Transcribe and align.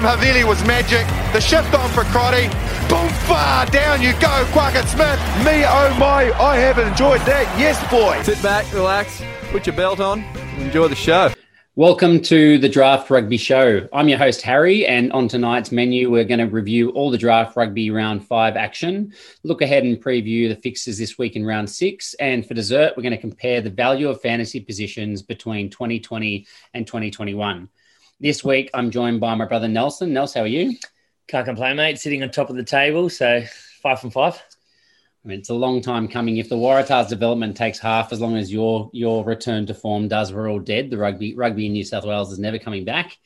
pass 0.00 0.18
from 0.18 0.28
Havili 0.28 0.46
was 0.46 0.62
magic. 0.64 1.06
The 1.32 1.40
shift 1.40 1.74
on 1.74 1.90
for 1.90 2.04
Crotty. 2.04 2.48
Boom, 2.88 3.08
far 3.26 3.66
down 3.66 4.02
you 4.02 4.12
go, 4.14 4.44
Quackett 4.52 4.86
Smith. 4.86 5.18
Me, 5.44 5.64
oh 5.64 5.96
my, 5.98 6.32
I 6.40 6.56
have 6.56 6.78
enjoyed 6.78 7.20
that. 7.22 7.46
Yes, 7.58 7.78
boy. 7.90 8.20
Sit 8.22 8.42
back, 8.42 8.72
relax, 8.72 9.22
put 9.50 9.66
your 9.66 9.76
belt 9.76 10.00
on, 10.00 10.24
enjoy 10.58 10.88
the 10.88 10.96
show. 10.96 11.32
Welcome 11.76 12.20
to 12.22 12.58
the 12.58 12.68
Draft 12.68 13.10
Rugby 13.10 13.36
Show. 13.36 13.88
I'm 13.92 14.08
your 14.08 14.18
host, 14.18 14.42
Harry, 14.42 14.86
and 14.86 15.12
on 15.12 15.28
tonight's 15.28 15.70
menu, 15.70 16.10
we're 16.10 16.24
going 16.24 16.40
to 16.40 16.46
review 16.46 16.90
all 16.90 17.10
the 17.10 17.16
Draft 17.16 17.56
Rugby 17.56 17.90
Round 17.90 18.26
5 18.26 18.56
action, 18.56 19.14
look 19.44 19.62
ahead 19.62 19.84
and 19.84 20.02
preview 20.02 20.48
the 20.48 20.56
fixes 20.56 20.98
this 20.98 21.16
week 21.16 21.36
in 21.36 21.46
Round 21.46 21.70
6, 21.70 22.14
and 22.14 22.44
for 22.44 22.54
dessert, 22.54 22.94
we're 22.96 23.04
going 23.04 23.12
to 23.14 23.20
compare 23.20 23.60
the 23.60 23.70
value 23.70 24.08
of 24.08 24.20
fantasy 24.20 24.60
positions 24.60 25.22
between 25.22 25.70
2020 25.70 26.44
and 26.74 26.86
2021. 26.86 27.68
This 28.22 28.44
week, 28.44 28.68
I'm 28.74 28.90
joined 28.90 29.18
by 29.18 29.34
my 29.34 29.46
brother 29.46 29.66
Nelson. 29.66 30.12
Nelson, 30.12 30.40
how 30.40 30.44
are 30.44 30.46
you? 30.46 30.76
Can't 31.26 31.46
complain, 31.46 31.76
mate. 31.76 31.98
Sitting 31.98 32.22
on 32.22 32.28
top 32.28 32.50
of 32.50 32.56
the 32.56 32.62
table, 32.62 33.08
so 33.08 33.42
five 33.82 33.98
from 33.98 34.10
five. 34.10 34.34
I 35.24 35.28
mean, 35.28 35.38
it's 35.38 35.48
a 35.48 35.54
long 35.54 35.80
time 35.80 36.06
coming. 36.06 36.36
If 36.36 36.50
the 36.50 36.56
Waratahs 36.56 37.08
development 37.08 37.56
takes 37.56 37.78
half 37.78 38.12
as 38.12 38.20
long 38.20 38.36
as 38.36 38.52
your 38.52 38.90
your 38.92 39.24
return 39.24 39.64
to 39.68 39.74
form 39.74 40.06
does, 40.06 40.34
we're 40.34 40.50
all 40.50 40.58
dead. 40.58 40.90
The 40.90 40.98
rugby 40.98 41.34
rugby 41.34 41.64
in 41.64 41.72
New 41.72 41.82
South 41.82 42.04
Wales 42.04 42.30
is 42.30 42.38
never 42.38 42.58
coming 42.58 42.84
back. 42.84 43.16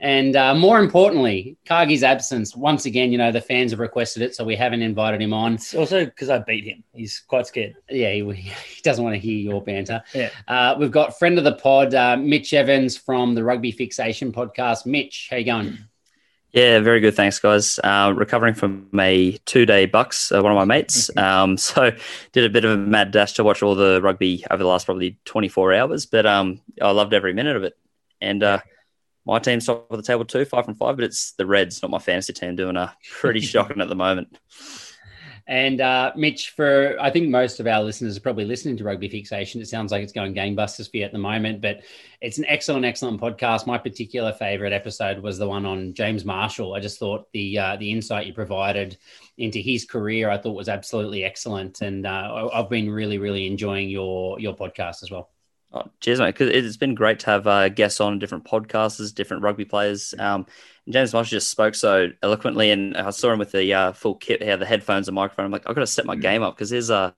And 0.00 0.36
uh, 0.36 0.54
more 0.54 0.78
importantly, 0.78 1.56
Cargie's 1.66 2.04
absence. 2.04 2.54
Once 2.54 2.86
again, 2.86 3.10
you 3.10 3.18
know, 3.18 3.32
the 3.32 3.40
fans 3.40 3.72
have 3.72 3.80
requested 3.80 4.22
it, 4.22 4.34
so 4.34 4.44
we 4.44 4.54
haven't 4.54 4.82
invited 4.82 5.20
him 5.20 5.32
on. 5.32 5.54
It's 5.54 5.74
also 5.74 6.04
because 6.04 6.30
I 6.30 6.38
beat 6.38 6.64
him. 6.64 6.84
He's 6.94 7.18
quite 7.18 7.46
scared. 7.46 7.74
Yeah, 7.90 8.12
he, 8.12 8.32
he 8.32 8.82
doesn't 8.82 9.02
want 9.02 9.14
to 9.14 9.20
hear 9.20 9.36
your 9.36 9.62
banter. 9.62 10.02
Yeah. 10.14 10.30
Uh, 10.46 10.76
we've 10.78 10.92
got 10.92 11.18
friend 11.18 11.36
of 11.36 11.44
the 11.44 11.54
pod, 11.54 11.94
uh, 11.94 12.16
Mitch 12.16 12.54
Evans 12.54 12.96
from 12.96 13.34
the 13.34 13.42
Rugby 13.42 13.72
Fixation 13.72 14.32
podcast. 14.32 14.86
Mitch, 14.86 15.28
how 15.30 15.36
you 15.36 15.44
going? 15.44 15.78
Yeah, 16.52 16.78
very 16.78 17.00
good. 17.00 17.14
Thanks, 17.14 17.38
guys. 17.38 17.78
Uh, 17.82 18.12
recovering 18.16 18.54
from 18.54 18.88
a 18.98 19.32
two 19.44 19.66
day 19.66 19.84
bucks, 19.86 20.32
uh, 20.32 20.40
one 20.40 20.52
of 20.52 20.56
my 20.56 20.64
mates. 20.64 21.14
Um, 21.16 21.56
so 21.58 21.90
did 22.32 22.44
a 22.44 22.48
bit 22.48 22.64
of 22.64 22.70
a 22.70 22.76
mad 22.76 23.10
dash 23.10 23.32
to 23.34 23.44
watch 23.44 23.62
all 23.62 23.74
the 23.74 24.00
rugby 24.00 24.44
over 24.50 24.62
the 24.62 24.68
last 24.68 24.86
probably 24.86 25.18
24 25.24 25.74
hours, 25.74 26.06
but 26.06 26.24
um, 26.24 26.60
I 26.80 26.90
loved 26.92 27.12
every 27.12 27.34
minute 27.34 27.56
of 27.56 27.64
it. 27.64 27.76
And 28.20 28.42
uh, 28.42 28.60
my 29.28 29.38
team's 29.38 29.66
top 29.66 29.86
of 29.90 29.98
the 29.98 30.02
table 30.02 30.24
too, 30.24 30.46
five 30.46 30.64
from 30.64 30.74
five, 30.74 30.96
but 30.96 31.04
it's 31.04 31.32
the 31.32 31.44
Reds, 31.44 31.82
not 31.82 31.90
my 31.90 31.98
fantasy 31.98 32.32
team, 32.32 32.56
doing 32.56 32.76
a 32.76 32.96
pretty 33.20 33.40
shocking 33.42 33.82
at 33.82 33.88
the 33.88 33.94
moment. 33.94 34.38
And 35.46 35.80
uh, 35.80 36.12
Mitch, 36.16 36.50
for 36.50 36.96
I 37.00 37.10
think 37.10 37.28
most 37.28 37.60
of 37.60 37.66
our 37.66 37.82
listeners 37.82 38.16
are 38.16 38.20
probably 38.20 38.44
listening 38.46 38.76
to 38.78 38.84
Rugby 38.84 39.08
Fixation. 39.08 39.60
It 39.60 39.68
sounds 39.68 39.92
like 39.92 40.02
it's 40.02 40.12
going 40.12 40.34
gangbusters 40.34 40.90
for 40.90 40.98
you 40.98 41.04
at 41.04 41.12
the 41.12 41.18
moment, 41.18 41.60
but 41.60 41.82
it's 42.20 42.38
an 42.38 42.44
excellent, 42.46 42.84
excellent 42.84 43.20
podcast. 43.20 43.66
My 43.66 43.78
particular 43.78 44.32
favorite 44.32 44.72
episode 44.72 45.20
was 45.20 45.38
the 45.38 45.48
one 45.48 45.64
on 45.64 45.94
James 45.94 46.24
Marshall. 46.24 46.74
I 46.74 46.80
just 46.80 46.98
thought 46.98 47.28
the 47.32 47.58
uh, 47.58 47.76
the 47.76 47.90
insight 47.90 48.26
you 48.26 48.34
provided 48.34 48.96
into 49.36 49.58
his 49.58 49.84
career, 49.84 50.30
I 50.30 50.38
thought 50.38 50.52
was 50.52 50.68
absolutely 50.68 51.24
excellent, 51.24 51.80
and 51.82 52.06
uh, 52.06 52.48
I've 52.52 52.70
been 52.70 52.90
really, 52.90 53.18
really 53.18 53.46
enjoying 53.46 53.88
your 53.90 54.40
your 54.40 54.54
podcast 54.54 55.02
as 55.02 55.10
well. 55.10 55.30
Oh, 55.72 55.84
cheers, 56.00 56.18
mate. 56.18 56.34
Because 56.34 56.48
it's 56.48 56.76
been 56.78 56.94
great 56.94 57.18
to 57.20 57.26
have 57.26 57.46
uh, 57.46 57.68
guests 57.68 58.00
on 58.00 58.18
different 58.18 58.44
podcasters, 58.44 59.14
different 59.14 59.42
rugby 59.42 59.66
players. 59.66 60.14
Um, 60.18 60.46
James 60.88 61.12
Marshall 61.12 61.36
just 61.36 61.50
spoke 61.50 61.74
so 61.74 62.08
eloquently, 62.22 62.70
and 62.70 62.96
I 62.96 63.10
saw 63.10 63.32
him 63.32 63.38
with 63.38 63.52
the 63.52 63.74
uh, 63.74 63.92
full 63.92 64.14
kit, 64.14 64.42
how 64.42 64.56
the 64.56 64.64
headphones 64.64 65.08
and 65.08 65.14
microphone. 65.14 65.46
I'm 65.46 65.52
like, 65.52 65.68
I've 65.68 65.74
got 65.74 65.82
to 65.82 65.86
set 65.86 66.06
my 66.06 66.16
game 66.16 66.42
up 66.42 66.54
because 66.56 66.70
his 66.70 66.90
uh, 66.90 67.12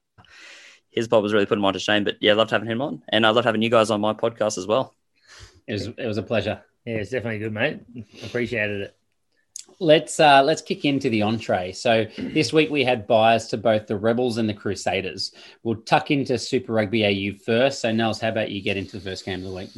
his 0.89 1.07
pod 1.07 1.23
was 1.23 1.33
really 1.33 1.45
putting 1.45 1.63
on 1.63 1.73
to 1.73 1.79
shame. 1.79 2.03
But 2.03 2.17
yeah, 2.19 2.33
I 2.33 2.35
loved 2.35 2.51
having 2.51 2.67
him 2.67 2.81
on, 2.81 3.01
and 3.07 3.25
I 3.25 3.29
loved 3.29 3.45
having 3.45 3.61
you 3.61 3.69
guys 3.69 3.89
on 3.89 4.01
my 4.01 4.13
podcast 4.13 4.57
as 4.57 4.67
well. 4.67 4.93
It 5.67 5.73
was 5.73 5.87
it 5.87 6.05
was 6.05 6.17
a 6.17 6.23
pleasure. 6.23 6.61
Yeah, 6.85 6.95
it's 6.95 7.11
definitely 7.11 7.39
good, 7.39 7.53
mate. 7.53 7.79
Appreciated 8.23 8.81
it. 8.81 8.97
Let's 9.81 10.19
uh, 10.19 10.43
let's 10.43 10.61
kick 10.61 10.85
into 10.85 11.09
the 11.09 11.23
entree. 11.23 11.71
So 11.71 12.05
this 12.17 12.53
week 12.53 12.69
we 12.69 12.83
had 12.83 13.07
buyers 13.07 13.47
to 13.47 13.57
both 13.57 13.87
the 13.87 13.97
Rebels 13.97 14.37
and 14.37 14.47
the 14.47 14.53
Crusaders. 14.53 15.33
We'll 15.63 15.81
tuck 15.81 16.11
into 16.11 16.37
Super 16.37 16.73
Rugby 16.73 17.03
AU 17.03 17.37
first. 17.43 17.81
So 17.81 17.91
Nels, 17.91 18.21
how 18.21 18.29
about 18.29 18.51
you 18.51 18.61
get 18.61 18.77
into 18.77 18.97
the 18.97 19.03
first 19.03 19.25
game 19.25 19.39
of 19.39 19.45
the 19.45 19.55
week? 19.55 19.69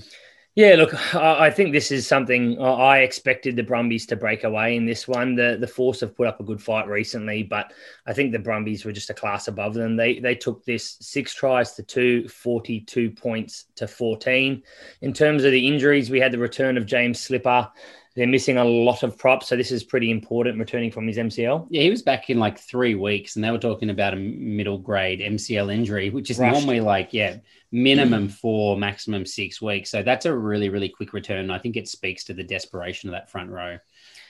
Yeah, 0.56 0.76
look, 0.76 0.94
I 1.16 1.50
think 1.50 1.72
this 1.72 1.90
is 1.90 2.06
something 2.06 2.62
I 2.62 3.00
expected 3.00 3.56
the 3.56 3.64
Brumbies 3.64 4.06
to 4.06 4.16
break 4.16 4.44
away 4.44 4.76
in 4.76 4.86
this 4.86 5.08
one. 5.08 5.34
The 5.34 5.58
the 5.60 5.66
Force 5.66 6.02
have 6.02 6.16
put 6.16 6.28
up 6.28 6.40
a 6.40 6.44
good 6.44 6.62
fight 6.62 6.88
recently, 6.88 7.42
but 7.42 7.74
I 8.06 8.14
think 8.14 8.32
the 8.32 8.38
Brumbies 8.38 8.86
were 8.86 8.92
just 8.92 9.10
a 9.10 9.16
class 9.16 9.48
above 9.48 9.74
them. 9.74 9.96
They 9.96 10.20
they 10.20 10.36
took 10.36 10.64
this 10.64 10.98
six 11.02 11.34
tries 11.34 11.74
to 11.74 11.84
two, 11.84 12.28
42 12.28 13.10
points 13.10 13.66
to 13.78 13.88
14. 13.88 14.62
In 15.02 15.14
terms 15.14 15.44
of 15.44 15.52
the 15.52 15.68
injuries, 15.68 16.12
we 16.12 16.20
had 16.20 16.32
the 16.32 16.38
return 16.38 16.78
of 16.78 16.86
James 16.86 17.20
Slipper. 17.20 17.72
They're 18.16 18.28
missing 18.28 18.58
a 18.58 18.64
lot 18.64 19.02
of 19.02 19.18
props, 19.18 19.48
so 19.48 19.56
this 19.56 19.72
is 19.72 19.84
pretty 19.84 20.12
important 20.12 20.60
returning 20.60 20.92
from 20.92 21.08
his 21.08 21.18
MCL. 21.18 21.68
Yeah, 21.72 21.82
he 21.82 21.90
was 21.90 22.04
back 22.04 22.30
in 22.30 22.38
like 22.38 22.60
three 22.60 22.94
weeks, 22.94 23.36
and 23.36 23.44
they 23.44 23.50
were 23.50 23.58
talking 23.58 23.90
about 23.90 24.14
a 24.14 24.18
middle 24.18 24.78
grade 24.78 25.20
MCL 25.20 25.74
injury, 25.74 26.12
which 26.12 26.30
is 26.30 26.38
Rushed. 26.38 26.54
normally 26.54 26.80
like 26.80 27.12
yeah 27.12 27.38
minimum 27.72 28.28
mm. 28.28 28.32
four, 28.32 28.78
maximum 28.78 29.26
six 29.26 29.62
weeks. 29.62 29.90
So 29.90 30.04
that's 30.04 30.26
a 30.26 30.36
really 30.36 30.70
really 30.70 30.90
quick 30.90 31.12
return. 31.14 31.50
I 31.50 31.58
think 31.58 31.76
it 31.76 31.88
speaks 31.88 32.24
to 32.26 32.34
the 32.34 32.44
desperation 32.44 33.10
of 33.10 33.14
that 33.14 33.32
front 33.32 33.50
row. 33.50 33.80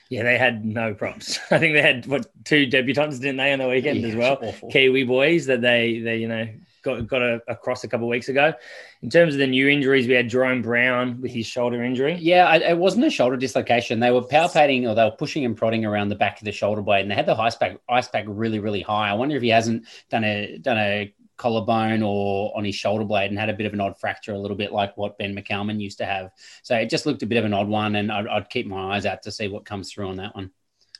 Yeah, 0.09 0.23
they 0.23 0.37
had 0.37 0.63
no 0.63 0.93
props. 0.93 1.39
I 1.51 1.59
think 1.59 1.73
they 1.73 1.81
had 1.81 2.05
what 2.05 2.27
two 2.45 2.67
debutants, 2.67 3.19
didn't 3.19 3.37
they, 3.37 3.51
on 3.51 3.59
the 3.59 3.67
weekend 3.67 3.99
Yeah, 3.99 4.07
as 4.09 4.15
well? 4.15 4.53
Kiwi 4.71 5.03
boys 5.03 5.47
that 5.47 5.61
they 5.61 5.99
they 5.99 6.17
you 6.17 6.29
know 6.29 6.47
got 6.83 7.07
got 7.07 7.21
a, 7.21 7.41
across 7.47 7.83
a 7.83 7.87
couple 7.87 8.07
of 8.07 8.11
weeks 8.11 8.29
ago. 8.29 8.53
In 9.01 9.09
terms 9.09 9.33
of 9.33 9.39
the 9.39 9.47
new 9.47 9.67
injuries, 9.67 10.07
we 10.07 10.13
had 10.13 10.29
Jerome 10.29 10.61
Brown 10.61 11.21
with 11.21 11.31
his 11.31 11.45
shoulder 11.45 11.83
injury. 11.83 12.17
Yeah, 12.21 12.47
I, 12.47 12.57
it 12.57 12.77
wasn't 12.77 13.05
a 13.05 13.09
shoulder 13.09 13.37
dislocation. 13.37 13.99
They 13.99 14.11
were 14.11 14.21
palpating 14.21 14.87
or 14.87 14.93
they 14.93 15.03
were 15.03 15.11
pushing 15.11 15.45
and 15.45 15.57
prodding 15.57 15.85
around 15.85 16.09
the 16.09 16.15
back 16.15 16.39
of 16.39 16.45
the 16.45 16.51
shoulder 16.51 16.81
blade, 16.81 17.01
and 17.01 17.11
they 17.11 17.15
had 17.15 17.25
the 17.25 17.35
ice 17.35 17.55
pack 17.55 17.77
ice 17.89 18.07
pack 18.07 18.25
really 18.27 18.59
really 18.59 18.81
high. 18.81 19.09
I 19.09 19.13
wonder 19.13 19.35
if 19.35 19.41
he 19.41 19.49
hasn't 19.49 19.85
done 20.09 20.23
a 20.23 20.57
done 20.59 20.77
a 20.77 21.13
collarbone 21.37 22.03
or 22.03 22.55
on 22.55 22.63
his 22.63 22.75
shoulder 22.75 23.03
blade 23.03 23.31
and 23.31 23.39
had 23.39 23.49
a 23.49 23.53
bit 23.53 23.65
of 23.65 23.73
an 23.73 23.81
odd 23.81 23.99
fracture, 23.99 24.33
a 24.33 24.39
little 24.39 24.55
bit 24.55 24.71
like 24.71 24.95
what 24.95 25.17
Ben 25.17 25.35
McCalman 25.35 25.81
used 25.81 25.97
to 25.97 26.05
have. 26.05 26.31
So 26.61 26.75
it 26.75 26.89
just 26.89 27.05
looked 27.05 27.23
a 27.23 27.25
bit 27.25 27.37
of 27.37 27.45
an 27.45 27.53
odd 27.53 27.67
one, 27.67 27.95
and 27.95 28.11
I'd, 28.11 28.27
I'd 28.27 28.49
keep 28.49 28.67
my 28.67 28.95
eyes 28.95 29.05
out 29.05 29.23
to 29.23 29.31
see 29.31 29.47
what 29.47 29.65
comes 29.65 29.91
through 29.91 30.09
on 30.09 30.17
that 30.17 30.35
one. 30.35 30.51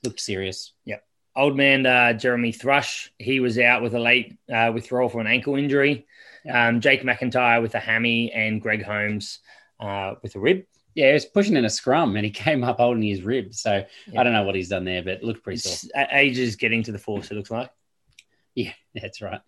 Looked 0.04 0.20
serious. 0.20 0.74
Old 1.36 1.58
man 1.58 1.86
uh, 1.86 2.14
Jeremy 2.14 2.52
Thrush, 2.52 3.12
he 3.18 3.40
was 3.40 3.58
out 3.58 3.82
with 3.82 3.96
a 3.96 4.00
late 4.00 4.38
uh, 4.54 4.72
withdrawal 4.74 5.10
from 5.10 5.22
an 5.22 5.28
ankle 5.28 5.56
injury. 5.56 6.06
Um, 6.52 6.80
Jake 6.82 7.04
McIntyre 7.04 7.62
with 7.62 7.74
a 7.76 7.80
hammy 7.80 8.32
and 8.32 8.62
Greg 8.62 8.84
Holmes 8.84 9.40
uh, 9.80 10.16
with 10.22 10.36
a 10.36 10.40
rib. 10.40 10.64
Yeah, 10.94 11.08
he 11.08 11.14
was 11.14 11.26
pushing 11.26 11.56
in 11.56 11.66
a 11.66 11.70
scrum, 11.72 12.16
and 12.18 12.24
he 12.26 12.30
came 12.32 12.64
up 12.64 12.78
holding 12.78 13.02
his 13.02 13.24
rib. 13.24 13.56
So 13.56 13.84
Yeah. 14.12 14.20
I 14.20 14.24
don't 14.24 14.34
know 14.34 14.44
what 14.44 14.54
he's 14.54 14.70
done 14.70 14.84
there, 14.86 15.02
but 15.02 15.14
it 15.14 15.24
looked 15.24 15.44
pretty 15.44 15.58
sore. 15.58 15.72
It's 15.74 15.90
a- 15.96 16.16
ages 16.18 16.56
getting 16.56 16.84
to 16.84 16.92
the 16.92 17.00
force, 17.00 17.32
it 17.32 17.36
looks 17.36 17.50
like. 17.50 17.72
Yeah, 18.54 18.74
that's 18.94 19.22
right. 19.22 19.42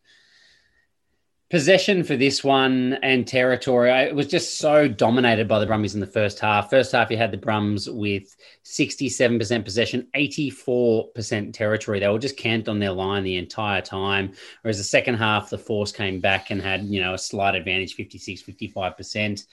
Possession 1.52 2.04
for 2.04 2.16
this 2.18 2.44
one 2.44 2.94
and 3.04 3.28
territory. 3.28 3.92
I- 3.92 4.06
It 4.06 4.16
was 4.16 4.26
just 4.26 4.58
so 4.58 4.88
dominated 4.88 5.48
by 5.48 5.60
the 5.60 5.68
Brumbies 5.68 5.94
in 5.94 6.00
the 6.00 6.08
first 6.08 6.40
half. 6.40 6.72
First 6.72 6.92
half, 6.92 7.12
you 7.12 7.18
had 7.18 7.32
the 7.32 7.38
Brums 7.38 7.88
with 7.88 8.36
67% 8.64 9.64
possession, 9.64 10.08
84% 10.16 11.54
territory. 11.54 12.00
They 12.00 12.08
were 12.08 12.18
just 12.18 12.36
camped 12.36 12.68
on 12.68 12.80
their 12.80 12.92
line 12.92 13.24
the 13.24 13.38
entire 13.38 13.82
time. 13.82 14.34
Whereas 14.64 14.80
the 14.80 14.84
second 14.84 15.16
half, 15.16 15.52
the 15.52 15.60
Force 15.60 15.92
came 15.92 16.20
back 16.20 16.50
and 16.50 16.60
had, 16.60 16.84
you 16.86 17.00
know, 17.00 17.14
a 17.14 17.18
slight 17.20 17.54
advantage, 17.54 17.94
56, 17.94 18.42
55%. 18.42 19.46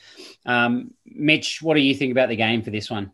Um, 0.47 0.95
Mitch, 1.05 1.61
what 1.61 1.75
do 1.75 1.81
you 1.81 1.95
think 1.95 2.11
about 2.11 2.31
the 2.31 2.37
game 2.37 2.63
for 2.63 2.71
this 2.71 2.91
one? 2.91 3.13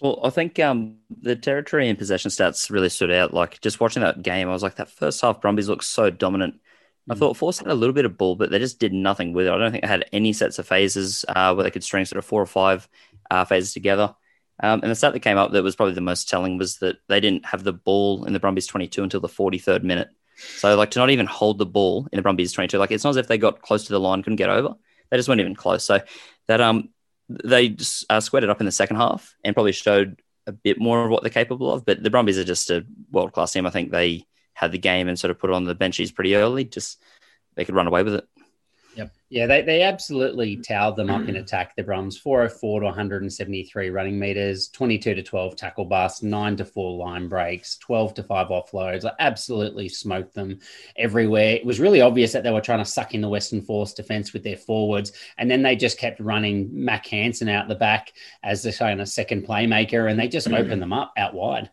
Well, 0.00 0.18
I 0.24 0.30
think 0.30 0.58
um, 0.58 0.96
the 1.22 1.36
territory 1.36 1.88
and 1.88 1.96
possession 1.96 2.32
stats 2.32 2.68
really 2.68 2.88
stood 2.88 3.12
out. 3.12 3.32
Like 3.32 3.60
just 3.60 3.78
watching 3.78 4.02
that 4.02 4.22
game, 4.22 4.48
I 4.48 4.52
was 4.52 4.64
like, 4.64 4.74
that 4.76 4.90
first 4.90 5.20
half 5.20 5.40
Brumbies 5.40 5.68
looked 5.68 5.84
so 5.84 6.10
dominant. 6.10 6.56
I 7.10 7.14
Mm. 7.14 7.18
thought 7.18 7.36
Force 7.36 7.58
had 7.58 7.68
a 7.68 7.74
little 7.74 7.92
bit 7.92 8.06
of 8.06 8.16
ball, 8.16 8.34
but 8.34 8.50
they 8.50 8.58
just 8.58 8.78
did 8.78 8.92
nothing 8.92 9.32
with 9.32 9.46
it. 9.46 9.52
I 9.52 9.58
don't 9.58 9.70
think 9.70 9.82
they 9.82 9.88
had 9.88 10.06
any 10.12 10.32
sets 10.32 10.58
of 10.58 10.66
phases 10.66 11.24
uh, 11.28 11.52
where 11.54 11.64
they 11.64 11.70
could 11.70 11.84
string 11.84 12.04
sort 12.04 12.18
of 12.18 12.24
four 12.24 12.40
or 12.40 12.46
five 12.46 12.88
uh, 13.30 13.44
phases 13.44 13.72
together. 13.74 14.14
Um, 14.62 14.80
and 14.82 14.90
the 14.90 14.94
stat 14.94 15.12
that 15.12 15.20
came 15.20 15.36
up 15.36 15.52
that 15.52 15.62
was 15.62 15.76
probably 15.76 15.94
the 15.94 16.00
most 16.00 16.28
telling 16.28 16.56
was 16.58 16.78
that 16.78 16.96
they 17.08 17.20
didn't 17.20 17.44
have 17.46 17.64
the 17.64 17.72
ball 17.72 18.24
in 18.24 18.32
the 18.32 18.40
Brumbies 18.40 18.66
22 18.66 19.02
until 19.02 19.20
the 19.20 19.28
43rd 19.28 19.82
minute. 19.82 20.08
So, 20.36 20.76
like, 20.76 20.92
to 20.92 20.98
not 20.98 21.10
even 21.10 21.26
hold 21.26 21.58
the 21.58 21.66
ball 21.66 22.08
in 22.12 22.16
the 22.16 22.22
Brumbies 22.22 22.52
22, 22.52 22.78
like, 22.78 22.90
it's 22.90 23.04
not 23.04 23.10
as 23.10 23.16
if 23.16 23.26
they 23.26 23.38
got 23.38 23.62
close 23.62 23.84
to 23.84 23.92
the 23.92 24.00
line, 24.00 24.22
couldn't 24.22 24.36
get 24.36 24.50
over. 24.50 24.74
They 25.10 25.16
just 25.16 25.28
weren't 25.28 25.40
even 25.40 25.54
close. 25.54 25.84
So, 25.84 26.00
that 26.46 26.60
um, 26.60 26.88
they 27.28 27.68
just 27.68 28.04
uh, 28.10 28.20
squared 28.20 28.44
it 28.44 28.50
up 28.50 28.60
in 28.60 28.66
the 28.66 28.72
second 28.72 28.96
half 28.96 29.34
and 29.44 29.54
probably 29.54 29.72
showed 29.72 30.20
a 30.46 30.52
bit 30.52 30.78
more 30.78 31.04
of 31.04 31.10
what 31.10 31.22
they're 31.22 31.30
capable 31.30 31.72
of. 31.72 31.84
But 31.84 32.02
the 32.02 32.10
Brumbies 32.10 32.38
are 32.38 32.44
just 32.44 32.70
a 32.70 32.84
world 33.10 33.32
class 33.32 33.52
team. 33.52 33.66
I 33.66 33.70
think 33.70 33.90
they 33.90 34.24
had 34.54 34.72
the 34.72 34.78
game 34.78 35.08
and 35.08 35.18
sort 35.18 35.30
of 35.30 35.38
put 35.38 35.50
it 35.50 35.54
on 35.56 35.64
the 35.64 35.74
benches 35.74 36.12
pretty 36.12 36.34
early. 36.34 36.64
Just 36.64 37.00
they 37.54 37.64
could 37.64 37.74
run 37.74 37.86
away 37.86 38.02
with 38.02 38.14
it. 38.14 38.28
Yeah, 38.96 39.08
Yeah, 39.28 39.46
they, 39.46 39.62
they 39.62 39.82
absolutely 39.82 40.56
towed 40.56 40.94
them 40.94 41.10
up 41.10 41.28
in 41.28 41.36
attack, 41.36 41.74
the 41.74 41.82
Brums. 41.82 42.16
404 42.16 42.80
to 42.80 42.86
173 42.86 43.90
running 43.90 44.18
meters, 44.18 44.68
22 44.68 45.16
to 45.16 45.22
12 45.22 45.56
tackle 45.56 45.84
busts, 45.84 46.22
9 46.22 46.56
to 46.56 46.64
4 46.64 46.96
line 46.96 47.28
breaks, 47.28 47.76
12 47.78 48.14
to 48.14 48.22
5 48.22 48.48
offloads. 48.48 49.04
I 49.04 49.12
absolutely 49.18 49.88
smoked 49.88 50.34
them 50.34 50.60
everywhere. 50.96 51.56
It 51.56 51.66
was 51.66 51.80
really 51.80 52.00
obvious 52.00 52.32
that 52.32 52.44
they 52.44 52.52
were 52.52 52.60
trying 52.60 52.78
to 52.78 52.84
suck 52.84 53.14
in 53.14 53.20
the 53.20 53.28
Western 53.28 53.62
Force 53.62 53.94
defense 53.94 54.32
with 54.32 54.44
their 54.44 54.56
forwards. 54.56 55.12
And 55.38 55.50
then 55.50 55.62
they 55.62 55.74
just 55.74 55.98
kept 55.98 56.20
running 56.20 56.70
Mack 56.72 57.06
Hansen 57.06 57.48
out 57.48 57.66
the 57.66 57.74
back 57.74 58.12
as 58.44 58.62
the 58.62 58.72
kind 58.72 59.00
of 59.00 59.08
second 59.08 59.46
playmaker, 59.46 60.08
and 60.08 60.18
they 60.18 60.28
just 60.28 60.46
opened 60.48 60.80
them 60.80 60.92
up 60.92 61.12
out 61.16 61.34
wide. 61.34 61.70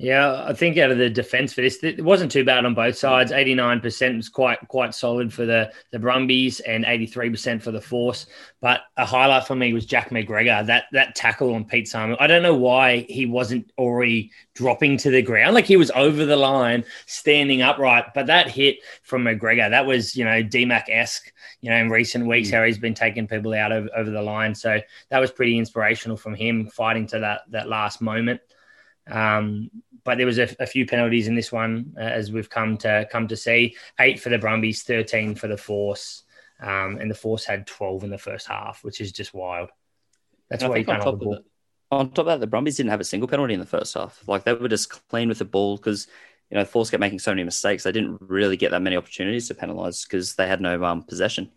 Yeah, 0.00 0.44
I 0.46 0.52
think 0.52 0.78
out 0.78 0.92
of 0.92 0.98
the 0.98 1.10
defense 1.10 1.52
for 1.52 1.60
this, 1.60 1.82
it 1.82 2.04
wasn't 2.04 2.30
too 2.30 2.44
bad 2.44 2.64
on 2.64 2.72
both 2.72 2.96
sides. 2.96 3.32
89% 3.32 4.16
was 4.16 4.28
quite 4.28 4.60
quite 4.68 4.94
solid 4.94 5.32
for 5.32 5.44
the, 5.44 5.72
the 5.90 5.98
Brumbies 5.98 6.60
and 6.60 6.84
83% 6.84 7.60
for 7.60 7.72
the 7.72 7.80
Force. 7.80 8.26
But 8.60 8.82
a 8.96 9.04
highlight 9.04 9.48
for 9.48 9.56
me 9.56 9.72
was 9.72 9.86
Jack 9.86 10.10
McGregor, 10.10 10.64
that 10.66 10.84
that 10.92 11.16
tackle 11.16 11.52
on 11.52 11.64
Pete 11.64 11.88
Simon. 11.88 12.16
I 12.20 12.28
don't 12.28 12.44
know 12.44 12.54
why 12.54 13.06
he 13.08 13.26
wasn't 13.26 13.72
already 13.76 14.30
dropping 14.54 14.98
to 14.98 15.10
the 15.10 15.20
ground. 15.20 15.56
Like 15.56 15.66
he 15.66 15.76
was 15.76 15.90
over 15.96 16.24
the 16.24 16.36
line, 16.36 16.84
standing 17.06 17.62
upright. 17.62 18.14
But 18.14 18.26
that 18.26 18.48
hit 18.48 18.76
from 19.02 19.24
McGregor, 19.24 19.68
that 19.68 19.84
was, 19.84 20.14
you 20.14 20.24
know, 20.24 20.44
DMAC-esque, 20.44 21.32
you 21.60 21.70
know, 21.70 21.76
in 21.76 21.90
recent 21.90 22.24
weeks, 22.24 22.50
mm. 22.50 22.54
how 22.54 22.62
he's 22.62 22.78
been 22.78 22.94
taking 22.94 23.26
people 23.26 23.52
out 23.52 23.72
over, 23.72 23.88
over 23.96 24.10
the 24.10 24.22
line. 24.22 24.54
So 24.54 24.80
that 25.08 25.18
was 25.18 25.32
pretty 25.32 25.58
inspirational 25.58 26.16
from 26.16 26.36
him 26.36 26.68
fighting 26.68 27.08
to 27.08 27.18
that 27.18 27.40
that 27.50 27.68
last 27.68 28.00
moment. 28.00 28.40
Um, 29.10 29.70
but 30.08 30.16
there 30.16 30.26
was 30.26 30.38
a, 30.38 30.48
a, 30.58 30.66
few 30.66 30.86
penalties 30.86 31.28
in 31.28 31.34
this 31.34 31.52
one, 31.52 31.94
uh, 31.98 32.00
as 32.00 32.32
we've 32.32 32.48
come 32.48 32.78
to 32.78 33.06
come 33.12 33.28
to 33.28 33.36
see. 33.36 33.76
Eight 34.00 34.18
for 34.18 34.30
the 34.30 34.38
Brumbies, 34.38 34.82
thirteen 34.82 35.34
for 35.34 35.48
the 35.48 35.56
Force, 35.58 36.22
um, 36.60 36.96
and 36.98 37.10
the 37.10 37.14
Force 37.14 37.44
had 37.44 37.66
twelve 37.66 38.04
in 38.04 38.08
the 38.08 38.16
first 38.16 38.46
half, 38.46 38.82
which 38.82 39.02
is 39.02 39.12
just 39.12 39.34
wild. 39.34 39.68
That's 40.48 40.64
why 40.64 40.78
you 40.78 40.86
can't 40.86 41.02
on 41.02 41.20
top, 41.20 41.44
on 41.90 42.08
top 42.08 42.18
of 42.20 42.26
that, 42.26 42.40
the 42.40 42.46
Brumbies 42.46 42.78
didn't 42.78 42.88
have 42.88 43.02
a 43.02 43.04
single 43.04 43.28
penalty 43.28 43.52
in 43.52 43.60
the 43.60 43.66
first 43.66 43.92
half. 43.92 44.26
Like 44.26 44.44
they 44.44 44.54
were 44.54 44.66
just 44.66 45.06
clean 45.10 45.28
with 45.28 45.40
the 45.40 45.44
ball 45.44 45.76
because 45.76 46.06
you 46.50 46.56
know 46.56 46.64
Force 46.64 46.88
kept 46.88 47.02
making 47.02 47.18
so 47.18 47.32
many 47.32 47.44
mistakes. 47.44 47.82
They 47.82 47.92
didn't 47.92 48.16
really 48.22 48.56
get 48.56 48.70
that 48.70 48.80
many 48.80 48.96
opportunities 48.96 49.48
to 49.48 49.54
penalise 49.54 50.08
because 50.08 50.36
they 50.36 50.48
had 50.48 50.62
no 50.62 50.82
um, 50.84 51.02
possession. 51.02 51.50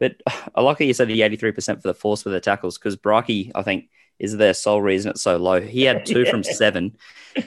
But 0.00 0.16
I 0.56 0.60
like 0.60 0.80
how 0.80 0.84
you 0.86 0.92
said 0.92 1.06
the 1.06 1.22
eighty 1.22 1.36
three 1.36 1.52
percent 1.52 1.80
for 1.80 1.86
the 1.86 1.94
Force 1.94 2.24
for 2.24 2.30
the 2.30 2.40
tackles 2.40 2.78
because 2.78 2.96
Brikey, 2.96 3.52
I 3.54 3.62
think 3.62 3.90
is 4.18 4.36
their 4.36 4.54
sole 4.54 4.80
reason 4.80 5.10
it's 5.10 5.22
so 5.22 5.36
low. 5.36 5.60
He 5.60 5.82
had 5.82 6.06
two 6.06 6.22
yeah. 6.24 6.30
from 6.30 6.44
seven. 6.44 6.96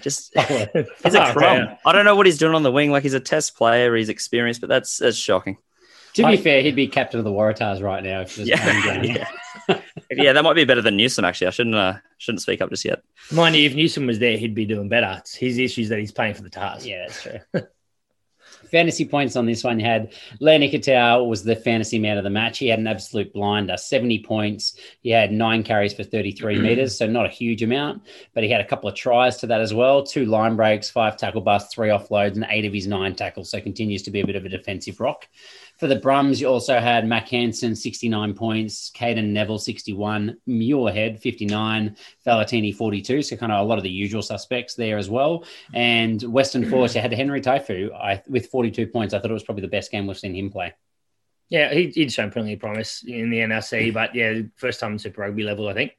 Just 0.01 0.33
oh, 0.37 0.67
he's 1.03 1.13
a 1.15 1.31
crumb. 1.31 1.77
I 1.85 1.91
don't 1.91 2.05
know 2.05 2.15
what 2.15 2.25
he's 2.25 2.37
doing 2.37 2.55
on 2.55 2.63
the 2.63 2.71
wing. 2.71 2.91
Like 2.91 3.03
he's 3.03 3.13
a 3.13 3.19
test 3.19 3.55
player, 3.55 3.95
he's 3.95 4.09
experienced, 4.09 4.61
but 4.61 4.69
that's 4.69 4.97
that's 4.97 5.17
shocking. 5.17 5.57
To 6.15 6.21
be 6.21 6.27
I, 6.29 6.37
fair, 6.37 6.61
he'd 6.61 6.77
be 6.77 6.87
captain 6.87 7.19
of 7.19 7.25
the 7.25 7.31
Waratahs 7.31 7.83
right 7.83 8.01
now. 8.01 8.21
If 8.21 8.37
yeah, 8.37 9.01
yeah. 9.67 9.81
yeah, 10.11 10.31
that 10.31 10.43
might 10.43 10.53
be 10.53 10.63
better 10.63 10.81
than 10.81 10.95
Newsome. 10.95 11.25
Actually, 11.25 11.47
I 11.47 11.49
shouldn't 11.49 11.75
uh, 11.75 11.95
shouldn't 12.17 12.41
speak 12.41 12.61
up 12.61 12.69
just 12.69 12.85
yet. 12.85 13.01
Mind 13.31 13.55
you, 13.55 13.65
if 13.65 13.75
Newsome 13.75 14.07
was 14.07 14.19
there, 14.19 14.37
he'd 14.37 14.55
be 14.55 14.65
doing 14.65 14.87
better. 14.87 15.17
It's 15.19 15.35
his 15.35 15.57
issues 15.57 15.89
that 15.89 15.99
he's 15.99 16.13
playing 16.13 16.35
for 16.35 16.41
the 16.41 16.49
Tars. 16.49 16.87
Yeah, 16.87 17.05
that's 17.07 17.21
true. 17.21 17.67
Fantasy 18.71 19.05
points 19.05 19.35
on 19.35 19.45
this 19.45 19.63
one. 19.63 19.79
You 19.79 19.85
had 19.85 20.13
Len 20.39 20.61
Ikitau 20.61 21.27
was 21.27 21.43
the 21.43 21.55
fantasy 21.55 21.99
man 21.99 22.17
of 22.17 22.23
the 22.23 22.29
match. 22.29 22.57
He 22.57 22.67
had 22.67 22.79
an 22.79 22.87
absolute 22.87 23.33
blinder, 23.33 23.77
70 23.77 24.23
points. 24.23 24.77
He 25.01 25.09
had 25.09 25.31
nine 25.31 25.63
carries 25.63 25.93
for 25.93 26.03
33 26.03 26.55
mm-hmm. 26.55 26.63
meters, 26.63 26.97
so 26.97 27.07
not 27.07 27.25
a 27.25 27.29
huge 27.29 27.63
amount, 27.63 28.03
but 28.33 28.43
he 28.43 28.49
had 28.49 28.61
a 28.61 28.65
couple 28.65 28.89
of 28.89 28.95
tries 28.95 29.37
to 29.37 29.47
that 29.47 29.61
as 29.61 29.73
well. 29.73 30.03
Two 30.03 30.25
line 30.25 30.55
breaks, 30.55 30.89
five 30.89 31.17
tackle 31.17 31.41
busts, 31.41 31.73
three 31.73 31.89
offloads, 31.89 32.35
and 32.35 32.45
eight 32.49 32.65
of 32.65 32.73
his 32.73 32.87
nine 32.87 33.15
tackles. 33.15 33.49
So 33.49 33.61
continues 33.61 34.03
to 34.03 34.11
be 34.11 34.21
a 34.21 34.25
bit 34.25 34.35
of 34.35 34.45
a 34.45 34.49
defensive 34.49 34.99
rock. 34.99 35.27
For 35.77 35.87
the 35.87 35.97
Brums, 35.97 36.39
you 36.39 36.47
also 36.47 36.79
had 36.79 37.05
Mack 37.05 37.27
Hansen, 37.27 37.75
69 37.75 38.33
points, 38.33 38.91
Cadeyrn 38.95 39.29
Neville, 39.29 39.59
61, 39.59 40.37
Muirhead, 40.47 41.19
59, 41.19 41.97
Valetini, 42.25 42.73
42. 42.73 43.21
So 43.21 43.35
kind 43.35 43.51
of 43.51 43.59
a 43.59 43.67
lot 43.67 43.77
of 43.77 43.83
the 43.83 43.89
usual 43.89 44.21
suspects 44.21 44.75
there 44.75 44.97
as 44.97 45.09
well. 45.09 45.43
And 45.73 46.21
Western 46.23 46.69
Force, 46.69 46.95
you 46.95 47.01
had 47.01 47.11
Henry 47.13 47.41
Taifu 47.41 47.93
I, 47.93 48.23
with 48.27 48.47
42 48.47 48.87
points. 48.87 49.13
I 49.13 49.19
thought 49.19 49.31
it 49.31 49.33
was 49.33 49.43
probably 49.43 49.63
the 49.63 49.67
best 49.67 49.91
game 49.91 50.07
we've 50.07 50.17
seen 50.17 50.33
him 50.33 50.49
play. 50.49 50.73
Yeah, 51.49 51.73
he, 51.73 51.93
would 51.97 52.11
shown 52.11 52.31
plenty 52.31 52.53
of 52.53 52.59
promise 52.59 53.03
in 53.05 53.29
the 53.29 53.37
NRC, 53.39 53.93
but 53.93 54.15
yeah, 54.15 54.41
first 54.55 54.79
time 54.79 54.97
Super 54.97 55.21
Rugby 55.21 55.43
level, 55.43 55.67
I 55.67 55.73
think. 55.73 55.91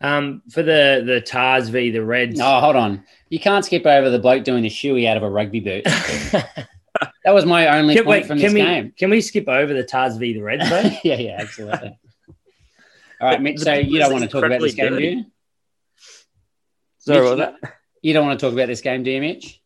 Um, 0.00 0.42
for 0.50 0.62
the 0.62 1.02
the 1.06 1.20
Tars 1.22 1.68
v 1.68 1.90
the 1.90 2.04
Reds. 2.04 2.38
Oh, 2.42 2.60
hold 2.60 2.76
on. 2.76 3.04
You 3.30 3.38
can't 3.38 3.64
skip 3.64 3.86
over 3.86 4.10
the 4.10 4.18
bloke 4.18 4.44
doing 4.44 4.62
the 4.62 4.68
shoey 4.68 5.06
out 5.06 5.16
of 5.16 5.22
a 5.22 5.30
rugby 5.30 5.60
boot. 5.60 5.86
That 7.24 7.34
was 7.34 7.44
my 7.44 7.78
only 7.78 7.94
can, 7.94 8.04
point 8.04 8.22
wait, 8.22 8.26
from 8.26 8.38
this 8.38 8.52
we, 8.52 8.60
game. 8.60 8.92
Can 8.96 9.10
we 9.10 9.20
skip 9.20 9.48
over 9.48 9.74
the 9.74 9.82
Tars 9.82 10.16
v 10.16 10.34
the 10.34 10.42
Reds 10.42 10.68
though? 10.70 10.80
yeah, 11.04 11.16
yeah, 11.16 11.36
absolutely. 11.40 11.98
All 13.20 13.28
right, 13.28 13.40
Mitch. 13.40 13.58
So 13.58 13.72
you 13.72 13.98
don't 13.98 14.12
want 14.12 14.24
to 14.24 14.30
talk 14.30 14.44
about 14.44 14.60
this 14.60 14.74
game, 14.74 14.92
dirty. 14.92 15.10
do 15.10 15.16
you? 15.16 15.24
Sorry, 16.98 17.20
Mitch, 17.20 17.28
what 17.28 17.38
that? 17.38 17.74
You 18.02 18.12
don't 18.12 18.26
want 18.26 18.38
to 18.38 18.46
talk 18.46 18.52
about 18.52 18.68
this 18.68 18.80
game, 18.80 19.02
do 19.02 19.10
you, 19.10 19.20
Mitch? 19.20 19.60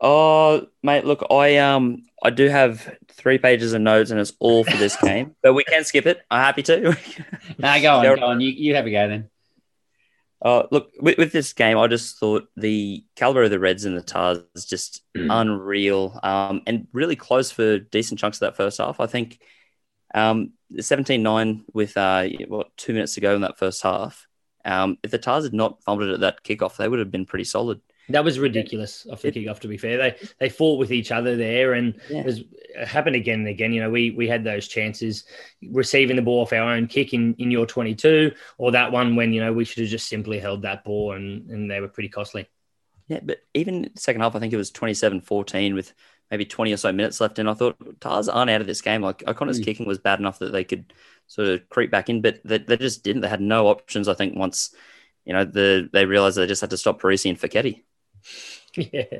Oh, 0.00 0.66
mate, 0.82 1.04
look, 1.04 1.24
I 1.30 1.58
um, 1.58 2.02
I 2.22 2.30
do 2.30 2.48
have 2.48 2.98
three 3.08 3.38
pages 3.38 3.72
of 3.72 3.80
notes, 3.80 4.10
and 4.10 4.18
it's 4.18 4.32
all 4.40 4.64
for 4.64 4.76
this 4.76 4.96
game. 5.02 5.36
But 5.42 5.54
we 5.54 5.64
can 5.64 5.84
skip 5.84 6.06
it. 6.06 6.20
I'm 6.30 6.40
happy 6.40 6.62
to. 6.64 6.96
now 7.58 7.80
go 7.80 7.96
on, 7.96 8.16
go 8.16 8.26
on. 8.26 8.40
You, 8.40 8.50
you 8.50 8.74
have 8.74 8.86
a 8.86 8.90
go 8.90 9.08
then. 9.08 9.30
Uh, 10.44 10.64
look, 10.72 10.90
with, 11.00 11.18
with, 11.18 11.30
this 11.30 11.52
game, 11.52 11.78
I 11.78 11.86
just 11.86 12.18
thought 12.18 12.48
the 12.56 13.04
caliber 13.14 13.44
of 13.44 13.50
the 13.50 13.60
Reds 13.60 13.84
and 13.84 13.96
the 13.96 14.02
Tars 14.02 14.38
is 14.56 14.64
just 14.66 15.02
mm. 15.16 15.28
unreal 15.30 16.18
um, 16.24 16.62
and 16.66 16.88
really 16.92 17.14
close 17.14 17.52
for 17.52 17.78
decent 17.78 18.18
chunks 18.18 18.38
of 18.38 18.40
that 18.40 18.56
first 18.56 18.78
half. 18.78 18.98
I 18.98 19.06
think 19.06 19.40
um, 20.14 20.52
17 20.76 21.22
9 21.22 21.64
with 21.72 21.96
uh, 21.96 22.24
what, 22.48 22.76
two 22.76 22.92
minutes 22.92 23.14
to 23.14 23.20
go 23.20 23.36
in 23.36 23.42
that 23.42 23.58
first 23.58 23.82
half. 23.82 24.26
Um, 24.64 24.98
if 25.04 25.12
the 25.12 25.18
Tars 25.18 25.44
had 25.44 25.52
not 25.52 25.82
fumbled 25.84 26.08
it 26.08 26.14
at 26.14 26.20
that 26.20 26.42
kickoff, 26.42 26.76
they 26.76 26.88
would 26.88 26.98
have 26.98 27.10
been 27.12 27.26
pretty 27.26 27.44
solid. 27.44 27.80
That 28.08 28.24
was 28.24 28.38
ridiculous 28.38 29.06
off 29.10 29.22
the 29.22 29.28
it, 29.28 29.34
kickoff. 29.34 29.60
To 29.60 29.68
be 29.68 29.76
fair, 29.76 29.96
they 29.96 30.28
they 30.38 30.48
fought 30.48 30.78
with 30.78 30.92
each 30.92 31.12
other 31.12 31.36
there, 31.36 31.74
and 31.74 32.00
yeah. 32.10 32.18
it, 32.18 32.26
was, 32.26 32.40
it 32.40 32.88
happened 32.88 33.16
again 33.16 33.40
and 33.40 33.48
again. 33.48 33.72
You 33.72 33.80
know, 33.80 33.90
we 33.90 34.10
we 34.10 34.28
had 34.28 34.44
those 34.44 34.68
chances 34.68 35.24
receiving 35.70 36.16
the 36.16 36.22
ball 36.22 36.42
off 36.42 36.52
our 36.52 36.72
own 36.72 36.88
kick 36.88 37.14
in 37.14 37.34
in 37.38 37.50
your 37.50 37.66
twenty 37.66 37.94
two, 37.94 38.32
or 38.58 38.72
that 38.72 38.92
one 38.92 39.16
when 39.16 39.32
you 39.32 39.40
know 39.40 39.52
we 39.52 39.64
should 39.64 39.82
have 39.82 39.90
just 39.90 40.08
simply 40.08 40.38
held 40.38 40.62
that 40.62 40.84
ball, 40.84 41.12
and 41.12 41.48
and 41.50 41.70
they 41.70 41.80
were 41.80 41.88
pretty 41.88 42.08
costly. 42.08 42.48
Yeah, 43.08 43.20
but 43.22 43.38
even 43.54 43.90
second 43.96 44.22
half, 44.22 44.34
I 44.34 44.38
think 44.38 44.52
it 44.52 44.56
was 44.56 44.70
27-14 44.70 45.74
with 45.74 45.92
maybe 46.30 46.46
20 46.46 46.72
or 46.72 46.76
so 46.78 46.92
minutes 46.92 47.20
left. 47.20 47.38
And 47.38 47.48
I 47.48 47.54
thought 47.54 48.00
Tars 48.00 48.28
aren't 48.28 48.50
out 48.50 48.62
of 48.62 48.66
this 48.66 48.80
game. 48.80 49.02
Like 49.02 49.22
O'Connor's 49.26 49.60
mm. 49.60 49.64
kicking 49.64 49.86
was 49.86 49.98
bad 49.98 50.18
enough 50.18 50.38
that 50.38 50.52
they 50.52 50.64
could 50.64 50.92
sort 51.26 51.48
of 51.48 51.68
creep 51.68 51.90
back 51.90 52.08
in, 52.08 52.22
but 52.22 52.40
they, 52.44 52.58
they 52.58 52.78
just 52.78 53.04
didn't. 53.04 53.20
They 53.20 53.28
had 53.28 53.42
no 53.42 53.66
options, 53.66 54.08
I 54.08 54.14
think, 54.14 54.34
once, 54.34 54.74
you 55.26 55.34
know, 55.34 55.44
the 55.44 55.90
they 55.92 56.06
realized 56.06 56.38
they 56.38 56.46
just 56.46 56.62
had 56.62 56.70
to 56.70 56.78
stop 56.78 57.02
Perese 57.02 57.28
and 57.28 57.38
Foketi. 57.38 57.82
yeah. 58.76 59.18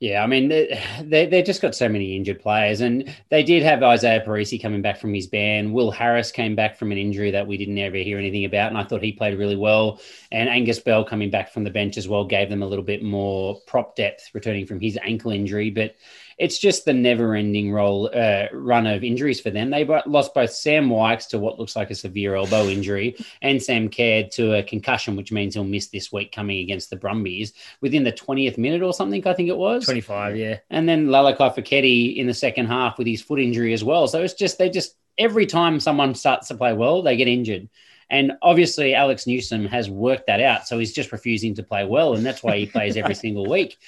Yeah, 0.00 0.22
I 0.22 0.26
mean, 0.26 0.48
they, 0.48 0.78
they, 1.02 1.26
they 1.26 1.42
just 1.42 1.62
got 1.62 1.74
so 1.74 1.88
many 1.88 2.16
injured 2.16 2.40
players. 2.40 2.80
And 2.80 3.14
they 3.30 3.42
did 3.42 3.62
have 3.62 3.80
Izaia 3.80 4.24
Perese 4.24 4.60
coming 4.60 4.82
back 4.82 4.98
from 4.98 5.14
his 5.14 5.26
ban. 5.26 5.72
Will 5.72 5.90
Harris 5.90 6.30
came 6.30 6.54
back 6.54 6.76
from 6.76 6.92
an 6.92 6.98
injury 6.98 7.30
that 7.30 7.46
we 7.46 7.56
didn't 7.56 7.78
ever 7.78 7.96
hear 7.96 8.18
anything 8.18 8.44
about. 8.44 8.68
And 8.68 8.78
I 8.78 8.84
thought 8.84 9.02
he 9.02 9.12
played 9.12 9.38
really 9.38 9.56
well. 9.56 10.00
And 10.30 10.48
Angus 10.48 10.80
Bell 10.80 11.04
coming 11.04 11.30
back 11.30 11.52
from 11.52 11.64
the 11.64 11.70
bench 11.70 11.96
as 11.96 12.08
well 12.08 12.24
gave 12.26 12.50
them 12.50 12.62
a 12.62 12.66
little 12.66 12.84
bit 12.84 13.02
more 13.02 13.60
prop 13.66 13.96
depth, 13.96 14.30
returning 14.34 14.66
from 14.66 14.80
his 14.80 14.98
ankle 15.02 15.30
injury. 15.30 15.70
But 15.70 15.94
it's 16.38 16.58
just 16.58 16.84
the 16.84 16.92
never-ending 16.92 17.72
roll 17.72 18.10
uh, 18.14 18.46
run 18.52 18.86
of 18.86 19.04
injuries 19.04 19.40
for 19.40 19.50
them. 19.50 19.70
They 19.70 19.84
lost 19.84 20.34
both 20.34 20.50
Sam 20.50 20.88
Wykes 20.88 21.28
to 21.28 21.38
what 21.38 21.58
looks 21.58 21.76
like 21.76 21.90
a 21.90 21.94
severe 21.94 22.34
elbow 22.34 22.66
injury 22.66 23.16
and 23.42 23.62
Sam 23.62 23.88
Caird 23.88 24.30
to 24.32 24.54
a 24.54 24.62
concussion, 24.62 25.16
which 25.16 25.32
means 25.32 25.54
he'll 25.54 25.64
miss 25.64 25.88
this 25.88 26.12
week 26.12 26.32
coming 26.32 26.58
against 26.60 26.90
the 26.90 26.96
Brumbies 26.96 27.52
within 27.80 28.04
the 28.04 28.12
20th 28.12 28.58
minute 28.58 28.82
or 28.82 28.92
something, 28.92 29.26
I 29.26 29.34
think 29.34 29.48
it 29.48 29.56
was. 29.56 29.84
25, 29.84 30.36
yeah. 30.36 30.58
And 30.70 30.88
then 30.88 31.06
Lalakai 31.06 31.54
Foketi 31.54 32.16
in 32.16 32.26
the 32.26 32.34
second 32.34 32.66
half 32.66 32.98
with 32.98 33.06
his 33.06 33.22
foot 33.22 33.40
injury 33.40 33.72
as 33.72 33.84
well. 33.84 34.08
So 34.08 34.22
it's 34.22 34.34
just, 34.34 34.58
they 34.58 34.70
just, 34.70 34.96
every 35.18 35.46
time 35.46 35.80
someone 35.80 36.14
starts 36.14 36.48
to 36.48 36.56
play 36.56 36.72
well, 36.72 37.02
they 37.02 37.16
get 37.16 37.28
injured. 37.28 37.68
And 38.10 38.32
obviously, 38.42 38.94
Alex 38.94 39.26
Newsome 39.26 39.66
has 39.66 39.88
worked 39.88 40.26
that 40.26 40.40
out. 40.40 40.68
So 40.68 40.78
he's 40.78 40.92
just 40.92 41.12
refusing 41.12 41.54
to 41.54 41.62
play 41.62 41.84
well. 41.84 42.14
And 42.14 42.24
that's 42.24 42.42
why 42.42 42.58
he 42.58 42.66
plays 42.66 42.96
every 42.96 43.14
single 43.24 43.48
week. 43.48 43.78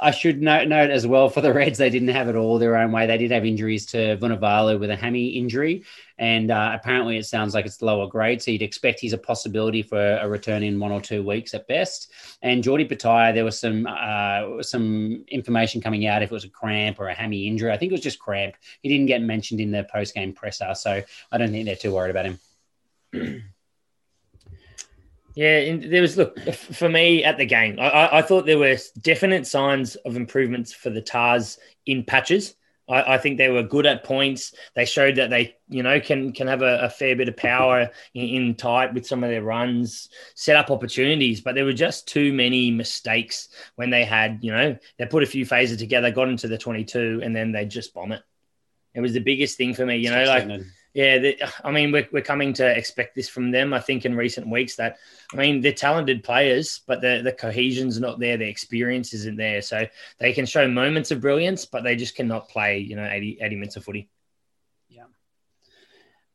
I 0.00 0.10
should 0.10 0.42
note, 0.42 0.68
note 0.68 0.90
as 0.90 1.06
well 1.06 1.28
for 1.28 1.40
the 1.40 1.52
Reds, 1.52 1.78
they 1.78 1.90
didn't 1.90 2.08
have 2.08 2.28
it 2.28 2.36
all 2.36 2.58
their 2.58 2.76
own 2.76 2.92
way. 2.92 3.06
They 3.06 3.18
did 3.18 3.30
have 3.30 3.44
injuries 3.44 3.86
to 3.86 4.16
Vunivalu 4.16 4.78
with 4.78 4.90
a 4.90 4.96
hammy 4.96 5.28
injury, 5.28 5.84
and 6.18 6.50
uh, 6.50 6.72
apparently 6.74 7.16
it 7.16 7.26
sounds 7.26 7.54
like 7.54 7.66
it's 7.66 7.82
lower 7.82 8.06
grade. 8.06 8.42
So 8.42 8.50
you'd 8.50 8.62
expect 8.62 9.00
he's 9.00 9.12
a 9.12 9.18
possibility 9.18 9.82
for 9.82 10.16
a 10.16 10.28
return 10.28 10.62
in 10.62 10.78
one 10.78 10.92
or 10.92 11.00
two 11.00 11.22
weeks 11.22 11.54
at 11.54 11.68
best. 11.68 12.12
And 12.42 12.62
Geordie 12.62 12.88
Petaia, 12.88 13.34
there 13.34 13.44
was 13.44 13.58
some 13.58 13.86
uh, 13.88 14.62
some 14.62 15.24
information 15.28 15.80
coming 15.80 16.06
out 16.06 16.22
if 16.22 16.30
it 16.30 16.34
was 16.34 16.44
a 16.44 16.50
cramp 16.50 17.00
or 17.00 17.08
a 17.08 17.14
hammy 17.14 17.46
injury. 17.46 17.72
I 17.72 17.78
think 17.78 17.92
it 17.92 17.94
was 17.94 18.02
just 18.02 18.18
cramp. 18.18 18.56
He 18.82 18.88
didn't 18.88 19.06
get 19.06 19.22
mentioned 19.22 19.60
in 19.60 19.70
the 19.70 19.84
post 19.84 20.14
game 20.14 20.32
presser, 20.32 20.74
so 20.74 21.02
I 21.32 21.38
don't 21.38 21.50
think 21.50 21.66
they're 21.66 21.76
too 21.76 21.94
worried 21.94 22.14
about 22.14 22.26
him. 23.12 23.52
Yeah, 25.36 25.76
there 25.76 26.00
was 26.00 26.16
look 26.16 26.40
for 26.54 26.88
me 26.88 27.22
at 27.22 27.36
the 27.36 27.44
game. 27.44 27.78
I, 27.78 28.08
I, 28.18 28.22
thought 28.22 28.46
there 28.46 28.58
were 28.58 28.78
definite 29.02 29.46
signs 29.46 29.94
of 29.96 30.16
improvements 30.16 30.72
for 30.72 30.88
the 30.88 31.02
Tars 31.02 31.58
in 31.84 32.04
patches. 32.04 32.54
I, 32.88 33.14
I, 33.14 33.18
think 33.18 33.36
they 33.36 33.50
were 33.50 33.62
good 33.62 33.84
at 33.84 34.02
points. 34.02 34.54
They 34.74 34.86
showed 34.86 35.16
that 35.16 35.28
they, 35.28 35.56
you 35.68 35.82
know, 35.82 36.00
can 36.00 36.32
can 36.32 36.46
have 36.46 36.62
a, 36.62 36.84
a 36.84 36.88
fair 36.88 37.16
bit 37.16 37.28
of 37.28 37.36
power 37.36 37.90
in, 38.14 38.28
in, 38.28 38.54
tight 38.54 38.94
with 38.94 39.06
some 39.06 39.22
of 39.22 39.28
their 39.28 39.42
runs, 39.42 40.08
set 40.34 40.56
up 40.56 40.70
opportunities. 40.70 41.42
But 41.42 41.54
there 41.54 41.66
were 41.66 41.74
just 41.74 42.08
too 42.08 42.32
many 42.32 42.70
mistakes 42.70 43.50
when 43.74 43.90
they 43.90 44.06
had, 44.06 44.38
you 44.40 44.52
know, 44.52 44.78
they 44.98 45.04
put 45.04 45.22
a 45.22 45.26
few 45.26 45.44
phases 45.44 45.76
together, 45.76 46.10
got 46.10 46.30
into 46.30 46.48
the 46.48 46.56
22, 46.56 47.20
and 47.22 47.36
then 47.36 47.52
they 47.52 47.66
just 47.66 47.92
bomb 47.92 48.12
it. 48.12 48.22
It 48.94 49.00
was 49.00 49.12
the 49.12 49.20
biggest 49.20 49.58
thing 49.58 49.74
for 49.74 49.84
me, 49.84 49.98
you 49.98 50.10
know, 50.10 50.24
like 50.24 50.48
yeah, 50.96 51.32
I 51.62 51.72
mean, 51.72 51.92
we're, 51.92 52.08
we're 52.10 52.22
coming 52.22 52.54
to 52.54 52.66
expect 52.66 53.14
this 53.14 53.28
from 53.28 53.50
them. 53.50 53.74
I 53.74 53.80
think 53.80 54.06
in 54.06 54.16
recent 54.16 54.48
weeks 54.48 54.76
that, 54.76 54.96
I 55.34 55.36
mean, 55.36 55.60
they're 55.60 55.72
talented 55.72 56.24
players, 56.24 56.80
but 56.86 57.02
the, 57.02 57.20
the 57.22 57.32
cohesion's 57.32 58.00
not 58.00 58.18
there. 58.18 58.38
The 58.38 58.48
experience 58.48 59.12
isn't 59.12 59.36
there. 59.36 59.60
So 59.60 59.86
they 60.16 60.32
can 60.32 60.46
show 60.46 60.66
moments 60.66 61.10
of 61.10 61.20
brilliance, 61.20 61.66
but 61.66 61.84
they 61.84 61.96
just 61.96 62.16
cannot 62.16 62.48
play, 62.48 62.78
you 62.78 62.96
know, 62.96 63.06
80, 63.06 63.40
80 63.42 63.56
minutes 63.56 63.76
of 63.76 63.84
footy. 63.84 64.08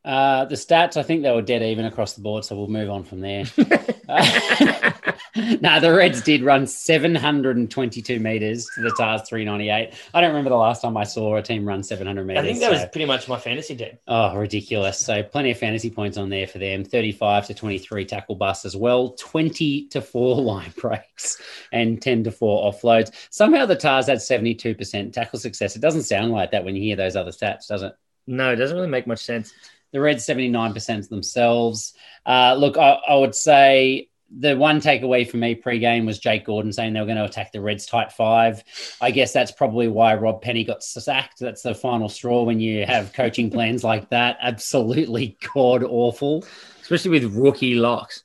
Uh, 0.04 0.46
the 0.46 0.56
stats, 0.56 0.98
I 0.98 1.04
think 1.04 1.22
they 1.22 1.32
were 1.32 1.42
dead 1.42 1.62
even 1.62 1.86
across 1.86 2.14
the 2.14 2.22
board. 2.22 2.46
So 2.46 2.56
we'll 2.56 2.68
move 2.68 2.90
on 2.90 3.04
from 3.04 3.22
there. 3.22 3.46
Now 5.62 5.80
the 5.80 5.94
Reds 5.94 6.22
did 6.22 6.44
run 6.44 6.68
722 6.68 8.20
meters 8.20 8.68
to 8.76 8.82
the 8.82 8.92
Tars 8.92 9.22
398. 9.30 9.94
I 10.14 10.22
don't 10.22 10.30
remember 10.30 10.50
the 10.50 10.58
last 10.58 10.82
time 10.82 10.98
I 10.98 11.06
saw 11.06 11.38
a 11.38 11.42
team 11.42 11.66
run 11.66 11.84
700 11.84 12.26
meters. 12.26 12.44
I 12.44 12.46
think 12.46 12.60
that 12.60 12.66
so. 12.66 12.72
was 12.72 12.86
pretty 12.92 13.06
much 13.06 13.30
my 13.30 13.40
fantasy 13.40 13.76
team. 13.76 13.98
Oh, 14.08 14.36
ridiculous. 14.36 15.00
So 15.00 15.24
plenty 15.24 15.52
of 15.52 15.58
fantasy 15.58 15.90
points 15.90 16.18
on 16.18 16.30
there 16.30 16.48
for 16.48 16.58
them. 16.58 16.84
35 16.84 17.48
to 17.48 17.54
23 17.54 18.06
tackle 18.06 18.36
busts 18.36 18.66
as 18.66 18.76
well, 18.76 19.12
20 19.12 19.88
to 19.88 20.02
4 20.02 20.36
line 20.42 20.74
breaks, 20.78 21.42
and 21.72 22.02
10 22.02 22.26
to 22.26 22.32
4 22.32 22.72
offloads. 22.72 23.12
Somehow 23.30 23.66
the 23.66 23.76
Tars 23.76 24.08
had 24.08 24.18
72% 24.18 25.14
tackle 25.14 25.40
success. 25.40 25.76
It 25.76 25.82
doesn't 25.82 26.04
sound 26.04 26.32
like 26.32 26.52
that 26.52 26.66
when 26.66 26.76
you 26.76 26.82
hear 26.82 26.98
those 26.98 27.16
other 27.16 27.32
stats, 27.32 27.68
does 27.68 27.84
it? 27.84 27.94
No, 28.28 28.52
it 28.52 28.58
doesn't 28.58 28.76
really 28.76 28.90
make 28.90 29.08
much 29.08 29.24
sense. 29.24 29.54
The 29.92 30.00
Reds 30.00 30.26
79% 30.26 31.10
themselves. 31.10 31.94
Uh, 32.26 32.56
look, 32.58 32.78
I, 32.78 32.98
I 33.08 33.16
would 33.16 33.36
say 33.36 34.10
the 34.34 34.56
one 34.56 34.80
takeaway 34.80 35.30
for 35.30 35.38
me 35.38 35.56
pre-game 35.56 36.06
was 36.06 36.20
Jake 36.20 36.46
Gordon 36.46 36.72
saying 36.72 36.94
they 36.94 37.00
were 37.00 37.06
going 37.06 37.18
to 37.18 37.26
attack 37.26 37.52
the 37.52 37.62
Reds 37.62 37.86
tight 37.86 38.12
five. 38.12 38.64
I 39.02 39.12
guess 39.12 39.34
that's 39.34 39.52
probably 39.52 39.88
why 39.88 40.16
Rob 40.16 40.42
Penney 40.42 40.64
got 40.64 40.84
sacked. 40.84 41.40
That's 41.40 41.64
the 41.64 41.76
final 41.76 42.08
straw 42.08 42.44
when 42.44 42.60
you 42.60 42.86
have 42.86 43.14
coaching 43.14 43.52
plans 43.52 43.84
like 43.84 44.10
that. 44.10 44.38
Absolutely 44.42 45.38
god 45.54 45.84
awful, 45.84 46.46
especially 46.82 47.12
with 47.12 47.36
rookie 47.36 47.76
locks. 47.76 48.24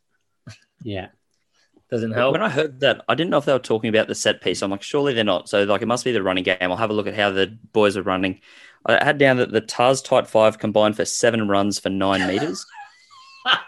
Yeah. 0.82 1.08
Doesn't 1.90 2.12
help. 2.12 2.32
When 2.32 2.42
I 2.42 2.48
heard 2.48 2.80
that, 2.80 3.04
I 3.08 3.14
didn't 3.14 3.30
know 3.30 3.38
if 3.38 3.44
they 3.44 3.52
were 3.52 3.60
talking 3.60 3.88
about 3.88 4.08
the 4.08 4.14
set 4.14 4.40
piece. 4.40 4.60
I'm 4.62 4.72
like, 4.72 4.82
surely 4.82 5.14
they're 5.14 5.22
not. 5.22 5.48
So 5.48 5.62
like, 5.64 5.82
it 5.82 5.86
must 5.86 6.04
be 6.04 6.10
the 6.10 6.22
running 6.22 6.42
game. 6.42 6.56
I'll 6.60 6.76
have 6.76 6.90
a 6.90 6.92
look 6.92 7.06
at 7.06 7.14
how 7.14 7.30
the 7.30 7.56
boys 7.72 7.96
are 7.96 8.02
running. 8.02 8.40
I 8.86 9.04
had 9.04 9.18
down 9.18 9.36
that 9.38 9.52
the 9.52 9.60
Tars 9.60 10.00
tight 10.00 10.26
five 10.26 10.58
combined 10.58 10.96
for 10.96 11.04
seven 11.04 11.48
runs 11.48 11.78
for 11.78 11.90
nine 11.90 12.26
meters 12.28 12.64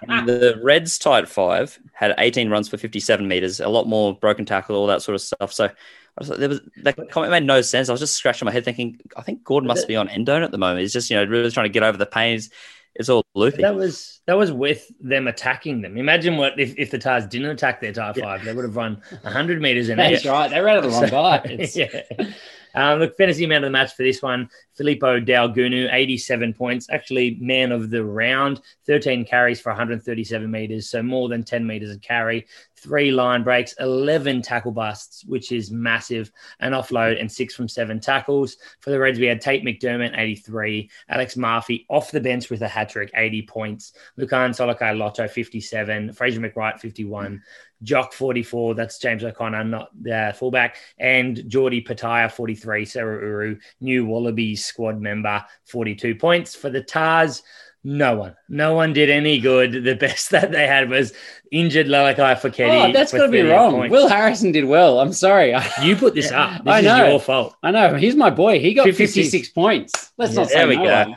the 0.06 0.60
Reds 0.62 0.98
tight 0.98 1.28
five 1.28 1.78
had 1.92 2.14
18 2.18 2.50
runs 2.50 2.68
for 2.68 2.76
57 2.76 3.26
meters, 3.26 3.60
a 3.60 3.68
lot 3.68 3.87
more 3.87 4.16
broken 4.16 4.44
tackle, 4.44 4.76
all 4.76 4.87
that 4.87 5.02
sort 5.02 5.14
of 5.14 5.20
stuff. 5.20 5.52
So 5.52 5.66
I 5.66 5.70
was 6.18 6.28
like, 6.30 6.38
there 6.38 6.48
was 6.48 6.60
that 6.82 6.96
comment 7.10 7.30
made 7.30 7.44
no 7.44 7.60
sense. 7.60 7.88
I 7.88 7.92
was 7.92 8.00
just 8.00 8.14
scratching 8.14 8.46
my 8.46 8.52
head 8.52 8.64
thinking, 8.64 9.00
I 9.16 9.22
think 9.22 9.44
Gordon 9.44 9.68
must 9.68 9.88
be 9.88 9.96
on 9.96 10.08
endone 10.08 10.44
at 10.44 10.50
the 10.50 10.58
moment. 10.58 10.80
He's 10.80 10.92
just, 10.92 11.10
you 11.10 11.16
know, 11.16 11.25
really 11.25 11.50
trying 11.50 11.66
to 11.66 11.72
get 11.72 11.82
over 11.82 11.98
the 11.98 12.06
pains. 12.06 12.50
It's 12.94 13.08
all 13.08 13.25
loopy. 13.34 13.62
That 13.62 13.76
was 13.76 14.20
that 14.26 14.37
was 14.37 14.50
with 14.50 14.90
them 14.98 15.28
attacking 15.28 15.82
them. 15.82 15.96
Imagine 15.96 16.37
what 16.37 16.58
if, 16.58 16.76
if 16.76 16.90
the 16.90 16.98
Tars 16.98 17.26
didn't 17.26 17.50
attack 17.50 17.80
their 17.80 17.92
tie 17.92 18.12
five, 18.12 18.44
they 18.44 18.52
would 18.52 18.64
have 18.64 18.75
run 18.75 19.00
100 19.22 19.62
meters 19.62 19.88
in 19.88 19.98
That's 19.98 20.26
right. 20.26 20.50
They 20.50 20.60
ran 20.60 20.78
out 20.78 20.84
of 20.84 20.90
the 20.90 20.98
wrong 20.98 21.08
guy. 21.08 21.68
yeah. 21.75 22.32
Um, 22.75 23.00
look, 23.00 23.16
fantasy 23.16 23.46
man 23.46 23.64
of 23.64 23.68
the 23.68 23.70
match 23.70 23.94
for 23.94 24.02
this 24.02 24.22
one, 24.22 24.48
Filipo 24.78 25.25
Daugunu, 25.25 25.88
87 25.92 26.54
points, 26.54 26.88
actually 26.90 27.37
man 27.40 27.72
of 27.72 27.90
the 27.90 28.04
round, 28.04 28.60
13 28.87 29.25
carries 29.25 29.60
for 29.60 29.70
137 29.70 30.50
meters, 30.50 30.88
so 30.90 31.02
more 31.02 31.28
than 31.28 31.44
10 31.44 31.66
meters 31.66 31.90
of 31.90 32.00
carry, 32.00 32.46
three 32.78 33.12
line 33.12 33.42
breaks, 33.42 33.75
11 33.80 34.42
tackle 34.42 34.73
busts, 34.73 35.25
which 35.25 35.52
is 35.52 35.70
massive, 35.70 36.30
an 36.61 36.73
offload, 36.73 37.20
and 37.20 37.30
six 37.30 37.54
from 37.54 37.68
seven 37.68 38.00
tackles. 38.00 38.56
For 38.80 38.90
the 38.90 38.99
Reds, 38.99 39.18
we 39.18 39.26
had 39.26 39.40
Tate 39.40 39.64
McDermott, 39.64 40.18
83, 40.18 40.90
Alex 41.08 41.37
Murphy 41.37 41.87
off 41.88 42.11
the 42.11 42.20
bench 42.20 42.50
with 42.50 42.62
a 42.62 42.68
hat 42.68 42.90
trick, 42.90 43.11
80 43.14 43.42
points, 43.42 43.92
Lukhan 44.18 44.50
Salakaia-Loto, 44.50 45.28
57, 45.28 46.12
Fraser 46.12 46.40
McReight, 46.40 46.80
51. 46.80 47.42
Jock 47.85 48.12
44, 48.12 48.75
that's 48.75 48.99
James 48.99 49.23
O'Connor, 49.23 49.64
not 49.64 49.90
the 50.02 50.35
fullback, 50.37 50.78
and 50.99 51.49
Geordie 51.49 51.80
Petaia 51.80 52.30
43, 52.30 52.85
Seru 52.85 53.23
Uru, 53.23 53.58
new 53.80 54.04
Wallabies 54.04 54.64
squad 54.64 55.00
member, 55.00 55.44
42 55.66 56.16
points. 56.16 56.56
For 56.56 56.70
the 56.70 56.82
Tars, 56.82 57.42
no 57.85 58.16
one, 58.16 58.37
no 58.49 58.75
one 58.75 58.92
did 58.92 59.08
any 59.08 59.38
good. 59.38 59.85
The 59.85 59.94
best 59.94 60.30
that 60.32 60.50
they 60.50 60.66
had 60.66 60.90
was 60.90 61.12
injured 61.50 61.87
Lalakai 61.87 62.38
Foketi. 62.40 62.88
Oh, 62.88 62.92
that's 62.92 63.12
got 63.12 63.26
to 63.26 63.32
be 63.32 63.42
wrong. 63.42 63.73
Points. 63.73 63.92
Will 63.92 64.08
Harrison 64.08 64.52
did 64.52 64.64
well. 64.64 65.00
I'm 65.00 65.12
sorry. 65.12 65.54
You 65.82 65.97
put 65.97 66.14
this 66.14 66.32
up. 66.32 66.64
This 66.64 66.75
I 66.75 66.80
know. 66.80 67.08
your 67.08 67.20
fault. 67.20 67.54
I 67.62 67.70
know. 67.70 67.94
He's 67.94 68.16
my 68.16 68.30
boy. 68.30 68.58
He 68.58 68.75
got 68.75 68.85
56, 68.85 69.14
56 69.14 69.49
points. 69.50 70.12
Let's 70.18 70.32
yeah, 70.32 70.40
not 70.40 70.49
say 70.49 70.54
there 70.58 70.68
we 70.68 70.76
no 70.76 70.85
go. 70.85 71.11
One. 71.11 71.16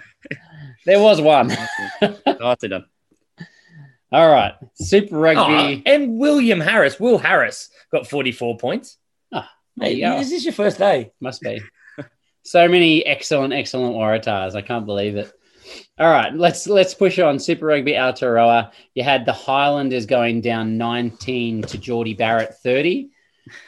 There 0.86 1.00
was 1.00 1.22
one. 1.22 1.52
Nicely 2.40 2.70
done. 2.70 2.86
All 4.12 4.30
right. 4.30 4.54
Super 4.76 5.18
Rugby. 5.18 5.84
Oh, 5.86 5.92
and 5.92 6.18
William 6.18 6.60
Harris. 6.60 7.00
Will 7.00 7.18
Harris 7.18 7.70
got 7.92 8.08
44 8.08 8.58
points. 8.58 8.98
Oh, 9.32 9.46
there 9.78 9.92
you. 9.92 10.14
Is 10.14 10.30
this 10.30 10.44
your 10.44 10.54
first 10.54 10.78
day? 10.78 11.12
Must 11.20 11.42
be. 11.42 11.62
so 12.44 12.68
many 12.68 13.06
excellent, 13.06 13.54
excellent 13.54 13.96
Waratahs. 13.96 14.56
I 14.56 14.62
can't 14.62 14.86
believe 14.86 15.16
it. 15.16 15.32
All 15.98 16.10
right, 16.10 16.34
let's 16.34 16.68
let's 16.68 16.94
push 16.94 17.20
on. 17.20 17.40
Super 17.40 17.68
Rugby 17.68 17.94
Aotearoa. 17.94 18.72
You 18.96 19.04
had 19.04 19.26
the 19.26 19.34
Highlanders 19.34 20.06
going 20.06 20.42
down 20.42 20.78
19 20.78 21.64
to 21.64 21.78
Jordie 21.78 22.14
Barrett 22.14 22.56
30. 22.64 23.10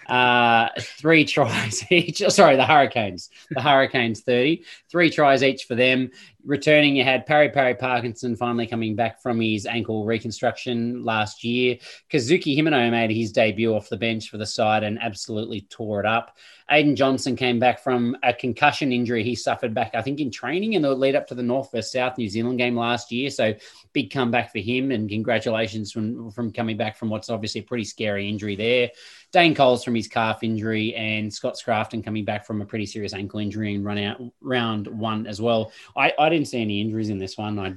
Uh, 0.08 0.70
three 0.80 1.26
tries 1.26 1.84
each. 1.92 2.20
Sorry, 2.30 2.56
the 2.56 2.66
Hurricanes. 2.66 3.30
The 3.50 3.62
Hurricanes 3.62 4.22
30. 4.22 4.64
Three 4.90 5.10
tries 5.10 5.44
each 5.44 5.66
for 5.66 5.76
them. 5.76 6.12
Returning, 6.46 6.98
you 6.98 7.06
had 7.06 7.26
Pari 7.26 7.50
Pari 7.50 7.76
Parkinson 7.76 8.36
finally 8.36 8.68
coming 8.68 8.96
back 8.96 9.22
from 9.22 9.40
his 9.40 9.66
ankle 9.66 10.06
reconstruction 10.06 11.04
last 11.06 11.44
year. 11.44 11.78
Kazuki 12.12 12.58
Himeno 12.58 12.92
made 12.92 13.12
his 13.12 13.32
debut 13.32 13.74
off 13.74 13.88
the 13.88 13.96
bench 13.96 14.30
for 14.30 14.38
the 14.38 14.46
side 14.46 14.84
and 14.84 15.02
absolutely 15.02 15.62
tore 15.62 16.02
it 16.02 16.06
up. 16.06 16.36
Aiden 16.72 16.96
Johnson 16.96 17.36
came 17.36 17.60
back 17.60 17.84
from 17.84 18.18
a 18.24 18.34
concussion 18.34 18.92
injury 18.92 19.24
he 19.24 19.36
suffered 19.36 19.74
back, 19.74 19.96
I 19.96 20.02
think, 20.02 20.20
in 20.20 20.32
training 20.32 20.74
in 20.74 20.82
the 20.82 20.94
lead 20.94 21.16
up 21.16 21.28
to 21.28 21.36
the 21.36 21.44
North 21.44 21.72
vs 21.72 21.92
South 21.92 22.18
New 22.18 22.30
Zealand 22.30 22.58
game 22.58 22.76
last 22.76 23.12
year. 23.12 23.30
So 23.30 23.54
big 23.92 24.12
comeback 24.12 24.52
for 24.52 24.60
him, 24.60 24.92
and 24.92 25.10
congratulations 25.10 25.92
from 25.92 26.32
from 26.32 26.52
coming 26.52 26.78
back 26.78 26.98
from 26.98 27.10
what's 27.10 27.30
obviously 27.30 27.62
a 27.62 27.66
pretty 27.66 27.84
scary 27.84 28.30
injury 28.30 28.56
there. 28.56 28.92
Dane 29.32 29.56
Coles 29.56 29.84
from 29.84 29.93
his 29.96 30.08
calf 30.08 30.44
injury, 30.44 30.94
and 30.96 31.34
Scott 31.34 31.56
Scrafton 31.56 32.04
coming 32.04 32.26
back 32.26 32.46
from 32.46 32.62
a 32.62 32.66
pretty 32.66 32.86
serious 32.86 33.14
ankle 33.14 33.40
injury 33.40 33.74
and 33.76 33.86
run 33.86 33.98
out 33.98 34.22
round 34.42 34.88
one 34.88 35.28
as 35.28 35.42
well. 35.42 35.72
I, 35.96 36.14
I 36.18 36.30
didn't 36.30 36.48
see 36.48 36.62
any 36.62 36.82
injuries 36.82 37.10
in 37.10 37.18
this 37.18 37.38
one. 37.38 37.60
I 37.60 37.76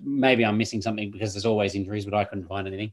maybe 0.00 0.44
I'm 0.44 0.58
missing 0.58 0.82
something 0.82 1.10
because 1.10 1.34
there's 1.34 1.46
always 1.46 1.74
injuries, 1.74 2.04
but 2.04 2.14
I 2.14 2.24
couldn't 2.24 2.48
find 2.48 2.66
anything. 2.66 2.92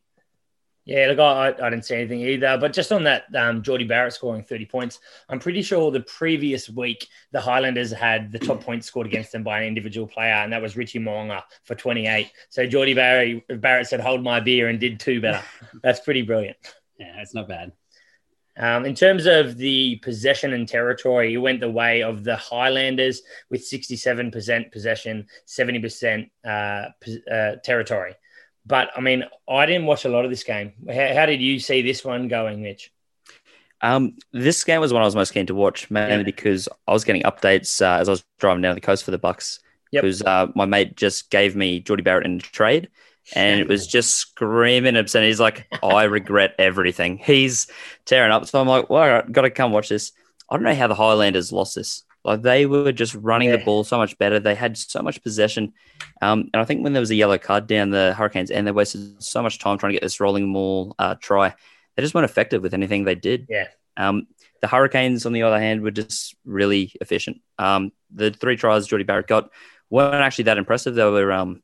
Yeah, 0.86 1.08
look, 1.08 1.20
I, 1.20 1.48
I 1.48 1.70
didn't 1.70 1.86
see 1.86 1.96
anything 1.96 2.20
either. 2.20 2.58
But 2.58 2.74
just 2.74 2.92
on 2.92 3.06
that, 3.06 3.24
um, 3.36 3.62
Jordie 3.62 3.86
Barrett 3.86 4.14
scoring 4.14 4.44
30 4.44 4.66
points, 4.66 5.00
I'm 5.30 5.40
pretty 5.40 5.62
sure 5.62 5.92
the 5.92 6.02
previous 6.02 6.70
week 6.70 7.08
the 7.32 7.40
Highlanders 7.40 7.92
had 7.92 8.32
the 8.32 8.40
top 8.40 8.62
points 8.66 8.88
scored 8.88 9.08
against 9.08 9.32
them 9.32 9.44
by 9.44 9.60
an 9.62 9.68
individual 9.68 10.08
player, 10.08 10.34
and 10.34 10.52
that 10.52 10.62
was 10.62 10.76
Richie 10.76 11.00
Mo'unga 11.00 11.44
for 11.64 11.76
28. 11.76 12.30
So 12.50 12.68
Jordie 12.68 12.96
Barrett, 12.96 13.62
Barrett 13.62 13.88
said, 13.88 14.02
"Hold 14.02 14.24
my 14.24 14.42
beer," 14.42 14.68
and 14.68 14.80
did 14.80 15.00
two 15.00 15.22
better. 15.22 15.44
That's 15.84 16.02
pretty 16.02 16.22
brilliant. 16.22 16.58
Yeah, 17.00 17.22
it's 17.22 17.34
not 17.34 17.48
bad. 17.48 17.72
Um, 18.56 18.86
in 18.86 18.94
terms 18.94 19.26
of 19.26 19.58
the 19.58 19.96
possession 19.98 20.54
and 20.54 20.68
territory, 20.68 21.34
it 21.34 21.38
went 21.38 21.60
the 21.60 21.72
way 21.72 22.04
of 22.04 22.24
the 22.24 22.36
Highlanders 22.36 23.22
with 23.50 23.62
67% 23.62 24.72
possession, 24.72 25.28
70% 25.48 26.30
uh, 26.46 26.48
uh, 26.48 27.56
territory. 27.64 28.14
But 28.66 28.92
I 28.96 29.02
mean, 29.02 29.24
I 29.50 29.66
didn't 29.66 29.88
watch 29.88 30.06
a 30.06 30.10
lot 30.10 30.24
of 30.24 30.32
this 30.32 30.44
game. 30.44 30.74
How, 30.88 31.14
how 31.14 31.26
did 31.26 31.42
you 31.42 31.60
see 31.60 31.82
this 31.82 32.06
one 32.06 32.28
going, 32.28 32.62
Mitch? 32.62 32.92
Um, 33.82 34.16
this 34.32 34.64
game 34.64 34.80
was 34.80 34.94
one 34.94 35.02
I 35.02 35.06
was 35.06 35.16
most 35.16 35.34
keen 35.34 35.48
to 35.48 35.56
watch, 35.56 35.92
mainly 35.92 36.18
yeah. 36.18 36.24
because 36.24 36.70
I 36.88 36.94
was 36.94 37.04
getting 37.04 37.24
updates 37.24 37.82
uh, 37.82 38.00
as 38.00 38.08
I 38.08 38.12
was 38.12 38.24
driving 38.40 38.62
down 38.62 38.76
the 38.76 38.82
coast 38.82 39.04
for 39.04 39.12
the 39.12 39.18
Bucks. 39.18 39.60
Because 39.92 40.22
yep. 40.22 40.28
uh, 40.28 40.48
my 40.56 40.66
mate 40.66 40.96
just 40.96 41.30
gave 41.30 41.56
me 41.56 41.80
Jordie 41.80 42.02
Barrett 42.02 42.26
in 42.26 42.40
trade, 42.40 42.90
and 43.34 43.60
it 43.60 43.68
was 43.68 43.88
just 43.88 44.16
screaming 44.16 44.96
obscenity. 44.96 45.30
He's 45.30 45.40
like, 45.40 45.68
I 45.82 46.04
regret 46.04 46.56
everything. 46.60 47.18
He's 47.18 47.68
tearing 48.06 48.32
up. 48.32 48.46
So 48.48 48.60
I'm 48.60 48.68
like, 48.68 48.90
well, 48.90 49.08
right, 49.08 49.32
got 49.32 49.42
to 49.44 49.50
come 49.50 49.72
watch 49.72 49.90
this. 49.90 50.12
I 50.50 50.56
don't 50.56 50.64
know 50.64 50.76
how 50.76 50.88
the 50.88 50.96
Highlanders 50.96 51.52
lost 51.52 51.76
this. 51.76 52.04
Like 52.26 52.42
they 52.42 52.66
were 52.66 52.92
just 52.92 53.16
running 53.16 53.50
yeah. 53.50 53.58
the 53.58 53.66
ball 53.66 53.84
so 53.84 53.98
much 53.98 54.18
better. 54.18 54.40
They 54.40 54.56
had 54.56 54.78
so 54.78 55.02
much 55.02 55.22
possession. 55.24 55.74
Um, 56.22 56.50
and 56.54 56.62
I 56.62 56.66
think 56.66 56.84
when 56.84 56.94
there 56.94 57.02
was 57.02 57.12
a 57.12 57.16
yellow 57.16 57.38
card 57.38 57.68
down 57.68 57.90
the 57.90 58.14
Hurricanes 58.18 58.52
and 58.52 58.66
they 58.66 58.72
wasted 58.72 59.22
so 59.22 59.42
much 59.42 59.60
time 59.60 59.78
trying 59.78 59.92
to 59.92 59.96
get 59.96 60.04
this 60.04 60.20
rolling 60.20 60.48
maul 60.48 60.96
uh, 61.00 61.16
try, 61.16 61.54
they 61.96 62.02
just 62.02 62.14
weren't 62.14 62.30
effective 62.30 62.62
with 62.62 62.74
anything 62.74 63.04
they 63.04 63.16
did. 63.16 63.48
Yeah. 63.50 63.68
Um, 63.98 64.28
the 64.62 64.68
Hurricanes, 64.68 65.26
on 65.26 65.34
the 65.34 65.44
other 65.44 65.60
hand, 65.60 65.82
were 65.82 65.92
just 65.92 66.36
really 66.46 66.94
efficient. 67.02 67.42
Um, 67.60 67.92
the 68.12 68.32
three 68.32 68.56
tries 68.56 68.88
Jordie 68.88 69.04
Barrett 69.04 69.28
got 69.28 69.50
weren't 69.90 70.16
actually 70.16 70.46
that 70.46 70.58
impressive. 70.58 70.96
They 70.96 71.04
were, 71.04 71.32
um, 71.32 71.62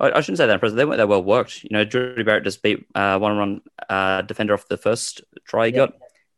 I, 0.00 0.10
I, 0.12 0.20
shouldn't 0.20 0.38
say 0.38 0.46
that 0.46 0.54
impressive. 0.54 0.76
They 0.76 0.84
weren't 0.84 0.98
that 0.98 1.08
well 1.08 1.22
worked. 1.22 1.64
You 1.64 1.70
know, 1.72 1.84
Jordie 1.84 2.22
Barrett 2.22 2.44
just 2.44 2.62
beat 2.62 2.86
uh, 2.94 3.18
one 3.18 3.36
run 3.36 3.60
uh, 3.88 4.22
defender 4.22 4.54
off 4.54 4.68
the 4.68 4.76
first 4.76 5.22
try 5.44 5.66
he 5.66 5.72
yeah. 5.72 5.86
got. 5.86 5.94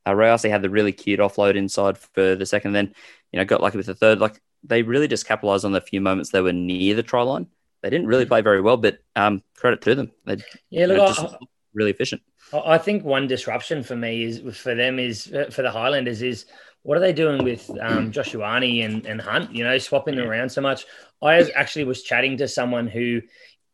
Uh, 0.06 0.14
Reyes, 0.14 0.42
had 0.42 0.62
the 0.62 0.70
really 0.70 0.92
cute 0.92 1.20
offload 1.20 1.56
inside 1.56 1.98
for 1.98 2.34
the 2.34 2.46
second. 2.46 2.72
Then, 2.72 2.94
you 3.32 3.38
know, 3.38 3.44
got 3.44 3.60
lucky 3.60 3.76
with 3.76 3.86
the 3.86 3.94
third. 3.94 4.18
Like 4.18 4.40
they 4.64 4.82
really 4.82 5.08
just 5.08 5.26
capitalized 5.26 5.64
on 5.64 5.72
the 5.72 5.80
few 5.80 6.00
moments 6.00 6.30
they 6.30 6.40
were 6.40 6.52
near 6.52 6.94
the 6.94 7.02
try 7.02 7.22
line. 7.22 7.46
They 7.82 7.90
didn't 7.90 8.06
really 8.06 8.26
play 8.26 8.40
very 8.40 8.60
well, 8.60 8.76
but 8.76 8.98
um, 9.16 9.42
credit 9.56 9.80
to 9.82 9.94
them. 9.94 10.10
They, 10.26 10.38
yeah, 10.70 10.86
look, 10.86 11.16
know, 11.18 11.28
I, 11.28 11.36
really 11.74 11.90
efficient. 11.90 12.22
I 12.52 12.78
think 12.78 13.04
one 13.04 13.26
disruption 13.26 13.82
for 13.82 13.96
me 13.96 14.24
is 14.24 14.40
for 14.56 14.74
them 14.74 14.98
is 14.98 15.32
uh, 15.32 15.50
for 15.50 15.62
the 15.62 15.70
Highlanders 15.70 16.20
is 16.20 16.46
what 16.82 16.96
are 16.96 17.00
they 17.00 17.12
doing 17.12 17.44
with 17.44 17.70
um, 17.80 18.10
Josh 18.12 18.32
Ioane 18.32 18.84
and, 18.84 19.06
and 19.06 19.20
Hunt? 19.20 19.54
You 19.54 19.64
know, 19.64 19.78
swapping 19.78 20.18
around 20.18 20.50
so 20.50 20.60
much. 20.60 20.84
I 21.22 21.40
actually 21.52 21.84
was 21.84 22.02
chatting 22.02 22.38
to 22.38 22.48
someone 22.48 22.86
who 22.86 23.20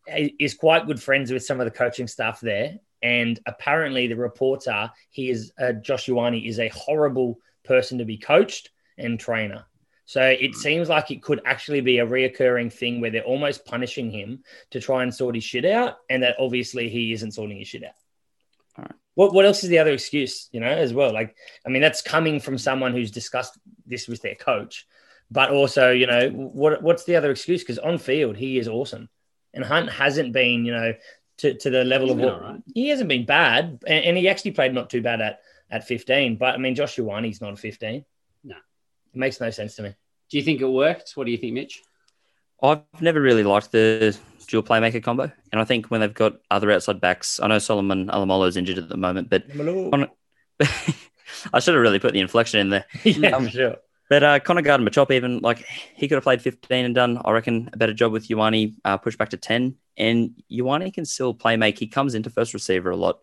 is 0.07 0.55
quite 0.55 0.87
good 0.87 1.03
friends 1.03 1.33
with 1.33 1.45
some 1.45 1.61
of 1.61 1.65
the 1.65 1.71
coaching 1.71 2.07
staff 2.07 2.41
there, 2.41 2.79
and 3.03 3.39
apparently 3.47 4.07
the 4.07 4.17
reports 4.17 4.67
are 4.67 4.93
he 5.11 5.31
is 5.31 5.53
uh, 5.59 5.73
Josh 5.73 6.07
Ioane 6.07 6.47
is 6.47 6.59
a 6.59 6.69
horrible 6.69 7.39
person 7.65 7.99
to 7.99 8.05
be 8.05 8.17
coached 8.17 8.71
and 8.99 9.19
trainer. 9.19 9.67
So 10.09 10.23
it 10.23 10.55
seems 10.55 10.89
like 10.89 11.11
it 11.11 11.21
could 11.21 11.41
actually 11.45 11.81
be 11.81 11.99
a 11.99 12.07
reoccurring 12.07 12.73
thing 12.73 13.01
where 13.01 13.11
they're 13.11 13.25
almost 13.25 13.65
punishing 13.65 14.09
him 14.09 14.45
to 14.71 14.81
try 14.81 15.03
and 15.03 15.13
sort 15.13 15.35
his 15.35 15.43
shit 15.43 15.65
out, 15.65 15.97
and 16.09 16.23
that 16.23 16.37
obviously 16.39 16.89
he 16.89 17.13
isn't 17.13 17.33
sorting 17.33 17.59
his 17.59 17.69
shit 17.69 17.83
out. 17.83 17.95
All 18.79 18.85
right. 18.85 18.95
What 19.15 19.35
what 19.35 19.45
else 19.45 19.65
is 19.65 19.71
the 19.71 19.79
other 19.79 19.93
excuse, 19.93 20.49
you 20.53 20.61
know, 20.61 20.69
as 20.69 20.95
well? 20.95 21.13
Like, 21.13 21.35
I 21.67 21.71
mean, 21.71 21.83
that's 21.83 22.03
coming 22.03 22.39
from 22.39 22.57
someone 22.57 22.93
who's 22.93 23.11
discussed 23.11 23.59
this 23.85 24.07
with 24.07 24.23
their 24.23 24.37
coach, 24.37 24.87
but 25.31 25.51
also, 25.51 25.91
you 25.91 26.07
know, 26.07 26.31
what 26.31 26.83
what's 26.83 27.05
the 27.05 27.17
other 27.17 27.33
excuse? 27.33 27.63
Because 27.63 27.79
on 27.79 27.99
field, 27.99 28.37
he 28.37 28.59
is 28.59 28.69
awesome, 28.69 29.09
and 29.57 29.65
Hunt 29.65 29.91
hasn't 29.91 30.33
been, 30.33 30.65
you 30.65 30.73
know, 30.73 30.95
to, 31.39 31.55
to 31.55 31.71
the 31.71 31.83
level 31.83 32.07
He's 32.07 32.17
of 32.17 32.21
what 32.21 32.43
right. 32.43 32.63
he 32.75 32.89
hasn't 32.89 33.09
been 33.09 33.27
bad, 33.27 33.81
and, 33.87 34.05
and, 34.05 34.17
he 34.17 34.29
actually 34.29 34.53
played 34.53 34.73
not 34.73 34.89
too 34.89 35.03
bad 35.03 35.21
at 35.21 35.41
at 35.71 35.87
15. 35.87 36.37
But 36.37 36.55
I 36.55 36.59
mean, 36.59 36.75
Josh 36.75 36.97
Ioane's 36.97 37.41
not 37.41 37.55
a 37.55 37.57
15. 37.57 38.05
No, 38.45 38.55
it 38.55 39.19
makes 39.19 39.41
no 39.41 39.51
sense 39.51 39.75
to 39.77 39.83
me. 39.83 39.95
Do 40.31 40.39
you 40.39 40.45
think 40.45 40.61
it 40.61 40.69
worked? 40.69 41.13
What 41.15 41.25
do 41.25 41.33
you 41.33 41.39
think, 41.39 41.55
Mitch? 41.55 41.83
I've 42.63 42.83
never 43.01 43.21
really 43.21 43.43
liked 43.43 43.73
the 43.73 44.17
dual 44.47 44.63
playmaker 44.63 45.03
combo, 45.03 45.31
and 45.53 45.61
I 45.61 45.65
think 45.65 45.87
when 45.87 46.01
they've 46.01 46.15
got 46.15 46.37
other 46.51 46.71
outside 46.71 47.01
backs, 47.01 47.41
I 47.41 47.49
know 47.49 47.59
Solomon 47.59 48.07
Alaimalo 48.07 48.49
is 48.49 48.57
injured 48.57 48.79
at 48.79 48.89
the 48.89 48.97
moment, 48.97 49.29
but 49.29 49.45
on, 49.59 50.09
I 51.53 51.61
should 51.61 51.75
have 51.75 51.83
really 51.83 51.99
put 51.99 52.13
the 52.13 52.21
inflection 52.21 52.61
in 52.61 52.71
there. 52.71 52.87
yeah, 53.05 53.31
um, 53.31 53.49
sure. 53.49 53.77
But 54.09 54.23
uh, 54.23 54.39
Connor 54.41 54.63
Garden 54.63 54.87
Bachop, 54.87 55.11
even 55.11 55.41
like 55.41 55.65
he 55.95 56.07
could 56.07 56.15
have 56.15 56.23
played 56.23 56.41
15 56.41 56.85
and 56.85 56.95
done, 56.95 57.21
I 57.25 57.33
reckon, 57.33 57.71
a 57.73 57.77
better 57.77 57.95
job 57.95 58.13
with 58.13 58.29
Ioane, 58.29 58.75
uh, 58.85 58.99
push 58.99 59.17
back 59.17 59.31
to 59.31 59.37
10. 59.37 59.75
And 59.97 60.43
Ioane 60.51 60.93
can 60.95 61.05
still 61.05 61.35
play 61.35 61.57
make. 61.57 61.79
He 61.79 61.89
comes 61.89 62.15
into 62.15 62.31
first 62.31 62.55
receiver 62.55 62.91
a 62.91 62.97
lot. 62.97 63.19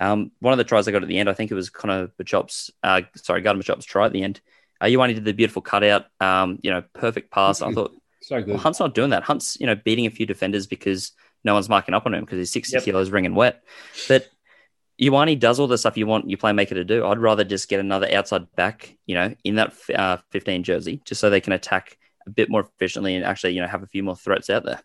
Um, 0.00 0.32
one 0.40 0.52
of 0.52 0.58
the 0.58 0.64
tries 0.64 0.88
I 0.88 0.90
got 0.90 1.02
at 1.02 1.08
the 1.08 1.18
end, 1.18 1.28
I 1.28 1.34
think 1.34 1.50
it 1.50 1.54
was 1.54 1.70
Connor 1.70 2.08
Bachop's, 2.20 2.70
uh, 2.82 3.02
sorry, 3.14 3.42
Garden 3.42 3.62
Bachop's 3.62 3.84
try 3.84 4.06
at 4.06 4.12
the 4.12 4.24
end. 4.24 4.40
Uh, 4.80 4.86
Ioane 4.86 5.14
did 5.14 5.24
the 5.24 5.32
beautiful 5.32 5.62
cutout, 5.62 6.06
um, 6.20 6.58
you 6.62 6.70
know, 6.70 6.82
perfect 6.94 7.30
pass. 7.30 7.62
I 7.62 7.72
thought, 7.72 7.94
so 8.20 8.40
good. 8.40 8.48
Well, 8.48 8.58
Hunt's 8.58 8.80
not 8.80 8.94
doing 8.94 9.10
that. 9.10 9.22
Hunt's, 9.22 9.56
you 9.60 9.66
know, 9.66 9.76
beating 9.76 10.06
a 10.06 10.10
few 10.10 10.26
defenders 10.26 10.66
because 10.66 11.12
no 11.44 11.54
one's 11.54 11.68
marking 11.68 11.94
up 11.94 12.06
on 12.06 12.14
him 12.14 12.24
because 12.24 12.38
he's 12.38 12.52
60 12.52 12.74
yep. 12.74 12.84
kilos 12.84 13.10
ringing 13.10 13.34
wet. 13.34 13.62
But 14.08 14.28
Ioane 15.00 15.38
does 15.38 15.58
all 15.58 15.66
the 15.66 15.78
stuff 15.78 15.96
you 15.96 16.06
want 16.06 16.30
your 16.30 16.38
playmaker 16.38 16.70
to 16.70 16.84
do. 16.84 17.04
I'd 17.04 17.18
rather 17.18 17.44
just 17.44 17.68
get 17.68 17.80
another 17.80 18.08
outside 18.12 18.50
back, 18.54 18.96
you 19.06 19.14
know, 19.14 19.34
in 19.42 19.56
that 19.56 19.74
uh, 19.94 20.18
15 20.30 20.62
jersey, 20.62 21.00
just 21.04 21.20
so 21.20 21.30
they 21.30 21.40
can 21.40 21.52
attack 21.52 21.98
a 22.26 22.30
bit 22.30 22.48
more 22.48 22.60
efficiently 22.60 23.16
and 23.16 23.24
actually, 23.24 23.54
you 23.54 23.60
know, 23.60 23.66
have 23.66 23.82
a 23.82 23.88
few 23.88 24.02
more 24.02 24.16
threats 24.16 24.50
out 24.50 24.64
there. 24.64 24.80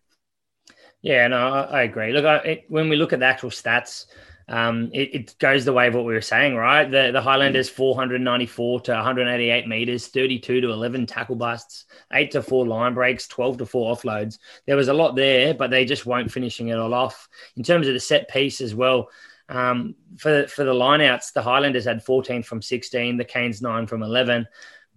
Yeah, 1.02 1.28
no, 1.28 1.38
I, 1.38 1.84
agree. 1.84 2.12
Look, 2.12 2.26
I, 2.26 2.38
it, 2.38 2.66
when 2.68 2.90
we 2.90 2.98
look 2.98 3.14
at 3.14 3.20
the 3.20 3.26
actual 3.26 3.52
stats, 3.52 4.08
um, 4.50 4.90
it, 4.94 5.16
it, 5.16 5.36
goes 5.40 5.64
the 5.64 5.72
way 5.72 5.88
of 5.88 5.94
what 5.94 6.06
we 6.06 6.14
were 6.14 6.22
saying, 6.22 6.56
right? 6.56 6.90
The, 6.90 7.12
the 7.14 7.22
Highlanders 7.22 7.70
494 7.70 8.82
to 8.82 8.92
188 8.94 9.68
meters, 9.68 10.08
32 10.08 10.62
to 10.62 10.72
11 10.72 11.06
tackle 11.06 11.36
busts, 11.36 11.86
eight 12.12 12.32
to 12.32 12.42
four 12.42 12.68
line 12.68 12.96
breaks, 12.96 13.28
12 13.28 13.60
to 13.60 13.66
four 13.66 13.96
offloads. 13.96 14.40
There 14.66 14.76
was 14.76 14.88
a 14.88 14.94
lot 14.94 15.16
there, 15.16 15.54
but 15.54 15.70
they 15.70 15.86
just 15.86 16.06
weren't 16.06 16.32
finishing 16.32 16.70
it 16.70 16.80
all 16.80 16.96
off. 16.96 17.30
In 17.56 17.64
terms 17.64 17.88
of 17.88 17.94
the 17.94 18.00
set 18.00 18.28
piece 18.28 18.60
as 18.60 18.74
well, 18.74 19.10
um, 19.50 19.96
for 20.18 20.48
for 20.48 20.64
the 20.64 20.74
lineouts, 20.74 21.34
the 21.34 21.42
Highlanders 21.42 21.86
had 21.86 22.04
14 22.04 22.44
from 22.44 22.62
16, 22.62 23.18
the 23.18 23.26
Canes 23.26 23.62
nine 23.62 23.88
from 23.88 24.04
11. 24.04 24.48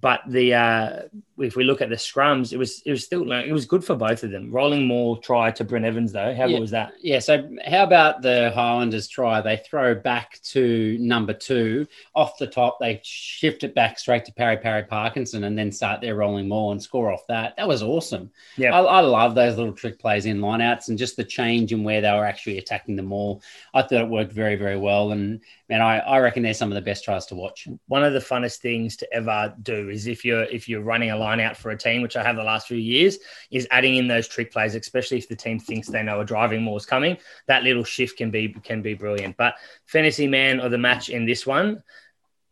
But 0.00 0.20
the 0.28 0.54
uh, 0.54 1.02
if 1.42 1.56
we 1.56 1.64
look 1.64 1.80
at 1.80 1.88
the 1.88 1.96
scrums, 1.96 2.52
it 2.52 2.56
was 2.56 2.82
it 2.84 2.90
was 2.90 3.04
still 3.04 3.30
it 3.32 3.52
was 3.52 3.66
good 3.66 3.84
for 3.84 3.94
both 3.96 4.22
of 4.22 4.30
them. 4.30 4.50
Rolling 4.50 4.86
more 4.86 5.18
try 5.18 5.50
to 5.52 5.64
Brent 5.64 5.84
Evans 5.84 6.12
though. 6.12 6.34
How 6.34 6.46
yeah. 6.46 6.58
was 6.58 6.70
that? 6.70 6.92
Yeah. 7.00 7.18
So 7.18 7.48
how 7.66 7.84
about 7.84 8.22
the 8.22 8.52
Highlanders 8.54 9.08
try? 9.08 9.40
They 9.40 9.56
throw 9.56 9.94
back 9.94 10.40
to 10.44 10.96
number 11.00 11.32
two 11.32 11.86
off 12.14 12.38
the 12.38 12.46
top. 12.46 12.78
They 12.80 13.00
shift 13.02 13.64
it 13.64 13.74
back 13.74 13.98
straight 13.98 14.24
to 14.26 14.32
Pari 14.32 14.56
Pari 14.56 14.84
Parkinson 14.84 15.44
and 15.44 15.58
then 15.58 15.72
start 15.72 16.00
their 16.00 16.16
rolling 16.16 16.48
more 16.48 16.72
and 16.72 16.82
score 16.82 17.12
off 17.12 17.26
that. 17.28 17.56
That 17.56 17.68
was 17.68 17.82
awesome. 17.82 18.30
Yeah. 18.56 18.74
I, 18.74 18.82
I 18.82 19.00
love 19.00 19.34
those 19.34 19.56
little 19.56 19.72
trick 19.72 19.98
plays 19.98 20.26
in 20.26 20.40
lineouts 20.40 20.88
and 20.88 20.98
just 20.98 21.16
the 21.16 21.24
change 21.24 21.72
in 21.72 21.84
where 21.84 22.00
they 22.00 22.12
were 22.12 22.26
actually 22.26 22.58
attacking 22.58 22.96
the 22.96 23.02
more. 23.02 23.40
I 23.74 23.82
thought 23.82 24.02
it 24.02 24.08
worked 24.08 24.32
very 24.32 24.56
very 24.56 24.78
well 24.78 25.12
and 25.12 25.40
man, 25.72 25.80
I, 25.80 26.00
I 26.00 26.18
reckon 26.18 26.42
they're 26.42 26.52
some 26.52 26.70
of 26.70 26.74
the 26.74 26.82
best 26.82 27.02
tries 27.02 27.24
to 27.26 27.34
watch. 27.34 27.66
One 27.86 28.04
of 28.04 28.12
the 28.12 28.18
funnest 28.18 28.58
things 28.58 28.94
to 28.98 29.10
ever 29.10 29.54
do 29.62 29.88
is 29.88 30.06
if 30.06 30.22
you're 30.22 30.44
if 30.44 30.68
you're 30.68 30.82
running 30.82 31.10
a 31.10 31.16
line 31.16 31.31
out 31.40 31.56
for 31.56 31.70
a 31.70 31.76
team, 31.76 32.02
which 32.02 32.16
I 32.16 32.22
have 32.22 32.36
the 32.36 32.42
last 32.42 32.66
few 32.66 32.76
years, 32.76 33.18
is 33.50 33.66
adding 33.70 33.96
in 33.96 34.08
those 34.08 34.28
trick 34.28 34.52
plays, 34.52 34.74
especially 34.74 35.18
if 35.18 35.28
the 35.28 35.36
team 35.36 35.58
thinks 35.58 35.88
they 35.88 36.02
know 36.02 36.20
a 36.20 36.24
driving 36.24 36.62
more 36.62 36.76
is 36.76 36.86
coming. 36.86 37.16
That 37.46 37.62
little 37.62 37.84
shift 37.84 38.18
can 38.18 38.30
be 38.30 38.48
can 38.48 38.82
be 38.82 38.94
brilliant. 38.94 39.36
But 39.36 39.54
fantasy 39.86 40.26
man 40.26 40.60
of 40.60 40.70
the 40.70 40.78
match 40.78 41.08
in 41.08 41.26
this 41.26 41.46
one, 41.46 41.82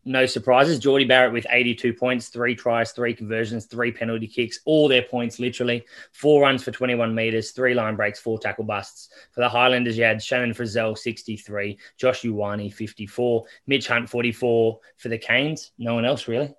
no 0.04 0.26
surprises. 0.26 0.78
Jordie 0.78 1.04
Barrett 1.04 1.32
with 1.32 1.46
82 1.50 1.92
points, 1.92 2.28
three 2.28 2.54
tries, 2.54 2.92
three 2.92 3.14
conversions, 3.14 3.66
three 3.66 3.92
penalty 3.92 4.26
kicks, 4.26 4.60
all 4.64 4.88
their 4.88 5.02
points 5.02 5.38
literally. 5.38 5.84
Four 6.12 6.42
runs 6.42 6.62
for 6.62 6.70
21 6.70 7.14
meters, 7.14 7.50
three 7.50 7.74
line 7.74 7.96
breaks, 7.96 8.18
four 8.18 8.38
tackle 8.38 8.64
busts. 8.64 9.10
For 9.32 9.40
the 9.40 9.48
Highlanders, 9.48 9.98
you 9.98 10.04
had 10.04 10.22
Shannon 10.22 10.54
Frizzell, 10.54 10.96
63, 10.96 11.78
Josh 11.98 12.22
Ioane, 12.22 12.72
54, 12.72 13.44
Mitch 13.66 13.88
Hunt, 13.88 14.08
44. 14.08 14.80
For 14.96 15.08
the 15.08 15.18
Canes, 15.18 15.72
no 15.78 15.94
one 15.94 16.04
else 16.04 16.28
really. 16.28 16.54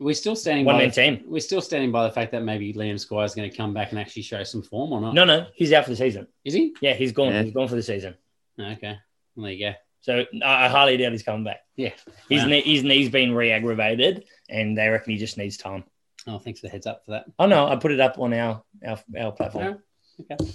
We're 0.00 0.14
still 0.14 0.36
standing 0.36 0.64
one 0.64 0.76
by 0.76 0.78
man 0.80 0.88
the, 0.90 0.94
team. 0.94 1.24
We're 1.26 1.40
still 1.40 1.60
standing 1.60 1.90
by 1.90 2.04
the 2.04 2.12
fact 2.12 2.30
that 2.32 2.42
maybe 2.44 2.72
Liam 2.72 3.00
Squire 3.00 3.24
is 3.24 3.34
going 3.34 3.50
to 3.50 3.56
come 3.56 3.74
back 3.74 3.90
and 3.90 3.98
actually 3.98 4.22
show 4.22 4.44
some 4.44 4.62
form 4.62 4.92
or 4.92 5.00
not. 5.00 5.14
No, 5.14 5.24
no, 5.24 5.46
he's 5.54 5.72
out 5.72 5.84
for 5.84 5.90
the 5.90 5.96
season. 5.96 6.28
Is 6.44 6.54
he? 6.54 6.74
Yeah, 6.80 6.94
he's 6.94 7.10
gone. 7.10 7.32
Yeah. 7.32 7.42
He's 7.42 7.52
gone 7.52 7.66
for 7.66 7.74
the 7.74 7.82
season. 7.82 8.14
Oh, 8.60 8.64
okay, 8.64 8.96
well, 9.34 9.44
there 9.44 9.52
you 9.52 9.70
go. 9.70 9.74
So 10.00 10.24
I 10.44 10.68
highly 10.68 10.96
doubt 10.96 11.12
he's 11.12 11.24
coming 11.24 11.44
back. 11.44 11.60
Yeah, 11.74 11.90
his 12.28 12.42
wow. 12.42 12.48
knee, 12.48 12.60
his 12.62 12.84
knee's 12.84 13.10
been 13.10 13.34
re-aggravated, 13.34 14.24
and 14.48 14.78
they 14.78 14.88
reckon 14.88 15.12
he 15.12 15.18
just 15.18 15.36
needs 15.36 15.56
time. 15.56 15.82
Oh, 16.28 16.38
thanks 16.38 16.60
for 16.60 16.66
the 16.66 16.70
heads 16.70 16.86
up 16.86 17.04
for 17.04 17.12
that. 17.12 17.24
Oh 17.38 17.46
no, 17.46 17.66
I 17.66 17.74
put 17.74 17.90
it 17.90 18.00
up 18.00 18.20
on 18.20 18.32
our 18.34 18.62
our, 18.86 18.98
our 19.18 19.32
platform. 19.32 19.80
Oh, 20.20 20.24
okay. 20.32 20.52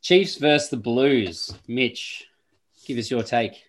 Chiefs 0.00 0.36
versus 0.36 0.70
the 0.70 0.76
Blues. 0.78 1.54
Mitch, 1.68 2.24
give 2.86 2.96
us 2.96 3.10
your 3.10 3.22
take. 3.22 3.62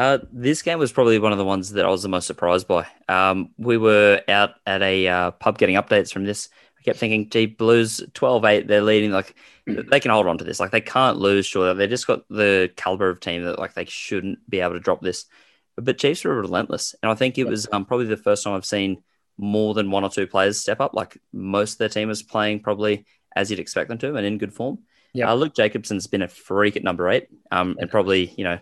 Uh, 0.00 0.16
this 0.32 0.62
game 0.62 0.78
was 0.78 0.90
probably 0.90 1.18
one 1.18 1.30
of 1.30 1.36
the 1.36 1.44
ones 1.44 1.72
that 1.72 1.84
I 1.84 1.90
was 1.90 2.02
the 2.02 2.08
most 2.08 2.26
surprised 2.26 2.66
by. 2.66 2.86
Um, 3.06 3.50
we 3.58 3.76
were 3.76 4.22
out 4.28 4.52
at 4.64 4.80
a 4.80 5.06
uh, 5.06 5.30
pub 5.32 5.58
getting 5.58 5.76
updates 5.76 6.10
from 6.10 6.24
this. 6.24 6.48
I 6.78 6.82
kept 6.82 6.98
thinking, 6.98 7.28
gee, 7.28 7.44
Blues 7.44 8.00
12 8.14 8.42
8, 8.42 8.66
they're 8.66 8.80
leading. 8.80 9.10
Like, 9.10 9.34
they 9.66 10.00
can 10.00 10.10
hold 10.10 10.26
on 10.26 10.38
to 10.38 10.44
this. 10.44 10.58
Like, 10.58 10.70
they 10.70 10.80
can't 10.80 11.18
lose, 11.18 11.44
sure. 11.44 11.74
They 11.74 11.86
just 11.86 12.06
got 12.06 12.26
the 12.30 12.72
caliber 12.76 13.10
of 13.10 13.20
team 13.20 13.44
that, 13.44 13.58
like, 13.58 13.74
they 13.74 13.84
shouldn't 13.84 14.38
be 14.48 14.60
able 14.60 14.72
to 14.72 14.80
drop 14.80 15.02
this. 15.02 15.26
But, 15.76 15.98
Chiefs 15.98 16.24
were 16.24 16.34
relentless. 16.34 16.94
And 17.02 17.12
I 17.12 17.14
think 17.14 17.36
it 17.36 17.46
was 17.46 17.68
um, 17.70 17.84
probably 17.84 18.06
the 18.06 18.16
first 18.16 18.42
time 18.42 18.54
I've 18.54 18.64
seen 18.64 19.02
more 19.36 19.74
than 19.74 19.90
one 19.90 20.04
or 20.04 20.08
two 20.08 20.26
players 20.26 20.62
step 20.62 20.80
up. 20.80 20.94
Like, 20.94 21.18
most 21.30 21.72
of 21.72 21.78
their 21.78 21.90
team 21.90 22.08
is 22.08 22.22
playing 22.22 22.60
probably 22.60 23.04
as 23.36 23.50
you'd 23.50 23.60
expect 23.60 23.90
them 23.90 23.98
to 23.98 24.16
and 24.16 24.24
in 24.24 24.38
good 24.38 24.54
form. 24.54 24.78
Yeah. 25.12 25.30
Uh, 25.30 25.34
Luke 25.34 25.54
Jacobson's 25.54 26.06
been 26.06 26.22
a 26.22 26.28
freak 26.28 26.76
at 26.76 26.84
number 26.84 27.10
eight 27.10 27.28
um, 27.50 27.76
and 27.78 27.90
probably, 27.90 28.32
you 28.38 28.44
know, 28.44 28.60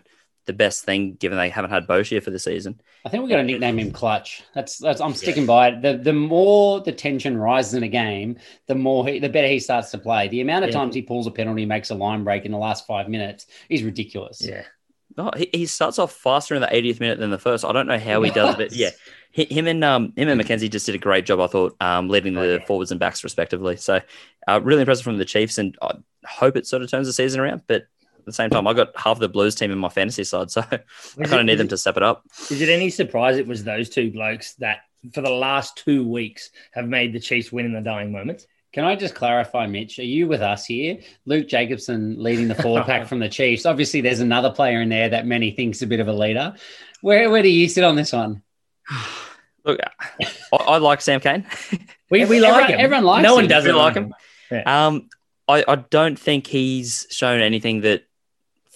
the 0.49 0.53
best 0.53 0.83
thing 0.83 1.13
given 1.13 1.37
they 1.37 1.47
haven't 1.47 1.69
had 1.69 1.85
Boshier 1.85 2.23
for 2.23 2.31
the 2.31 2.39
season. 2.39 2.81
I 3.05 3.09
think 3.09 3.21
we're 3.21 3.29
going 3.29 3.45
to 3.45 3.51
nickname 3.53 3.77
him 3.77 3.91
Clutch. 3.91 4.41
That's 4.55 4.79
that's 4.79 4.99
I'm 4.99 5.13
sticking 5.13 5.43
yeah. 5.43 5.47
by 5.47 5.67
it. 5.67 5.81
The 5.83 5.97
the 5.97 6.11
more 6.11 6.79
the 6.79 6.91
tension 6.91 7.37
rises 7.37 7.75
in 7.75 7.83
a 7.83 7.87
game, 7.87 8.37
the 8.65 8.73
more 8.73 9.05
he, 9.05 9.19
the 9.19 9.29
better 9.29 9.47
he 9.47 9.59
starts 9.59 9.91
to 9.91 9.99
play. 9.99 10.27
The 10.27 10.41
amount 10.41 10.63
of 10.63 10.71
yeah. 10.71 10.77
times 10.77 10.95
he 10.95 11.03
pulls 11.03 11.27
a 11.27 11.31
penalty, 11.31 11.67
makes 11.67 11.91
a 11.91 11.95
line 11.95 12.23
break 12.23 12.45
in 12.45 12.51
the 12.51 12.57
last 12.57 12.87
five 12.87 13.07
minutes 13.07 13.45
is 13.69 13.83
ridiculous. 13.83 14.43
Yeah. 14.43 14.63
No, 15.15 15.29
he, 15.37 15.51
he 15.53 15.65
starts 15.67 15.99
off 15.99 16.13
faster 16.13 16.55
in 16.55 16.61
the 16.61 16.67
80th 16.67 16.99
minute 16.99 17.19
than 17.19 17.29
the 17.29 17.37
first. 17.37 17.63
I 17.63 17.71
don't 17.71 17.87
know 17.87 17.99
how 17.99 18.23
he 18.23 18.31
does, 18.31 18.55
but 18.55 18.71
yeah, 18.71 18.89
him 19.31 19.67
and 19.67 19.83
um 19.83 20.13
him 20.15 20.29
and 20.29 20.41
McKenzie 20.41 20.71
just 20.71 20.87
did 20.87 20.95
a 20.95 20.99
great 20.99 21.27
job. 21.27 21.39
I 21.39 21.47
thought 21.47 21.75
um 21.79 22.09
leading 22.09 22.33
the 22.33 22.41
oh, 22.41 22.55
yeah. 22.55 22.65
forwards 22.65 22.89
and 22.89 22.99
backs 22.99 23.23
respectively. 23.23 23.77
So 23.77 24.01
uh, 24.47 24.61
really 24.63 24.81
impressive 24.81 25.03
from 25.03 25.19
the 25.19 25.25
Chiefs, 25.25 25.59
and 25.59 25.77
I 25.79 25.93
hope 26.25 26.57
it 26.57 26.65
sort 26.65 26.81
of 26.81 26.89
turns 26.89 27.05
the 27.05 27.13
season 27.13 27.39
around. 27.39 27.61
But 27.67 27.85
at 28.19 28.25
the 28.25 28.33
same 28.33 28.49
time, 28.49 28.67
I 28.67 28.73
got 28.73 28.89
half 28.97 29.19
the 29.19 29.29
Blues 29.29 29.55
team 29.55 29.71
in 29.71 29.77
my 29.77 29.89
fantasy 29.89 30.23
side, 30.23 30.51
so 30.51 30.61
I 30.71 30.77
kind 31.23 31.39
of 31.41 31.45
need 31.45 31.55
them 31.55 31.67
it- 31.67 31.71
to 31.71 31.77
step 31.77 31.97
it 31.97 32.03
up. 32.03 32.23
Is 32.51 32.61
it 32.61 32.69
any 32.69 32.89
surprise 32.89 33.37
it 33.37 33.47
was 33.47 33.63
those 33.63 33.89
two 33.89 34.11
blokes 34.11 34.53
that 34.55 34.79
for 35.13 35.21
the 35.21 35.29
last 35.29 35.77
two 35.77 36.07
weeks 36.07 36.49
have 36.73 36.87
made 36.87 37.13
the 37.13 37.19
Chiefs 37.19 37.51
win 37.51 37.65
in 37.65 37.73
the 37.73 37.81
dying 37.81 38.11
moments? 38.11 38.45
Can 38.71 38.83
I 38.83 38.95
just 38.95 39.15
clarify, 39.15 39.65
Mitch? 39.65 39.97
Are 39.97 40.03
you 40.03 40.27
with 40.27 40.41
us 40.41 40.65
here? 40.65 40.99
Luke 41.25 41.47
Jacobson 41.47 42.21
leading 42.21 42.47
the 42.47 42.55
forward 42.61 42.85
pack 42.85 43.07
from 43.07 43.17
the 43.19 43.29
Chiefs. 43.29 43.65
Obviously, 43.65 44.01
there's 44.01 44.19
another 44.19 44.51
player 44.51 44.81
in 44.81 44.89
there 44.89 45.09
that 45.09 45.25
many 45.25 45.49
thinks 45.51 45.81
a 45.81 45.87
bit 45.87 45.99
of 45.99 46.07
a 46.07 46.13
leader. 46.13 46.53
Where 47.01 47.29
where 47.31 47.41
do 47.41 47.49
you 47.49 47.67
sit 47.67 47.83
on 47.83 47.95
this 47.95 48.11
one? 48.13 48.43
Look, 49.65 49.79
I, 50.21 50.55
I 50.55 50.77
like 50.77 51.01
Sam 51.01 51.19
Cane. 51.19 51.45
We, 52.09 52.19
we 52.25 52.37
Everyone- 52.37 52.51
like 52.51 52.69
him. 52.69 52.79
everyone 52.79 53.03
likes 53.05 53.19
him. 53.19 53.23
no 53.23 53.35
one 53.35 53.47
doesn't 53.47 53.75
like 53.75 53.95
like 53.95 54.03
him. 54.51 54.63
Um, 54.65 55.09
I, 55.47 55.63
I 55.67 55.75
don't 55.75 56.17
think 56.17 56.47
he's 56.47 57.07
shown 57.11 57.41
anything 57.41 57.81
that 57.81 58.03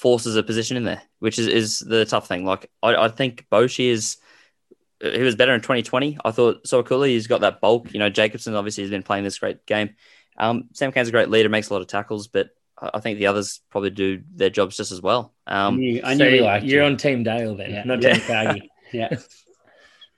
forces 0.03 0.35
a 0.35 0.43
position 0.43 0.75
in 0.75 0.83
there, 0.83 1.01
which 1.19 1.39
is, 1.39 1.47
is 1.47 1.79
the 1.79 2.03
tough 2.03 2.27
thing. 2.27 2.43
Like 2.45 2.69
I, 2.83 2.95
I 3.05 3.07
think 3.07 3.45
Boshi 3.49 3.87
is 3.87 4.17
he 5.01 5.21
was 5.23 5.35
better 5.37 5.53
in 5.55 5.61
2020. 5.61 6.17
I 6.25 6.31
thought 6.31 6.67
so 6.67 6.83
cool. 6.83 7.03
He's 7.03 7.27
got 7.27 7.41
that 7.41 7.61
bulk. 7.61 7.93
You 7.93 7.99
know, 7.99 8.09
Jacobson 8.09 8.53
obviously 8.55 8.83
has 8.83 8.91
been 8.91 9.03
playing 9.03 9.23
this 9.23 9.39
great 9.39 9.65
game. 9.65 9.91
Um, 10.37 10.65
Sam 10.73 10.91
Cane's 10.91 11.07
a 11.07 11.11
great 11.11 11.29
leader, 11.29 11.47
makes 11.47 11.69
a 11.69 11.73
lot 11.73 11.81
of 11.81 11.87
tackles, 11.87 12.27
but 12.27 12.49
I 12.77 12.89
I 12.95 12.99
think 12.99 13.17
the 13.17 13.27
others 13.27 13.61
probably 13.69 13.91
do 13.91 14.21
their 14.35 14.49
jobs 14.49 14.75
just 14.75 14.91
as 14.91 15.01
well. 15.01 15.33
I 15.47 15.67
Um, 15.67 15.77
knew, 15.77 16.01
I 16.03 16.17
So 16.17 16.25
knew 16.25 16.35
you 16.35 16.41
liked 16.43 16.65
you're 16.65 16.83
him. 16.83 16.91
on 16.93 16.97
Team 16.97 17.23
Dale 17.23 17.55
then, 17.55 17.71
Yeah. 17.71 17.83
not 17.85 18.01
Yeah. 18.01 18.13
Team 18.15 18.23
Cargie. 18.27 18.69
Yeah. 18.93 19.09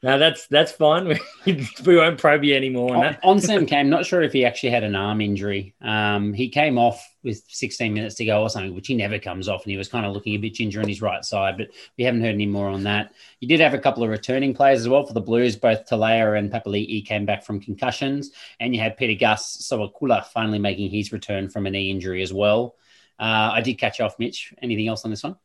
No, 0.05 0.19
that's 0.19 0.45
that's 0.45 0.71
fine. 0.71 1.07
We, 1.07 1.19
we 1.83 1.97
won't 1.97 2.19
probe 2.19 2.43
you 2.43 2.53
anymore 2.53 2.91
on 2.91 2.97
on, 2.97 3.01
that. 3.01 3.19
on 3.23 3.39
Sam 3.39 3.65
Cam, 3.65 3.89
not 3.89 4.05
sure 4.05 4.21
if 4.21 4.33
he 4.33 4.45
actually 4.45 4.69
had 4.69 4.83
an 4.83 4.95
arm 4.95 5.19
injury. 5.19 5.73
Um, 5.81 6.31
he 6.31 6.47
came 6.47 6.77
off 6.77 7.03
with 7.23 7.41
16 7.47 7.91
minutes 7.91 8.13
to 8.15 8.25
go 8.25 8.43
or 8.43 8.51
something, 8.51 8.75
which 8.75 8.85
he 8.85 8.93
never 8.93 9.17
comes 9.17 9.49
off, 9.49 9.63
and 9.63 9.71
he 9.71 9.77
was 9.77 9.87
kind 9.89 10.05
of 10.05 10.13
looking 10.13 10.35
a 10.35 10.37
bit 10.37 10.53
ginger 10.53 10.79
on 10.79 10.87
his 10.87 11.01
right 11.01 11.25
side. 11.25 11.57
But 11.57 11.69
we 11.97 12.03
haven't 12.03 12.21
heard 12.21 12.35
any 12.35 12.45
more 12.45 12.67
on 12.67 12.83
that. 12.83 13.13
You 13.39 13.47
did 13.47 13.59
have 13.61 13.73
a 13.73 13.79
couple 13.79 14.03
of 14.03 14.11
returning 14.11 14.53
players 14.53 14.81
as 14.81 14.87
well 14.87 15.07
for 15.07 15.13
the 15.13 15.21
Blues. 15.21 15.55
Both 15.55 15.89
Telea 15.89 16.37
and 16.37 16.51
Papali'i 16.51 17.03
came 17.03 17.25
back 17.25 17.43
from 17.43 17.59
concussions, 17.59 18.29
and 18.59 18.75
you 18.75 18.81
had 18.81 18.97
Peter 18.97 19.19
Gus 19.19 19.57
Sawakula 19.71 20.23
finally 20.25 20.59
making 20.59 20.91
his 20.91 21.11
return 21.11 21.49
from 21.49 21.65
a 21.65 21.71
knee 21.71 21.89
injury 21.89 22.21
as 22.21 22.31
well. 22.31 22.75
Uh, 23.17 23.49
I 23.53 23.61
did 23.61 23.79
catch 23.79 23.99
off, 23.99 24.19
Mitch. 24.19 24.53
Anything 24.61 24.87
else 24.87 25.03
on 25.03 25.09
this 25.09 25.23
one? 25.23 25.37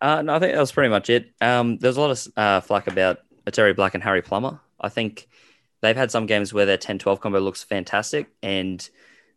Uh, 0.00 0.22
no, 0.22 0.36
I 0.36 0.38
think 0.38 0.52
that 0.52 0.60
was 0.60 0.70
pretty 0.70 0.90
much 0.90 1.10
it. 1.10 1.32
Um, 1.40 1.78
there's 1.78 1.96
a 1.96 2.00
lot 2.00 2.12
of 2.12 2.28
uh, 2.36 2.60
flack 2.60 2.86
about 2.86 3.18
Otere 3.46 3.74
Black 3.76 3.94
and 3.94 4.02
Harry 4.02 4.22
Plummer. 4.22 4.60
I 4.80 4.88
think 4.88 5.28
they've 5.80 5.96
had 5.96 6.10
some 6.10 6.26
games 6.26 6.52
where 6.52 6.66
their 6.66 6.76
10 6.76 6.98
12 6.98 7.20
combo 7.20 7.40
looks 7.40 7.62
fantastic, 7.62 8.28
and 8.42 8.88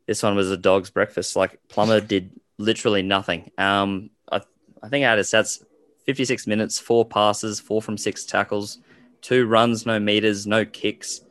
this 0.06 0.24
one 0.24 0.36
was 0.36 0.50
a 0.52 0.58
dog's 0.58 0.90
breakfast. 0.90 1.36
Like 1.36 1.60
Plummer 1.68 2.00
did 2.02 2.32
literally 2.58 3.02
nothing. 3.02 3.52
Um, 3.58 4.10
I, 4.32 4.42
I 4.82 4.90
think 4.90 5.06
I 5.06 5.10
had 5.10 5.18
his 5.18 5.28
stats 5.28 5.64
56 6.06 6.48
minutes, 6.48 6.80
four 6.80 7.06
passes, 7.06 7.60
four 7.60 7.82
from 7.82 7.98
six 7.98 8.26
tackles, 8.26 8.80
two 9.22 9.46
runs, 9.46 9.86
no 9.86 10.00
meters, 10.00 10.48
no 10.48 10.64
kicks, 10.66 11.22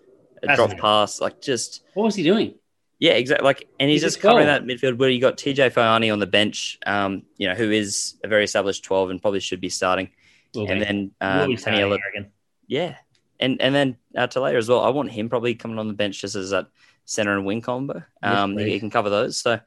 a 0.43 0.47
That's 0.47 0.57
drop 0.59 0.71
nice. 0.71 0.81
pass. 0.81 1.21
Like 1.21 1.41
just 1.41 1.83
What 1.95 2.05
was 2.05 2.15
he 2.15 2.23
doing? 2.23 2.55
yeah, 2.99 3.13
exactly. 3.13 3.45
Like, 3.45 3.67
and 3.81 3.91
he's, 3.91 4.03
He's 4.03 4.13
just 4.13 4.23
covering 4.23 4.47
that 4.47 4.65
midfield 4.65 4.99
where 4.99 5.09
you 5.11 5.21
got 5.21 5.37
TJ 5.39 5.73
Faiane 5.73 6.13
on 6.13 6.19
the 6.19 6.27
bench, 6.27 6.79
um, 6.87 7.23
you 7.39 7.49
know, 7.49 7.55
who 7.55 7.71
is 7.71 8.15
a 8.23 8.29
very 8.29 8.45
established 8.45 8.85
12 8.85 9.11
and 9.11 9.21
probably 9.23 9.41
should 9.41 9.61
be 9.61 9.69
starting. 9.71 10.11
Will 10.55 10.71
and 10.71 10.81
be. 10.81 10.85
then 10.85 11.11
um, 11.21 11.49
be 11.49 11.57
Tony 12.69 12.93
starting, 12.93 13.15
Ella- 13.15 13.27
I 13.27 13.37
reckon. 13.37 13.37
yeah, 13.37 13.37
and 13.41 13.61
and 13.61 13.75
then 13.75 13.97
uh, 14.17 14.27
Talaya 14.27 14.57
as 14.57 14.69
well. 14.69 14.81
I 14.81 14.91
want 14.91 15.11
him 15.11 15.29
probably 15.29 15.55
coming 15.55 15.79
on 15.79 15.89
the 15.89 15.95
bench 15.95 16.21
just 16.21 16.35
as 16.35 16.51
that 16.51 16.69
center 17.05 17.33
and 17.33 17.47
wing 17.47 17.61
combo. 17.61 18.03
Yes, 18.23 18.45
Um, 18.45 18.59
he, 18.59 18.71
he 18.71 18.81
can 18.81 18.91
cover 18.91 19.11
those. 19.11 19.39
So, 19.39 19.61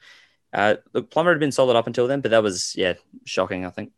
uh, 0.53 0.75
look, 0.93 1.11
Plummer 1.11 1.31
had 1.31 1.39
been 1.39 1.51
solid 1.51 1.75
up 1.75 1.87
until 1.87 2.07
then, 2.07 2.21
but 2.21 2.31
that 2.31 2.43
was 2.43 2.75
yeah 2.75 2.95
shocking. 3.25 3.65
I 3.65 3.69
think. 3.69 3.91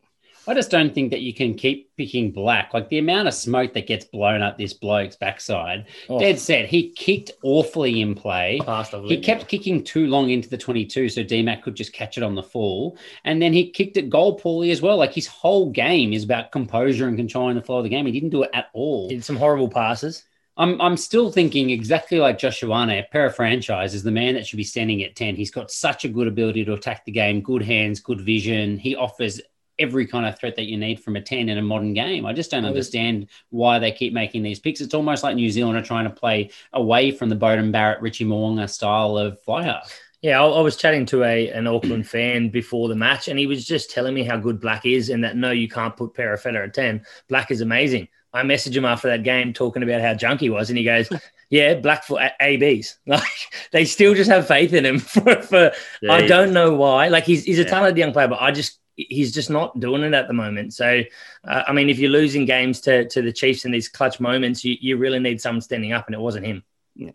I 0.47 0.53
just 0.55 0.71
don't 0.71 0.93
think 0.93 1.11
that 1.11 1.21
you 1.21 1.33
can 1.33 1.53
keep 1.53 1.95
picking 1.95 2.31
black. 2.31 2.73
Like 2.73 2.89
the 2.89 2.97
amount 2.97 3.27
of 3.27 3.33
smoke 3.33 3.73
that 3.73 3.85
gets 3.87 4.05
blown 4.05 4.41
up 4.41 4.57
this 4.57 4.73
bloke's 4.73 5.15
backside. 5.15 5.85
Oh, 6.09 6.19
Dead 6.19 6.39
set. 6.39 6.65
He 6.65 6.89
kicked 6.89 7.31
awfully 7.43 8.01
in 8.01 8.15
play. 8.15 8.59
past 8.65 8.93
He 8.93 9.19
kept 9.19 9.47
kicking 9.47 9.83
too 9.83 10.07
long 10.07 10.31
into 10.31 10.49
the 10.49 10.57
22 10.57 11.09
so 11.09 11.23
DMAC 11.23 11.61
could 11.61 11.75
just 11.75 11.93
catch 11.93 12.17
it 12.17 12.23
on 12.23 12.33
the 12.35 12.43
fall. 12.43 12.97
And 13.23 13.41
then 13.41 13.53
he 13.53 13.69
kicked 13.69 13.97
it 13.97 14.09
goal 14.09 14.39
poorly 14.39 14.71
as 14.71 14.81
well. 14.81 14.97
Like 14.97 15.13
his 15.13 15.27
whole 15.27 15.69
game 15.69 16.11
is 16.11 16.23
about 16.23 16.51
composure 16.51 17.07
and 17.07 17.17
controlling 17.17 17.55
the 17.55 17.61
flow 17.61 17.77
of 17.77 17.83
the 17.83 17.89
game. 17.89 18.05
He 18.07 18.11
didn't 18.11 18.29
do 18.29 18.43
it 18.43 18.49
at 18.53 18.67
all. 18.73 19.09
Did 19.09 19.23
some 19.23 19.35
horrible 19.35 19.69
passes. 19.69 20.23
I'm, 20.57 20.79
I'm 20.81 20.97
still 20.97 21.31
thinking 21.31 21.69
exactly 21.69 22.19
like 22.19 22.37
Joshuane, 22.37 23.09
para 23.09 23.31
franchise 23.31 23.93
is 23.93 24.03
the 24.03 24.11
man 24.11 24.33
that 24.33 24.45
should 24.45 24.57
be 24.57 24.63
standing 24.63 25.01
at 25.01 25.15
10. 25.15 25.35
He's 25.35 25.49
got 25.49 25.71
such 25.71 26.03
a 26.03 26.09
good 26.09 26.27
ability 26.27 26.65
to 26.65 26.73
attack 26.73 27.05
the 27.05 27.11
game, 27.11 27.41
good 27.41 27.63
hands, 27.63 27.99
good 27.99 28.21
vision. 28.21 28.77
He 28.77 28.95
offers 28.95 29.39
every 29.81 30.05
kind 30.07 30.25
of 30.25 30.37
threat 30.37 30.55
that 30.55 30.65
you 30.65 30.77
need 30.77 30.99
from 31.01 31.15
a 31.15 31.21
10 31.21 31.49
in 31.49 31.57
a 31.57 31.61
modern 31.61 31.93
game. 31.93 32.25
I 32.25 32.33
just 32.33 32.51
don't 32.51 32.65
understand 32.65 33.27
why 33.49 33.79
they 33.79 33.91
keep 33.91 34.13
making 34.13 34.43
these 34.43 34.59
picks. 34.59 34.81
It's 34.81 34.93
almost 34.93 35.23
like 35.23 35.35
New 35.35 35.49
Zealand 35.49 35.77
are 35.77 35.83
trying 35.83 36.05
to 36.05 36.09
play 36.09 36.51
away 36.73 37.11
from 37.11 37.29
the 37.29 37.35
Beauden 37.35 37.71
Barrett, 37.71 38.01
Richie 38.01 38.25
Mo'unga 38.25 38.69
style 38.69 39.17
of 39.17 39.41
fly 39.41 39.63
half. 39.63 39.91
Yeah, 40.21 40.39
I, 40.41 40.47
I 40.47 40.61
was 40.61 40.75
chatting 40.77 41.07
to 41.07 41.23
a 41.23 41.49
an 41.49 41.65
Auckland 41.65 42.07
fan 42.07 42.49
before 42.49 42.87
the 42.89 42.95
match, 42.95 43.27
and 43.27 43.39
he 43.39 43.47
was 43.47 43.65
just 43.65 43.89
telling 43.89 44.13
me 44.13 44.23
how 44.23 44.37
good 44.37 44.59
Black 44.61 44.85
is, 44.85 45.09
and 45.09 45.23
that 45.23 45.35
no, 45.35 45.49
you 45.49 45.67
can't 45.67 45.97
put 45.97 46.13
Perofeta 46.13 46.63
at 46.65 46.73
ten. 46.75 47.03
Black 47.27 47.49
is 47.49 47.61
amazing. 47.61 48.07
I 48.33 48.43
messaged 48.43 48.75
him 48.75 48.85
after 48.85 49.07
that 49.09 49.23
game 49.23 49.51
talking 49.51 49.81
about 49.83 49.99
how 50.01 50.13
junk 50.13 50.39
he 50.39 50.49
was, 50.51 50.69
and 50.69 50.77
he 50.77 50.83
goes, 50.83 51.09
"Yeah, 51.49 51.73
Black 51.73 52.03
for 52.03 52.21
A- 52.21 52.35
ABs. 52.39 52.99
Like 53.07 53.23
they 53.71 53.83
still 53.83 54.13
just 54.13 54.29
have 54.29 54.47
faith 54.47 54.73
in 54.73 54.85
him. 54.85 54.99
For, 55.15 55.41
for 55.41 55.71
Yeah, 56.03 56.13
I 56.13 56.27
don't 56.27 56.53
know 56.53 56.75
why. 56.75 57.07
Like 57.07 57.23
he's 57.25 57.43
he's 57.43 57.57
a 57.57 57.63
Yeah. 57.63 57.69
talented 57.69 57.97
young 57.97 58.13
player, 58.13 58.27
but 58.27 58.39
I 58.41 58.51
just 58.51 58.77
he's 58.95 59.33
just 59.33 59.49
not 59.49 59.79
doing 59.79 60.03
it 60.03 60.13
at 60.13 60.27
the 60.27 60.33
moment. 60.33 60.73
So, 60.73 61.03
uh, 61.47 61.63
I 61.67 61.73
mean, 61.73 61.89
if 61.89 61.99
you're 61.99 62.11
losing 62.11 62.45
games 62.45 62.81
to 62.81 63.07
to 63.09 63.21
the 63.21 63.33
Chiefs 63.33 63.65
in 63.65 63.71
these 63.71 63.87
clutch 63.87 64.19
moments, 64.19 64.63
you, 64.63 64.77
you 64.79 64.97
really 64.97 65.19
need 65.19 65.41
someone 65.41 65.61
standing 65.61 65.93
up, 65.93 66.07
and 66.07 66.15
it 66.15 66.21
wasn't 66.21 66.45
him. 66.45 66.63
Yeah. 66.95 67.11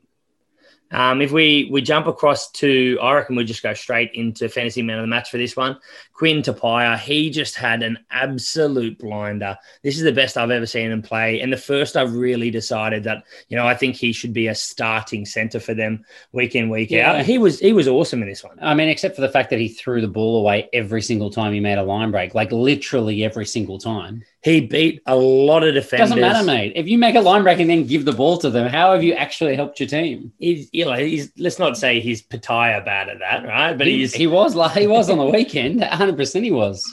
Um, 0.92 1.20
if 1.20 1.32
we 1.32 1.68
we 1.72 1.82
jump 1.82 2.06
across 2.06 2.50
to, 2.52 2.98
I 3.02 3.14
reckon 3.14 3.34
we 3.36 3.44
just 3.44 3.62
go 3.62 3.74
straight 3.74 4.12
into 4.14 4.48
fantasy 4.48 4.82
man 4.82 4.98
of 4.98 5.02
the 5.02 5.08
match 5.08 5.30
for 5.30 5.38
this 5.38 5.56
one. 5.56 5.78
Quinn 6.12 6.42
Tupaea, 6.42 6.98
he 6.98 7.28
just 7.28 7.56
had 7.56 7.82
an 7.82 7.98
absolute 8.10 8.98
blinder. 8.98 9.58
This 9.82 9.96
is 9.96 10.04
the 10.04 10.12
best 10.12 10.36
I've 10.36 10.50
ever 10.50 10.64
seen 10.66 10.90
him 10.90 11.02
play, 11.02 11.40
and 11.40 11.52
the 11.52 11.56
first 11.56 11.96
I've 11.96 12.14
really 12.14 12.50
decided 12.50 13.04
that 13.04 13.24
you 13.48 13.56
know 13.56 13.66
I 13.66 13.74
think 13.74 13.96
he 13.96 14.12
should 14.12 14.32
be 14.32 14.46
a 14.46 14.54
starting 14.54 15.26
center 15.26 15.58
for 15.60 15.74
them 15.74 16.04
week 16.32 16.54
in 16.54 16.68
week 16.70 16.90
Yeah. 16.90 17.12
out. 17.12 17.24
He 17.26 17.38
was 17.38 17.58
he 17.58 17.72
was 17.72 17.88
awesome 17.88 18.22
in 18.22 18.28
this 18.28 18.44
one. 18.44 18.58
I 18.62 18.74
mean, 18.74 18.88
except 18.88 19.14
for 19.16 19.22
the 19.22 19.28
fact 19.28 19.50
that 19.50 19.58
he 19.58 19.68
threw 19.68 20.00
the 20.00 20.08
ball 20.08 20.38
away 20.38 20.68
every 20.72 21.02
single 21.02 21.30
time 21.30 21.52
he 21.52 21.60
made 21.60 21.78
a 21.78 21.82
line 21.82 22.10
break, 22.10 22.34
like 22.34 22.52
literally 22.52 23.24
every 23.24 23.46
single 23.46 23.78
time. 23.78 24.22
He 24.42 24.60
beat 24.60 25.02
a 25.06 25.16
lot 25.16 25.64
of 25.64 25.74
defenders. 25.74 26.10
Doesn't 26.10 26.20
matter, 26.20 26.44
mate. 26.44 26.72
If 26.76 26.86
you 26.86 26.98
make 26.98 27.16
a 27.16 27.20
line 27.20 27.42
break 27.42 27.58
and 27.58 27.68
then 27.68 27.86
give 27.86 28.04
the 28.04 28.12
ball 28.12 28.38
to 28.38 28.50
them, 28.50 28.68
how 28.68 28.92
have 28.92 29.02
you 29.02 29.14
actually 29.14 29.56
helped 29.56 29.80
your 29.80 29.88
team? 29.88 30.32
He's, 30.38 30.68
you 30.72 30.84
know, 30.84 30.92
he's 30.92 31.32
let's 31.36 31.58
not 31.58 31.76
say 31.76 31.98
he's 32.00 32.22
Pattaya 32.22 32.84
bad 32.84 33.08
at 33.08 33.18
that, 33.18 33.44
right? 33.44 33.76
But 33.76 33.88
he, 33.88 33.98
he's 33.98 34.14
he 34.14 34.26
was 34.28 34.54
like 34.54 34.72
he 34.76 34.86
was 34.86 35.10
on 35.10 35.18
the 35.18 35.26
weekend. 35.26 35.80
100 35.80 36.16
percent 36.16 36.44
he 36.44 36.52
was. 36.52 36.84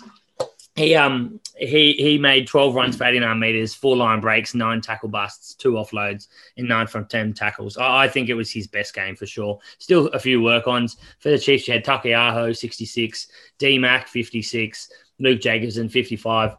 he 0.75 0.95
um 0.95 1.39
he 1.57 1.93
he 1.93 2.17
made 2.17 2.47
12 2.47 2.73
runs 2.73 2.97
for 2.97 3.03
89 3.03 3.39
meters, 3.39 3.75
four 3.75 3.95
line 3.95 4.19
breaks, 4.19 4.55
nine 4.55 4.81
tackle 4.81 5.09
busts, 5.09 5.53
two 5.53 5.73
offloads, 5.73 6.27
and 6.57 6.67
nine 6.67 6.87
from 6.87 7.05
10 7.05 7.33
tackles. 7.33 7.77
I, 7.77 8.05
I 8.05 8.07
think 8.07 8.29
it 8.29 8.33
was 8.33 8.51
his 8.51 8.65
best 8.65 8.95
game 8.95 9.15
for 9.15 9.27
sure. 9.27 9.59
Still 9.77 10.07
a 10.07 10.19
few 10.19 10.41
work 10.41 10.67
ons 10.67 10.97
for 11.19 11.29
the 11.29 11.37
Chiefs. 11.37 11.67
You 11.67 11.75
had 11.75 11.85
Taukei'aho 11.85 12.57
66, 12.57 13.27
D 13.59 13.77
Mac 13.77 14.07
56, 14.07 14.89
Luke 15.19 15.39
Jacobson 15.41 15.89
55, 15.89 16.55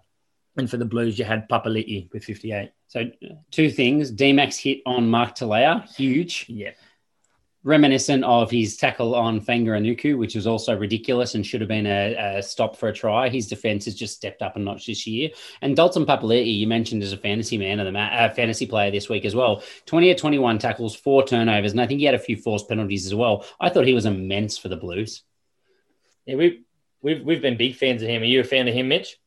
and 0.56 0.70
for 0.70 0.76
the 0.76 0.84
Blues 0.84 1.18
you 1.18 1.24
had 1.24 1.48
Papali'i 1.48 2.10
with 2.12 2.24
58. 2.24 2.70
So 2.86 3.10
two 3.50 3.70
things: 3.70 4.10
D-Max 4.10 4.56
hit 4.56 4.80
on 4.86 5.08
Mark 5.08 5.34
Telea, 5.36 5.88
huge, 5.94 6.46
Yeah, 6.48 6.70
reminiscent 7.64 8.22
of 8.24 8.50
his 8.50 8.76
tackle 8.76 9.14
on 9.14 9.40
Fanga 9.40 9.70
Anuku, 9.70 10.18
which 10.18 10.34
was 10.34 10.46
also 10.46 10.76
ridiculous 10.76 11.34
and 11.34 11.44
should 11.46 11.60
have 11.62 11.68
been 11.68 11.86
a, 11.86 12.36
a 12.36 12.42
stop 12.42 12.76
for 12.76 12.88
a 12.88 12.92
try. 12.92 13.28
His 13.30 13.48
defense 13.48 13.86
has 13.86 13.94
just 13.94 14.14
stepped 14.14 14.42
up 14.42 14.54
a 14.54 14.58
notch 14.58 14.86
this 14.86 15.06
year. 15.06 15.30
And 15.62 15.74
Dalton 15.74 16.04
Papali'i, 16.04 16.58
you 16.58 16.66
mentioned 16.66 17.02
as 17.02 17.12
a 17.12 17.16
fantasy 17.16 17.56
man 17.58 17.80
of 17.80 17.86
the 17.86 17.92
ma- 17.92 18.12
uh, 18.12 18.28
fantasy 18.30 18.66
player 18.66 18.90
this 18.90 19.08
week 19.08 19.24
as 19.24 19.34
well. 19.34 19.62
Twenty 19.86 20.10
or 20.10 20.14
twenty-one 20.14 20.58
tackles, 20.58 20.94
four 20.94 21.24
turnovers, 21.26 21.72
and 21.72 21.80
I 21.80 21.86
think 21.86 22.00
he 22.00 22.06
had 22.06 22.14
a 22.14 22.18
few 22.18 22.36
forced 22.36 22.68
penalties 22.68 23.06
as 23.06 23.14
well. 23.14 23.44
I 23.58 23.70
thought 23.70 23.86
he 23.86 23.94
was 23.94 24.06
immense 24.06 24.58
for 24.58 24.68
the 24.68 24.76
Blues. 24.76 25.22
yeah, 26.26 26.36
we 26.36 26.64
we've 27.00 27.24
we've 27.24 27.42
been 27.42 27.56
big 27.56 27.76
fans 27.76 28.02
of 28.02 28.08
him. 28.08 28.22
Are 28.22 28.26
you 28.26 28.40
a 28.40 28.44
fan 28.44 28.68
of 28.68 28.74
him, 28.74 28.88
Mitch? 28.88 29.18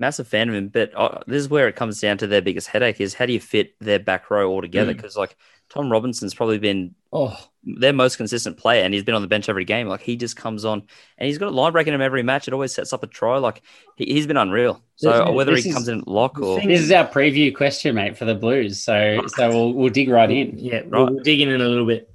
Massive 0.00 0.26
fan 0.26 0.48
of 0.48 0.54
him. 0.54 0.68
But 0.68 0.92
uh, 0.96 1.20
this 1.26 1.38
is 1.40 1.48
where 1.48 1.68
it 1.68 1.76
comes 1.76 2.00
down 2.00 2.18
to 2.18 2.26
their 2.26 2.42
biggest 2.42 2.66
headache: 2.68 3.00
is 3.00 3.14
how 3.14 3.26
do 3.26 3.32
you 3.32 3.40
fit 3.40 3.74
their 3.80 3.98
back 4.00 4.30
row 4.30 4.50
all 4.50 4.60
together? 4.62 4.92
Because 4.94 5.16
like 5.16 5.36
Tom 5.68 5.90
Robinson's 5.92 6.34
probably 6.34 6.58
been 6.58 6.94
Oh, 7.12 7.36
their 7.64 7.92
most 7.92 8.16
consistent 8.16 8.56
player, 8.56 8.84
and 8.84 8.94
he's 8.94 9.02
been 9.02 9.16
on 9.16 9.22
the 9.22 9.28
bench 9.28 9.48
every 9.48 9.64
game. 9.64 9.88
Like 9.88 10.00
he 10.00 10.16
just 10.16 10.36
comes 10.36 10.64
on, 10.64 10.82
and 11.18 11.26
he's 11.26 11.38
got 11.38 11.48
a 11.48 11.50
line 11.50 11.72
break 11.72 11.86
in 11.88 11.94
him 11.94 12.00
every 12.00 12.22
match. 12.22 12.46
It 12.48 12.54
always 12.54 12.72
sets 12.74 12.92
up 12.92 13.02
a 13.02 13.06
try. 13.08 13.38
Like 13.38 13.62
he, 13.96 14.06
he's 14.06 14.26
been 14.28 14.36
unreal. 14.36 14.82
So 14.96 15.10
This- 15.26 15.34
whether 15.34 15.54
this 15.54 15.64
he 15.64 15.70
is- 15.70 15.74
comes 15.76 15.88
in 15.88 16.02
lock 16.06 16.38
or 16.40 16.60
This 16.60 16.80
is 16.80 16.92
our 16.92 17.06
preview 17.06 17.54
question, 17.54 17.94
mate, 17.96 18.16
for 18.16 18.24
the 18.26 18.34
Blues. 18.36 18.82
So, 18.82 19.22
so 19.36 19.48
we'll, 19.48 19.72
we'll 19.74 19.88
dig 19.90 20.08
right 20.08 20.30
in. 20.30 20.56
yeah, 20.58 20.82
we'll, 20.86 21.06
we'll 21.14 21.22
dig 21.24 21.40
in 21.40 21.48
in 21.48 21.60
a 21.60 21.68
little 21.68 21.86
bit. 21.86 22.08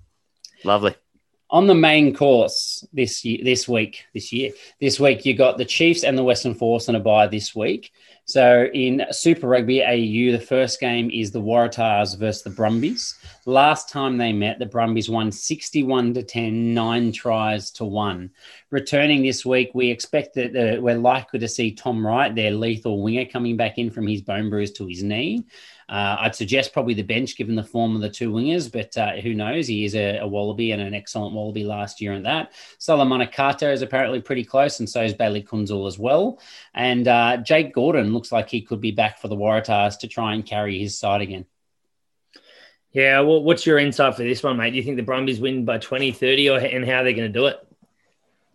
lovely. 0.63 0.95
On 1.51 1.67
the 1.67 1.75
main 1.75 2.13
course 2.13 2.85
this 2.91 3.23
year, 3.23 3.39
this 3.43 3.67
week, 3.67 4.05
this 4.13 4.33
year, 4.33 4.51
this 4.81 4.99
week, 4.99 5.25
you 5.25 5.35
got 5.35 5.57
the 5.57 5.65
Chiefs 5.65 6.03
and 6.03 6.17
the 6.17 6.23
Western 6.23 6.55
Force 6.55 6.89
on 6.89 6.95
a 6.95 6.99
bye 6.99 7.27
this 7.27 7.55
week. 7.55 7.93
So 8.27 8.67
in 8.73 9.05
Super 9.11 9.47
Rugby 9.47 9.83
AU, 9.83 10.35
the 10.35 10.43
first 10.43 10.79
game 10.79 11.11
is 11.11 11.31
the 11.31 11.41
Waratahs 11.41 12.17
versus 12.17 12.41
the 12.41 12.49
Brumbies. 12.49 13.13
Last 13.45 13.87
time 13.89 14.17
they 14.17 14.33
met, 14.33 14.57
the 14.57 14.65
Brumbies 14.65 15.07
won 15.07 15.31
61 15.31 16.15
to 16.15 16.23
10, 16.23 16.73
nine 16.73 17.11
tries 17.11 17.69
to 17.71 17.85
one. 17.85 18.31
Returning 18.71 19.21
this 19.21 19.45
week, 19.45 19.69
we 19.75 19.91
expect 19.91 20.33
that 20.33 20.55
uh, 20.55 20.81
we're 20.81 20.97
likely 20.97 21.37
to 21.37 21.47
see 21.47 21.71
Tom 21.71 22.05
Wright, 22.05 22.33
their 22.33 22.49
lethal 22.49 23.03
winger, 23.03 23.25
coming 23.25 23.55
back 23.55 23.77
in 23.77 23.91
from 23.91 24.07
his 24.07 24.23
bone 24.23 24.49
bruise 24.49 24.71
to 24.71 24.87
his 24.87 25.03
knee. 25.03 25.45
Uh, 25.87 26.17
I'd 26.19 26.35
suggest 26.35 26.73
probably 26.73 26.95
the 26.95 27.03
bench 27.03 27.37
given 27.37 27.55
the 27.55 27.63
form 27.63 27.95
of 27.95 28.01
the 28.01 28.09
two 28.09 28.31
wingers, 28.31 28.71
but 28.71 28.97
uh, 28.97 29.17
who 29.17 29.35
knows? 29.35 29.67
He 29.67 29.85
is 29.85 29.95
a, 29.95 30.17
a, 30.17 30.27
Wallaby 30.27 30.71
and 30.71 30.81
an 30.81 30.95
excellent 30.95 31.35
Wallaby 31.35 31.63
last 31.63 32.01
year 32.01 32.13
and 32.13 32.25
that. 32.25 32.53
Solomon 32.79 33.27
Kata 33.27 33.71
is 33.71 33.83
apparently 33.83 34.19
pretty 34.19 34.43
close, 34.43 34.79
and 34.79 34.89
so 34.89 35.03
is 35.03 35.13
Bailey 35.13 35.43
Kuenzle 35.43 35.87
as 35.87 35.99
well. 35.99 36.39
And 36.73 37.07
uh, 37.07 37.37
Jake 37.37 37.73
Gordon 37.73 38.13
looks 38.13 38.31
like 38.31 38.49
he 38.49 38.61
could 38.61 38.81
be 38.81 38.91
back 38.91 39.19
for 39.19 39.27
the 39.27 39.35
Waratahs 39.35 39.99
to 39.99 40.07
try 40.07 40.33
and 40.33 40.43
carry 40.45 40.79
his 40.79 40.97
side 40.97 41.21
again. 41.21 41.45
Yeah, 42.91 43.19
well, 43.19 43.43
what's 43.43 43.65
your 43.65 43.77
insight 43.77 44.15
for 44.15 44.23
this 44.23 44.41
one, 44.41 44.57
mate? 44.57 44.71
Do 44.71 44.77
you 44.77 44.83
think 44.83 44.95
the 44.95 45.03
Brumbies 45.03 45.39
win 45.39 45.65
by 45.65 45.77
20, 45.77 46.13
30, 46.13 46.49
or, 46.49 46.57
and 46.59 46.85
how 46.85 47.03
they're 47.03 47.13
going 47.13 47.31
to 47.31 47.39
do 47.39 47.47
it? 47.47 47.59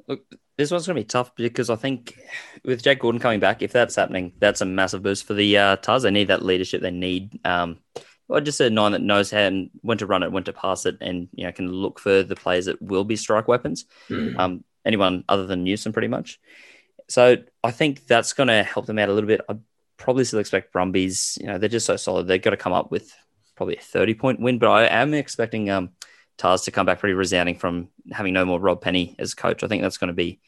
Look, 0.09 0.25
this 0.61 0.71
one's 0.71 0.87
going 0.87 0.95
to 0.97 1.01
be 1.01 1.07
tough 1.07 1.35
because 1.37 1.71
I 1.71 1.77
think 1.77 2.21
with 2.67 2.83
Jake 2.83 3.01
Gordon 3.01 3.19
coming 3.19 3.41
back, 3.41 3.63
if 3.63 3.73
that's 3.73 3.97
happening, 3.97 4.35
that's 4.39 4.61
a 4.61 4.67
massive 4.67 5.03
boost 5.03 5.27
for 5.27 5.33
the 5.33 5.57
uh, 5.57 5.77
Tars. 5.77 6.03
They 6.03 6.11
need 6.11 6.29
that 6.29 6.45
leadership. 6.45 6.83
They 6.83 6.91
need 6.91 7.41
um, 7.47 7.79
well, 8.29 8.43
just 8.43 8.61
a 8.61 8.69
nine 8.69 8.93
that 8.93 9.01
knows 9.01 9.31
how 9.31 9.39
and 9.39 9.71
when 9.81 9.97
to 9.99 10.07
run 10.07 10.23
it, 10.23 10.31
when 10.31 10.45
to 10.45 10.53
pass 10.53 10.85
it, 10.85 10.99
and 11.01 11.29
you 11.33 11.47
know 11.47 11.53
can 11.53 11.73
look 11.73 11.99
for 11.99 12.23
the 12.23 12.37
players 12.37 12.67
that 12.67 12.81
will 12.83 13.05
be 13.05 13.17
strike 13.17 13.49
weapons. 13.49 13.87
Mm. 14.11 14.39
Um, 14.39 14.65
anyone 14.85 15.25
other 15.31 15.47
than 15.47 15.65
Newsome, 15.65 15.95
pretty 15.95 16.09
much. 16.09 16.39
So 17.09 17.39
I 17.65 17.71
think 17.71 18.07
that's 18.07 18.35
going 18.35 18.49
to 18.49 18.63
help 18.63 18.85
them 18.85 18.99
out 18.99 19.09
a 19.09 19.15
little 19.15 19.29
bit. 19.29 19.41
I 19.49 19.57
probably 19.97 20.25
still 20.25 20.41
expect 20.41 20.75
Brumbies. 20.75 21.39
You 21.41 21.47
know, 21.47 21.57
they're 21.59 21.71
just 21.71 21.87
so 21.87 21.97
solid. 21.97 22.29
They've 22.29 22.41
got 22.41 22.51
to 22.51 22.59
come 22.59 22.75
up 22.75 22.91
with 22.91 23.11
probably 23.57 23.77
a 23.77 23.81
thirty-point 23.81 24.41
win, 24.41 24.59
but 24.59 24.69
I 24.69 24.85
am 24.85 25.15
expecting 25.15 25.71
um, 25.71 25.93
Tars 26.37 26.63
to 26.63 26.71
come 26.71 26.85
back 26.85 26.99
pretty 26.99 27.15
resounding 27.15 27.57
from 27.57 27.89
having 28.13 28.35
no 28.35 28.45
more 28.45 28.61
Rob 28.61 28.83
Penney 28.83 29.17
as 29.19 29.33
coach. 29.33 29.65
I 29.65 29.69
think 29.69 29.83
that's 29.83 29.99
going 29.99 30.09
to 30.09 30.15
be 30.15 30.39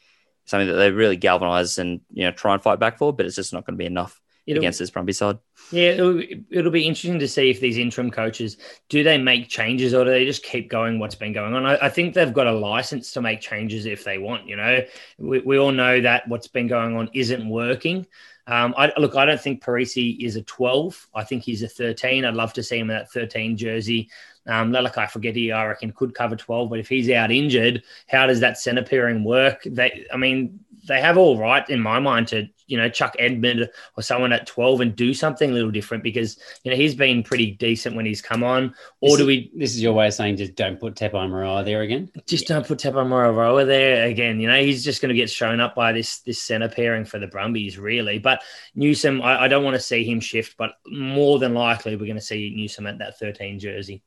something 0.45 0.67
that 0.67 0.75
they 0.75 0.91
really 0.91 1.17
galvanise 1.17 1.77
and 1.77 2.01
you 2.11 2.25
know 2.25 2.31
try 2.31 2.53
and 2.53 2.63
fight 2.63 2.79
back 2.79 2.97
for, 2.97 3.13
but 3.13 3.25
it's 3.25 3.35
just 3.35 3.53
not 3.53 3.65
going 3.65 3.75
to 3.77 3.81
be 3.81 3.85
enough 3.85 4.21
it'll, 4.45 4.61
against 4.61 4.79
this 4.79 4.91
Brumby 4.91 5.15
side. 5.15 5.37
Yeah, 5.71 5.91
it'll, 5.91 6.21
it'll, 6.49 6.71
be 6.71 6.85
interesting 6.85 7.19
to 7.19 7.27
see 7.27 7.49
if 7.49 7.59
these 7.59 7.77
interim 7.77 8.11
coaches 8.11 8.57
do 8.89 9.03
they 9.03 9.17
make 9.17 9.49
changes 9.49 9.93
or 9.93 10.03
do 10.03 10.11
they 10.11 10.25
just 10.25 10.43
keep 10.43 10.69
going 10.69 10.99
what's 10.99 11.15
been 11.15 11.33
going 11.33 11.53
on. 11.53 11.65
I, 11.65 11.77
I 11.83 11.89
think 11.89 12.13
they've 12.13 12.33
got 12.33 12.47
a 12.47 12.51
license 12.51 13.11
to 13.13 13.21
make 13.21 13.41
changes 13.41 13.85
if 13.85 14.03
they 14.03 14.17
want. 14.17 14.47
You 14.47 14.57
know, 14.57 14.79
we, 15.17 15.39
we 15.39 15.57
all 15.57 15.71
know 15.71 16.01
that 16.01 16.27
what's 16.27 16.47
been 16.47 16.67
going 16.67 16.95
on 16.95 17.09
isn't 17.13 17.47
working. 17.47 18.05
Um, 18.45 18.73
I, 18.77 18.91
look, 18.97 19.15
I 19.15 19.25
don't 19.25 19.39
think 19.39 19.63
Perese 19.63 20.17
is 20.19 20.35
a 20.35 20.41
12. 20.41 21.07
I 21.15 21.23
think 21.23 21.43
he's 21.43 21.63
a 21.63 21.67
13. 21.67 22.25
I'd 22.25 22.33
love 22.33 22.53
to 22.53 22.63
see 22.63 22.77
him 22.77 22.89
in 22.89 22.97
that 22.97 23.11
13 23.11 23.55
jersey. 23.55 24.09
Um, 24.45 24.71
Lalakai 24.71 25.09
Foketi, 25.09 25.55
I 25.55 25.65
reckon, 25.65 25.93
could 25.93 26.13
cover 26.13 26.35
12, 26.35 26.69
but 26.69 26.79
if 26.79 26.89
he's 26.89 27.09
out 27.09 27.31
injured, 27.31 27.83
how 28.09 28.27
does 28.27 28.41
that 28.41 28.57
centre 28.57 28.83
pairing 28.83 29.23
work? 29.23 29.63
They, 29.65 30.05
I 30.13 30.17
mean, 30.17 30.59
they 30.85 30.99
have 30.99 31.17
all 31.17 31.37
right 31.37 31.67
in 31.69 31.79
my 31.79 31.99
mind 31.99 32.27
to 32.29 32.49
you 32.73 32.79
know 32.79 32.89
chuck 32.89 33.15
Edmed 33.19 33.67
or 33.95 34.01
someone 34.01 34.33
at 34.33 34.47
12 34.47 34.81
and 34.81 34.95
do 34.95 35.13
something 35.13 35.51
a 35.51 35.53
little 35.53 35.69
different 35.69 36.03
because 36.03 36.39
you 36.63 36.71
know 36.71 36.75
he's 36.75 36.95
been 36.95 37.21
pretty 37.21 37.51
decent 37.51 37.95
when 37.95 38.03
he's 38.03 38.19
come 38.19 38.43
on. 38.43 38.73
Or 38.99 39.09
this 39.09 39.17
do 39.19 39.25
we 39.27 39.51
this 39.55 39.75
is 39.75 39.83
your 39.83 39.93
way 39.93 40.07
of 40.07 40.15
saying 40.15 40.37
just 40.37 40.55
don't 40.55 40.79
put 40.79 40.95
Tepai 40.95 41.11
Moeroa 41.11 41.63
there 41.63 41.81
again? 41.81 42.09
Just 42.25 42.47
don't 42.47 42.65
put 42.65 42.79
Tepai 42.79 43.05
Moeroa 43.05 43.67
there 43.67 44.07
again. 44.07 44.39
You 44.39 44.47
know 44.47 44.59
he's 44.59 44.83
just 44.83 45.03
going 45.03 45.09
to 45.09 45.15
get 45.15 45.29
shown 45.29 45.59
up 45.59 45.75
by 45.75 45.91
this 45.91 46.21
this 46.21 46.41
center 46.41 46.67
pairing 46.67 47.05
for 47.05 47.19
the 47.19 47.27
Brumbies 47.27 47.77
really. 47.77 48.17
But 48.17 48.41
Newsome 48.73 49.21
I, 49.21 49.43
I 49.43 49.47
don't 49.47 49.63
want 49.63 49.75
to 49.75 49.79
see 49.79 50.03
him 50.03 50.19
shift 50.19 50.57
but 50.57 50.71
more 50.87 51.37
than 51.37 51.53
likely 51.53 51.95
we're 51.95 52.07
going 52.07 52.15
to 52.15 52.21
see 52.21 52.55
Newsome 52.55 52.87
at 52.87 52.97
that 52.97 53.19
13 53.19 53.59
jersey. 53.59 54.01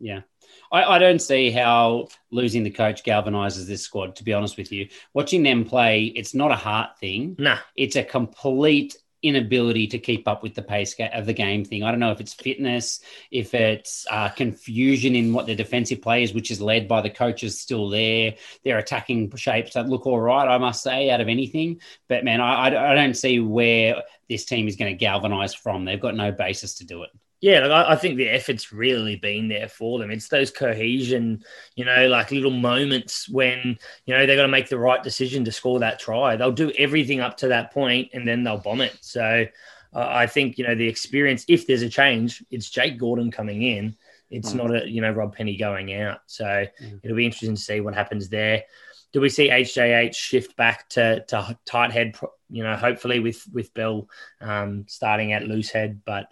Yeah 0.00 0.22
I, 0.70 0.84
I, 0.84 0.98
don't 0.98 1.20
see 1.20 1.50
how 1.50 2.08
losing 2.30 2.62
the 2.62 2.70
coach 2.70 3.02
galvanizes 3.02 3.66
this 3.66 3.82
squad, 3.82 4.16
to 4.16 4.24
be 4.24 4.32
honest 4.32 4.56
with 4.56 4.70
you. 4.70 4.88
Watching 5.14 5.42
them 5.42 5.64
play, 5.64 6.04
it's 6.04 6.34
not 6.34 6.52
a 6.52 6.56
heart 6.56 6.98
thing. 6.98 7.36
Nah. 7.38 7.58
It's 7.76 7.96
a 7.96 8.04
complete 8.04 8.96
inability 9.22 9.86
to 9.86 9.98
keep 9.98 10.26
up 10.26 10.42
with 10.42 10.54
the 10.54 10.62
pace 10.62 10.94
of 11.12 11.26
the 11.26 11.32
game 11.32 11.64
thing. 11.64 11.82
I 11.82 11.90
don't 11.90 12.00
know 12.00 12.10
if 12.10 12.20
it's 12.20 12.32
fitness, 12.32 13.00
if 13.30 13.54
it's 13.54 14.06
uh, 14.10 14.30
confusion 14.30 15.14
in 15.14 15.32
what 15.32 15.46
the 15.46 15.54
defensive 15.54 16.00
players, 16.00 16.32
which 16.32 16.50
is 16.50 16.60
led 16.60 16.88
by 16.88 17.00
the 17.00 17.10
coaches 17.10 17.58
still 17.58 17.88
there. 17.88 18.34
Their 18.64 18.78
attacking 18.78 19.34
shapes 19.36 19.74
that 19.74 19.88
look 19.88 20.06
all 20.06 20.20
right, 20.20 20.48
I 20.48 20.58
must 20.58 20.82
say, 20.82 21.10
out 21.10 21.20
of 21.20 21.28
anything. 21.28 21.80
But 22.08 22.24
man, 22.24 22.40
I, 22.40 22.92
I 22.92 22.94
don't 22.94 23.14
see 23.14 23.40
where 23.40 24.02
this 24.28 24.44
team 24.44 24.68
is 24.68 24.76
going 24.76 24.92
to 24.92 24.98
galvanize 24.98 25.54
from. 25.54 25.84
They've 25.84 26.00
got 26.00 26.14
no 26.14 26.32
basis 26.32 26.74
to 26.74 26.86
do 26.86 27.02
it. 27.02 27.10
Yeah, 27.40 27.60
like 27.60 27.70
I, 27.70 27.92
I, 27.92 27.96
think 27.96 28.16
the 28.16 28.28
effort's 28.28 28.70
really 28.70 29.16
been 29.16 29.48
there 29.48 29.68
for 29.68 29.98
them. 29.98 30.10
It's 30.10 30.28
those 30.28 30.50
cohesion, 30.50 31.42
you 31.74 31.86
know, 31.86 32.06
like 32.08 32.30
little 32.30 32.50
moments 32.50 33.30
when, 33.30 33.78
you 34.04 34.14
know, 34.14 34.26
they're 34.26 34.36
going 34.36 34.48
to 34.48 34.48
make 34.48 34.68
the 34.68 34.78
right 34.78 35.02
decision 35.02 35.44
to 35.46 35.52
score 35.52 35.78
that 35.78 35.98
try. 35.98 36.36
They'll 36.36 36.52
do 36.52 36.70
everything 36.76 37.20
up 37.20 37.38
to 37.38 37.48
that 37.48 37.72
point 37.72 38.10
and 38.12 38.28
then 38.28 38.44
they'll 38.44 38.58
bomb 38.58 38.82
it. 38.82 38.98
So 39.00 39.46
uh, 39.94 40.06
I 40.06 40.26
think, 40.26 40.58
you 40.58 40.66
know, 40.66 40.74
the 40.74 40.86
experience, 40.86 41.46
if 41.48 41.66
there's 41.66 41.80
a 41.80 41.88
change, 41.88 42.44
it's 42.50 42.68
Jake 42.68 42.98
Gordon 42.98 43.30
coming 43.30 43.62
in. 43.62 43.96
It's 44.30 44.52
mm. 44.52 44.56
not 44.56 44.74
a, 44.74 44.88
you 44.88 45.00
know, 45.00 45.10
Rob 45.10 45.34
Penney 45.34 45.56
going 45.56 45.94
out. 45.94 46.20
So 46.26 46.44
mm. 46.44 47.00
it'll 47.02 47.16
be 47.16 47.24
interesting 47.24 47.54
to 47.54 47.60
see 47.60 47.80
what 47.80 47.94
happens 47.94 48.28
there. 48.28 48.64
Do 49.12 49.20
we 49.22 49.30
see 49.30 49.48
HJH 49.48 50.14
shift 50.14 50.56
back 50.56 50.90
to, 50.90 51.24
to 51.24 51.58
tight 51.64 51.90
head, 51.90 52.16
you 52.50 52.62
know, 52.62 52.76
hopefully 52.76 53.18
with, 53.18 53.42
with 53.50 53.72
Bell 53.72 54.08
um, 54.42 54.84
starting 54.88 55.32
at 55.32 55.48
loose 55.48 55.70
head, 55.70 56.02
but 56.04 56.28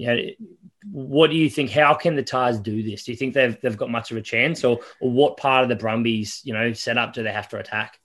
you 0.00 0.06
know, 0.06 0.22
what 0.90 1.30
do 1.30 1.36
you 1.36 1.50
think? 1.50 1.70
How 1.70 1.92
can 1.92 2.16
the 2.16 2.22
Tars 2.22 2.58
do 2.58 2.82
this? 2.82 3.04
Do 3.04 3.12
you 3.12 3.16
think 3.16 3.34
they've 3.34 3.60
they've 3.60 3.76
got 3.76 3.90
much 3.90 4.10
of 4.10 4.16
a 4.16 4.22
chance, 4.22 4.64
or 4.64 4.80
or 5.00 5.10
what 5.10 5.36
part 5.36 5.62
of 5.62 5.68
the 5.68 5.76
Brumbies, 5.76 6.40
you 6.42 6.54
know, 6.54 6.72
setup 6.72 7.12
do 7.12 7.22
they 7.22 7.32
have 7.32 7.48
to 7.50 7.58
attack? 7.58 8.00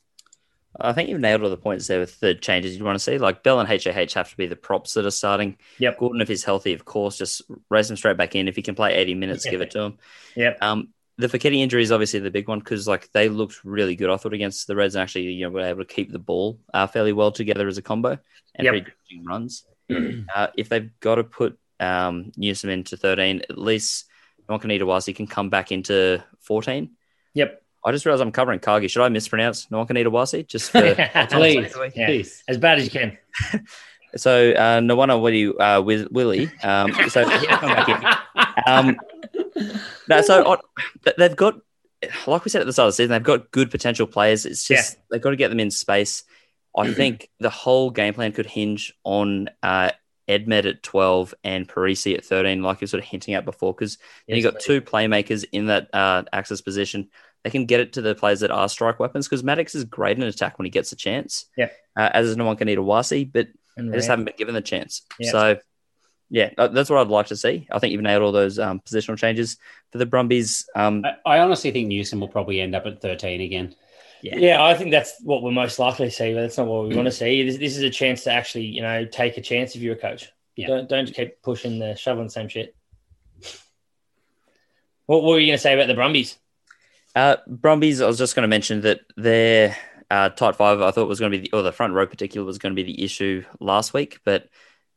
I 0.78 0.92
think 0.92 1.08
you've 1.08 1.22
nailed 1.22 1.42
all 1.42 1.50
the 1.50 1.56
points 1.56 1.88
there 1.88 2.02
with 2.02 2.20
the 2.20 2.36
changes 2.36 2.76
you 2.76 2.84
want 2.84 2.96
to 2.96 3.04
see. 3.04 3.18
Like 3.18 3.44
Bell 3.44 3.62
and 3.62 3.70
HAH 3.70 4.14
have 4.16 4.30
to 4.30 4.36
be 4.36 4.46
the 4.46 4.58
props 4.58 4.94
that 4.96 5.06
are 5.06 5.12
starting. 5.12 5.58
Yep. 5.80 6.00
Gordon, 6.00 6.20
if 6.20 6.28
he's 6.28 6.44
healthy, 6.44 6.74
of 6.74 6.84
course, 6.84 7.18
just 7.18 7.44
raise 7.70 7.90
him 7.90 7.96
straight 7.96 8.18
back 8.18 8.36
in. 8.36 8.50
If 8.50 8.58
he 8.58 8.62
can 8.62 8.76
play 8.76 8.94
80 8.94 9.16
minutes, 9.16 9.46
give 9.50 9.62
it 9.62 9.72
to 9.72 9.80
him. 9.80 9.98
Yep. 10.36 10.58
Um, 10.62 10.90
the 11.18 11.28
Foketi 11.28 11.60
injury 11.60 11.82
is 11.82 11.94
obviously 11.94 12.20
the 12.20 12.30
big 12.30 12.50
one 12.50 12.60
because 12.60 12.90
like 12.90 13.10
they 13.14 13.30
looked 13.30 13.64
really 13.64 13.96
good. 13.96 14.10
I 14.10 14.18
thought 14.18 14.34
against 14.34 14.68
the 14.68 14.76
Reds 14.76 14.96
and 14.96 15.02
actually 15.02 15.32
you 15.32 15.46
know 15.46 15.52
were 15.52 15.62
able 15.62 15.86
to 15.86 15.94
keep 15.94 16.12
the 16.12 16.20
ball 16.20 16.60
uh, 16.74 16.88
fairly 16.88 17.14
well 17.14 17.32
together 17.32 17.70
as 17.70 17.78
a 17.78 17.82
combo 17.82 18.18
and 18.56 18.66
yep. 18.66 18.72
pretty 18.74 19.24
runs. 19.24 19.64
uh, 20.36 20.48
if 20.58 20.68
they've 20.68 20.92
got 21.00 21.16
to 21.16 21.24
put 21.24 21.58
um, 21.80 22.32
Newsome 22.38 22.70
into 22.70 22.98
13, 22.98 23.42
at 23.50 23.58
least 23.58 24.06
Nwakaita 24.50 24.62
can 24.62 24.72
eat 24.72 24.82
a 24.82 24.86
wasi 24.86 25.16
can 25.16 25.28
come 25.28 25.50
back 25.50 25.72
into 25.72 26.24
14. 26.42 26.90
Yep. 27.34 27.62
I 27.84 27.92
just 27.92 28.06
realized 28.06 28.22
I'm 28.22 28.32
covering 28.32 28.60
Cargie. 28.60 28.88
Should 28.88 29.04
I 29.04 29.10
mispronounce 29.10 29.68
Nwakaita 29.68 30.08
Wasi? 30.08 30.48
Just 30.48 30.72
for 30.72 30.82
please, 31.30 31.76
yeah. 31.96 32.08
please, 32.08 32.44
as 32.48 32.58
bad 32.58 32.80
as 32.80 32.86
you 32.86 32.90
can. 32.90 33.18
so 34.16 34.52
uh, 34.52 34.80
Nawana 34.80 35.22
Willie 35.22 35.56
uh, 35.56 35.82
with 35.82 36.10
Willie. 36.12 36.50
Um, 36.64 36.92
so 37.10 37.24
um, 38.68 38.98
no, 40.08 40.22
so 40.22 40.54
uh, 40.54 40.58
they've 41.18 41.36
got, 41.36 41.60
like 42.26 42.44
we 42.44 42.50
said 42.50 42.62
at 42.62 42.66
the 42.66 42.74
start 42.74 42.88
of 42.88 42.94
the 42.94 42.96
season, 42.96 43.12
they've 43.12 43.22
got 43.22 43.52
good 43.52 43.70
potential 43.70 44.08
players. 44.08 44.48
It's 44.48 44.68
just 44.68 44.94
yeah. 44.94 45.00
they've 45.12 45.22
got 45.22 45.32
to 45.32 45.36
get 45.36 45.50
them 45.50 45.60
in 45.60 45.70
space. 45.70 46.24
I 46.76 46.92
think 46.94 47.30
the 47.40 47.52
whole 47.52 47.92
game 47.92 48.16
plan 48.16 48.32
could 48.32 48.48
hinge 48.48 48.94
on 49.04 49.50
uh, 49.62 49.92
Edmed 50.28 50.66
at 50.66 50.84
12 50.84 51.34
and 51.44 51.68
Perese 51.68 52.16
at 52.18 52.26
13, 52.26 52.64
like 52.64 52.82
you're 52.82 52.88
sort 52.88 53.04
of 53.04 53.10
hinting 53.10 53.34
at 53.34 53.46
before, 53.46 53.74
because 53.74 53.98
yes, 54.28 54.38
you've 54.38 54.52
got 54.52 54.62
two 54.62 54.82
playmakers 54.82 55.46
in 55.52 55.68
that 55.68 55.90
uh, 55.94 56.24
access 56.34 56.62
position. 56.62 57.10
They 57.44 57.50
can 57.52 57.66
get 57.66 57.80
it 57.80 57.94
to 57.94 58.02
the 58.02 58.16
players 58.16 58.40
that 58.40 58.50
are 58.50 58.68
strike 58.68 59.00
weapons 59.00 59.28
because 59.28 59.44
Maddocks 59.44 59.76
is 59.76 59.84
great 59.84 60.18
in 60.18 60.24
attack 60.24 60.58
when 60.58 60.66
he 60.66 60.72
gets 60.72 60.92
a 60.92 60.96
chance. 60.96 61.46
Yeah. 61.56 61.70
Uh, 61.96 62.10
as 62.12 62.28
is 62.28 62.38
no 62.38 62.46
one 62.46 62.58
can 62.58 62.66
need 62.66 62.80
a 62.80 62.82
Wasi, 62.82 63.32
but 63.32 63.48
and 63.78 63.92
they 63.92 63.98
just 63.98 64.08
haven't 64.08 64.26
been 64.26 64.36
given 64.38 64.56
the 64.56 64.62
chance. 64.62 65.04
So, 65.22 65.58
yeah, 66.30 66.50
that's 66.58 66.90
what 66.90 67.00
I'd 67.00 67.08
like 67.08 67.28
to 67.28 67.36
see. 67.36 67.68
I 67.72 67.80
think 67.80 67.92
you've 67.92 68.02
nailed 68.02 68.24
all 68.24 68.32
those 68.32 68.58
um, 68.58 68.80
positional 68.80 69.18
changes 69.18 69.58
for 69.92 70.00
the 70.00 70.06
Brumbies. 70.06 70.68
Um, 70.76 71.04
I, 71.06 71.36
I 71.36 71.40
honestly 71.40 71.72
think 71.72 71.88
Newsome 71.88 72.20
will 72.20 72.28
probably 72.28 72.62
end 72.62 72.74
up 72.74 72.86
at 72.86 73.02
13 73.02 73.42
again. 73.42 73.76
Yeah. 74.21 74.38
yeah, 74.38 74.63
I 74.63 74.73
think 74.73 74.91
that's 74.91 75.21
what 75.21 75.43
we're 75.43 75.51
most 75.51 75.78
likely 75.78 76.08
to 76.08 76.12
see, 76.12 76.34
but 76.34 76.41
that's 76.41 76.58
not 76.58 76.67
what 76.67 76.88
we 76.88 76.95
want 76.95 77.06
to 77.06 77.12
see. 77.12 77.43
This, 77.43 77.58
this, 77.58 77.78
is 77.78 77.84
a 77.84 77.89
chance 77.89 78.23
to 78.23 78.32
actually, 78.32 78.65
you 78.65 78.82
know, 78.82 79.06
take 79.06 79.38
a 79.38 79.41
chance 79.41 79.75
if 79.75 79.82
you're 79.82 79.95
a 79.95 79.99
coach. 79.99 80.32
Yeah. 80.56 80.67
Don't 80.67 80.89
don't 80.89 81.13
keep 81.13 81.41
pushing 81.41 81.80
the 81.80 81.95
shoveling 81.95 82.28
the 82.28 82.32
same 82.32 82.47
shit. 82.47 82.75
What, 85.06 85.21
what 85.21 85.32
were 85.32 85.39
you 85.39 85.47
going 85.47 85.58
to 85.58 85.62
say 85.62 85.73
about 85.73 85.88
the 85.88 85.93
Brumbies? 85.93 86.38
Uh, 87.15 87.38
Brumbies, 87.47 88.01
I 88.01 88.08
was 88.08 88.17
just 88.17 88.36
going 88.36 88.43
to 88.43 88.47
mention 88.47 88.82
that 88.82 89.01
their 89.15 89.75
uh, 90.10 90.30
tight 90.30 90.56
five, 90.56 90.82
I 90.82 90.91
thought 90.91 91.08
was 91.08 91.19
going 91.19 91.32
to 91.32 91.38
be, 91.38 91.47
the, 91.47 91.58
or 91.58 91.62
the 91.62 91.71
front 91.71 91.93
row 91.93 92.08
particular 92.08 92.45
was 92.45 92.58
going 92.58 92.75
to 92.75 92.82
be 92.82 92.91
the 92.91 93.04
issue 93.04 93.43
last 93.60 93.93
week. 93.93 94.19
But 94.25 94.49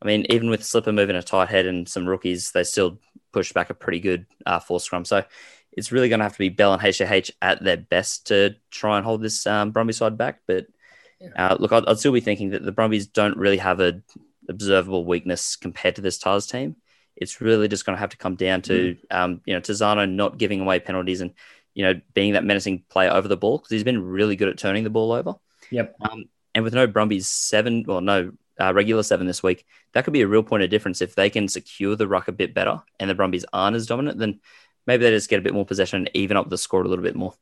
I 0.02 0.06
mean, 0.06 0.26
even 0.30 0.50
with 0.50 0.64
Slipper 0.64 0.92
moving 0.92 1.16
a 1.16 1.22
tight 1.22 1.48
head 1.48 1.66
and 1.66 1.88
some 1.88 2.06
rookies, 2.06 2.52
they 2.52 2.64
still 2.64 2.98
pushed 3.32 3.54
back 3.54 3.70
a 3.70 3.74
pretty 3.74 4.00
good 4.00 4.26
uh, 4.46 4.58
four 4.58 4.80
scrum. 4.80 5.04
So 5.04 5.24
it's 5.78 5.92
really 5.92 6.08
going 6.08 6.18
to 6.18 6.24
have 6.24 6.32
to 6.32 6.38
be 6.38 6.48
Bell 6.48 6.74
and 6.74 6.82
HH 6.82 7.30
at 7.40 7.62
their 7.62 7.76
best 7.76 8.26
to 8.26 8.56
try 8.70 8.96
and 8.96 9.06
hold 9.06 9.22
this 9.22 9.46
um, 9.46 9.72
Brumby 9.72 9.94
side 9.94 10.18
back. 10.18 10.40
But 10.46 10.66
uh, 11.36 11.56
look, 11.58 11.72
I'd, 11.72 11.86
I'd, 11.86 11.98
still 12.00 12.12
be 12.12 12.20
thinking 12.20 12.50
that 12.50 12.64
the 12.64 12.72
Brumbies 12.72 13.06
don't 13.06 13.36
really 13.36 13.58
have 13.58 13.80
a 13.80 14.02
observable 14.48 15.04
weakness 15.04 15.54
compared 15.54 15.96
to 15.96 16.02
this 16.02 16.18
Tahs 16.18 16.48
team. 16.48 16.76
It's 17.14 17.40
really 17.40 17.68
just 17.68 17.86
going 17.86 17.94
to 17.94 18.00
have 18.00 18.10
to 18.10 18.16
come 18.16 18.34
down 18.34 18.62
to 18.62 18.94
mm. 18.94 18.98
um, 19.10 19.40
you 19.44 19.54
know 19.54 19.60
Tizzano 19.60 20.10
not 20.10 20.36
giving 20.36 20.60
away 20.60 20.80
penalties 20.80 21.20
and 21.20 21.32
you 21.74 21.84
know 21.84 22.00
being 22.12 22.32
that 22.32 22.44
menacing 22.44 22.84
player 22.90 23.10
over 23.10 23.28
the 23.28 23.36
ball 23.36 23.58
because 23.58 23.70
he's 23.70 23.84
been 23.84 24.02
really 24.02 24.36
good 24.36 24.48
at 24.48 24.58
turning 24.58 24.84
the 24.84 24.90
ball 24.90 25.12
over. 25.12 25.34
Yep. 25.70 25.94
Um, 26.00 26.24
and 26.54 26.64
with 26.64 26.74
no 26.74 26.88
Brumbies 26.88 27.28
seven, 27.28 27.84
well, 27.86 28.00
no 28.00 28.32
uh, 28.60 28.72
regular 28.74 29.04
seven 29.04 29.28
this 29.28 29.42
week, 29.44 29.64
that 29.92 30.04
could 30.04 30.12
be 30.12 30.22
a 30.22 30.28
real 30.28 30.42
point 30.42 30.64
of 30.64 30.70
difference 30.70 31.00
if 31.00 31.14
they 31.14 31.30
can 31.30 31.46
secure 31.46 31.94
the 31.94 32.08
ruck 32.08 32.26
a 32.26 32.32
bit 32.32 32.54
better 32.54 32.82
and 32.98 33.08
the 33.08 33.14
Brumbies 33.14 33.44
aren't 33.52 33.76
as 33.76 33.86
dominant. 33.86 34.18
Then 34.18 34.40
maybe 34.88 35.04
they 35.04 35.10
just 35.10 35.28
get 35.28 35.38
a 35.38 35.42
bit 35.42 35.54
more 35.54 35.66
possession 35.66 35.98
and 35.98 36.10
even 36.14 36.36
up 36.36 36.48
the 36.48 36.58
score 36.58 36.82
a 36.82 36.88
little 36.88 37.04
bit 37.04 37.14
more. 37.14 37.34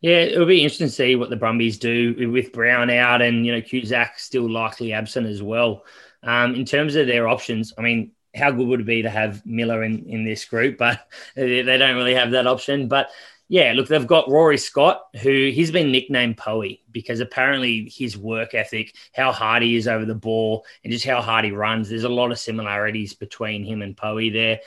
Yeah, 0.00 0.20
it'll 0.20 0.46
be 0.46 0.62
interesting 0.62 0.86
to 0.86 0.92
see 0.92 1.16
what 1.16 1.30
the 1.30 1.36
Brumbies 1.36 1.78
do 1.78 2.30
with 2.30 2.52
Brown 2.52 2.88
out 2.90 3.20
and 3.20 3.44
you 3.44 3.52
know 3.52 3.60
Cusack 3.60 4.18
still 4.18 4.50
likely 4.50 4.92
absent 4.92 5.26
as 5.26 5.42
well. 5.42 5.84
Um, 6.22 6.54
in 6.54 6.64
terms 6.64 6.94
of 6.94 7.06
their 7.06 7.28
options, 7.28 7.74
I 7.76 7.82
mean, 7.82 8.12
how 8.34 8.50
good 8.50 8.66
would 8.66 8.80
it 8.80 8.86
be 8.86 9.02
to 9.02 9.10
have 9.10 9.44
Miller 9.44 9.82
in 9.82 10.06
in 10.08 10.24
this 10.24 10.44
group? 10.44 10.78
But 10.78 11.06
they 11.34 11.62
don't 11.62 11.96
really 11.96 12.14
have 12.14 12.30
that 12.30 12.46
option. 12.46 12.88
But 12.88 13.10
yeah, 13.52 13.74
look, 13.74 13.86
they've 13.86 14.06
got 14.06 14.30
Rory 14.30 14.56
Scott, 14.56 15.08
who 15.20 15.50
he's 15.52 15.70
been 15.70 15.92
nicknamed 15.92 16.38
Poey 16.38 16.80
because 16.90 17.20
apparently 17.20 17.86
his 17.94 18.16
work 18.16 18.54
ethic, 18.54 18.94
how 19.14 19.30
hard 19.30 19.62
he 19.62 19.76
is 19.76 19.86
over 19.86 20.06
the 20.06 20.14
ball, 20.14 20.64
and 20.82 20.90
just 20.90 21.04
how 21.04 21.20
hard 21.20 21.44
he 21.44 21.50
runs. 21.50 21.90
There's 21.90 22.04
a 22.04 22.08
lot 22.08 22.32
of 22.32 22.38
similarities 22.38 23.12
between 23.12 23.62
him 23.62 23.82
and 23.82 23.94
Poey 23.94 24.32
there, 24.32 24.60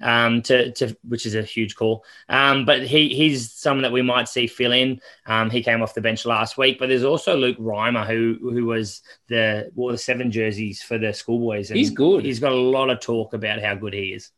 um, 0.00 0.40
to, 0.44 0.72
to 0.72 0.96
which 1.06 1.26
is 1.26 1.34
a 1.34 1.42
huge 1.42 1.76
call. 1.76 2.02
Um, 2.30 2.64
but 2.64 2.82
he 2.82 3.10
he's 3.10 3.52
someone 3.52 3.82
that 3.82 3.92
we 3.92 4.00
might 4.00 4.26
see 4.26 4.46
fill 4.46 4.72
in. 4.72 5.02
Um, 5.26 5.50
he 5.50 5.62
came 5.62 5.82
off 5.82 5.92
the 5.92 6.00
bench 6.00 6.24
last 6.24 6.56
week, 6.56 6.78
but 6.78 6.88
there's 6.88 7.04
also 7.04 7.36
Luke 7.36 7.58
Reimer, 7.58 8.06
who 8.06 8.38
who 8.40 8.64
was 8.64 9.02
the 9.28 9.70
wore 9.74 9.92
the 9.92 9.98
seven 9.98 10.30
jerseys 10.30 10.82
for 10.82 10.96
the 10.96 11.12
schoolboys. 11.12 11.68
he's 11.68 11.90
good. 11.90 12.24
He's 12.24 12.40
got 12.40 12.52
a 12.52 12.54
lot 12.54 12.88
of 12.88 13.00
talk 13.00 13.34
about 13.34 13.60
how 13.60 13.74
good 13.74 13.92
he 13.92 14.14
is 14.14 14.30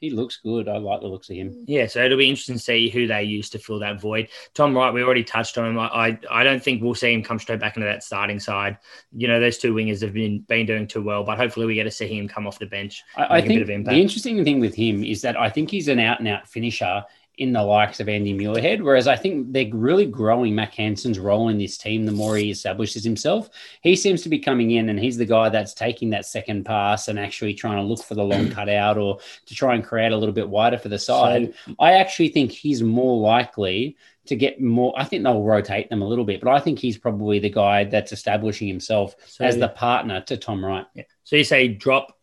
he 0.00 0.10
looks 0.10 0.38
good. 0.38 0.66
I 0.66 0.78
like 0.78 1.02
the 1.02 1.06
looks 1.06 1.28
of 1.28 1.36
him. 1.36 1.64
Yeah, 1.66 1.86
so 1.86 2.02
it'll 2.02 2.16
be 2.16 2.28
interesting 2.28 2.56
to 2.56 2.60
see 2.60 2.88
who 2.88 3.06
they 3.06 3.22
use 3.22 3.50
to 3.50 3.58
fill 3.58 3.78
that 3.80 4.00
void. 4.00 4.28
Tom 4.54 4.74
Wright, 4.74 4.94
we 4.94 5.02
already 5.02 5.22
touched 5.22 5.58
on 5.58 5.66
him. 5.66 5.78
I, 5.78 5.88
I, 5.88 6.18
I 6.30 6.42
don't 6.42 6.62
think 6.62 6.82
we'll 6.82 6.94
see 6.94 7.12
him 7.12 7.22
come 7.22 7.38
straight 7.38 7.60
back 7.60 7.76
into 7.76 7.86
that 7.86 8.02
starting 8.02 8.40
side. 8.40 8.78
You 9.12 9.28
know, 9.28 9.38
those 9.38 9.58
two 9.58 9.74
wingers 9.74 10.00
have 10.00 10.14
been 10.14 10.40
been 10.40 10.64
doing 10.64 10.86
too 10.86 11.02
well, 11.02 11.22
but 11.22 11.36
hopefully 11.36 11.66
we 11.66 11.74
get 11.74 11.84
to 11.84 11.90
see 11.90 12.06
him 12.06 12.28
come 12.28 12.46
off 12.46 12.58
the 12.58 12.66
bench. 12.66 13.04
I, 13.16 13.38
I 13.38 13.40
think 13.42 13.66
the 13.66 13.92
interesting 13.92 14.42
thing 14.42 14.58
with 14.58 14.74
him 14.74 15.04
is 15.04 15.20
that 15.22 15.38
I 15.38 15.50
think 15.50 15.70
he's 15.70 15.88
an 15.88 16.00
out 16.00 16.18
and 16.18 16.28
out 16.28 16.48
finisher 16.48 17.04
in 17.38 17.52
the 17.52 17.62
likes 17.62 18.00
of 18.00 18.08
Andy 18.08 18.36
Muirhead. 18.36 18.82
Whereas 18.82 19.08
I 19.08 19.16
think 19.16 19.52
they're 19.52 19.70
really 19.72 20.04
growing 20.04 20.54
Mack 20.54 20.74
Hansen's 20.74 21.18
role 21.18 21.48
in 21.48 21.58
this 21.58 21.78
team 21.78 22.04
the 22.04 22.12
more 22.12 22.36
he 22.36 22.50
establishes 22.50 23.02
himself. 23.02 23.48
He 23.82 23.96
seems 23.96 24.22
to 24.22 24.28
be 24.28 24.38
coming 24.38 24.72
in 24.72 24.90
and 24.90 24.98
he's 24.98 25.16
the 25.16 25.24
guy 25.24 25.48
that's 25.48 25.72
taking 25.72 26.10
that 26.10 26.26
second 26.26 26.64
pass 26.64 27.08
and 27.08 27.18
actually 27.18 27.54
trying 27.54 27.78
to 27.78 27.82
look 27.82 28.02
for 28.02 28.14
the 28.14 28.24
long 28.24 28.50
cutout 28.52 28.98
or 28.98 29.18
to 29.46 29.54
try 29.54 29.74
and 29.74 29.84
create 29.84 30.12
a 30.12 30.16
little 30.16 30.34
bit 30.34 30.48
wider 30.48 30.76
for 30.76 30.90
the 30.90 30.98
side. 30.98 31.54
So, 31.66 31.74
I 31.78 31.94
actually 31.94 32.28
think 32.28 32.52
he's 32.52 32.82
more 32.82 33.18
likely 33.18 33.96
to 34.26 34.36
get 34.36 34.60
more. 34.60 34.92
I 34.96 35.04
think 35.04 35.24
they'll 35.24 35.42
rotate 35.42 35.88
them 35.88 36.02
a 36.02 36.06
little 36.06 36.24
bit, 36.24 36.40
but 36.40 36.50
I 36.50 36.60
think 36.60 36.78
he's 36.78 36.98
probably 36.98 37.38
the 37.38 37.50
guy 37.50 37.84
that's 37.84 38.12
establishing 38.12 38.68
himself 38.68 39.16
so, 39.26 39.44
as 39.44 39.56
the 39.56 39.68
partner 39.68 40.20
to 40.22 40.36
Tom 40.36 40.64
Wright. 40.64 40.86
Yeah. 40.94 41.04
So 41.24 41.36
you 41.36 41.44
say 41.44 41.68
drop 41.68 42.16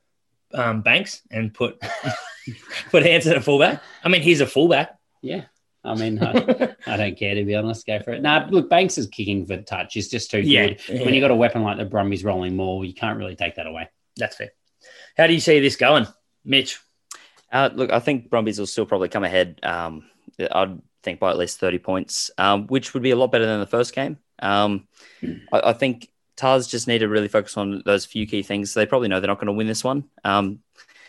um, 0.54 0.82
Banks 0.82 1.22
and 1.32 1.54
put 1.54 1.82
put 2.91 3.04
Hansen 3.04 3.34
at 3.34 3.43
fullback. 3.43 3.82
I 4.04 4.10
mean, 4.10 4.22
he's 4.22 4.41
a 4.41 4.48
fullback. 4.48 4.97
Yeah. 5.28 5.44
I 5.84 5.96
mean, 5.96 6.22
I, 6.22 6.76
I, 6.88 6.98
don't 6.98 7.18
care 7.18 7.36
to 7.36 7.44
be 7.44 7.56
honest. 7.56 7.86
Go 7.86 8.00
for 8.00 8.12
it. 8.12 8.22
Nah, 8.22 8.48
look, 8.50 8.70
Banks 8.70 8.98
is 8.98 9.08
kicking 9.08 9.46
for 9.46 9.62
touch. 9.62 9.94
He's 9.94 10.10
just 10.10 10.32
too 10.32 10.42
yeah, 10.42 10.68
good. 10.68 10.82
Yeah. 10.90 11.06
When 11.06 11.13
you've 11.13 11.22
got 11.22 11.32
a 11.32 11.36
weapon 11.36 11.63
like 11.63 11.78
the 11.78 11.86
Brumbies 11.86 12.24
rolling 12.24 12.56
more, 12.56 12.84
you 12.86 12.94
can't 12.94 13.18
really 13.18 13.36
take 13.36 13.56
that 13.56 13.68
away. 13.68 13.90
That's 14.16 14.36
fair. 14.36 14.52
How 15.18 15.28
do 15.28 15.34
you 15.34 15.40
see 15.40 15.60
this 15.60 15.76
going, 15.76 16.08
Mitch? 16.44 16.80
Uh, 17.52 17.70
look, 17.74 17.92
I 17.92 18.00
think 18.00 18.30
Brumbies 18.30 18.60
will 18.60 18.68
still 18.68 18.86
probably 18.86 19.10
come 19.10 19.24
ahead. 19.24 19.60
Um, 19.63 20.06
I'd 20.52 20.80
think 21.04 21.20
by 21.20 21.30
at 21.30 21.38
least 21.38 21.60
thirty 21.60 21.80
points, 21.80 22.32
um, 22.38 22.68
which 22.68 22.94
would 22.94 23.04
be 23.04 23.12
a 23.12 23.16
lot 23.16 23.32
better 23.32 23.46
than 23.46 23.60
the 23.60 23.68
first 23.68 23.94
game. 23.94 24.18
Um, 24.40 24.88
I, 25.24 25.70
I, 25.70 25.74
think 25.74 26.10
Tahs 26.36 26.68
just 26.68 26.88
need 26.88 27.00
to 27.00 27.08
really 27.08 27.28
focus 27.28 27.58
on 27.58 27.82
those 27.86 28.06
few 28.06 28.28
key 28.28 28.44
things. 28.44 28.74
They 28.74 28.86
probably 28.86 29.08
know 29.08 29.20
they're 29.20 29.28
not 29.28 29.40
going 29.40 29.48
to 29.48 29.54
win 29.54 29.68
this 29.68 29.84
one. 29.84 30.06
Um, 30.24 30.60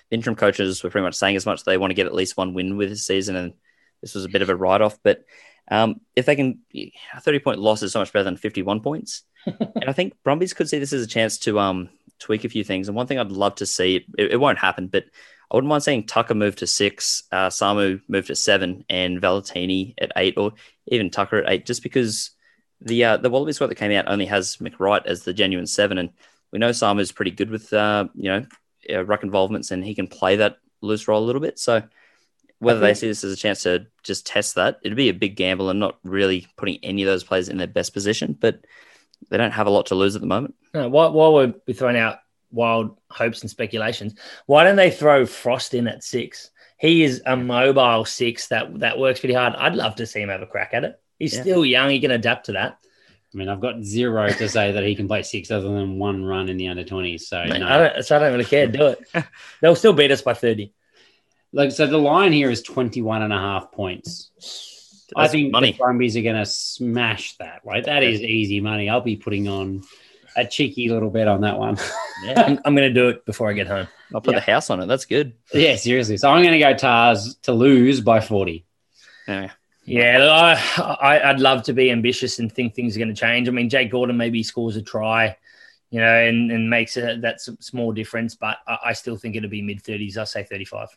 the 0.08 0.16
interim 0.16 0.36
coaches 0.36 0.82
were 0.82 0.90
pretty 0.90 1.04
much 1.04 1.16
saying 1.16 1.36
as 1.36 1.44
much. 1.44 1.64
They 1.64 1.76
want 1.76 1.90
to 1.90 1.94
get 1.94 2.06
at 2.06 2.14
least 2.14 2.36
one 2.36 2.54
win 2.54 2.76
with 2.76 2.88
this 2.88 3.06
season, 3.06 3.36
and 3.36 3.52
this 4.00 4.14
was 4.14 4.24
a 4.24 4.28
bit 4.28 4.42
of 4.42 4.48
a 4.48 4.56
write 4.56 4.80
off. 4.80 4.98
But 5.02 5.24
um, 5.70 6.00
if 6.16 6.26
they 6.26 6.36
can, 6.36 6.60
a 6.74 7.20
30 7.20 7.38
point 7.40 7.58
loss 7.58 7.82
is 7.82 7.92
so 7.92 8.00
much 8.00 8.12
better 8.12 8.24
than 8.24 8.36
51 8.36 8.80
points. 8.80 9.22
and 9.46 9.84
I 9.86 9.92
think 9.92 10.14
Brumbies 10.24 10.54
could 10.54 10.68
see 10.68 10.78
this 10.78 10.92
as 10.92 11.02
a 11.02 11.08
chance 11.08 11.38
to 11.38 11.58
um, 11.58 11.88
tweak 12.18 12.44
a 12.44 12.48
few 12.48 12.64
things. 12.64 12.88
And 12.88 12.96
one 12.96 13.06
thing 13.06 13.18
I'd 13.18 13.32
love 13.32 13.56
to 13.56 13.66
see, 13.66 14.06
it, 14.16 14.32
it 14.32 14.36
won't 14.40 14.58
happen, 14.58 14.88
but 14.88 15.04
I 15.50 15.56
wouldn't 15.56 15.68
mind 15.68 15.82
seeing 15.82 16.06
Tucker 16.06 16.34
move 16.34 16.56
to 16.56 16.66
six, 16.66 17.22
uh, 17.32 17.48
Samu 17.48 18.02
move 18.08 18.26
to 18.26 18.36
seven, 18.36 18.84
and 18.90 19.20
Valetini 19.20 19.94
at 19.98 20.12
eight, 20.16 20.36
or 20.36 20.52
even 20.86 21.10
Tucker 21.10 21.38
at 21.38 21.50
eight, 21.50 21.66
just 21.66 21.82
because 21.82 22.30
the 22.82 23.04
uh, 23.04 23.16
the 23.16 23.30
Wallaby 23.30 23.52
squad 23.52 23.68
that 23.68 23.76
came 23.76 23.92
out 23.92 24.08
only 24.08 24.26
has 24.26 24.56
McReight 24.56 25.06
as 25.06 25.22
the 25.22 25.32
genuine 25.32 25.66
seven, 25.66 25.96
and 25.96 26.10
we 26.52 26.58
know 26.58 26.70
Samu's 26.70 27.12
pretty 27.12 27.30
good 27.30 27.50
with 27.50 27.72
uh, 27.72 28.08
you 28.14 28.30
know 28.30 28.46
uh, 28.92 29.04
ruck 29.04 29.22
involvements, 29.22 29.70
and 29.70 29.82
he 29.82 29.94
can 29.94 30.06
play 30.06 30.36
that 30.36 30.58
loose 30.82 31.08
role 31.08 31.22
a 31.22 31.24
little 31.24 31.40
bit. 31.40 31.58
So 31.58 31.82
whether 32.60 32.80
they 32.80 32.94
see 32.94 33.06
this 33.06 33.24
as 33.24 33.32
a 33.32 33.36
chance 33.36 33.62
to 33.62 33.86
just 34.02 34.26
test 34.26 34.56
that, 34.56 34.78
it'd 34.82 34.96
be 34.96 35.08
a 35.08 35.14
big 35.14 35.36
gamble 35.36 35.70
and 35.70 35.78
not 35.78 35.98
really 36.02 36.46
putting 36.56 36.78
any 36.82 37.02
of 37.02 37.06
those 37.06 37.24
players 37.24 37.48
in 37.48 37.56
their 37.56 37.66
best 37.66 37.92
position. 37.92 38.36
But 38.38 38.64
they 39.30 39.36
don't 39.36 39.52
have 39.52 39.66
a 39.66 39.70
lot 39.70 39.86
to 39.86 39.94
lose 39.94 40.14
at 40.14 40.20
the 40.20 40.26
moment. 40.26 40.54
No, 40.74 40.88
while, 40.88 41.12
while 41.12 41.34
we're 41.34 41.74
throwing 41.74 41.96
out 41.96 42.18
wild 42.50 42.98
hopes 43.10 43.42
and 43.42 43.50
speculations, 43.50 44.14
why 44.46 44.64
don't 44.64 44.76
they 44.76 44.90
throw 44.90 45.26
Frost 45.26 45.74
in 45.74 45.86
at 45.86 46.02
six? 46.02 46.50
He 46.78 47.02
is 47.02 47.22
a 47.26 47.36
mobile 47.36 48.04
six 48.04 48.48
that 48.48 48.78
that 48.80 48.98
works 48.98 49.20
pretty 49.20 49.34
hard. 49.34 49.54
I'd 49.56 49.74
love 49.74 49.96
to 49.96 50.06
see 50.06 50.20
him 50.20 50.28
have 50.28 50.42
a 50.42 50.46
crack 50.46 50.70
at 50.72 50.84
it. 50.84 51.00
He's 51.18 51.34
yeah. 51.34 51.42
still 51.42 51.64
young; 51.64 51.90
he 51.90 52.00
can 52.00 52.12
adapt 52.12 52.46
to 52.46 52.52
that. 52.52 52.78
I 53.34 53.36
mean, 53.36 53.48
I've 53.48 53.60
got 53.60 53.82
zero 53.82 54.28
to 54.30 54.48
say 54.48 54.72
that 54.72 54.84
he 54.84 54.94
can 54.94 55.06
play 55.06 55.22
six 55.22 55.50
other 55.50 55.68
than 55.68 55.98
one 55.98 56.24
run 56.24 56.48
in 56.48 56.56
the 56.56 56.68
under 56.68 56.84
20s. 56.84 57.22
So, 57.22 57.44
Mate, 57.44 57.58
no. 57.58 57.68
I 57.68 57.76
don't, 57.76 58.02
so 58.02 58.16
I 58.16 58.20
don't 58.20 58.32
really 58.32 58.46
care. 58.46 58.66
Do 58.66 58.86
it. 58.86 59.04
They'll 59.60 59.76
still 59.76 59.92
beat 59.92 60.10
us 60.10 60.22
by 60.22 60.32
30. 60.32 60.72
Like 61.52 61.72
so, 61.72 61.86
the 61.86 61.98
line 61.98 62.32
here 62.32 62.50
is 62.50 62.62
21 62.62 63.22
and 63.22 63.32
a 63.32 63.38
half 63.38 63.72
points. 63.72 64.30
That's 64.36 65.28
I 65.28 65.28
think 65.28 65.52
money. 65.52 65.72
the 65.72 65.78
Brumbies 65.78 66.16
are 66.16 66.22
going 66.22 66.36
to 66.36 66.46
smash 66.46 67.36
that. 67.38 67.62
Right, 67.64 67.84
that 67.84 68.02
is 68.02 68.20
easy 68.20 68.60
money. 68.60 68.90
I'll 68.90 69.00
be 69.00 69.16
putting 69.16 69.48
on 69.48 69.82
a 70.36 70.46
cheeky 70.46 70.88
little 70.88 71.10
bet 71.10 71.28
on 71.28 71.40
that 71.42 71.58
one. 71.58 71.78
yeah, 72.24 72.42
I'm, 72.46 72.60
I'm 72.64 72.74
going 72.74 72.88
to 72.88 72.94
do 72.94 73.08
it 73.08 73.24
before 73.24 73.48
I 73.48 73.54
get 73.54 73.66
home. 73.66 73.88
I'll 74.14 74.20
put 74.20 74.34
yeah. 74.34 74.40
the 74.40 74.52
house 74.52 74.70
on 74.70 74.80
it. 74.80 74.86
That's 74.86 75.06
good. 75.06 75.34
Yeah, 75.52 75.76
seriously. 75.76 76.16
So 76.18 76.30
I'm 76.30 76.42
going 76.42 76.52
to 76.52 76.58
go 76.58 76.74
Tahs 76.74 77.36
to 77.42 77.52
lose 77.52 78.00
by 78.00 78.20
40. 78.20 78.64
Yeah. 79.26 79.50
Yeah, 79.84 80.60
I, 80.76 81.32
would 81.32 81.40
love 81.40 81.62
to 81.62 81.72
be 81.72 81.90
ambitious 81.90 82.38
and 82.38 82.52
think 82.52 82.74
things 82.74 82.94
are 82.94 82.98
going 82.98 83.08
to 83.08 83.18
change. 83.18 83.48
I 83.48 83.52
mean, 83.52 83.70
Jake 83.70 83.90
Gordon 83.90 84.18
maybe 84.18 84.42
scores 84.42 84.76
a 84.76 84.82
try, 84.82 85.34
you 85.88 85.98
know, 85.98 86.14
and, 86.14 86.52
and 86.52 86.68
makes 86.68 86.98
a, 86.98 87.16
that 87.22 87.40
small 87.40 87.92
difference, 87.92 88.34
but 88.34 88.58
I, 88.66 88.78
I 88.86 88.92
still 88.92 89.16
think 89.16 89.34
it'll 89.34 89.48
be 89.48 89.62
mid 89.62 89.82
30s. 89.82 90.18
I'll 90.18 90.26
say 90.26 90.44
35 90.44 90.88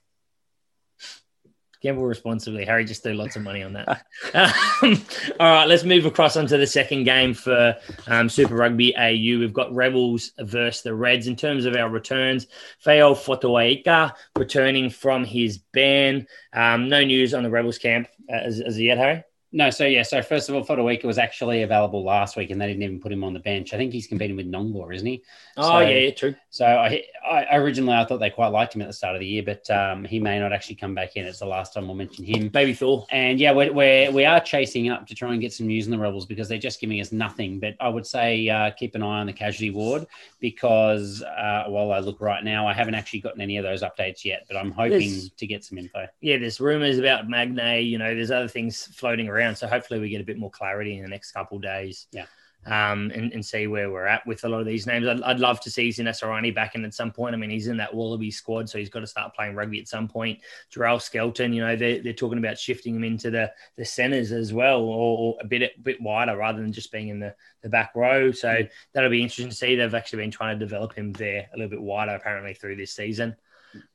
gamble 1.81 2.03
responsibly. 2.03 2.63
Harry 2.63 2.85
just 2.85 3.03
threw 3.03 3.13
lots 3.13 3.35
of 3.35 3.41
money 3.41 3.63
on 3.63 3.73
that. 3.73 4.05
um, 4.33 4.53
all 5.39 5.47
right, 5.47 5.65
let's 5.67 5.83
move 5.83 6.05
across 6.05 6.37
onto 6.37 6.57
the 6.57 6.67
second 6.67 7.03
game 7.03 7.33
for 7.33 7.75
um, 8.07 8.29
Super 8.29 8.55
Rugby 8.55 8.95
AU. 8.95 9.39
We've 9.39 9.53
got 9.53 9.73
Rebels 9.73 10.31
versus 10.39 10.83
the 10.83 10.93
Reds. 10.93 11.27
In 11.27 11.35
terms 11.35 11.65
of 11.65 11.75
our 11.75 11.89
returns, 11.89 12.47
Feao 12.85 13.15
Fotuaika 13.15 14.13
returning 14.37 14.89
from 14.89 15.23
his 15.23 15.57
ban. 15.57 16.27
Um, 16.53 16.87
no 16.87 17.03
news 17.03 17.33
on 17.33 17.43
the 17.43 17.49
Rebels 17.49 17.77
camp 17.77 18.07
uh, 18.31 18.35
as, 18.35 18.61
as 18.61 18.79
yet, 18.79 18.97
Harry? 18.97 19.23
No, 19.53 19.69
so 19.69 19.85
yeah, 19.85 20.03
so 20.03 20.21
first 20.21 20.47
of 20.47 20.55
all, 20.55 20.63
Fotuaika 20.63 21.03
was 21.03 21.17
actually 21.17 21.63
available 21.63 22.05
last 22.05 22.37
week, 22.37 22.51
and 22.51 22.61
they 22.61 22.67
didn't 22.67 22.83
even 22.83 23.01
put 23.01 23.11
him 23.11 23.23
on 23.23 23.33
the 23.33 23.39
bench. 23.39 23.73
I 23.73 23.77
think 23.77 23.91
he's 23.91 24.07
competing 24.07 24.37
with 24.37 24.49
Nonggorr, 24.49 24.95
isn't 24.95 25.05
he? 25.05 25.23
Oh 25.57 25.63
so, 25.63 25.79
yeah, 25.79 25.97
yeah, 25.97 26.11
true. 26.11 26.35
So 26.53 26.65
I, 26.65 27.05
I, 27.25 27.55
originally 27.55 27.93
I 27.93 28.03
thought 28.03 28.19
they 28.19 28.29
quite 28.29 28.49
liked 28.49 28.75
him 28.75 28.81
at 28.81 28.87
the 28.89 28.93
start 28.93 29.15
of 29.15 29.21
the 29.21 29.25
year, 29.25 29.41
but 29.41 29.69
um, 29.69 30.03
he 30.03 30.19
may 30.19 30.37
not 30.37 30.51
actually 30.51 30.75
come 30.75 30.93
back 30.93 31.15
in. 31.15 31.25
It's 31.25 31.39
the 31.39 31.45
last 31.45 31.73
time 31.73 31.87
we'll 31.87 31.95
mention 31.95 32.25
him. 32.25 32.49
Baby 32.49 32.73
Thor. 32.73 33.05
And 33.09 33.39
yeah, 33.39 33.53
we're, 33.53 33.71
we're 33.71 34.11
we 34.11 34.25
are 34.25 34.41
chasing 34.41 34.89
up 34.89 35.07
to 35.07 35.15
try 35.15 35.31
and 35.31 35.39
get 35.39 35.53
some 35.53 35.67
news 35.67 35.85
in 35.85 35.91
the 35.91 35.97
Rebels 35.97 36.25
because 36.25 36.49
they're 36.49 36.57
just 36.57 36.81
giving 36.81 36.99
us 36.99 37.13
nothing. 37.13 37.61
But 37.61 37.77
I 37.79 37.87
would 37.87 38.05
say 38.05 38.49
uh, 38.49 38.71
keep 38.71 38.95
an 38.95 39.01
eye 39.01 39.21
on 39.21 39.27
the 39.27 39.33
casualty 39.33 39.69
ward 39.69 40.05
because 40.41 41.23
uh, 41.23 41.63
while 41.67 41.93
I 41.93 41.99
look 41.99 42.19
right 42.19 42.43
now, 42.43 42.67
I 42.67 42.73
haven't 42.73 42.95
actually 42.95 43.21
gotten 43.21 43.39
any 43.39 43.55
of 43.55 43.63
those 43.63 43.81
updates 43.81 44.25
yet, 44.25 44.45
but 44.49 44.57
I'm 44.57 44.71
hoping 44.71 45.09
there's, 45.09 45.29
to 45.29 45.47
get 45.47 45.63
some 45.63 45.77
info. 45.77 46.05
Yeah, 46.19 46.37
there's 46.37 46.59
rumors 46.59 46.99
about 46.99 47.29
Magnay. 47.29 47.87
You 47.87 47.97
know, 47.97 48.13
there's 48.13 48.29
other 48.29 48.49
things 48.49 48.89
floating 48.93 49.29
around, 49.29 49.55
so 49.55 49.67
hopefully 49.67 50.01
we 50.01 50.09
get 50.09 50.19
a 50.19 50.25
bit 50.25 50.37
more 50.37 50.51
clarity 50.51 50.97
in 50.97 51.03
the 51.03 51.09
next 51.09 51.31
couple 51.31 51.59
days. 51.59 52.07
Yeah. 52.11 52.25
Um, 52.65 53.11
and, 53.15 53.33
and 53.33 53.43
see 53.43 53.67
where 53.67 53.89
we're 53.91 54.05
at 54.05 54.25
with 54.27 54.43
a 54.43 54.49
lot 54.49 54.59
of 54.59 54.65
these 54.65 54.85
names. 54.85 55.07
I'd, 55.07 55.21
I'd 55.23 55.39
love 55.39 55.59
to 55.61 55.71
see 55.71 55.89
Zinesarani 55.89 56.53
back 56.53 56.75
in 56.75 56.85
at 56.85 56.93
some 56.93 57.11
point. 57.11 57.33
I 57.33 57.37
mean, 57.37 57.49
he's 57.49 57.67
in 57.67 57.77
that 57.77 57.93
Wallaby 57.93 58.29
squad, 58.29 58.69
so 58.69 58.77
he's 58.77 58.89
got 58.89 58.99
to 58.99 59.07
start 59.07 59.35
playing 59.35 59.55
rugby 59.55 59.79
at 59.79 59.87
some 59.87 60.07
point. 60.07 60.39
Jarrell 60.73 61.01
Skelton, 61.01 61.53
you 61.53 61.61
know, 61.61 61.75
they're, 61.75 62.01
they're 62.01 62.13
talking 62.13 62.37
about 62.37 62.59
shifting 62.59 62.95
him 62.95 63.03
into 63.03 63.31
the 63.31 63.51
the 63.77 63.85
centres 63.85 64.31
as 64.31 64.53
well, 64.53 64.81
or, 64.81 65.17
or, 65.17 65.37
a 65.41 65.45
bit 65.45 65.63
a 65.63 65.71
bit 65.81 66.01
wider 66.01 66.37
rather 66.37 66.61
than 66.61 66.71
just 66.71 66.91
being 66.91 67.07
in 67.07 67.19
the, 67.19 67.33
the 67.61 67.69
back 67.69 67.93
row. 67.95 68.31
So 68.31 68.49
mm. 68.49 68.69
that'll 68.93 69.09
be 69.09 69.21
interesting 69.21 69.49
to 69.49 69.55
see. 69.55 69.75
They've 69.75 69.93
actually 69.93 70.23
been 70.23 70.31
trying 70.31 70.59
to 70.59 70.65
develop 70.65 70.93
him 70.93 71.13
there 71.13 71.49
a 71.53 71.57
little 71.57 71.69
bit 71.69 71.81
wider 71.81 72.13
apparently 72.13 72.53
through 72.53 72.75
this 72.75 72.93
season. 72.93 73.35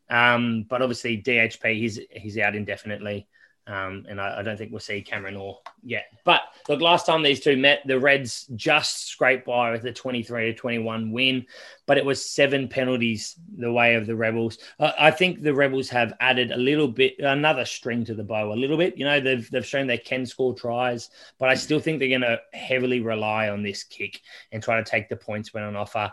Um, 0.09 0.65
but 0.69 0.83
obviously 0.83 1.23
DHP, 1.23 1.79
he's 1.79 2.01
he's 2.11 2.39
out 2.39 2.55
indefinitely. 2.55 3.29
Um, 3.69 4.07
and 4.09 4.21
I, 4.21 4.39
I, 4.39 4.43
don't 4.43 4.57
think 4.57 4.71
we'll 4.71 4.79
see 4.79 5.03
Cameron 5.03 5.35
Orr 5.35 5.59
yet. 5.83 6.05
But 6.25 6.43
look, 6.69 6.81
last 6.81 7.05
time 7.05 7.25
these 7.25 7.41
two 7.41 7.57
met, 7.57 7.81
the 7.85 7.99
Reds 7.99 8.47
just 8.55 9.09
scraped 9.09 9.45
by 9.45 9.73
with 9.73 9.85
a 9.85 9.93
23 9.93 10.53
to 10.53 10.55
21 10.55 11.11
win, 11.11 11.47
but 11.85 11.99
it 11.99 12.05
was 12.05 12.31
seven 12.31 12.69
penalties 12.69 13.35
the 13.59 13.73
way 13.73 13.97
of 13.97 14.07
the 14.07 14.15
Rebels. 14.15 14.59
Uh, 14.79 14.93
I 14.97 15.11
think 15.11 15.43
the 15.43 15.53
Rebels 15.53 15.89
have 15.89 16.13
added 16.21 16.53
a 16.53 16.57
little 16.57 16.87
bit, 16.87 17.19
another 17.19 17.65
string 17.65 18.05
to 18.05 18.15
the 18.15 18.23
bow, 18.23 18.53
a 18.53 18.55
little 18.55 18.77
bit. 18.77 18.97
You 18.97 19.05
know, 19.05 19.19
they've, 19.19 19.51
they've 19.51 19.67
shown 19.67 19.89
they 19.89 19.99
can 19.99 20.27
score 20.27 20.55
tries, 20.55 21.11
but 21.41 21.49
I 21.49 21.55
still 21.55 21.81
think 21.81 21.99
they're 21.99 22.09
going 22.09 22.21
to 22.21 22.41
heavily 22.53 23.01
rely 23.01 23.49
on 23.49 23.65
this 23.65 23.83
kick 23.83 24.21
and 24.53 24.63
try 24.63 24.77
to 24.77 24.89
take 24.89 25.09
the 25.09 25.17
points 25.17 25.53
when 25.53 25.65
on 25.65 25.75
offer. 25.75 26.13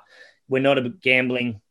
We're 0.49 0.63
not 0.63 0.79
a 0.79 0.89
gambling 0.89 1.61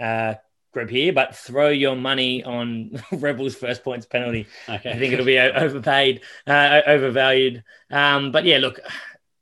uh, 0.00 0.34
group 0.72 0.90
here, 0.90 1.12
but 1.12 1.36
throw 1.36 1.68
your 1.68 1.94
money 1.94 2.42
on 2.44 3.00
Rebels' 3.12 3.54
first 3.54 3.84
points 3.84 4.06
penalty. 4.06 4.46
Okay. 4.68 4.90
I 4.90 4.98
think 4.98 5.12
it'll 5.12 5.26
be 5.26 5.38
overpaid, 5.38 6.22
uh, 6.46 6.82
overvalued. 6.86 7.62
Um, 7.90 8.32
but 8.32 8.44
yeah, 8.44 8.58
look, 8.58 8.80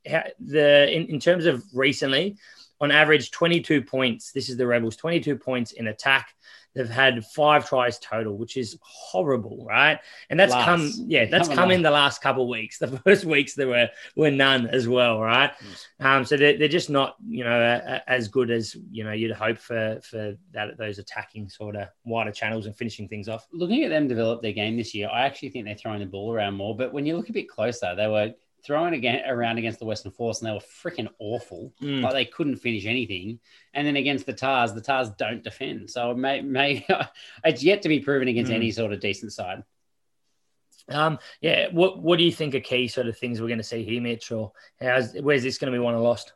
the 0.04 0.92
in, 0.92 1.06
in 1.06 1.20
terms 1.20 1.46
of 1.46 1.64
recently, 1.72 2.36
on 2.80 2.90
average, 2.90 3.30
22 3.30 3.82
points. 3.82 4.32
This 4.32 4.48
is 4.48 4.56
the 4.56 4.66
Rebels, 4.66 4.96
22 4.96 5.36
points 5.36 5.72
in 5.72 5.88
attack. 5.88 6.34
They've 6.74 6.88
had 6.88 7.24
five 7.26 7.68
tries 7.68 7.98
total, 7.98 8.36
which 8.36 8.56
is 8.56 8.78
horrible, 8.80 9.66
right? 9.68 9.98
And 10.28 10.38
that's 10.38 10.52
last. 10.52 10.64
come, 10.66 10.92
yeah, 11.08 11.24
that's 11.24 11.48
Coming 11.48 11.56
come 11.58 11.70
in 11.72 11.82
the 11.82 11.90
last 11.90 12.22
couple 12.22 12.44
of 12.44 12.48
weeks. 12.48 12.78
The 12.90 12.98
first 12.98 13.24
weeks 13.24 13.54
there 13.54 13.68
were 13.68 13.88
were 14.16 14.30
none 14.30 14.66
as 14.68 14.88
well, 14.88 15.20
right? 15.20 15.52
Um, 16.00 16.24
so 16.24 16.36
they're, 16.36 16.58
they're 16.58 16.68
just 16.68 16.90
not, 16.90 17.16
you 17.28 17.44
know, 17.44 18.00
as 18.06 18.28
good 18.28 18.50
as 18.50 18.76
you 18.90 19.04
know 19.04 19.12
you'd 19.12 19.32
hope 19.32 19.58
for 19.58 20.00
for 20.02 20.36
that 20.52 20.76
those 20.76 20.98
attacking 20.98 21.48
sort 21.48 21.76
of 21.76 21.88
wider 22.04 22.32
channels 22.32 22.66
and 22.66 22.74
finishing 22.74 23.06
things 23.08 23.28
off. 23.28 23.46
Looking 23.52 23.84
at 23.84 23.90
them 23.90 24.08
develop 24.08 24.42
their 24.42 24.52
game 24.52 24.76
this 24.76 24.94
year, 24.94 25.08
I 25.12 25.22
actually 25.22 25.50
think 25.50 25.66
they're 25.66 25.74
throwing 25.76 26.00
the 26.00 26.06
ball 26.06 26.32
around 26.32 26.54
more. 26.54 26.76
But 26.76 26.92
when 26.92 27.06
you 27.06 27.16
look 27.16 27.28
a 27.28 27.32
bit 27.32 27.48
closer, 27.48 27.94
they 27.94 28.08
were 28.08 28.32
throwing 28.64 28.94
again 28.94 29.22
around 29.28 29.58
against 29.58 29.78
the 29.78 29.84
Western 29.84 30.12
Force, 30.12 30.40
and 30.40 30.48
they 30.48 30.52
were 30.52 30.58
freaking 30.60 31.08
awful. 31.18 31.72
Mm. 31.82 32.02
Like 32.02 32.12
they 32.12 32.24
couldn't 32.24 32.56
finish 32.56 32.86
anything. 32.86 33.40
And 33.74 33.86
then 33.86 33.96
against 33.96 34.26
the 34.26 34.32
Tahs, 34.32 34.74
the 34.74 34.80
Tahs 34.80 35.10
don't 35.10 35.42
defend. 35.42 35.90
So 35.90 36.14
may, 36.14 36.40
may 36.40 36.86
it's 37.44 37.62
yet 37.62 37.82
to 37.82 37.88
be 37.88 38.00
proven 38.00 38.28
against 38.28 38.50
mm. 38.50 38.56
any 38.56 38.70
sort 38.70 38.92
of 38.92 39.00
decent 39.00 39.32
side. 39.32 39.64
Um, 40.88 41.18
yeah. 41.40 41.68
What 41.70 41.98
What 41.98 42.18
do 42.18 42.24
you 42.24 42.32
think 42.32 42.54
are 42.54 42.60
key 42.60 42.88
sort 42.88 43.06
of 43.06 43.16
things 43.16 43.40
we're 43.40 43.48
going 43.48 43.58
to 43.58 43.64
see 43.64 43.84
here, 43.84 44.00
Mitch? 44.00 44.32
Or 44.32 44.52
how's, 44.80 45.14
where's 45.14 45.42
this 45.42 45.58
going 45.58 45.72
to 45.72 45.76
be 45.76 45.82
won 45.82 45.94
or 45.94 46.00
lost? 46.00 46.32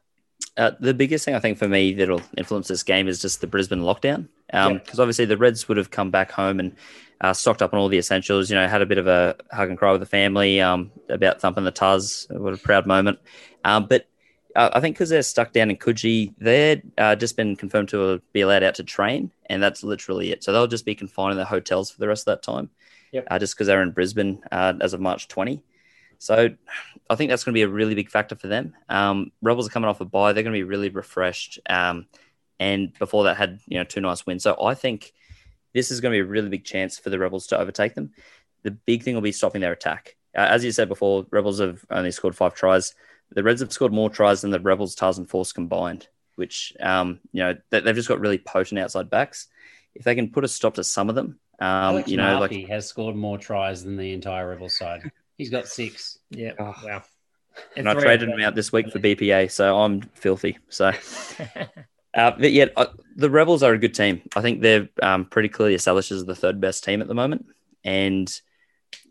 Uh, 0.56 0.72
the 0.78 0.94
biggest 0.94 1.24
thing 1.24 1.34
I 1.34 1.40
think 1.40 1.58
for 1.58 1.68
me 1.68 1.94
that'll 1.94 2.22
influence 2.36 2.68
this 2.68 2.82
game 2.82 3.08
is 3.08 3.20
just 3.20 3.40
the 3.40 3.46
Brisbane 3.46 3.80
lockdown. 3.80 4.28
Because 4.54 4.68
um, 4.68 4.72
yep. 4.74 4.98
obviously 5.00 5.24
the 5.24 5.36
Reds 5.36 5.66
would 5.66 5.76
have 5.78 5.90
come 5.90 6.12
back 6.12 6.30
home 6.30 6.60
and 6.60 6.76
uh, 7.20 7.32
stocked 7.32 7.60
up 7.60 7.74
on 7.74 7.80
all 7.80 7.88
the 7.88 7.98
essentials. 7.98 8.48
You 8.48 8.54
know, 8.54 8.68
had 8.68 8.82
a 8.82 8.86
bit 8.86 8.98
of 8.98 9.08
a 9.08 9.34
hug 9.50 9.68
and 9.68 9.76
cry 9.76 9.90
with 9.90 10.00
the 10.00 10.06
family 10.06 10.60
um, 10.60 10.92
about 11.08 11.40
thumping 11.40 11.64
the 11.64 11.72
Tuz. 11.72 12.28
What 12.30 12.54
a 12.54 12.56
proud 12.56 12.86
moment. 12.86 13.18
Um, 13.64 13.86
but 13.86 14.06
uh, 14.54 14.70
I 14.72 14.78
think 14.78 14.94
because 14.94 15.08
they're 15.08 15.22
stuck 15.22 15.52
down 15.52 15.70
in 15.70 15.76
Coogee, 15.76 16.34
they're 16.38 16.80
uh, 16.96 17.16
just 17.16 17.36
been 17.36 17.56
confirmed 17.56 17.88
to 17.88 18.22
be 18.32 18.42
allowed 18.42 18.62
out 18.62 18.76
to 18.76 18.84
train, 18.84 19.32
and 19.46 19.60
that's 19.60 19.82
literally 19.82 20.30
it. 20.30 20.44
So 20.44 20.52
they'll 20.52 20.68
just 20.68 20.84
be 20.84 20.94
confined 20.94 21.32
in 21.32 21.36
their 21.36 21.46
hotels 21.46 21.90
for 21.90 21.98
the 21.98 22.06
rest 22.06 22.28
of 22.28 22.36
that 22.36 22.44
time. 22.44 22.70
Yep. 23.10 23.26
Uh, 23.28 23.38
just 23.40 23.56
because 23.56 23.66
they're 23.66 23.82
in 23.82 23.90
Brisbane 23.90 24.40
uh, 24.52 24.74
as 24.80 24.92
of 24.92 25.00
March 25.00 25.26
20. 25.26 25.62
So 26.18 26.50
I 27.10 27.16
think 27.16 27.30
that's 27.30 27.42
going 27.42 27.52
to 27.52 27.58
be 27.58 27.62
a 27.62 27.68
really 27.68 27.94
big 27.96 28.10
factor 28.10 28.36
for 28.36 28.46
them. 28.46 28.74
Um, 28.88 29.32
Rebels 29.42 29.66
are 29.66 29.70
coming 29.70 29.88
off 29.88 30.00
a 30.00 30.04
bye; 30.04 30.32
they're 30.32 30.44
going 30.44 30.52
to 30.52 30.58
be 30.58 30.62
really 30.62 30.90
refreshed. 30.90 31.58
Um, 31.68 32.06
and 32.64 32.98
before 32.98 33.24
that, 33.24 33.36
had 33.36 33.60
you 33.66 33.78
know 33.78 33.84
two 33.84 34.00
nice 34.00 34.24
wins. 34.24 34.42
So 34.42 34.56
I 34.60 34.74
think 34.74 35.12
this 35.74 35.90
is 35.90 36.00
going 36.00 36.12
to 36.12 36.16
be 36.16 36.26
a 36.26 36.30
really 36.30 36.48
big 36.48 36.64
chance 36.64 36.98
for 36.98 37.10
the 37.10 37.18
Rebels 37.18 37.46
to 37.48 37.58
overtake 37.58 37.94
them. 37.94 38.12
The 38.62 38.70
big 38.70 39.02
thing 39.02 39.14
will 39.14 39.22
be 39.22 39.32
stopping 39.32 39.60
their 39.60 39.72
attack. 39.72 40.16
Uh, 40.34 40.40
as 40.40 40.64
you 40.64 40.72
said 40.72 40.88
before, 40.88 41.26
Rebels 41.30 41.60
have 41.60 41.84
only 41.90 42.10
scored 42.10 42.34
five 42.34 42.54
tries. 42.54 42.94
The 43.30 43.42
Reds 43.42 43.60
have 43.60 43.72
scored 43.72 43.92
more 43.92 44.08
tries 44.08 44.40
than 44.40 44.50
the 44.50 44.60
Rebels, 44.60 44.94
Tahs, 44.94 45.18
and 45.18 45.28
Force 45.28 45.52
combined, 45.52 46.08
which 46.36 46.72
um, 46.80 47.20
you 47.32 47.42
know 47.42 47.54
they've 47.70 47.94
just 47.94 48.08
got 48.08 48.20
really 48.20 48.38
potent 48.38 48.80
outside 48.80 49.10
backs. 49.10 49.48
If 49.94 50.04
they 50.04 50.14
can 50.14 50.30
put 50.30 50.44
a 50.44 50.48
stop 50.48 50.74
to 50.74 50.84
some 50.84 51.08
of 51.10 51.14
them, 51.14 51.38
um, 51.60 52.02
you 52.06 52.16
know, 52.16 52.40
Murphy 52.40 52.62
like 52.62 52.70
has 52.70 52.88
scored 52.88 53.14
more 53.14 53.38
tries 53.38 53.84
than 53.84 53.96
the 53.96 54.12
entire 54.12 54.48
Rebels 54.48 54.76
side. 54.78 55.10
He's 55.36 55.50
got 55.50 55.68
six. 55.68 56.18
Yeah. 56.30 56.52
Oh. 56.58 56.74
Wow. 56.82 57.02
And, 57.76 57.86
and 57.86 57.98
I 57.98 58.00
traded 58.00 58.30
him 58.30 58.40
out 58.40 58.54
this 58.54 58.72
week 58.72 58.90
for 58.90 58.98
BPA, 58.98 59.50
so 59.50 59.78
I'm 59.78 60.00
filthy. 60.14 60.58
So, 60.68 60.92
uh, 62.14 62.32
but 62.32 62.52
yet 62.52 62.72
uh, 62.76 62.86
the 63.16 63.30
Rebels 63.30 63.62
are 63.62 63.72
a 63.72 63.78
good 63.78 63.94
team. 63.94 64.22
I 64.36 64.40
think 64.40 64.60
they're 64.60 64.88
um, 65.02 65.24
pretty 65.26 65.48
clearly 65.48 65.74
established 65.74 66.12
as 66.12 66.24
the 66.24 66.34
third 66.34 66.60
best 66.60 66.84
team 66.84 67.00
at 67.00 67.08
the 67.08 67.14
moment, 67.14 67.46
and 67.84 68.30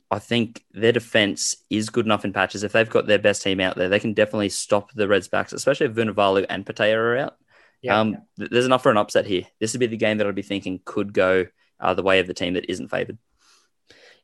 I 0.10 0.20
think 0.20 0.64
their 0.72 0.92
defense 0.92 1.56
is 1.70 1.90
good 1.90 2.06
enough 2.06 2.24
in 2.24 2.34
patches. 2.34 2.64
If 2.64 2.72
they've 2.72 2.90
got 2.90 3.08
their 3.08 3.20
best 3.20 3.42
team 3.42 3.60
out 3.60 3.76
there, 3.76 3.90
they 3.90 4.00
can 4.00 4.14
definitely 4.14 4.50
stop 4.50 4.92
the 4.94 5.08
Reds' 5.08 5.28
backs, 5.28 5.54
especially 5.54 5.88
if 5.88 5.94
Vunivalu 5.94 6.46
and 6.50 6.66
Petaia 6.66 6.96
are 6.96 7.18
out. 7.18 7.36
Yeah, 7.82 8.00
um, 8.00 8.18
yeah. 8.38 8.48
There's 8.50 8.66
enough 8.66 8.84
for 8.84 8.92
an 8.92 8.98
upset 8.98 9.26
here. 9.26 9.44
This 9.60 9.74
would 9.74 9.80
be 9.80 9.88
the 9.88 9.98
game 9.98 10.20
that 10.20 10.28
I'd 10.28 10.36
be 10.36 10.42
thinking 10.42 10.80
could 10.86 11.14
go 11.14 11.48
uh, 11.80 11.94
the 11.94 12.04
way 12.04 12.20
of 12.20 12.28
the 12.28 12.34
team 12.34 12.54
that 12.54 12.70
isn't 12.70 12.90
favoured. 12.90 13.18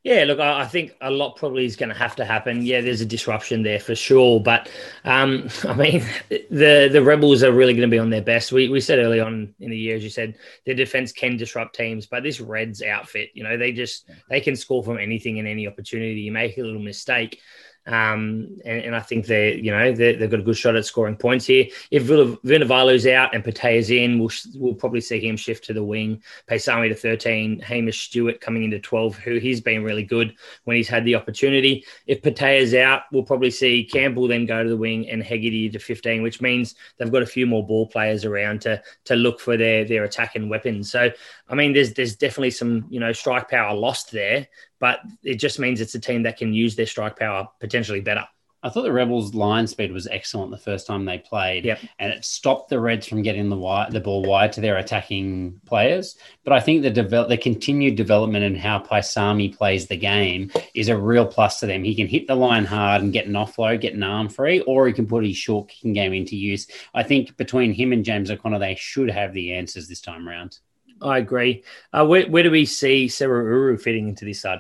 Yeah, 0.04 0.24
look, 0.24 0.40
I 0.40 0.66
think 0.66 0.96
a 1.02 1.12
lot 1.12 1.36
probably 1.36 1.66
is 1.66 1.76
going 1.76 1.90
to 1.90 1.96
have 1.96 2.16
to 2.16 2.26
happen. 2.26 2.66
Yeah, 2.66 2.80
there's 2.80 3.02
a 3.02 3.06
disruption 3.06 3.64
there 3.64 3.82
for 3.82 3.96
sure, 3.96 4.40
but 4.40 4.70
um, 5.04 5.50
I 5.68 5.74
mean, 5.74 6.06
the 6.30 6.90
the 6.90 7.04
rebels 7.04 7.44
are 7.44 7.52
really 7.52 7.74
going 7.74 7.90
to 7.90 7.94
be 7.94 8.00
on 8.00 8.10
their 8.10 8.22
best. 8.22 8.54
We 8.54 8.70
we 8.70 8.80
said 8.80 9.00
early 9.00 9.20
on 9.20 9.54
in 9.60 9.72
the 9.72 9.78
year, 9.78 9.98
as 9.98 10.04
you 10.04 10.10
said, 10.10 10.36
their 10.66 10.76
defense 10.76 11.12
can 11.12 11.36
disrupt 11.36 11.76
teams, 11.76 12.06
but 12.06 12.24
this 12.24 12.40
Reds 12.40 12.82
outfit, 12.82 13.32
you 13.34 13.44
know, 13.44 13.58
they 13.58 13.74
just 13.74 14.10
they 14.30 14.40
can 14.40 14.56
score 14.56 14.84
from 14.84 14.98
anything 14.98 15.38
and 15.38 15.48
any 15.48 15.68
opportunity. 15.68 16.22
You 16.22 16.32
make 16.32 16.58
a 16.58 16.62
little 16.62 16.82
mistake, 16.82 17.42
um, 17.90 18.60
and, 18.66 18.84
and, 18.84 18.96
I 18.96 19.00
think 19.00 19.26
they, 19.26 19.56
you 19.56 19.72
know, 19.72 19.92
they 19.92 20.16
have 20.16 20.30
got 20.30 20.42
a 20.42 20.44
good 20.44 20.56
shot 20.56 20.76
at 20.76 20.86
scoring 20.86 21.16
points 21.16 21.48
here. 21.48 21.66
If 21.90 22.04
Vunivalu's 22.04 23.08
out 23.08 23.34
and 23.34 23.44
Petaia's 23.44 23.90
in, 23.90 24.20
we'll, 24.20 24.30
we'll 24.54 24.76
probably 24.76 25.02
see 25.02 25.20
him 25.20 25.36
shift 25.36 25.64
to 25.66 25.74
the 25.74 25.84
wing. 25.84 26.22
Paisami 26.48 26.90
to 26.90 26.96
13, 26.96 27.60
Hamish 27.62 28.04
Stewart 28.04 28.42
coming 28.42 28.64
into 28.64 28.80
12, 28.80 29.18
who 29.18 29.38
he's 29.38 29.60
been 29.60 29.84
really 29.84 30.04
good 30.04 30.36
when 30.66 30.78
he's 30.78 30.88
had 30.88 31.04
the 31.04 31.16
opportunity. 31.16 31.84
If 32.06 32.22
Petaia's 32.22 32.76
out, 32.76 33.04
we'll 33.12 33.24
probably 33.24 33.50
see 33.50 33.84
Campbell 33.84 34.28
then 34.28 34.46
go 34.46 34.62
to 34.62 34.70
the 34.70 34.78
wing 34.78 35.10
and 35.10 35.24
Hegarty 35.24 35.72
to 35.72 35.80
15, 35.80 36.22
which 36.22 36.42
means 36.42 36.76
they've 36.98 37.12
got 37.12 37.24
a 37.24 37.28
few 37.28 37.48
more 37.48 37.66
ball 37.66 37.88
players 37.88 38.24
around 38.24 38.62
to 38.62 38.80
to 39.06 39.16
look 39.16 39.40
for 39.40 39.58
their 39.58 39.84
their 39.84 40.04
attacking 40.04 40.48
weapons. 40.48 40.92
So, 40.92 41.10
I 41.48 41.56
mean, 41.56 41.74
there's 41.74 41.94
there's 41.96 42.16
definitely 42.16 42.52
some, 42.52 42.86
you 42.92 43.00
know, 43.00 43.14
strike 43.14 43.50
power 43.50 43.76
lost 43.76 44.12
there, 44.12 44.48
but 44.80 45.00
it 45.24 45.36
just 45.36 45.60
means 45.60 45.82
it's 45.82 45.96
a 45.96 46.00
team 46.00 46.24
that 46.24 46.38
can 46.38 46.54
use 46.54 46.76
their 46.76 46.86
strike 46.86 47.18
power 47.18 47.48
potentially 47.60 48.02
better. 48.02 48.26
I 48.62 48.68
thought 48.68 48.82
the 48.82 48.92
Rebels' 48.92 49.34
line 49.34 49.68
speed 49.68 49.94
was 49.94 50.06
excellent 50.08 50.52
the 50.52 50.58
first 50.58 50.86
time 50.86 51.06
they 51.06 51.18
played, 51.18 51.64
yep. 51.64 51.80
and 51.98 52.12
it 52.12 52.26
stopped 52.26 52.70
the 52.70 52.80
Reds 52.80 53.08
from 53.08 53.22
getting 53.22 53.48
the 53.48 53.56
wide, 53.56 53.94
the 53.94 54.02
ball 54.02 54.22
wide 54.22 54.52
to 54.54 54.62
their 54.62 54.76
attacking 54.76 55.62
players. 55.66 56.18
But 56.44 56.52
I 56.52 56.60
think 56.60 56.82
the 56.82 56.90
develop, 56.90 57.30
the 57.30 57.38
continued 57.38 57.96
development 57.96 58.44
in 58.44 58.56
how 58.56 58.80
Paisami 58.80 59.56
plays 59.56 59.88
the 59.88 59.96
game 59.96 60.52
is 60.74 60.90
a 60.90 60.98
real 60.98 61.26
plus 61.26 61.62
to 61.62 61.68
them. 61.68 61.86
He 61.86 61.96
can 61.96 62.08
hit 62.08 62.28
the 62.28 62.36
line 62.36 62.66
hard 62.66 63.02
and 63.02 63.14
get 63.14 63.28
an 63.28 63.34
offload, 63.34 63.80
get 63.80 63.94
an 63.94 64.04
arm 64.04 64.28
free, 64.28 64.60
or 64.62 64.88
he 64.88 64.94
can 64.94 65.08
put 65.08 65.26
his 65.26 65.38
short 65.38 65.70
kicking 65.70 65.94
game 65.94 66.12
into 66.12 66.36
use. 66.36 66.68
I 66.94 67.04
think 67.04 67.38
between 67.38 67.72
him 67.72 67.94
and 67.94 68.04
James 68.04 68.30
O'Connor, 68.30 68.60
they 68.60 68.76
should 68.76 69.10
have 69.10 69.32
the 69.32 69.54
answers 69.54 69.88
this 69.88 70.02
time 70.02 70.28
around. 70.28 70.60
I 71.02 71.20
agree. 71.20 71.64
Uh, 71.94 72.06
where, 72.06 72.28
where 72.28 72.44
do 72.44 72.52
we 72.52 72.66
see 72.66 73.08
Seru 73.08 73.44
Uru 73.46 73.78
fitting 73.78 74.10
into 74.10 74.26
this 74.26 74.42
side? 74.42 74.60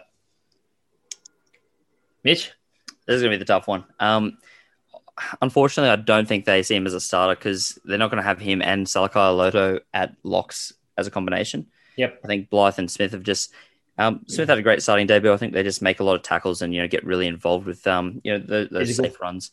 Mitch? 2.23 2.51
This 3.05 3.15
is 3.15 3.21
going 3.21 3.31
to 3.31 3.37
be 3.37 3.39
the 3.39 3.45
tough 3.45 3.67
one. 3.67 3.85
Um, 3.99 4.37
unfortunately, 5.41 5.89
I 5.89 5.95
don't 5.95 6.27
think 6.27 6.45
they 6.45 6.63
see 6.63 6.75
him 6.75 6.87
as 6.87 6.93
a 6.93 6.99
starter 6.99 7.35
because 7.35 7.79
they're 7.85 7.97
not 7.97 8.11
going 8.11 8.21
to 8.21 8.27
have 8.27 8.39
him 8.39 8.61
and 8.61 8.85
Salakaia-Loto 8.85 9.79
at 9.93 10.15
locks 10.23 10.73
as 10.97 11.07
a 11.07 11.11
combination. 11.11 11.67
Yep. 11.95 12.21
I 12.23 12.27
think 12.27 12.49
Blyth 12.49 12.77
and 12.77 12.89
Smith 12.89 13.11
have 13.11 13.23
just. 13.23 13.51
Um, 13.97 14.21
Smith 14.27 14.47
had 14.47 14.57
a 14.57 14.61
great 14.61 14.81
starting 14.81 15.07
debut. 15.07 15.33
I 15.33 15.37
think 15.37 15.51
they 15.51 15.63
just 15.63 15.81
make 15.81 15.99
a 15.99 16.05
lot 16.05 16.15
of 16.15 16.23
tackles 16.23 16.61
and 16.61 16.73
you 16.73 16.81
know 16.81 16.87
get 16.87 17.05
really 17.05 17.27
involved 17.27 17.65
with 17.65 17.85
um 17.85 18.21
you 18.23 18.31
know 18.31 18.39
the, 18.39 18.69
those 18.71 18.95
safe 18.95 19.19
runs. 19.19 19.51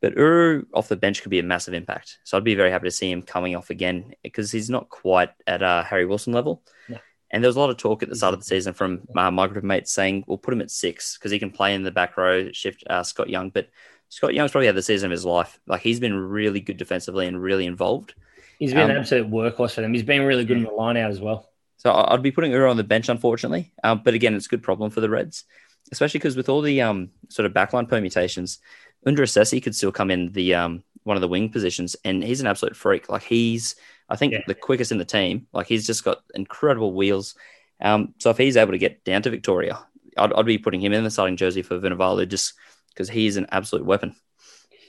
But 0.00 0.16
Uru 0.16 0.66
off 0.74 0.88
the 0.88 0.96
bench 0.96 1.22
could 1.22 1.30
be 1.30 1.38
a 1.38 1.44
massive 1.44 1.72
impact. 1.72 2.18
So 2.24 2.36
I'd 2.36 2.42
be 2.42 2.56
very 2.56 2.72
happy 2.72 2.88
to 2.88 2.90
see 2.90 3.10
him 3.10 3.22
coming 3.22 3.54
off 3.54 3.70
again 3.70 4.14
because 4.24 4.50
he's 4.50 4.68
not 4.68 4.88
quite 4.88 5.30
at 5.46 5.62
uh, 5.62 5.84
Harry 5.84 6.04
Wilson 6.04 6.32
level. 6.32 6.62
Yeah. 6.88 6.98
And 7.30 7.42
there 7.42 7.48
was 7.48 7.56
a 7.56 7.60
lot 7.60 7.70
of 7.70 7.76
talk 7.76 8.02
at 8.02 8.08
the 8.08 8.16
start 8.16 8.34
of 8.34 8.40
the 8.40 8.46
season 8.46 8.72
from 8.72 9.02
uh, 9.16 9.30
my 9.30 9.46
group 9.46 9.58
of 9.58 9.64
mates 9.64 9.92
saying 9.92 10.24
we'll 10.26 10.38
put 10.38 10.54
him 10.54 10.60
at 10.60 10.70
six 10.70 11.18
because 11.18 11.32
he 11.32 11.38
can 11.38 11.50
play 11.50 11.74
in 11.74 11.82
the 11.82 11.90
back 11.90 12.16
row, 12.16 12.50
shift 12.52 12.84
uh, 12.88 13.02
Scott 13.02 13.28
Young. 13.28 13.50
But 13.50 13.68
Scott 14.08 14.34
Young's 14.34 14.52
probably 14.52 14.66
had 14.66 14.76
the 14.76 14.82
season 14.82 15.08
of 15.08 15.10
his 15.12 15.24
life. 15.24 15.58
Like 15.66 15.80
he's 15.80 16.00
been 16.00 16.14
really 16.14 16.60
good 16.60 16.76
defensively 16.76 17.26
and 17.26 17.42
really 17.42 17.66
involved. 17.66 18.14
He's 18.58 18.72
been 18.72 18.84
um, 18.84 18.90
an 18.90 18.96
absolute 18.98 19.30
workhorse 19.30 19.72
for 19.72 19.80
them. 19.80 19.92
He's 19.92 20.02
been 20.02 20.22
really 20.22 20.44
good 20.44 20.56
in 20.56 20.62
the 20.62 20.70
line 20.70 20.96
out 20.96 21.10
as 21.10 21.20
well. 21.20 21.50
So 21.78 21.92
I'd 21.92 22.22
be 22.22 22.30
putting 22.30 22.52
her 22.52 22.66
on 22.66 22.76
the 22.76 22.84
bench, 22.84 23.08
unfortunately. 23.08 23.72
Um, 23.84 24.00
but 24.02 24.14
again, 24.14 24.34
it's 24.34 24.46
a 24.46 24.48
good 24.48 24.62
problem 24.62 24.90
for 24.90 25.00
the 25.00 25.10
Reds, 25.10 25.44
especially 25.92 26.18
because 26.18 26.36
with 26.36 26.48
all 26.48 26.62
the 26.62 26.80
um, 26.80 27.10
sort 27.28 27.44
of 27.44 27.52
backline 27.52 27.88
permutations, 27.88 28.58
Undra 29.06 29.26
Sessi 29.26 29.62
could 29.62 29.74
still 29.74 29.92
come 29.92 30.10
in 30.10 30.32
the 30.32 30.54
um, 30.54 30.82
one 31.04 31.16
of 31.16 31.20
the 31.20 31.28
wing 31.28 31.50
positions, 31.50 31.94
and 32.04 32.24
he's 32.24 32.40
an 32.40 32.46
absolute 32.46 32.76
freak. 32.76 33.08
Like 33.08 33.22
he's, 33.22 33.76
I 34.08 34.16
think, 34.16 34.32
yeah. 34.32 34.42
the 34.46 34.54
quickest 34.54 34.92
in 34.92 34.98
the 34.98 35.04
team. 35.04 35.46
Like 35.52 35.66
he's 35.66 35.86
just 35.86 36.04
got 36.04 36.22
incredible 36.34 36.92
wheels. 36.92 37.34
Um, 37.80 38.14
so 38.18 38.30
if 38.30 38.38
he's 38.38 38.56
able 38.56 38.72
to 38.72 38.78
get 38.78 39.04
down 39.04 39.22
to 39.22 39.30
Victoria, 39.30 39.78
I'd, 40.16 40.32
I'd 40.32 40.46
be 40.46 40.58
putting 40.58 40.80
him 40.80 40.92
in 40.92 41.04
the 41.04 41.10
starting 41.10 41.36
jersey 41.36 41.62
for 41.62 41.78
Vunivalu 41.78 42.28
just 42.28 42.54
because 42.90 43.08
he's 43.08 43.36
an 43.36 43.46
absolute 43.52 43.84
weapon. 43.84 44.14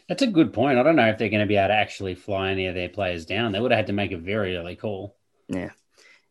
That's 0.08 0.22
a 0.22 0.28
good 0.28 0.54
point. 0.54 0.80
I 0.80 0.84
don't 0.84 0.96
know 0.96 1.10
if 1.10 1.18
they're 1.18 1.30
going 1.30 1.42
to 1.42 1.48
be 1.48 1.58
able 1.58 1.68
to 1.68 1.74
actually 1.74 2.16
fly 2.16 2.52
any 2.52 2.68
of 2.68 2.76
their 2.76 2.88
players 2.88 3.26
down. 3.26 3.52
They 3.52 3.60
would 3.60 3.72
have 3.72 3.80
had 3.80 3.88
to 3.88 3.94
make 3.94 4.14
a 4.14 4.18
very 4.18 4.56
early 4.56 4.78
call. 4.78 5.18
Yeah. 5.50 5.72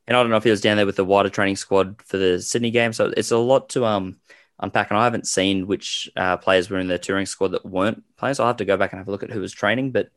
And 0.07 0.17
I 0.17 0.23
don't 0.23 0.31
know 0.31 0.37
if 0.37 0.45
he 0.45 0.51
was 0.51 0.61
down 0.63 0.77
there 0.77 0.87
with 0.87 0.97
the 0.97 1.05
wider 1.05 1.29
training 1.29 1.57
squad 1.57 2.01
for 2.03 2.17
the 2.17 2.41
Sydney 2.41 2.71
game. 2.71 2.93
So 2.93 3.13
it's 3.17 3.33
a 3.33 3.39
lot 3.39 3.69
to 3.71 3.85
um 3.85 4.17
unpack. 4.59 4.91
And 4.91 4.99
I 4.99 5.05
haven't 5.05 5.27
seen 5.27 5.67
which 5.67 6.09
uh, 6.17 6.39
players 6.39 6.71
were 6.71 6.79
in 6.79 6.89
the 6.89 6.99
touring 6.99 7.27
squad 7.27 7.49
that 7.49 7.67
weren't 7.67 8.03
players. 8.17 8.41
I'll 8.41 8.47
have 8.47 8.57
to 8.59 8.65
go 8.65 8.77
back 8.77 8.93
and 8.93 8.99
have 8.99 9.09
a 9.09 9.11
look 9.11 9.23
at 9.23 9.31
who 9.31 9.41
was 9.41 9.53
training. 9.53 9.93
But 9.93 10.09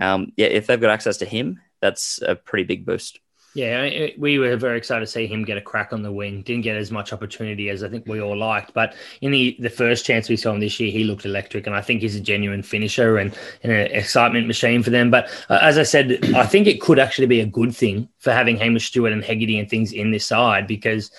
um, 0.00 0.32
yeah, 0.36 0.46
if 0.46 0.66
they've 0.66 0.80
got 0.80 0.90
access 0.90 1.18
to 1.18 1.26
him, 1.26 1.60
that's 1.80 2.20
a 2.22 2.34
pretty 2.34 2.64
big 2.64 2.86
boost. 2.86 3.20
Yeah, 3.56 4.08
we 4.18 4.38
were 4.38 4.54
very 4.58 4.76
excited 4.76 5.06
to 5.06 5.10
see 5.10 5.26
him 5.26 5.42
get 5.42 5.56
a 5.56 5.62
crack 5.62 5.94
on 5.94 6.02
the 6.02 6.12
wing. 6.12 6.42
Didn't 6.42 6.64
get 6.64 6.76
as 6.76 6.90
much 6.90 7.14
opportunity 7.14 7.70
as 7.70 7.82
I 7.82 7.88
think 7.88 8.06
we 8.06 8.20
all 8.20 8.36
liked, 8.36 8.74
but 8.74 8.94
in 9.22 9.30
the, 9.30 9.56
the 9.58 9.70
first 9.70 10.04
chance 10.04 10.28
we 10.28 10.36
saw 10.36 10.52
him 10.52 10.60
this 10.60 10.78
year, 10.78 10.90
he 10.90 11.04
looked 11.04 11.24
electric, 11.24 11.66
and 11.66 11.74
I 11.74 11.80
think 11.80 12.02
he's 12.02 12.16
a 12.16 12.20
genuine 12.20 12.62
finisher 12.62 13.16
and, 13.16 13.34
and 13.62 13.72
an 13.72 13.86
excitement 13.92 14.46
machine 14.46 14.82
for 14.82 14.90
them. 14.90 15.10
But 15.10 15.30
uh, 15.48 15.58
as 15.62 15.78
I 15.78 15.84
said, 15.84 16.34
I 16.34 16.44
think 16.44 16.66
it 16.66 16.82
could 16.82 16.98
actually 16.98 17.28
be 17.28 17.40
a 17.40 17.46
good 17.46 17.74
thing 17.74 18.10
for 18.18 18.30
having 18.30 18.58
Hamish 18.58 18.88
Stewart 18.88 19.14
and 19.14 19.24
Hegarty 19.24 19.58
and 19.58 19.70
things 19.70 19.90
in 19.90 20.10
this 20.10 20.26
side 20.26 20.66
because, 20.66 21.10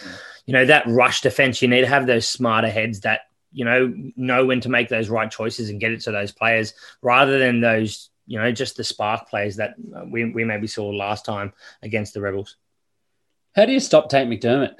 you 0.45 0.53
know, 0.53 0.65
that 0.65 0.85
rush 0.85 1.21
defense, 1.21 1.59
you 1.63 1.67
need 1.67 1.81
to 1.81 1.87
have 1.87 2.05
those 2.05 2.29
smarter 2.29 2.69
heads 2.69 2.99
that 2.99 3.21
you 3.51 3.65
know 3.65 3.91
know 4.15 4.45
when 4.45 4.59
to 4.61 4.69
make 4.69 4.89
those 4.89 5.09
right 5.09 5.31
choices 5.31 5.69
and 5.69 5.79
get 5.79 5.91
it 5.91 6.01
to 6.01 6.11
those 6.11 6.31
players 6.33 6.73
rather 7.01 7.39
than 7.39 7.61
those 7.61 8.09
you 8.27 8.39
know, 8.39 8.51
just 8.51 8.77
the 8.77 8.83
spark 8.83 9.29
plays 9.29 9.55
that 9.55 9.75
we, 10.05 10.25
we 10.25 10.43
maybe 10.43 10.67
saw 10.67 10.87
last 10.89 11.25
time 11.25 11.53
against 11.81 12.13
the 12.13 12.21
Rebels. 12.21 12.57
How 13.55 13.65
do 13.65 13.71
you 13.71 13.79
stop 13.79 14.09
Tate 14.09 14.27
McDermott? 14.27 14.75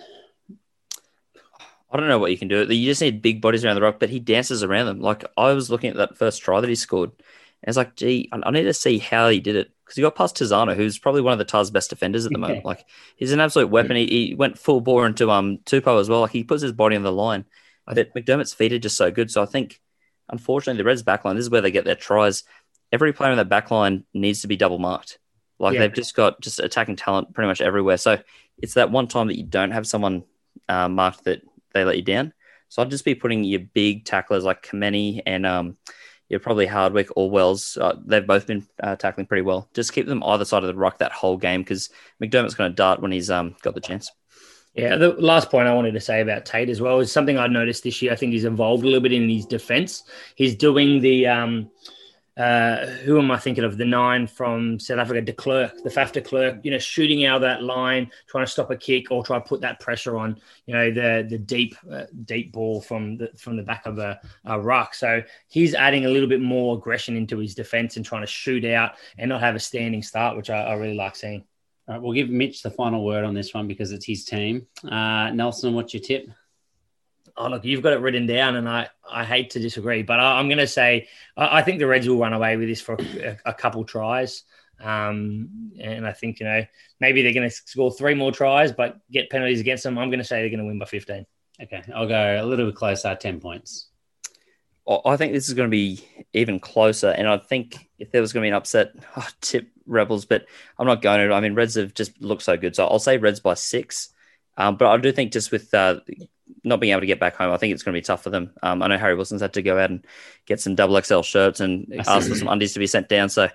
I 1.90 1.98
don't 1.98 2.10
know 2.10 2.20
what 2.20 2.32
you 2.32 2.38
can 2.38 2.50
do. 2.50 2.64
You 2.66 2.86
just 2.86 3.02
need 3.02 3.22
big 3.22 3.42
bodies 3.42 3.64
around 3.64 3.76
the 3.76 3.82
rock, 3.82 4.00
but 4.00 4.10
he 4.10 4.20
dances 4.20 4.62
around 4.62 4.88
them. 4.88 5.00
Like 5.00 5.24
I 5.38 5.54
was 5.54 5.70
looking 5.70 5.90
at 5.90 5.96
that 5.96 6.18
first 6.18 6.42
try 6.42 6.60
that 6.60 6.70
he 6.70 6.76
scored, 6.76 7.12
and 7.12 7.70
it's 7.70 7.78
like, 7.78 7.96
gee, 7.96 8.30
I 8.32 8.52
need 8.52 8.64
to 8.64 8.74
see 8.74 9.00
how 9.00 9.30
he 9.30 9.40
did 9.40 9.56
it 9.56 9.72
because 9.84 9.96
he 9.96 10.02
got 10.02 10.16
past 10.16 10.36
Tizzano, 10.36 10.76
who's 10.76 11.00
probably 11.00 11.22
one 11.22 11.32
of 11.32 11.40
the 11.40 11.46
Tahs 11.46 11.72
best 11.72 11.90
defenders 11.90 12.26
at 12.26 12.34
the 12.34 12.38
moment. 12.40 12.66
Like 12.66 12.86
he's 13.16 13.32
an 13.32 13.40
absolute 13.40 13.70
weapon. 13.70 13.96
He, 13.96 14.06
he 14.06 14.36
went 14.36 14.60
full 14.60 14.82
bore 14.82 15.06
into 15.06 15.32
um 15.32 15.60
Tupou 15.60 16.00
as 16.00 16.10
well. 16.10 16.22
Like 16.22 16.32
he 16.32 16.44
puts 16.44 16.62
his 16.62 16.74
body 16.74 16.98
on 16.98 17.04
the 17.04 17.12
line. 17.12 17.46
But 17.86 18.14
McDermott's 18.14 18.54
feet 18.54 18.74
are 18.74 18.80
just 18.80 18.98
so 18.98 19.10
good. 19.12 19.32
So 19.32 19.42
I 19.42 19.46
think, 19.46 19.80
unfortunately, 20.28 20.78
the 20.78 20.86
Reds 20.86 21.04
backline 21.04 21.36
this 21.36 21.46
is 21.46 21.50
where 21.50 21.62
they 21.62 21.72
get 21.72 21.86
their 21.86 21.96
tries 21.96 22.44
every 22.92 23.14
player 23.14 23.32
in 23.32 23.38
that 23.38 23.50
back 23.50 23.72
line 23.72 24.06
needs 24.14 24.42
to 24.42 24.48
be 24.48 24.58
double 24.58 24.80
marked. 24.80 25.20
Like 25.60 25.74
yeah. 25.74 25.82
they've 25.82 25.94
just 25.94 26.16
got 26.16 26.40
just 26.42 26.60
attacking 26.60 26.96
talent 26.96 27.34
pretty 27.34 27.48
much 27.48 27.62
everywhere. 27.62 27.98
So 27.98 28.20
it's 28.62 28.76
that 28.76 28.92
one 28.92 29.08
time 29.08 29.28
that 29.28 29.38
you 29.38 29.44
don't 29.44 29.72
have 29.72 29.88
someone 29.88 30.24
uh, 30.70 30.88
marked 30.88 31.26
that 31.26 31.42
they 31.74 31.84
let 31.84 31.98
you 31.98 32.04
down. 32.04 32.34
So 32.70 32.82
I'd 32.82 32.92
just 32.92 33.06
be 33.06 33.16
putting 33.16 33.44
your 33.44 33.62
big 33.62 34.06
tacklers 34.06 34.44
like 34.44 34.64
Kameni 34.64 35.22
and 35.26 35.46
um, 35.46 35.78
you're 36.30 36.40
probably 36.40 36.66
Hardwick 36.66 37.10
or 37.16 37.30
Wells. 37.30 37.78
Uh, 37.80 37.96
they've 38.06 38.26
both 38.26 38.46
been 38.46 38.68
uh, 38.82 38.96
tackling 38.98 39.26
pretty 39.26 39.44
well. 39.44 39.70
Just 39.74 39.94
keep 39.94 40.06
them 40.06 40.24
either 40.24 40.46
side 40.46 40.64
of 40.64 40.68
the 40.68 40.76
ruck 40.76 40.98
that 41.00 41.14
whole 41.14 41.38
game 41.38 41.62
because 41.62 41.90
McDermott's 42.22 42.56
going 42.56 42.72
to 42.72 42.76
dart 42.76 43.02
when 43.02 43.12
he's 43.12 43.30
um, 43.30 43.56
got 43.62 43.74
the 43.74 43.82
chance. 43.82 44.12
Yeah, 44.74 44.96
the 44.96 45.14
last 45.14 45.50
point 45.50 45.68
I 45.68 45.74
wanted 45.74 45.94
to 45.94 46.00
say 46.00 46.22
about 46.22 46.46
Tate 46.46 46.70
as 46.70 46.82
well 46.82 47.00
is 47.00 47.12
something 47.12 47.40
I 47.40 47.48
noticed 47.48 47.84
this 47.84 48.00
year. 48.02 48.12
I 48.12 48.16
think 48.16 48.34
he's 48.34 48.46
evolved 48.46 48.84
a 48.84 48.86
little 48.86 49.02
bit 49.02 49.14
in 49.14 49.28
his 49.28 49.46
defense. 49.46 50.04
He's 50.36 50.56
doing 50.56 51.00
the 51.00 51.26
um, 51.26 51.72
uh, 52.38 52.86
who 52.86 53.18
am 53.18 53.32
I 53.32 53.38
thinking 53.38 53.64
of? 53.64 53.78
The 53.78 53.86
nine 53.86 54.28
from 54.28 54.80
South 54.80 55.00
Africa, 55.00 55.22
de 55.22 55.34
Klerk, 55.34 55.82
the 55.84 55.90
Faf 55.90 56.12
de 56.12 56.22
Klerk, 56.22 56.60
you 56.64 56.70
know, 56.70 56.78
shooting 56.78 57.26
out 57.26 57.42
that 57.42 57.64
line, 57.64 58.12
trying 58.28 58.46
to 58.46 58.52
stop 58.52 58.70
a 58.70 58.76
kick 58.76 59.12
or 59.12 59.24
try 59.24 59.40
to 59.40 59.46
put 59.46 59.62
that 59.62 59.80
pressure 59.80 60.18
on, 60.18 60.40
you 60.68 60.74
know, 60.74 60.92
the 60.92 61.26
the 61.28 61.38
deep 61.40 61.76
uh, 61.92 62.04
deep 62.26 62.52
ball 62.52 62.80
from 62.80 63.18
the 63.18 63.32
from 63.36 63.58
the 63.58 63.64
back 63.64 63.88
of 63.88 63.98
a, 63.98 64.20
a 64.46 64.60
ruck. 64.60 64.94
So 64.94 65.24
he's 65.48 65.74
adding 65.74 66.06
a 66.06 66.10
little 66.10 66.30
bit 66.30 66.42
more 66.42 66.78
aggression 66.78 67.18
into 67.18 67.38
his 67.40 67.56
defense 67.56 67.98
and 67.98 68.06
trying 68.06 68.22
to 68.22 68.28
shoot 68.28 68.66
out 68.66 68.92
and 69.18 69.30
not 69.30 69.42
have 69.42 69.56
a 69.56 69.60
standing 69.60 70.04
start, 70.04 70.38
which 70.38 70.52
I, 70.52 70.62
I 70.62 70.74
really 70.74 70.96
like 70.96 71.16
seeing. 71.16 71.44
All 71.88 71.96
right, 71.96 72.04
we'll 72.04 72.14
give 72.14 72.30
Mitch 72.30 72.62
the 72.62 72.70
final 72.70 73.04
word 73.04 73.24
on 73.24 73.34
this 73.34 73.54
one 73.54 73.68
because 73.68 73.92
it's 73.92 74.06
his 74.06 74.26
team. 74.26 74.68
Uh, 74.84 75.32
Nelson, 75.32 75.74
what's 75.74 75.94
your 75.94 76.04
tip? 76.04 76.30
Oh, 77.38 77.50
look, 77.50 77.66
you've 77.66 77.84
got 77.84 77.94
it 77.94 78.02
written 78.02 78.26
down, 78.26 78.56
and 78.56 78.68
I, 78.68 78.90
I 79.10 79.24
hate 79.24 79.52
to 79.52 79.60
disagree, 79.60 80.02
but 80.02 80.20
I, 80.20 80.40
am 80.40 80.48
going 80.48 80.58
to 80.58 80.68
say 80.68 81.08
I, 81.36 81.60
I, 81.60 81.62
think 81.62 81.78
the 81.80 81.86
Reds 81.86 82.10
will 82.10 82.18
run 82.18 82.34
away 82.34 82.58
with 82.58 82.68
this 82.68 82.82
for 82.82 82.96
a, 82.96 83.38
a 83.46 83.54
couple 83.54 83.84
tries. 83.84 84.44
Um, 84.80 85.72
and 85.80 86.06
I 86.06 86.14
think, 86.14 86.40
you 86.40 86.46
know, 86.46 86.66
maybe 87.00 87.22
they're 87.22 87.34
going 87.34 87.50
to 87.50 87.56
score 87.56 87.92
three 87.92 88.14
more 88.14 88.32
tries, 88.32 88.72
but 88.72 89.00
get 89.12 89.30
penalties 89.30 89.60
against 89.60 89.84
them. 89.84 89.98
I'm 89.98 90.10
going 90.10 90.20
to 90.20 90.26
say 90.26 90.42
they're 90.42 90.50
going 90.50 90.60
to 90.60 90.66
win 90.66 90.80
by 90.80 90.86
15. 90.86 91.26
Okay. 91.62 91.84
I'll 91.94 92.08
go 92.08 92.42
a 92.42 92.46
little 92.46 92.68
bit 92.68 92.76
closer, 92.76 93.16
10 93.16 93.40
points. 93.40 93.88
I 95.06 95.18
think 95.18 95.34
this 95.34 95.50
is 95.50 95.54
going 95.54 95.70
to 95.70 95.72
be 95.72 96.06
even 96.34 96.60
closer. 96.60 97.10
And 97.10 97.28
I 97.28 97.38
think 97.38 97.90
if 98.00 98.12
there 98.12 98.22
was 98.22 98.32
going 98.32 98.44
to 98.44 98.46
be 98.46 98.50
an 98.50 98.56
upset, 98.56 98.94
oh, 99.18 99.28
tip 99.42 99.70
Rebels, 99.86 100.26
but 100.26 100.46
I'm 100.78 100.88
not 100.88 101.02
going 101.02 101.28
to. 101.28 101.34
I 101.34 101.42
mean, 101.42 101.56
Reds 101.56 101.76
have 101.76 101.94
just 101.94 102.22
looked 102.22 102.44
so 102.44 102.56
good. 102.56 102.76
So 102.76 102.88
I'll 102.88 103.00
say 103.00 103.18
Reds 103.18 103.40
by 103.40 103.56
six. 103.56 104.10
Um, 104.56 104.78
but 104.78 104.88
I 104.88 104.98
do 104.98 105.12
think 105.12 105.34
just 105.34 105.52
with 105.52 105.74
uh, 105.74 106.00
not 106.64 106.80
being 106.80 106.92
able 106.92 107.02
to 107.02 107.08
get 107.08 107.20
back 107.20 107.36
home, 107.36 107.52
I 107.52 107.58
think 107.58 107.74
it's 107.74 107.84
going 107.84 107.94
to 107.94 107.98
be 107.98 108.04
tough 108.04 108.24
for 108.24 108.30
them. 108.30 108.52
Um, 108.62 108.82
I 108.82 108.88
know 108.88 108.98
Harry 108.98 109.16
Wilson's 109.16 109.42
had 109.42 109.54
to 109.54 109.62
go 109.62 109.80
out 109.80 109.90
and 109.90 110.06
get 110.46 110.60
some 110.60 110.76
double 110.76 111.02
XL 111.02 111.22
shirts 111.22 111.60
and 111.60 111.92
ask 112.06 112.28
for 112.30 112.36
some 112.36 112.48
undies 112.48 112.74
to 112.74 112.80
be 112.80 112.88
sent 112.88 113.10
down. 113.10 113.30
So 113.30 113.50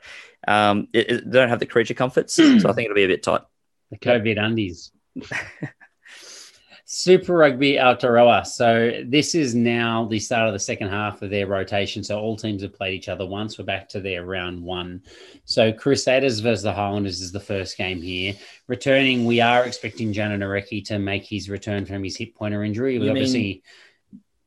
um, 0.46 0.88
it, 0.92 1.10
it, 1.10 1.30
they 1.30 1.38
don't 1.38 1.48
have 1.48 1.60
the 1.60 1.66
creature 1.66 1.94
comforts. 1.94 2.34
so 2.34 2.42
I 2.44 2.72
think 2.72 2.86
it'll 2.86 2.94
be 2.94 3.04
a 3.04 3.08
bit 3.08 3.22
tight. 3.22 3.42
The 3.90 3.98
COVID 3.98 4.42
undies. 4.42 4.92
Super 6.94 7.32
Rugby 7.32 7.76
Aotearoa. 7.76 8.46
So 8.46 9.00
this 9.06 9.34
is 9.34 9.54
now 9.54 10.04
the 10.04 10.18
start 10.18 10.48
of 10.48 10.52
the 10.52 10.58
second 10.58 10.88
half 10.90 11.22
of 11.22 11.30
their 11.30 11.46
rotation. 11.46 12.04
So 12.04 12.20
all 12.20 12.36
teams 12.36 12.60
have 12.60 12.74
played 12.74 12.92
each 12.92 13.08
other 13.08 13.24
once. 13.24 13.58
We're 13.58 13.64
back 13.64 13.88
to 13.90 14.00
their 14.00 14.26
round 14.26 14.62
one. 14.62 15.02
So 15.46 15.72
Crusaders 15.72 16.40
versus 16.40 16.64
the 16.64 16.72
Highlanders 16.74 17.22
is 17.22 17.32
the 17.32 17.40
first 17.40 17.78
game 17.78 18.02
here. 18.02 18.34
Returning, 18.68 19.24
we 19.24 19.40
are 19.40 19.64
expecting 19.64 20.12
Jona 20.12 20.36
Nareki 20.36 20.84
to 20.88 20.98
make 20.98 21.24
his 21.24 21.48
return 21.48 21.86
from 21.86 22.04
his 22.04 22.14
hip 22.14 22.34
pointer 22.34 22.62
injury. 22.62 22.98
We 22.98 23.08
obviously 23.08 23.62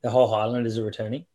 the 0.04 0.12
whole 0.12 0.28
Highlanders 0.28 0.78
are 0.78 0.86
returning. 0.86 1.26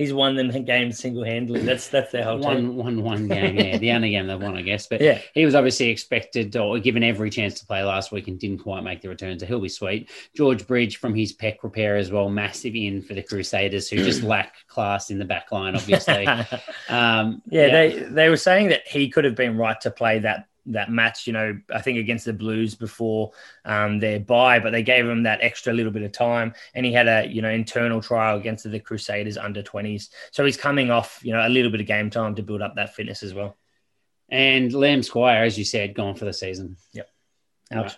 He's 0.00 0.14
won 0.14 0.34
them 0.34 0.48
games 0.64 0.98
single 0.98 1.24
handedly. 1.24 1.60
That's 1.60 1.88
that's 1.88 2.10
their 2.10 2.24
whole 2.24 2.38
one 2.38 2.56
team. 2.56 2.76
one 2.76 3.02
one 3.02 3.28
game. 3.28 3.58
Yeah, 3.58 3.76
the 3.76 3.92
only 3.92 4.12
game 4.12 4.28
they 4.28 4.34
won, 4.34 4.56
I 4.56 4.62
guess. 4.62 4.86
But 4.86 5.02
yeah, 5.02 5.20
he 5.34 5.44
was 5.44 5.54
obviously 5.54 5.90
expected 5.90 6.56
or 6.56 6.78
given 6.78 7.02
every 7.02 7.28
chance 7.28 7.60
to 7.60 7.66
play 7.66 7.82
last 7.82 8.10
week 8.10 8.26
and 8.26 8.38
didn't 8.38 8.60
quite 8.60 8.82
make 8.82 9.02
the 9.02 9.10
return. 9.10 9.38
So 9.38 9.44
he'll 9.44 9.60
be 9.60 9.68
sweet. 9.68 10.08
George 10.34 10.66
Bridge 10.66 10.96
from 10.96 11.14
his 11.14 11.36
pec 11.36 11.58
repair 11.62 11.98
as 11.98 12.10
well, 12.10 12.30
massive 12.30 12.74
in 12.74 13.02
for 13.02 13.12
the 13.12 13.22
Crusaders 13.22 13.90
who 13.90 13.98
just 13.98 14.22
lack 14.22 14.66
class 14.68 15.10
in 15.10 15.18
the 15.18 15.26
back 15.26 15.52
line. 15.52 15.76
Obviously, 15.76 16.26
um, 16.88 17.42
yeah, 17.50 17.66
yeah, 17.66 17.68
they 17.68 17.98
they 18.08 18.28
were 18.30 18.38
saying 18.38 18.70
that 18.70 18.88
he 18.88 19.10
could 19.10 19.26
have 19.26 19.34
been 19.34 19.58
right 19.58 19.78
to 19.82 19.90
play 19.90 20.20
that 20.20 20.46
that 20.72 20.90
match, 20.90 21.26
you 21.26 21.32
know, 21.32 21.58
I 21.72 21.80
think 21.80 21.98
against 21.98 22.24
the 22.24 22.32
Blues 22.32 22.74
before 22.74 23.32
um, 23.64 23.98
their 23.98 24.20
bye, 24.20 24.58
but 24.58 24.70
they 24.70 24.82
gave 24.82 25.06
him 25.06 25.24
that 25.24 25.40
extra 25.42 25.72
little 25.72 25.92
bit 25.92 26.02
of 26.02 26.12
time, 26.12 26.54
and 26.74 26.84
he 26.84 26.92
had 26.92 27.08
a 27.08 27.26
you 27.26 27.42
know 27.42 27.50
internal 27.50 28.00
trial 28.00 28.38
against 28.38 28.70
the 28.70 28.80
Crusaders 28.80 29.36
under 29.36 29.62
twenties, 29.62 30.10
so 30.30 30.44
he's 30.44 30.56
coming 30.56 30.90
off 30.90 31.20
you 31.22 31.32
know 31.32 31.46
a 31.46 31.48
little 31.48 31.70
bit 31.70 31.80
of 31.80 31.86
game 31.86 32.10
time 32.10 32.34
to 32.34 32.42
build 32.42 32.62
up 32.62 32.76
that 32.76 32.94
fitness 32.94 33.22
as 33.22 33.34
well. 33.34 33.56
And 34.28 34.70
Liam 34.70 35.04
Squire, 35.04 35.44
as 35.44 35.58
you 35.58 35.64
said, 35.64 35.94
gone 35.94 36.14
for 36.14 36.24
the 36.24 36.32
season. 36.32 36.76
Yep. 36.92 37.08
Right. 37.72 37.96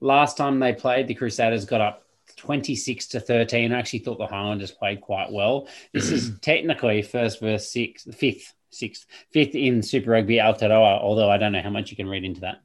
Last 0.00 0.36
time 0.36 0.60
they 0.60 0.72
played, 0.72 1.08
the 1.08 1.14
Crusaders 1.14 1.64
got 1.64 1.80
up 1.80 2.04
26 2.36 3.08
to 3.08 3.20
13. 3.20 3.72
I 3.72 3.78
actually 3.78 4.00
thought 4.00 4.18
the 4.18 4.26
Highlanders 4.26 4.70
played 4.70 5.00
quite 5.00 5.30
well. 5.32 5.68
This 5.92 6.10
is 6.10 6.38
technically 6.42 7.02
first 7.02 7.40
versus 7.40 7.70
sixth, 7.70 8.14
fifth 8.14 8.52
sixth, 8.74 9.06
fifth 9.32 9.54
in 9.54 9.82
Super 9.82 10.10
Rugby 10.10 10.36
Aotearoa, 10.36 11.00
although 11.00 11.30
I 11.30 11.38
don't 11.38 11.52
know 11.52 11.62
how 11.62 11.70
much 11.70 11.90
you 11.90 11.96
can 11.96 12.08
read 12.08 12.24
into 12.24 12.42
that. 12.42 12.60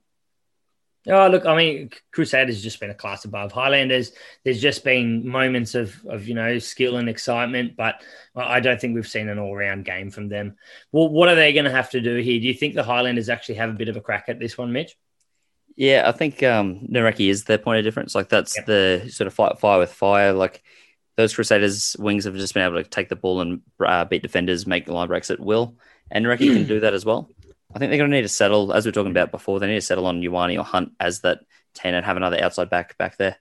Oh, 1.08 1.28
look, 1.28 1.46
I 1.46 1.56
mean, 1.56 1.92
Crusaders 2.12 2.56
has 2.56 2.64
just 2.64 2.80
been 2.80 2.90
a 2.90 2.96
class 2.96 3.24
above. 3.24 3.54
Highlanders, 3.54 4.12
there's 4.44 4.62
just 4.62 4.84
been 4.84 5.28
moments 5.28 5.74
of, 5.74 5.96
of 6.06 6.28
you 6.28 6.36
know, 6.36 6.60
skill 6.60 6.98
and 6.98 7.08
excitement, 7.08 7.78
but 7.78 8.04
I 8.36 8.60
don't 8.60 8.80
think 8.80 8.96
we've 8.96 9.08
seen 9.08 9.30
an 9.30 9.40
all 9.40 9.56
round 9.56 9.86
game 9.86 10.12
from 10.12 10.28
them. 10.28 10.58
Well, 10.92 11.08
what 11.08 11.30
are 11.30 11.36
they 11.36 11.54
going 11.54 11.66
to 11.66 11.72
have 11.72 11.90
to 11.92 12.02
do 12.02 12.18
here? 12.18 12.40
Do 12.40 12.48
you 12.48 12.54
think 12.54 12.76
the 12.76 12.84
Highlanders 12.84 13.30
actually 13.30 13.56
have 13.56 13.70
a 13.70 13.78
bit 13.78 13.88
of 13.88 13.96
a 13.96 14.02
crack 14.02 14.26
at 14.28 14.40
this 14.40 14.58
one, 14.58 14.74
Mitch? 14.74 14.98
Yeah, 15.78 16.04
I 16.06 16.12
think 16.12 16.44
um, 16.44 16.88
Nareki 16.92 17.30
is 17.30 17.46
their 17.46 17.58
point 17.58 17.80
of 17.80 17.86
difference. 17.86 18.14
Like, 18.14 18.28
that's 18.28 18.58
yep. 18.58 18.66
the 18.66 19.10
sort 19.10 19.28
of 19.28 19.34
fight 19.34 19.58
fire 19.58 19.80
with 19.80 19.94
fire. 19.94 20.34
Like, 20.34 20.62
those 21.16 21.34
Crusaders 21.34 21.96
wings 21.98 22.26
have 22.26 22.36
just 22.36 22.54
been 22.54 22.66
able 22.66 22.84
to 22.84 22.90
take 22.90 23.08
the 23.08 23.16
ball 23.16 23.40
and 23.40 23.62
uh, 23.84 24.04
beat 24.04 24.22
defenders, 24.22 24.68
make 24.68 24.90
line 24.90 25.08
breaks 25.08 25.32
at 25.32 25.40
will, 25.40 25.78
and 26.12 26.26
Recce 26.26 26.54
can 26.54 26.68
do 26.68 26.80
that 26.82 26.94
as 26.94 27.06
well. 27.06 27.30
I 27.74 27.78
think 27.78 27.92
they're 27.92 28.00
going 28.00 28.10
to 28.10 28.16
need 28.16 28.24
to 28.24 28.30
settle, 28.30 28.74
as 28.74 28.86
we 28.86 28.90
are 28.90 28.94
talking 28.94 29.12
about 29.12 29.32
before, 29.32 29.60
they 29.60 29.68
need 29.68 29.76
to 29.76 29.82
settle 29.82 30.08
on 30.08 30.22
Ioane 30.22 30.58
or 30.58 30.64
Hunt 30.64 30.94
as 31.00 31.22
that 31.22 31.42
10 31.76 31.94
and 31.94 32.06
have 32.06 32.18
another 32.18 32.42
outside 32.42 32.70
back 32.70 32.98
back 32.98 33.18
there. 33.18 33.38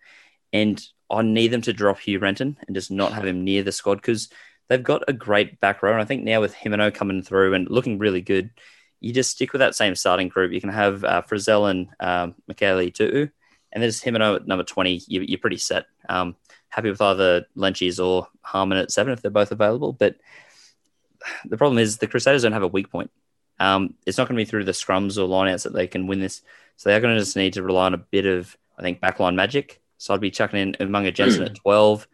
And 0.53 0.83
I 1.11 1.23
need 1.23 1.49
them 1.49 1.63
to 1.63 1.73
drop 1.73 1.99
Hugh 1.99 2.19
Renton 2.19 2.59
and 2.67 2.75
just 2.75 2.91
not 2.91 3.13
have 3.13 3.25
him 3.25 3.45
near 3.45 3.63
the 3.63 3.73
squad 3.73 3.97
because 3.97 4.29
they've 4.69 4.83
got 4.83 5.03
a 5.09 5.13
great 5.13 5.61
back 5.61 5.83
row. 5.83 5.93
And 5.93 6.03
I 6.03 6.05
think 6.05 6.25
now 6.25 6.41
with 6.41 6.55
Himeno 6.55 6.93
coming 6.93 7.23
through 7.23 7.55
and 7.55 7.71
looking 7.71 7.99
really 7.99 8.21
good, 8.21 8.51
you 9.01 9.13
just 9.13 9.31
stick 9.31 9.53
with 9.53 9.61
that 9.61 9.75
same 9.75 9.95
starting 9.95 10.29
group. 10.29 10.53
You 10.53 10.61
can 10.61 10.71
have 10.71 11.05
uh, 11.05 11.23
Frizzell 11.23 11.71
and 11.71 11.89
um, 12.01 12.35
Mikaele 12.51 12.93
Tu'u, 12.93 13.31
and 13.73 13.83
there's 13.83 14.03
Himeno 14.03 14.37
at 14.37 14.47
number 14.47 14.65
20. 14.65 15.03
You, 15.07 15.37
are 15.37 15.41
pretty 15.41 15.57
set. 15.57 15.87
Um, 16.09 16.37
happy 16.69 16.91
with 16.91 17.01
either 17.01 17.47
Lentjes 17.57 18.05
or 18.05 18.29
Harmon 18.43 18.79
at 18.79 18.91
seven 18.91 19.13
if 19.13 19.23
they're 19.23 19.31
both 19.31 19.53
available. 19.53 19.93
But 19.93 20.17
the 21.45 21.57
problem 21.57 21.79
is 21.79 21.99
the 21.99 22.07
Crusaders 22.07 22.43
don't 22.43 22.53
have 22.53 22.63
a 22.63 22.69
weak 22.69 22.91
point. 22.91 23.11
Um, 23.61 23.95
it's 24.07 24.19
not 24.19 24.29
going 24.29 24.37
to 24.37 24.41
be 24.41 24.49
through 24.49 24.65
the 24.65 24.73
scrums 24.73 25.17
or 25.19 25.29
lineouts 25.29 25.65
that 25.65 25.73
they 25.73 25.87
can 25.87 26.07
win 26.07 26.21
this. 26.21 26.43
So 26.77 26.89
they're 26.89 27.01
going 27.01 27.15
to 27.15 27.21
just 27.21 27.37
need 27.37 27.55
to 27.55 27.63
rely 27.63 27.87
on 27.87 27.95
a 27.95 27.99
bit 27.99 28.27
of, 28.27 28.57
I 28.79 28.83
think, 28.83 29.01
backline 29.01 29.35
magic. 29.35 29.81
So 29.97 30.15
I'd 30.15 30.21
be 30.21 30.31
chucking 30.31 30.61
in 30.61 30.73
Umaga 30.75 31.13
Jensen 31.13 31.43
at 31.43 31.57
12. 31.57 32.07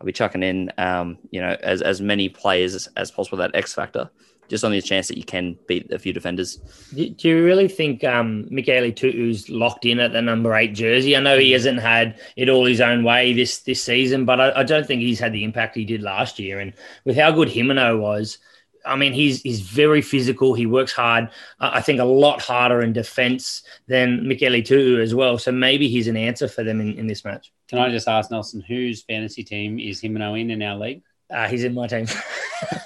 I'll 0.00 0.06
be 0.06 0.12
chucking 0.12 0.42
in, 0.42 0.72
um, 0.78 1.18
you 1.30 1.40
know, 1.40 1.56
as, 1.60 1.82
as 1.82 2.00
many 2.00 2.28
players 2.28 2.74
as, 2.74 2.88
as 2.96 3.10
possible, 3.10 3.38
that 3.38 3.54
X 3.54 3.74
factor, 3.74 4.10
just 4.52 4.64
on 4.64 4.70
the 4.70 4.82
chance 4.82 5.08
that 5.08 5.16
you 5.16 5.24
can 5.24 5.56
beat 5.66 5.90
a 5.90 5.98
few 5.98 6.12
defenders. 6.12 6.58
Do, 6.94 7.08
do 7.08 7.26
you 7.26 7.42
really 7.42 7.68
think 7.68 8.04
um, 8.04 8.46
Mikaele 8.52 8.94
Tu'u's 8.94 9.48
locked 9.48 9.86
in 9.86 9.98
at 9.98 10.12
the 10.12 10.20
number 10.20 10.54
eight 10.54 10.74
jersey? 10.74 11.16
I 11.16 11.20
know 11.20 11.38
he 11.38 11.52
hasn't 11.52 11.80
had 11.80 12.20
it 12.36 12.50
all 12.50 12.66
his 12.66 12.82
own 12.82 13.02
way 13.02 13.32
this 13.32 13.60
this 13.60 13.82
season, 13.82 14.26
but 14.26 14.42
I, 14.42 14.60
I 14.60 14.62
don't 14.62 14.86
think 14.86 15.00
he's 15.00 15.18
had 15.18 15.32
the 15.32 15.42
impact 15.42 15.74
he 15.74 15.86
did 15.86 16.02
last 16.02 16.38
year. 16.38 16.60
And 16.60 16.74
with 17.06 17.16
how 17.16 17.30
good 17.30 17.48
Himeno 17.48 17.98
was, 17.98 18.36
I 18.84 18.94
mean, 18.94 19.14
he's 19.14 19.40
he's 19.40 19.62
very 19.62 20.02
physical. 20.02 20.52
He 20.52 20.66
works 20.66 20.92
hard. 20.92 21.30
Uh, 21.58 21.70
I 21.72 21.80
think 21.80 21.98
a 21.98 22.04
lot 22.04 22.42
harder 22.42 22.82
in 22.82 22.92
defense 22.92 23.62
than 23.86 24.20
Mikaele 24.20 24.62
Tu'u 24.62 25.02
as 25.02 25.14
well. 25.14 25.38
So 25.38 25.50
maybe 25.50 25.88
he's 25.88 26.08
an 26.08 26.16
answer 26.18 26.46
for 26.46 26.62
them 26.62 26.78
in, 26.82 26.92
in 26.98 27.06
this 27.06 27.24
match. 27.24 27.50
Can 27.68 27.78
I 27.78 27.88
just 27.88 28.06
ask 28.06 28.30
Nelson, 28.30 28.60
whose 28.60 29.00
fantasy 29.00 29.44
team 29.44 29.78
is 29.78 30.02
Himeno 30.02 30.38
in 30.38 30.50
in 30.50 30.60
our 30.60 30.76
league? 30.76 31.00
Uh, 31.30 31.48
he's 31.48 31.64
in 31.64 31.72
my 31.72 31.86
team. 31.86 32.04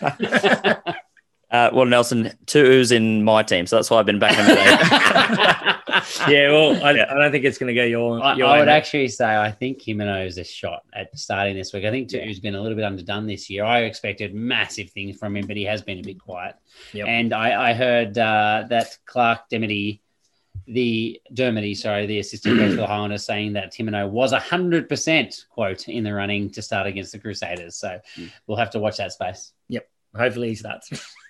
Uh, 1.49 1.70
well, 1.72 1.86
Nelson, 1.86 2.32
Tu'u's 2.47 2.90
in 2.90 3.22
my 3.22 3.42
team, 3.42 3.66
so 3.66 3.76
that's 3.76 3.88
why 3.88 3.99
I've 3.99 4.07
been 4.07 4.18
back 4.18 4.36
in 4.36 4.47
the 4.47 4.55
day. 4.55 6.28
yeah, 6.28 6.51
well, 6.51 6.84
I, 6.84 6.90
yeah. 6.92 7.07
I, 7.09 7.14
don't 7.14 7.30
think 7.30 7.44
it's 7.44 7.57
going 7.57 7.68
to 7.68 7.74
go 7.74 7.84
your. 7.84 8.18
your 8.36 8.49
I, 8.49 8.57
I 8.57 8.59
would 8.59 8.68
actually 8.68 9.07
say 9.07 9.36
I 9.36 9.53
think 9.53 9.80
Himeno 9.80 10.26
is 10.26 10.38
a 10.38 10.44
shot 10.44 10.82
at 10.92 11.16
starting 11.16 11.55
this 11.55 11.72
week. 11.72 11.84
I 11.84 11.90
think 11.92 12.09
Tuu's 12.09 12.26
has 12.26 12.40
been 12.40 12.57
a 12.57 12.61
little 12.61 12.74
bit 12.74 12.84
underdone 12.84 13.26
this 13.26 13.49
year. 13.49 13.64
I 13.64 13.82
expected 13.82 14.34
massive 14.34 14.90
things 14.90 15.18
from 15.18 15.36
him, 15.36 15.47
but 15.47 15.57
he 15.57 15.62
has 15.64 15.82
been 15.82 15.99
a 15.99 16.03
bit 16.03 16.18
quiet. 16.20 16.57
Yep. 16.92 17.07
And 17.07 17.32
I, 17.32 17.70
I 17.70 17.74
heard 17.74 18.18
uh, 18.18 18.64
that 18.68 18.99
Clarke 19.07 19.49
Demity, 19.49 20.01
the 20.66 21.20
Dermody, 21.32 21.76
sorry, 21.76 22.07
the 22.07 22.18
assistant 22.18 22.59
coach 22.59 22.70
for 22.70 22.76
the 22.76 22.86
Highlanders, 22.88 23.24
saying 23.24 23.53
that 23.53 23.72
Himeno 23.72 24.11
was 24.11 24.32
a 24.32 24.40
hundred 24.40 24.88
percent 24.88 25.47
quote 25.49 25.88
in 25.88 26.03
the 26.03 26.12
running 26.12 26.51
to 26.51 26.62
start 26.62 26.88
against 26.88 27.12
the 27.12 27.20
Crusaders. 27.20 27.76
So 27.76 28.01
mm. 28.16 28.32
we'll 28.49 28.59
have 28.59 28.70
to 28.70 28.80
watch 28.80 28.97
that 28.97 29.12
space. 29.12 29.53
Yep. 29.68 29.88
Hopefully 30.16 30.49
he 30.49 30.55
starts. 30.57 30.90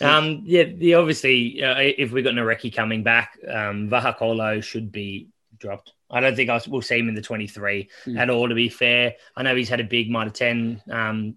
Um, 0.00 0.42
yeah, 0.44 0.64
the 0.64 0.94
obviously, 0.94 1.62
uh, 1.62 1.76
if 1.78 2.12
we've 2.12 2.24
got 2.24 2.34
Nareki 2.34 2.74
coming 2.74 3.02
back, 3.02 3.38
um, 3.48 3.88
Vahakolo 3.88 4.62
should 4.62 4.92
be 4.92 5.28
dropped. 5.58 5.92
I 6.10 6.20
don't 6.20 6.36
think 6.36 6.50
I 6.50 6.60
will 6.68 6.82
see 6.82 6.98
him 6.98 7.08
in 7.08 7.14
the 7.14 7.22
23 7.22 7.88
mm. 8.06 8.18
at 8.18 8.30
all, 8.30 8.48
to 8.48 8.54
be 8.54 8.68
fair. 8.68 9.14
I 9.34 9.42
know 9.42 9.56
he's 9.56 9.68
had 9.68 9.80
a 9.80 9.84
big 9.84 10.10
Mitre 10.10 10.30
10, 10.30 10.82
um, 10.90 11.34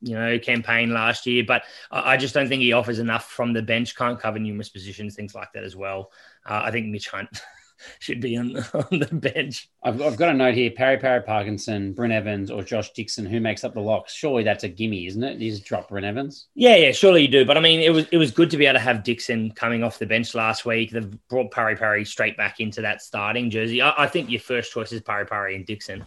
you 0.00 0.14
know, 0.14 0.38
campaign 0.38 0.92
last 0.92 1.26
year, 1.26 1.44
but 1.46 1.62
I, 1.90 2.12
I, 2.12 2.16
just 2.16 2.34
don't 2.34 2.48
think 2.48 2.62
he 2.62 2.72
offers 2.72 2.98
enough 2.98 3.30
from 3.30 3.52
the 3.52 3.62
bench. 3.62 3.94
Can't 3.94 4.18
cover 4.18 4.38
numerous 4.38 4.68
positions, 4.68 5.14
things 5.14 5.34
like 5.34 5.52
that 5.52 5.64
as 5.64 5.76
well. 5.76 6.10
Uh, 6.44 6.62
I 6.64 6.70
think 6.70 6.86
Mitch 6.86 7.08
Hunt 7.08 7.28
should 7.98 8.20
be 8.20 8.36
on, 8.36 8.56
on 8.74 8.98
the 8.98 9.08
bench. 9.12 9.68
I've, 9.82 10.00
I've, 10.02 10.16
got 10.16 10.30
a 10.30 10.34
note 10.34 10.54
here: 10.54 10.70
Pari 10.70 10.98
Pari 10.98 11.22
Parkinson, 11.22 11.92
Bryn 11.92 12.12
Evans, 12.12 12.50
or 12.50 12.62
Josh 12.62 12.92
Dixon. 12.92 13.26
Who 13.26 13.40
makes 13.40 13.64
up 13.64 13.74
the 13.74 13.80
locks? 13.80 14.12
Surely 14.12 14.42
that's 14.42 14.64
a 14.64 14.68
gimme, 14.68 15.06
isn't 15.06 15.22
it? 15.22 15.38
You 15.38 15.50
just 15.50 15.64
drop 15.64 15.88
Bryn 15.88 16.04
Evans. 16.04 16.48
Yeah, 16.54 16.76
yeah, 16.76 16.92
surely 16.92 17.22
you 17.22 17.28
do. 17.28 17.44
But 17.44 17.56
I 17.56 17.60
mean, 17.60 17.80
it 17.80 17.90
was 17.90 18.06
it 18.12 18.16
was 18.18 18.30
good 18.30 18.50
to 18.50 18.56
be 18.56 18.66
able 18.66 18.74
to 18.74 18.80
have 18.80 19.04
Dixon 19.04 19.52
coming 19.52 19.82
off 19.82 19.98
the 19.98 20.06
bench 20.06 20.34
last 20.34 20.64
week. 20.64 20.90
They've 20.90 21.28
brought 21.28 21.50
Pari 21.50 21.76
Pari 21.76 22.04
straight 22.04 22.36
back 22.36 22.60
into 22.60 22.82
that 22.82 23.02
starting 23.02 23.50
jersey. 23.50 23.82
I, 23.82 24.04
I 24.04 24.06
think 24.06 24.30
your 24.30 24.40
first 24.40 24.72
choice 24.72 24.92
is 24.92 25.02
Pari 25.02 25.26
Pari 25.26 25.56
and 25.56 25.66
Dixon. 25.66 26.04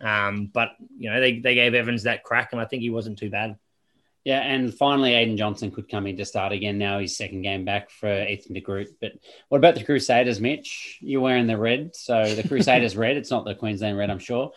Um, 0.00 0.50
but 0.52 0.70
you 0.98 1.10
know, 1.10 1.20
they, 1.20 1.40
they 1.40 1.54
gave 1.54 1.74
Evans 1.74 2.02
that 2.02 2.22
crack, 2.22 2.52
and 2.52 2.60
I 2.60 2.66
think 2.66 2.82
he 2.82 2.90
wasn't 2.90 3.18
too 3.18 3.30
bad. 3.30 3.56
Yeah, 4.26 4.40
and 4.40 4.74
finally, 4.74 5.12
Ayden 5.12 5.36
Johnstone 5.36 5.70
could 5.70 5.88
come 5.88 6.08
in 6.08 6.16
to 6.16 6.24
start 6.24 6.50
again. 6.50 6.78
Now 6.78 6.98
his 6.98 7.16
second 7.16 7.42
game 7.42 7.64
back 7.64 7.92
for 7.92 8.08
Ethan 8.26 8.54
de 8.54 8.60
Groot. 8.60 8.88
But 9.00 9.12
what 9.50 9.58
about 9.58 9.76
the 9.76 9.84
Crusaders, 9.84 10.40
Mitch? 10.40 10.98
You're 11.00 11.20
wearing 11.20 11.46
the 11.46 11.56
red, 11.56 11.94
so 11.94 12.34
the 12.34 12.42
Crusaders 12.48 12.96
red. 12.96 13.16
It's 13.16 13.30
not 13.30 13.44
the 13.44 13.54
Queensland 13.54 13.96
red, 13.96 14.10
I'm 14.10 14.18
sure. 14.18 14.50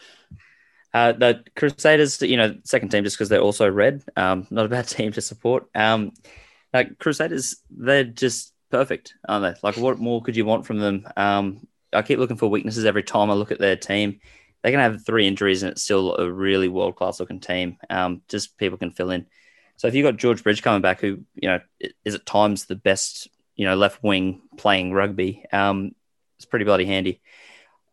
Uh, 0.92 1.12
the 1.12 1.44
Crusaders, 1.56 2.20
you 2.24 2.36
know, 2.36 2.56
second 2.64 2.90
team 2.90 3.04
just 3.04 3.16
because 3.16 3.30
they're 3.30 3.42
also 3.42 3.70
red. 3.70 4.02
Um, 4.16 4.48
not 4.50 4.66
a 4.66 4.70
bad 4.70 4.88
team 4.88 5.12
to 5.12 5.22
support. 5.22 5.68
Um, 5.76 6.14
like 6.74 6.98
Crusaders, 6.98 7.58
they're 7.70 8.06
just 8.06 8.56
perfect, 8.72 9.14
aren't 9.28 9.54
they? 9.54 9.60
Like, 9.62 9.78
what 9.78 10.00
more 10.00 10.24
could 10.24 10.36
you 10.36 10.46
want 10.46 10.66
from 10.66 10.80
them? 10.80 11.08
Um, 11.16 11.68
I 11.94 12.02
keep 12.02 12.18
looking 12.18 12.38
for 12.38 12.48
weaknesses 12.50 12.86
every 12.86 13.04
time 13.04 13.30
I 13.30 13.36
look 13.36 13.52
at 13.52 13.60
their 13.60 13.76
team. 13.76 14.20
They 14.64 14.72
can 14.72 14.80
have 14.80 15.06
three 15.06 15.28
injuries 15.28 15.62
and 15.62 15.74
it's 15.74 15.84
still 15.84 16.16
a 16.16 16.28
really 16.28 16.70
world 16.70 16.96
class 16.96 17.20
looking 17.20 17.40
team. 17.40 17.78
Um, 17.88 18.24
just 18.28 18.58
people 18.58 18.80
can 18.80 18.90
fill 18.90 19.12
in. 19.12 19.28
So 19.80 19.88
if 19.88 19.96
you've 19.96 20.04
got 20.04 20.18
George 20.18 20.44
Bridge 20.44 20.62
coming 20.62 20.82
back, 20.82 21.00
who 21.00 21.22
you 21.36 21.48
know 21.48 21.62
is 22.04 22.14
at 22.14 22.26
times 22.26 22.66
the 22.66 22.76
best 22.76 23.30
you 23.56 23.66
know 23.66 23.78
left 23.78 24.04
wing 24.04 24.42
playing 24.58 24.92
rugby, 24.92 25.46
um, 25.54 25.96
it's 26.36 26.44
pretty 26.44 26.66
bloody 26.66 26.84
handy. 26.84 27.22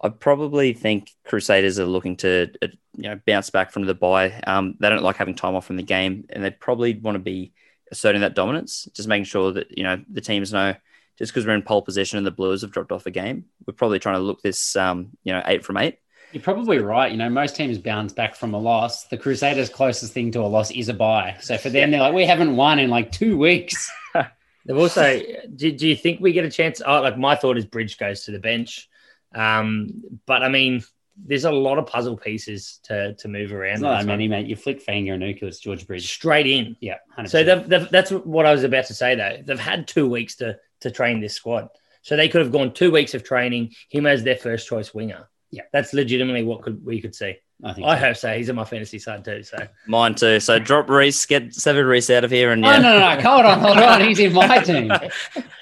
I 0.03 0.09
probably 0.09 0.73
think 0.73 1.13
Crusaders 1.25 1.79
are 1.79 1.87
looking 1.87 2.17
to 2.19 2.51
uh, 2.61 2.67
you 2.97 3.09
know 3.09 3.21
bounce 3.25 3.51
back 3.51 3.71
from 3.71 3.87
the 3.87 3.95
bye. 3.95 4.33
Um, 4.45 4.75
they 4.81 4.89
don't 4.89 5.05
like 5.05 5.15
having 5.15 5.37
time 5.37 5.55
off 5.55 5.67
from 5.67 5.77
the 5.77 5.85
game, 5.85 6.25
and 6.29 6.43
they 6.43 6.51
probably 6.51 6.95
want 6.95 7.15
to 7.15 7.21
be 7.21 7.53
asserting 7.93 8.23
that 8.23 8.35
dominance, 8.35 8.89
just 8.93 9.09
making 9.09 9.27
sure 9.27 9.53
that 9.53 9.79
you 9.79 9.85
know 9.85 10.03
the 10.11 10.21
teams 10.21 10.53
know 10.53 10.75
just 11.17 11.33
because 11.33 11.47
we're 11.47 11.55
in 11.55 11.63
pole 11.63 11.83
position 11.83 12.19
and 12.19 12.27
the 12.27 12.33
Blues 12.33 12.63
have 12.63 12.73
dropped 12.73 12.91
off 12.91 13.07
a 13.07 13.13
game, 13.13 13.45
we're 13.65 13.75
probably 13.75 14.01
trying 14.01 14.17
to 14.17 14.23
look 14.23 14.43
this 14.43 14.75
um, 14.75 15.11
you 15.23 15.33
know 15.33 15.43
eight 15.47 15.65
from 15.65 15.77
eight. 15.77 16.01
You're 16.33 16.43
probably 16.43 16.79
right. 16.79 17.11
You 17.11 17.19
know, 17.19 17.31
most 17.31 17.57
teams 17.57 17.79
bounce 17.79 18.13
back 18.13 18.35
from 18.35 18.53
a 18.53 18.59
loss. 18.59 19.05
The 19.05 19.17
Crusaders' 19.17 19.69
closest 19.69 20.13
thing 20.13 20.31
to 20.33 20.41
a 20.41 20.47
loss 20.47 20.71
is 20.71 20.89
a 20.89 20.95
bye. 20.95 21.37
So 21.41 21.57
for 21.57 21.71
them, 21.71 21.91
they're 21.91 22.01
like, 22.01 22.15
we 22.15 22.27
haven't 22.27 22.57
won 22.57 22.79
in 22.79 22.91
like 22.91 23.13
two 23.13 23.39
weeks. 23.39 23.91
They've 24.67 24.77
also, 24.77 25.21
do, 25.55 25.71
do 25.73 25.89
you 25.89 25.95
think 25.97 26.21
we 26.21 26.33
get 26.33 26.45
a 26.45 26.51
chance? 26.51 26.83
Oh, 26.85 27.01
like 27.01 27.17
my 27.17 27.37
thought 27.37 27.57
is 27.57 27.65
Bridge 27.65 27.99
goes 27.99 28.25
to 28.25 28.33
the 28.33 28.41
bench. 28.41 28.89
Um, 29.35 30.03
but 30.27 30.43
I 30.43 30.49
mean, 30.49 30.83
there's 31.17 31.45
a 31.45 31.51
lot 31.51 31.79
of 31.79 31.87
puzzle 31.87 32.17
pieces 32.17 32.81
to 32.85 33.15
to 33.15 33.29
move 33.29 33.53
around. 33.53 33.81
not 33.81 34.01
that 34.01 34.07
many, 34.07 34.29
mate. 34.29 34.47
You 34.47 34.57
flick 34.57 34.85
Fainga'anuku, 34.85 35.45
it's 35.45 35.61
George 35.61 35.87
Bridge 35.87 36.07
straight 36.07 36.47
in. 36.47 36.77
Yeah, 36.81 36.97
100%. 37.19 37.29
so 37.31 37.45
they've, 37.45 37.69
they've, 37.69 37.89
that's 37.91 38.11
what 38.11 38.45
I 38.45 38.53
was 38.53 38.65
about 38.65 38.87
to 38.87 38.95
say. 38.95 39.15
Though 39.15 39.43
they've 39.45 39.59
had 39.59 39.89
two 39.89 40.09
weeks 40.09 40.37
to 40.37 40.59
to 40.81 40.91
train 40.91 41.21
this 41.21 41.35
squad, 41.35 41.69
so 42.03 42.17
they 42.17 42.29
could 42.29 42.43
have 42.43 42.53
gone 42.53 42.73
two 42.73 42.91
weeks 42.91 43.15
of 43.15 43.25
training 43.25 43.73
him 43.89 44.07
as 44.07 44.25
their 44.25 44.37
first 44.37 44.69
choice 44.69 44.93
winger. 44.93 45.29
Yeah, 45.51 45.63
that's 45.73 45.93
legitimately 45.93 46.45
what 46.45 46.63
could 46.63 46.85
we 46.85 47.01
could 47.01 47.15
see. 47.15 47.37
I 47.65 47.73
think 47.73 47.87
I 47.87 47.99
so. 47.99 48.07
hope 48.07 48.17
so. 48.17 48.37
He's 48.37 48.49
in 48.51 48.57
my 48.57 48.65
fantasy 48.65 48.99
side 48.99 49.25
too. 49.25 49.43
So 49.43 49.57
mine 49.87 50.15
too. 50.15 50.41
So 50.41 50.59
drop 50.59 50.91
Reece, 50.91 51.25
get 51.25 51.49
Sevu 51.49 51.89
Reece 51.89 52.11
out 52.11 52.23
of 52.23 52.31
here, 52.31 52.53
and 52.53 52.63
yeah. 52.63 52.77
No, 52.79 52.99
no, 52.99 52.99
no, 52.99 53.21
hold 53.23 53.47
on, 53.47 53.61
hold 53.61 53.79
on. 53.79 54.03
He's 54.03 54.19
in 54.19 54.35
my 54.35 54.59
team. 54.63 54.93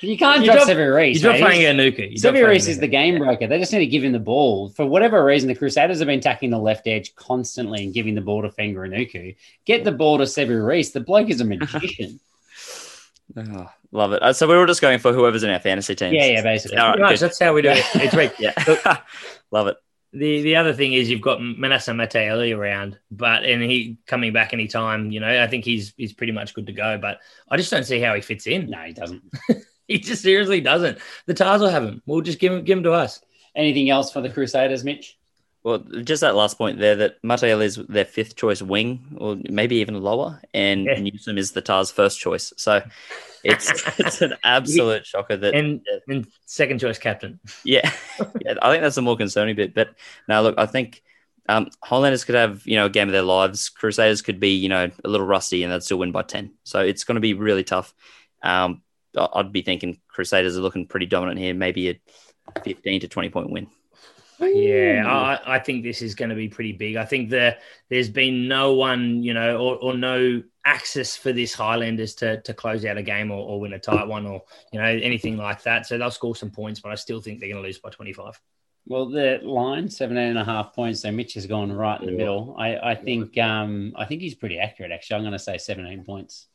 You 0.00 0.18
can't 0.18 0.40
you 0.40 0.46
drop, 0.46 0.66
drop 0.66 0.68
Sevu 0.68 0.92
Reece. 0.92 1.16
You 1.16 1.22
drop 1.22 1.36
Fainga'anuku. 1.36 2.14
Sevu 2.14 2.48
Reece 2.48 2.66
is 2.66 2.80
the 2.80 2.88
game 2.88 3.18
broker. 3.18 3.46
They 3.46 3.60
just 3.60 3.72
need 3.72 3.78
to 3.78 3.86
give 3.86 4.02
him 4.02 4.10
the 4.10 4.18
ball. 4.18 4.70
For 4.70 4.84
whatever 4.84 5.24
reason, 5.24 5.48
the 5.48 5.54
Crusaders 5.54 6.00
have 6.00 6.08
been 6.08 6.18
attacking 6.18 6.50
the 6.50 6.58
left 6.58 6.88
edge 6.88 7.14
constantly 7.14 7.84
and 7.84 7.94
giving 7.94 8.16
the 8.16 8.20
ball 8.20 8.42
to 8.42 8.48
Fainga'anuku. 8.48 9.36
Get 9.64 9.84
the 9.84 9.92
ball 9.92 10.18
to 10.18 10.24
Sevu 10.24 10.66
Reece. 10.66 10.90
The 10.90 11.00
bloke 11.00 11.30
is 11.30 11.40
a 11.40 11.44
magician. 11.44 12.18
Oh, 13.36 13.70
love 13.92 14.12
it. 14.12 14.22
Uh, 14.22 14.32
so 14.32 14.46
we 14.46 14.56
were 14.56 14.66
just 14.66 14.80
going 14.80 14.98
for 14.98 15.12
whoever's 15.12 15.42
in 15.42 15.50
our 15.50 15.60
fantasy 15.60 15.94
team. 15.94 16.12
Yeah, 16.12 16.26
yeah, 16.26 16.42
basically. 16.42 16.78
All 16.78 16.94
right, 16.94 17.18
that's 17.18 17.38
how 17.38 17.52
we 17.52 17.62
do 17.62 17.70
it 17.70 17.84
each 18.02 18.14
week. 18.14 18.32
yeah, 18.38 18.52
love 19.50 19.68
it. 19.68 19.76
The 20.12 20.42
the 20.42 20.56
other 20.56 20.72
thing 20.72 20.92
is 20.92 21.10
you've 21.10 21.20
got 21.20 21.40
Manasa 21.42 21.90
Mataele 21.90 22.56
around, 22.56 22.98
but 23.10 23.44
and 23.44 23.62
he 23.62 23.98
coming 24.06 24.32
back 24.32 24.52
anytime. 24.52 25.10
You 25.10 25.20
know, 25.20 25.42
I 25.42 25.48
think 25.48 25.64
he's 25.64 25.92
he's 25.96 26.12
pretty 26.12 26.32
much 26.32 26.54
good 26.54 26.66
to 26.66 26.72
go. 26.72 26.98
But 26.98 27.18
I 27.48 27.56
just 27.56 27.70
don't 27.70 27.84
see 27.84 28.00
how 28.00 28.14
he 28.14 28.20
fits 28.20 28.46
in. 28.46 28.70
No, 28.70 28.78
he 28.78 28.92
doesn't. 28.92 29.22
he 29.88 29.98
just 29.98 30.22
seriously 30.22 30.60
doesn't. 30.60 30.98
The 31.26 31.34
Tahs 31.34 31.60
will 31.60 31.68
have 31.68 31.84
him. 31.84 32.02
We'll 32.06 32.20
just 32.20 32.38
give 32.38 32.52
him 32.52 32.64
give 32.64 32.78
him 32.78 32.84
to 32.84 32.92
us. 32.92 33.20
Anything 33.56 33.90
else 33.90 34.12
for 34.12 34.20
the 34.20 34.30
Crusaders, 34.30 34.84
Mitch? 34.84 35.18
Well, 35.64 35.78
just 35.78 36.20
that 36.20 36.34
last 36.36 36.58
point 36.58 36.78
there 36.78 36.94
that 36.96 37.22
Mataele 37.22 37.64
is 37.64 37.76
their 37.88 38.04
fifth 38.04 38.36
choice 38.36 38.60
wing, 38.62 39.16
or 39.16 39.36
maybe 39.48 39.76
even 39.76 40.00
lower, 40.00 40.40
and 40.52 40.84
yeah. 40.84 41.00
Newsome 41.00 41.38
is 41.38 41.52
the 41.52 41.62
Tahs' 41.62 41.90
first 41.90 42.20
choice. 42.20 42.52
So 42.56 42.82
it's 43.42 43.72
it's 43.98 44.20
an 44.22 44.34
absolute 44.44 45.06
shocker 45.06 45.36
that 45.38 45.54
and, 45.54 45.80
and 46.06 46.26
second 46.44 46.80
choice 46.80 46.98
captain. 46.98 47.40
Yeah, 47.64 47.90
yeah, 48.40 48.54
I 48.60 48.70
think 48.70 48.82
that's 48.82 48.96
the 48.96 49.02
more 49.02 49.16
concerning 49.16 49.56
bit. 49.56 49.74
But 49.74 49.94
now, 50.28 50.42
look, 50.42 50.56
I 50.58 50.66
think 50.66 51.02
Um, 51.48 51.68
Highlanders 51.82 52.24
could 52.24 52.36
have, 52.36 52.66
you 52.66 52.76
know, 52.76 52.86
a 52.86 52.90
game 52.90 53.08
of 53.08 53.12
their 53.12 53.22
lives. 53.22 53.68
Crusaders 53.68 54.22
could 54.22 54.40
be, 54.40 54.50
you 54.56 54.68
know, 54.68 54.90
a 55.04 55.08
little 55.08 55.26
rusty 55.26 55.62
and 55.62 55.72
they'd 55.72 55.82
still 55.82 55.98
win 55.98 56.12
by 56.12 56.22
10. 56.22 56.52
So 56.64 56.80
it's 56.80 57.04
going 57.04 57.16
to 57.16 57.20
be 57.20 57.34
really 57.34 57.64
tough. 57.64 57.92
Um, 58.42 58.82
I'd 59.16 59.52
be 59.52 59.62
thinking 59.62 60.00
Crusaders 60.08 60.56
are 60.56 60.62
looking 60.62 60.86
pretty 60.86 61.06
dominant 61.06 61.38
here, 61.38 61.54
maybe 61.54 61.90
a 61.90 62.00
15 62.64 63.00
to 63.00 63.08
20 63.08 63.28
point 63.30 63.50
win. 63.50 63.66
Yeah, 64.40 65.04
I, 65.06 65.56
I 65.56 65.58
think 65.58 65.82
this 65.82 66.02
is 66.02 66.14
going 66.14 66.30
to 66.30 66.34
be 66.34 66.48
pretty 66.48 66.72
big. 66.72 66.96
I 66.96 67.04
think 67.04 67.30
that 67.30 67.60
there's 67.88 68.08
been 68.08 68.48
no 68.48 68.74
one, 68.74 69.22
you 69.22 69.34
know, 69.34 69.58
or, 69.58 69.76
or 69.76 69.94
no 69.94 70.42
access 70.64 71.16
for 71.16 71.32
this 71.32 71.54
Highlanders 71.54 72.14
to, 72.16 72.40
to 72.42 72.54
close 72.54 72.84
out 72.84 72.96
a 72.96 73.02
game 73.02 73.30
or, 73.30 73.38
or 73.38 73.60
win 73.60 73.74
a 73.74 73.78
tight 73.78 74.06
one 74.08 74.26
or, 74.26 74.42
you 74.72 74.80
know, 74.80 74.86
anything 74.86 75.36
like 75.36 75.62
that. 75.62 75.86
So 75.86 75.98
they'll 75.98 76.10
score 76.10 76.34
some 76.34 76.50
points, 76.50 76.80
but 76.80 76.90
I 76.90 76.96
still 76.96 77.20
think 77.20 77.40
they're 77.40 77.50
going 77.50 77.62
to 77.62 77.66
lose 77.66 77.78
by 77.78 77.90
25. 77.90 78.40
Well, 78.86 79.08
the 79.08 79.40
line 79.42 79.88
17 79.88 80.22
and 80.22 80.38
a 80.38 80.44
half 80.44 80.74
points. 80.74 81.00
So 81.00 81.10
Mitch 81.10 81.34
has 81.34 81.46
gone 81.46 81.72
right 81.72 81.98
in 82.00 82.06
the 82.06 82.12
middle. 82.12 82.54
I, 82.58 82.76
I 82.76 82.94
think 82.94 83.38
um, 83.38 83.94
I 83.96 84.04
think 84.04 84.20
he's 84.20 84.34
pretty 84.34 84.58
accurate. 84.58 84.92
Actually, 84.92 85.16
I'm 85.16 85.22
going 85.22 85.32
to 85.32 85.38
say 85.38 85.56
17 85.56 86.04
points. 86.04 86.46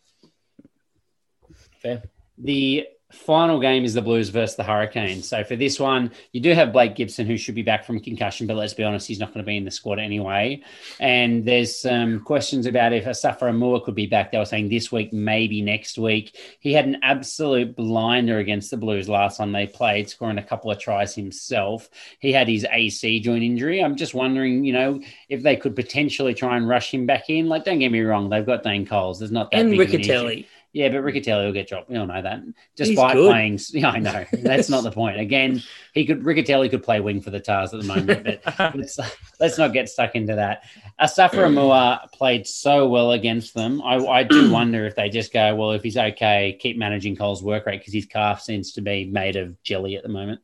Fair. 1.82 2.04
The 2.38 2.88
final 3.12 3.60
game 3.60 3.86
is 3.86 3.95
the 3.95 4.01
Blues 4.01 4.30
versus 4.30 4.55
the 4.55 4.64
Hurricanes. 4.64 5.28
So 5.28 5.43
for 5.43 5.55
this 5.55 5.80
one, 5.80 6.12
you 6.32 6.41
do 6.41 6.53
have 6.53 6.72
Blake 6.72 6.95
Gibson, 6.95 7.26
who 7.26 7.38
should 7.38 7.55
be 7.55 7.64
back 7.64 7.84
from 7.84 7.99
concussion, 7.99 8.45
but 8.45 8.55
let's 8.55 8.74
be 8.74 8.84
honest, 8.84 9.07
he's 9.07 9.20
not 9.20 9.34
going 9.34 9.43
to 9.43 9.47
be 9.47 9.57
in 9.57 9.66
the 9.66 9.72
squad 9.72 9.97
anyway. 9.97 10.62
And 10.99 11.43
there's 11.43 11.76
some 11.76 12.20
questions 12.20 12.68
about 12.68 12.93
if 12.93 13.05
Asafo 13.05 13.41
Aumua 13.41 13.84
could 13.84 13.95
be 13.95 14.05
back. 14.05 14.32
They 14.32 14.38
were 14.38 14.45
saying 14.45 14.70
this 14.70 14.91
week, 14.91 15.12
maybe 15.12 15.62
next 15.62 15.97
week. 15.97 16.38
He 16.60 16.72
had 16.72 16.86
an 16.86 16.99
absolute 17.01 17.76
blinder 17.76 18.38
against 18.38 18.70
the 18.70 18.78
Blues 18.78 19.10
last 19.10 19.38
time 19.38 19.51
they 19.51 19.66
played, 19.66 20.10
scoring 20.10 20.38
a 20.38 20.43
couple 20.43 20.70
of 20.70 20.78
tries 20.78 21.16
himself. 21.16 21.89
He 22.20 22.32
had 22.32 22.47
his 22.47 22.66
AC 22.72 23.22
joint 23.22 23.43
injury. 23.43 23.84
I'm 23.84 23.95
just 23.95 24.14
wondering, 24.14 24.64
you 24.64 24.74
know, 24.74 25.01
if 25.30 25.41
they 25.41 25.55
could 25.55 25.76
potentially 25.76 26.36
try 26.36 26.57
and 26.57 26.68
rush 26.68 26.93
him 26.93 27.07
back 27.07 27.30
in. 27.30 27.49
Like, 27.49 27.64
don't 27.66 27.80
get 27.80 27.91
me 27.91 28.01
wrong, 28.01 28.30
they've 28.30 28.45
got 28.45 28.62
Dane 28.62 28.86
Coles. 28.86 29.18
There's 29.18 29.32
not 29.32 29.49
that 29.51 29.62
And 29.62 29.72
big 29.72 29.82
of 29.82 29.93
an 29.95 30.01
issue. 30.01 30.43
Yeah, 30.72 30.89
but 30.89 31.01
Riccitelli 31.01 31.41
hmm. 31.41 31.45
will 31.47 31.53
get 31.53 31.67
dropped. 31.67 31.89
We 31.89 31.97
all 31.97 32.05
know 32.05 32.22
that. 32.22 32.43
Despite 32.76 33.15
playing, 33.15 33.59
yeah, 33.72 33.89
I 33.89 33.99
know 33.99 34.26
that's 34.34 34.70
not 34.70 34.84
the 34.84 34.91
point. 34.91 35.20
Again, 35.20 35.63
he 35.93 36.05
could 36.05 36.22
Riccitelli 36.22 36.70
could 36.70 36.84
play 36.84 36.99
wing 36.99 37.22
for 37.22 37.32
the 37.32 37.39
Tahs 37.39 37.74
at 37.74 37.82
the 37.82 37.88
moment, 37.88 38.24
but 38.24 38.59
let's, 38.76 38.99
let's 39.39 39.57
not 39.57 39.74
get 39.74 39.89
stuck 39.89 40.15
into 40.15 40.36
that. 40.36 40.63
Asafo 41.01 41.32
Aumua 41.32 42.11
played 42.11 42.45
so 42.45 42.88
well 42.88 43.13
against 43.13 43.55
them. 43.55 43.82
I, 43.82 43.95
I 43.95 44.24
do 44.24 44.51
wonder 44.51 44.86
if 44.86 44.95
they 44.95 45.09
just 45.09 45.34
go, 45.34 45.55
well, 45.55 45.72
if 45.72 45.82
he's 45.82 45.97
okay, 45.97 46.55
keep 46.59 46.78
managing 46.78 47.15
Cole's 47.15 47.41
work 47.41 47.65
rate 47.65 47.80
because 47.80 47.93
his 47.93 48.05
calf 48.05 48.41
seems 48.41 48.74
to 48.74 48.82
be 48.82 49.05
made 49.05 49.38
of 49.38 49.61
jelly 49.63 49.95
at 49.95 50.03
the 50.03 50.09
moment. 50.09 50.39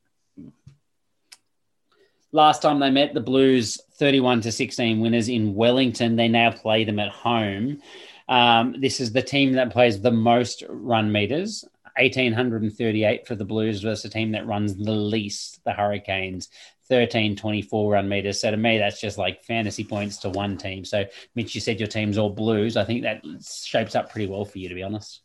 Last 2.31 2.61
time 2.61 2.79
they 2.79 2.91
met, 2.91 3.13
the 3.13 3.21
Blues 3.21 3.79
31 3.93 4.41
to 4.41 4.51
16 4.51 4.99
winners 4.99 5.29
in 5.29 5.55
Wellington. 5.55 6.17
They 6.17 6.27
now 6.27 6.51
play 6.51 6.83
them 6.83 6.99
at 6.99 7.09
home. 7.09 7.81
Um, 8.27 8.75
this 8.79 8.99
is 8.99 9.11
the 9.11 9.21
team 9.21 9.53
that 9.53 9.71
plays 9.71 10.01
the 10.01 10.11
most 10.11 10.63
run 10.67 11.11
meters, 11.11 11.63
1,838 11.97 13.27
for 13.27 13.35
the 13.35 13.45
Blues 13.45 13.81
versus 13.81 14.05
a 14.05 14.09
team 14.09 14.31
that 14.31 14.47
runs 14.47 14.75
the 14.75 14.91
least, 14.91 15.63
the 15.63 15.71
Hurricanes, 15.71 16.49
1324 16.87 17.93
run 17.93 18.09
meters. 18.09 18.41
So 18.41 18.51
to 18.51 18.57
me, 18.57 18.77
that's 18.77 18.99
just 18.99 19.17
like 19.17 19.43
fantasy 19.43 19.83
points 19.83 20.17
to 20.17 20.29
one 20.29 20.57
team. 20.57 20.85
So, 20.85 21.05
Mitch, 21.33 21.55
you 21.55 21.61
said 21.61 21.79
your 21.79 21.87
team's 21.87 22.17
all 22.17 22.29
Blues. 22.29 22.77
I 22.77 22.83
think 22.83 23.03
that 23.03 23.23
shapes 23.63 23.95
up 23.95 24.11
pretty 24.11 24.27
well 24.27 24.45
for 24.45 24.59
you, 24.59 24.69
to 24.69 24.75
be 24.75 24.83
honest. 24.83 25.21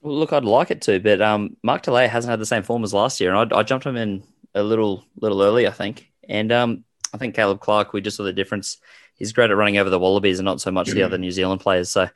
Well, 0.00 0.16
look, 0.16 0.32
I'd 0.32 0.44
like 0.44 0.70
it 0.70 0.82
to, 0.82 1.00
but 1.00 1.20
um, 1.20 1.56
Mark 1.62 1.82
Telea 1.82 2.08
hasn't 2.08 2.30
had 2.30 2.40
the 2.40 2.46
same 2.46 2.62
form 2.62 2.84
as 2.84 2.94
last 2.94 3.20
year, 3.20 3.34
and 3.34 3.52
I, 3.52 3.58
I 3.58 3.62
jumped 3.64 3.84
him 3.84 3.96
in 3.96 4.22
a 4.54 4.62
little 4.62 5.04
little 5.20 5.42
early, 5.42 5.66
I 5.66 5.72
think. 5.72 6.10
And 6.28 6.52
um, 6.52 6.84
I 7.12 7.18
think 7.18 7.34
Caleb 7.34 7.60
Clarke, 7.60 7.92
we 7.92 8.00
just 8.00 8.16
saw 8.16 8.22
the 8.22 8.32
difference. 8.32 8.78
He's 9.18 9.32
great 9.32 9.50
at 9.50 9.56
running 9.56 9.78
over 9.78 9.90
the 9.90 9.98
Wallabies 9.98 10.38
and 10.38 10.44
not 10.46 10.60
so 10.60 10.70
much 10.70 10.90
the 10.90 11.02
other 11.02 11.18
New 11.18 11.30
Zealand 11.32 11.60
players. 11.60 11.90
So, 11.90 12.08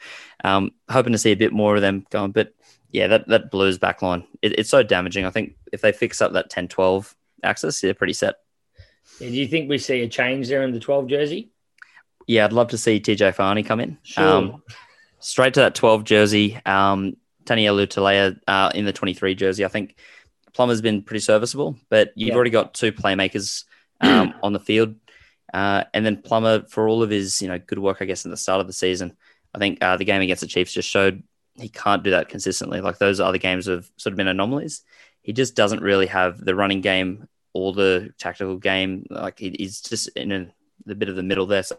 um, 0.44 0.70
hoping 0.88 1.12
to 1.12 1.18
see 1.18 1.32
a 1.32 1.36
bit 1.36 1.53
more 1.53 1.74
of 1.74 1.82
them 1.82 2.07
going. 2.11 2.30
But 2.30 2.55
yeah, 2.90 3.09
that 3.09 3.28
that 3.28 3.50
Blues 3.50 3.78
backline, 3.78 4.24
it, 4.40 4.59
it's 4.59 4.70
so 4.70 4.82
damaging. 4.82 5.24
I 5.26 5.30
think 5.30 5.57
if 5.72 5.80
they 5.80 5.92
fix 5.92 6.20
up 6.22 6.32
that 6.32 6.50
10-12 6.50 7.14
axis, 7.42 7.80
they're 7.80 7.92
pretty 7.94 8.12
set. 8.12 8.36
Yeah, 9.20 9.28
do 9.28 9.34
you 9.34 9.48
think 9.48 9.68
we 9.68 9.78
see 9.78 10.00
a 10.03 10.09
change 10.09 10.48
there 10.48 10.62
in 10.62 10.72
the 10.72 10.80
12 10.80 11.09
jersey? 11.09 11.50
Yeah, 12.28 12.44
I'd 12.44 12.53
love 12.53 12.68
to 12.68 12.78
see 12.78 13.00
TJ 13.00 13.34
Faiane 13.34 13.66
come 13.66 13.80
in. 13.80 13.98
Sure. 14.05 14.24
Um, 14.24 14.62
straight 15.18 15.55
to 15.55 15.61
that 15.61 15.74
12 15.74 16.05
jersey. 16.05 16.61
Um, 16.64 17.16
Tanielu 17.44 17.86
Tele'a 17.88 18.38
uh, 18.46 18.70
in 18.74 18.84
the 18.84 18.92
23 18.92 19.34
jersey. 19.34 19.64
I 19.64 19.68
think 19.68 19.96
Plummer's 20.55 20.80
been 20.80 21.03
pretty 21.03 21.20
serviceable, 21.20 21.76
but 21.88 22.12
you've 22.14 22.28
Yeah. 22.28 22.34
already 22.36 22.50
got 22.50 22.74
two 22.74 22.92
playmakers 22.92 23.64
um, 24.00 24.34
on 24.42 24.53
the 24.53 24.61
field. 24.61 24.94
Uh, 25.53 25.84
and 25.92 26.05
then 26.05 26.22
Plummer, 26.22 26.64
for 26.68 26.88
all 26.88 27.03
of 27.03 27.11
his 27.11 27.42
you 27.42 27.48
know 27.48 27.59
good 27.59 27.78
work, 27.78 27.98
I 28.00 28.05
guess, 28.05 28.24
in 28.24 28.30
the 28.30 28.36
start 28.36 28.61
of 28.61 28.66
the 28.66 28.72
season, 28.72 29.16
I 29.55 29.59
think 29.59 29.82
uh, 29.82 29.96
the 29.96 30.05
game 30.05 30.22
against 30.22 30.40
the 30.40 30.46
Chiefs 30.46 30.72
just 30.72 30.88
showed 30.88 31.22
he 31.55 31.68
can't 31.68 32.03
do 32.03 32.11
that 32.11 32.28
consistently. 32.28 32.80
Like 32.80 32.98
those 32.98 33.20
other 33.20 33.38
games 33.38 33.66
have 33.66 33.90
sort 33.96 34.12
of 34.12 34.16
been 34.16 34.28
anomalies. 34.28 34.82
He 35.20 35.32
just 35.32 35.55
doesn't 35.55 35.82
really 35.82 36.07
have 36.07 36.42
the 36.42 36.55
running 36.55 36.80
game 36.80 37.28
or 37.53 37.72
the 37.72 38.12
tactical 38.18 38.57
game. 38.57 39.07
Like 39.11 39.38
he, 39.38 39.55
he's 39.59 39.80
just 39.80 40.09
in 40.16 40.32
a, 40.32 40.48
the 40.86 40.94
bit 40.94 41.09
of 41.09 41.16
the 41.16 41.22
middle 41.22 41.46
there. 41.46 41.62
So 41.62 41.76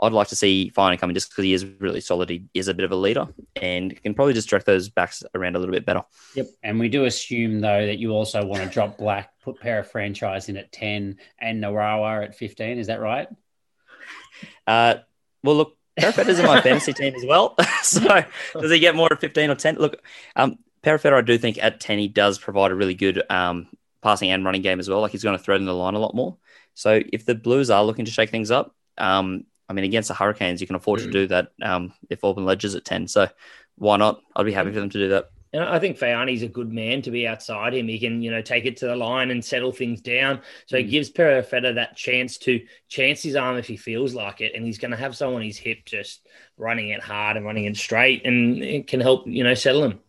I'd 0.00 0.12
like 0.12 0.28
to 0.28 0.36
see 0.36 0.72
Faiane 0.74 0.98
come 0.98 1.10
in 1.10 1.14
just 1.14 1.30
because 1.30 1.44
he 1.44 1.52
is 1.52 1.64
really 1.78 2.00
solid. 2.00 2.30
He 2.30 2.44
is 2.54 2.68
a 2.68 2.74
bit 2.74 2.84
of 2.84 2.92
a 2.92 2.96
leader 2.96 3.28
and 3.60 4.00
can 4.02 4.14
probably 4.14 4.32
just 4.32 4.48
direct 4.48 4.64
those 4.64 4.88
backs 4.88 5.22
around 5.34 5.56
a 5.56 5.58
little 5.58 5.74
bit 5.74 5.84
better. 5.84 6.02
Yep. 6.34 6.46
And 6.62 6.80
we 6.80 6.88
do 6.88 7.04
assume, 7.04 7.60
though, 7.60 7.86
that 7.86 7.98
you 7.98 8.12
also 8.12 8.44
want 8.44 8.62
to 8.62 8.68
drop 8.68 8.96
Black, 8.96 9.30
put 9.42 9.60
Para 9.60 9.84
Franchise 9.84 10.48
in 10.48 10.56
at 10.56 10.72
10 10.72 11.18
and 11.38 11.60
Narawa 11.60 12.24
at 12.24 12.34
15. 12.34 12.78
Is 12.78 12.86
that 12.86 13.00
right? 13.00 13.28
Uh, 14.66 14.96
well, 15.42 15.56
look, 15.56 15.76
Perofeta 15.98 16.28
is 16.28 16.38
in 16.38 16.46
my 16.46 16.60
fantasy 16.60 16.92
team 16.92 17.14
as 17.14 17.24
well. 17.24 17.54
so 17.82 18.24
does 18.54 18.70
he 18.70 18.78
get 18.78 18.94
more 18.94 19.12
at 19.12 19.20
15 19.20 19.50
or 19.50 19.54
10? 19.54 19.76
Look, 19.76 20.02
um, 20.36 20.58
Perofeta, 20.82 21.12
I 21.12 21.20
do 21.20 21.36
think 21.36 21.62
at 21.62 21.80
10, 21.80 21.98
he 21.98 22.08
does 22.08 22.38
provide 22.38 22.70
a 22.70 22.74
really 22.74 22.94
good 22.94 23.22
um, 23.28 23.68
passing 24.02 24.30
and 24.30 24.44
running 24.44 24.62
game 24.62 24.80
as 24.80 24.88
well. 24.88 25.00
Like 25.00 25.12
he's 25.12 25.22
going 25.22 25.36
to 25.36 25.42
thread 25.42 25.60
in 25.60 25.66
the 25.66 25.74
line 25.74 25.94
a 25.94 25.98
lot 25.98 26.14
more. 26.14 26.36
So 26.74 27.02
if 27.12 27.26
the 27.26 27.34
Blues 27.34 27.70
are 27.70 27.84
looking 27.84 28.06
to 28.06 28.10
shake 28.10 28.30
things 28.30 28.50
up, 28.50 28.74
um, 28.96 29.44
I 29.70 29.72
mean, 29.72 29.84
against 29.84 30.08
the 30.08 30.14
Hurricanes, 30.14 30.60
you 30.60 30.66
can 30.66 30.74
afford 30.74 30.98
to 30.98 31.06
hmm. 31.06 31.12
do 31.12 31.26
that 31.28 31.52
um, 31.62 31.94
if 32.10 32.22
Orbyn 32.22 32.44
Leger's 32.44 32.74
at 32.74 32.84
10. 32.84 33.06
So 33.06 33.28
why 33.76 33.96
not? 33.96 34.20
I'd 34.34 34.44
be 34.44 34.52
happy 34.52 34.70
hmm. 34.70 34.74
for 34.74 34.80
them 34.80 34.90
to 34.90 34.98
do 34.98 35.08
that. 35.10 35.30
And 35.52 35.62
I 35.62 35.78
think 35.78 35.96
Faiane's 35.96 36.42
a 36.42 36.48
good 36.48 36.72
man 36.72 37.02
to 37.02 37.10
be 37.10 37.26
outside 37.26 37.74
him. 37.74 37.88
He 37.88 37.98
can, 37.98 38.20
you 38.20 38.30
know, 38.32 38.42
take 38.42 38.66
it 38.66 38.76
to 38.78 38.86
the 38.86 38.96
line 38.96 39.30
and 39.30 39.44
settle 39.44 39.70
things 39.70 40.00
down. 40.00 40.40
So 40.66 40.76
it 40.76 40.84
hmm. 40.84 40.90
gives 40.90 41.10
Perofeta 41.12 41.76
that 41.76 41.96
chance 41.96 42.36
to 42.38 42.60
chance 42.88 43.22
his 43.22 43.36
arm 43.36 43.56
if 43.58 43.68
he 43.68 43.76
feels 43.76 44.12
like 44.12 44.40
it. 44.40 44.56
And 44.56 44.66
he's 44.66 44.78
going 44.78 44.90
to 44.90 44.96
have 44.96 45.16
someone 45.16 45.42
on 45.42 45.46
his 45.46 45.56
hip 45.56 45.84
just 45.84 46.26
running 46.56 46.88
it 46.88 47.00
hard 47.00 47.36
and 47.36 47.46
running 47.46 47.64
it 47.64 47.76
straight 47.76 48.26
and 48.26 48.62
it 48.62 48.88
can 48.88 49.00
help, 49.00 49.28
you 49.28 49.44
know, 49.44 49.54
settle 49.54 49.84
him. 49.84 50.00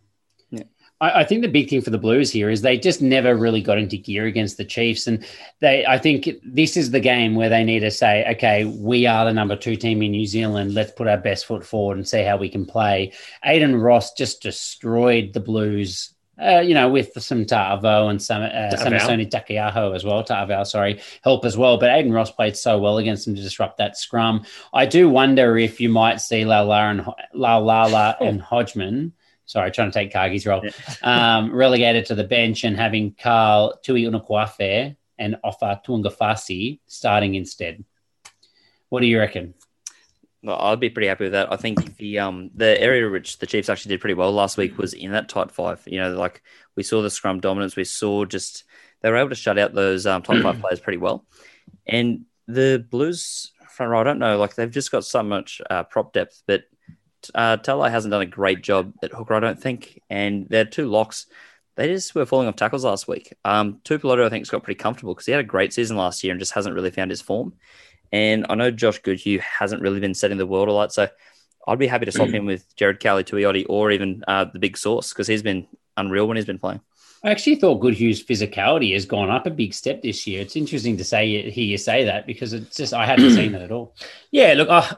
I, 1.01 1.21
I 1.21 1.23
think 1.25 1.41
the 1.41 1.49
big 1.49 1.69
thing 1.69 1.81
for 1.81 1.89
the 1.89 1.97
Blues 1.97 2.31
here 2.31 2.49
is 2.49 2.61
they 2.61 2.77
just 2.77 3.01
never 3.01 3.35
really 3.35 3.61
got 3.61 3.79
into 3.79 3.97
gear 3.97 4.25
against 4.25 4.57
the 4.57 4.63
Chiefs, 4.63 5.07
and 5.07 5.25
they. 5.59 5.85
I 5.85 5.97
think 5.97 6.29
this 6.43 6.77
is 6.77 6.91
the 6.91 6.99
game 6.99 7.35
where 7.35 7.49
they 7.49 7.63
need 7.63 7.81
to 7.81 7.91
say, 7.91 8.25
okay, 8.35 8.63
we 8.65 9.07
are 9.07 9.25
the 9.25 9.33
number 9.33 9.57
two 9.57 9.75
team 9.75 10.01
in 10.01 10.11
New 10.11 10.27
Zealand. 10.27 10.73
Let's 10.73 10.91
put 10.91 11.07
our 11.07 11.17
best 11.17 11.45
foot 11.45 11.65
forward 11.65 11.97
and 11.97 12.07
see 12.07 12.23
how 12.23 12.37
we 12.37 12.47
can 12.47 12.65
play. 12.65 13.11
Aidan 13.43 13.75
Ross 13.75 14.13
just 14.13 14.41
destroyed 14.41 15.33
the 15.33 15.41
Blues. 15.41 16.13
Uh, 16.41 16.59
you 16.59 16.73
know, 16.73 16.89
with 16.89 17.11
some 17.21 17.45
Ta'avao 17.45 18.09
and 18.09 18.19
some 18.19 18.41
uh, 18.41 18.47
Ta'avao. 18.47 18.99
Samisoni 18.99 19.29
Taukei'aho 19.29 19.93
as 19.93 20.03
well. 20.03 20.23
Ta'avao, 20.23 20.65
sorry, 20.65 20.99
help 21.23 21.45
as 21.45 21.55
well. 21.55 21.77
But 21.77 21.91
Aidan 21.91 22.13
Ross 22.13 22.31
played 22.31 22.57
so 22.57 22.79
well 22.79 22.97
against 22.97 23.25
them 23.25 23.35
to 23.35 23.41
disrupt 23.41 23.77
that 23.77 23.95
scrum. 23.95 24.43
I 24.73 24.87
do 24.87 25.07
wonder 25.07 25.57
if 25.57 25.79
you 25.79 25.89
might 25.89 26.19
see 26.19 26.41
Laulala 26.41 26.91
and 26.91 27.05
Laulala 27.35 28.15
and 28.21 28.41
Hodgman 28.41 29.13
sorry, 29.51 29.69
trying 29.69 29.91
to 29.91 29.93
take 29.93 30.13
Cargie's 30.13 30.45
role, 30.45 30.63
um, 31.03 31.53
relegated 31.53 32.05
to 32.05 32.15
the 32.15 32.23
bench 32.23 32.63
and 32.63 32.77
having 32.77 33.13
Karl 33.21 33.77
Tu'inukuafe 33.85 34.95
and 35.17 35.35
Ofa 35.43 35.83
Tu'ungafasi 35.85 36.79
starting 36.87 37.35
instead. 37.35 37.83
What 38.87 39.01
do 39.01 39.07
you 39.07 39.19
reckon? 39.19 39.53
Well, 40.41 40.57
I'd 40.57 40.79
be 40.79 40.89
pretty 40.89 41.07
happy 41.07 41.25
with 41.25 41.33
that. 41.33 41.51
I 41.51 41.57
think 41.57 41.97
the 41.97 42.19
um 42.19 42.49
the 42.55 42.81
area 42.81 43.07
which 43.09 43.37
the 43.37 43.45
Chiefs 43.45 43.69
actually 43.69 43.89
did 43.89 44.01
pretty 44.01 44.15
well 44.15 44.31
last 44.31 44.57
week 44.57 44.77
was 44.77 44.93
in 44.93 45.11
that 45.11 45.29
tight 45.29 45.51
five. 45.51 45.83
You 45.85 45.99
know, 45.99 46.15
like 46.15 46.41
we 46.75 46.83
saw 46.83 47.01
the 47.01 47.09
scrum 47.11 47.41
dominance. 47.41 47.75
We 47.75 47.83
saw 47.83 48.25
just 48.25 48.63
they 49.01 49.11
were 49.11 49.17
able 49.17 49.29
to 49.29 49.35
shut 49.35 49.59
out 49.59 49.73
those 49.73 50.07
um, 50.07 50.23
top 50.23 50.41
five 50.41 50.59
players 50.61 50.79
pretty 50.79 50.97
well. 50.97 51.25
And 51.85 52.25
the 52.47 52.83
Blues 52.89 53.51
front 53.69 53.91
row, 53.91 54.01
I 54.01 54.03
don't 54.03 54.19
know, 54.19 54.37
like 54.37 54.55
they've 54.55 54.69
just 54.69 54.91
got 54.91 55.05
so 55.05 55.21
much 55.23 55.61
uh, 55.69 55.83
prop 55.83 56.13
depth, 56.13 56.41
but 56.47 56.63
uh, 57.33 57.57
Tala 57.57 57.89
hasn't 57.89 58.11
done 58.11 58.21
a 58.21 58.25
great 58.25 58.61
job 58.61 58.93
at 59.03 59.11
hooker, 59.11 59.33
I 59.33 59.39
don't 59.39 59.61
think. 59.61 60.01
And 60.09 60.47
their 60.49 60.65
two 60.65 60.89
locks, 60.89 61.27
they 61.75 61.87
just 61.87 62.15
were 62.15 62.25
falling 62.25 62.47
off 62.47 62.55
tackles 62.55 62.83
last 62.83 63.07
week. 63.07 63.33
Um, 63.45 63.79
Tuipulotu, 63.83 64.25
I 64.25 64.29
think, 64.29 64.41
has 64.41 64.49
got 64.49 64.63
pretty 64.63 64.79
comfortable 64.79 65.13
because 65.13 65.25
he 65.25 65.31
had 65.31 65.41
a 65.41 65.45
great 65.45 65.73
season 65.73 65.97
last 65.97 66.23
year 66.23 66.31
and 66.31 66.39
just 66.39 66.53
hasn't 66.53 66.75
really 66.75 66.91
found 66.91 67.11
his 67.11 67.21
form. 67.21 67.53
And 68.11 68.45
I 68.49 68.55
know 68.55 68.71
Josh 68.71 68.99
Goodhue 68.99 69.39
hasn't 69.39 69.81
really 69.81 69.99
been 69.99 70.13
setting 70.13 70.37
the 70.37 70.45
world 70.45 70.67
a 70.67 70.73
lot. 70.73 70.93
So 70.93 71.07
I'd 71.67 71.79
be 71.79 71.87
happy 71.87 72.05
to 72.05 72.11
swap 72.11 72.29
him 72.29 72.45
with 72.45 72.75
Gerard 72.75 72.99
Cowley-Tuioti 72.99 73.65
or 73.69 73.91
even 73.91 74.23
uh, 74.27 74.45
the 74.45 74.59
big 74.59 74.77
source 74.77 75.09
because 75.09 75.27
he's 75.27 75.43
been 75.43 75.67
unreal 75.95 76.27
when 76.27 76.37
he's 76.37 76.45
been 76.45 76.59
playing. 76.59 76.81
I 77.23 77.29
actually 77.29 77.55
thought 77.55 77.81
Goodhue's 77.81 78.23
physicality 78.23 78.93
has 78.93 79.05
gone 79.05 79.29
up 79.29 79.45
a 79.45 79.51
big 79.51 79.75
step 79.75 80.01
this 80.01 80.25
year. 80.25 80.41
It's 80.41 80.55
interesting 80.55 80.97
to 80.97 81.03
say 81.03 81.51
hear 81.51 81.63
you 81.63 81.77
say 81.77 82.03
that 82.05 82.25
because 82.25 82.53
it's 82.53 82.75
just 82.75 82.93
I 82.93 83.05
hadn't 83.05 83.31
seen 83.31 83.51
that 83.51 83.61
at 83.61 83.71
all. 83.71 83.95
Yeah, 84.33 84.53
look, 84.53 84.69
I, 84.69 84.95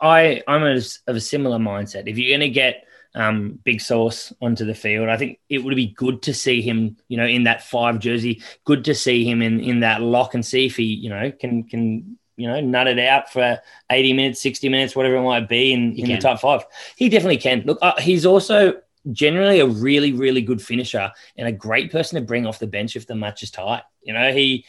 I 0.00 0.42
I'm 0.46 0.62
of 0.62 1.16
a 1.16 1.20
similar 1.20 1.58
mindset. 1.58 2.06
If 2.06 2.16
you're 2.18 2.30
going 2.30 2.48
to 2.48 2.54
get 2.54 2.86
um, 3.16 3.58
Big 3.64 3.80
source 3.80 4.32
onto 4.40 4.64
the 4.64 4.76
field, 4.76 5.08
I 5.08 5.16
think 5.16 5.40
it 5.48 5.58
would 5.58 5.74
be 5.74 5.88
good 5.88 6.22
to 6.22 6.32
see 6.32 6.62
him, 6.62 6.96
you 7.08 7.16
know, 7.16 7.26
in 7.26 7.44
that 7.44 7.64
five 7.64 7.98
jersey. 7.98 8.42
Good 8.64 8.84
to 8.84 8.94
see 8.94 9.28
him 9.28 9.42
in 9.42 9.58
in 9.58 9.80
that 9.80 10.02
lock 10.02 10.34
and 10.34 10.46
see 10.46 10.66
if 10.66 10.76
he, 10.76 10.84
you 10.84 11.10
know, 11.10 11.32
can 11.32 11.64
can 11.64 12.16
you 12.36 12.46
know, 12.46 12.60
nut 12.60 12.86
it 12.86 12.98
out 12.98 13.32
for 13.32 13.58
80 13.90 14.12
minutes, 14.12 14.42
60 14.42 14.68
minutes, 14.68 14.94
whatever 14.94 15.16
it 15.16 15.22
might 15.22 15.48
be 15.48 15.72
in, 15.72 15.96
in 15.96 16.06
the 16.06 16.18
top 16.18 16.38
five. 16.38 16.64
He 16.94 17.08
definitely 17.08 17.38
can. 17.38 17.62
Look, 17.62 17.78
uh, 17.80 17.98
he's 17.98 18.26
also 18.26 18.74
generally 19.12 19.60
a 19.60 19.66
really, 19.66 20.12
really 20.12 20.42
good 20.42 20.60
finisher 20.60 21.12
and 21.36 21.48
a 21.48 21.52
great 21.52 21.92
person 21.92 22.20
to 22.20 22.26
bring 22.26 22.46
off 22.46 22.58
the 22.58 22.66
bench 22.66 22.96
if 22.96 23.06
the 23.06 23.14
match 23.14 23.42
is 23.42 23.50
tight. 23.50 23.82
You 24.02 24.12
know, 24.12 24.32
he, 24.32 24.64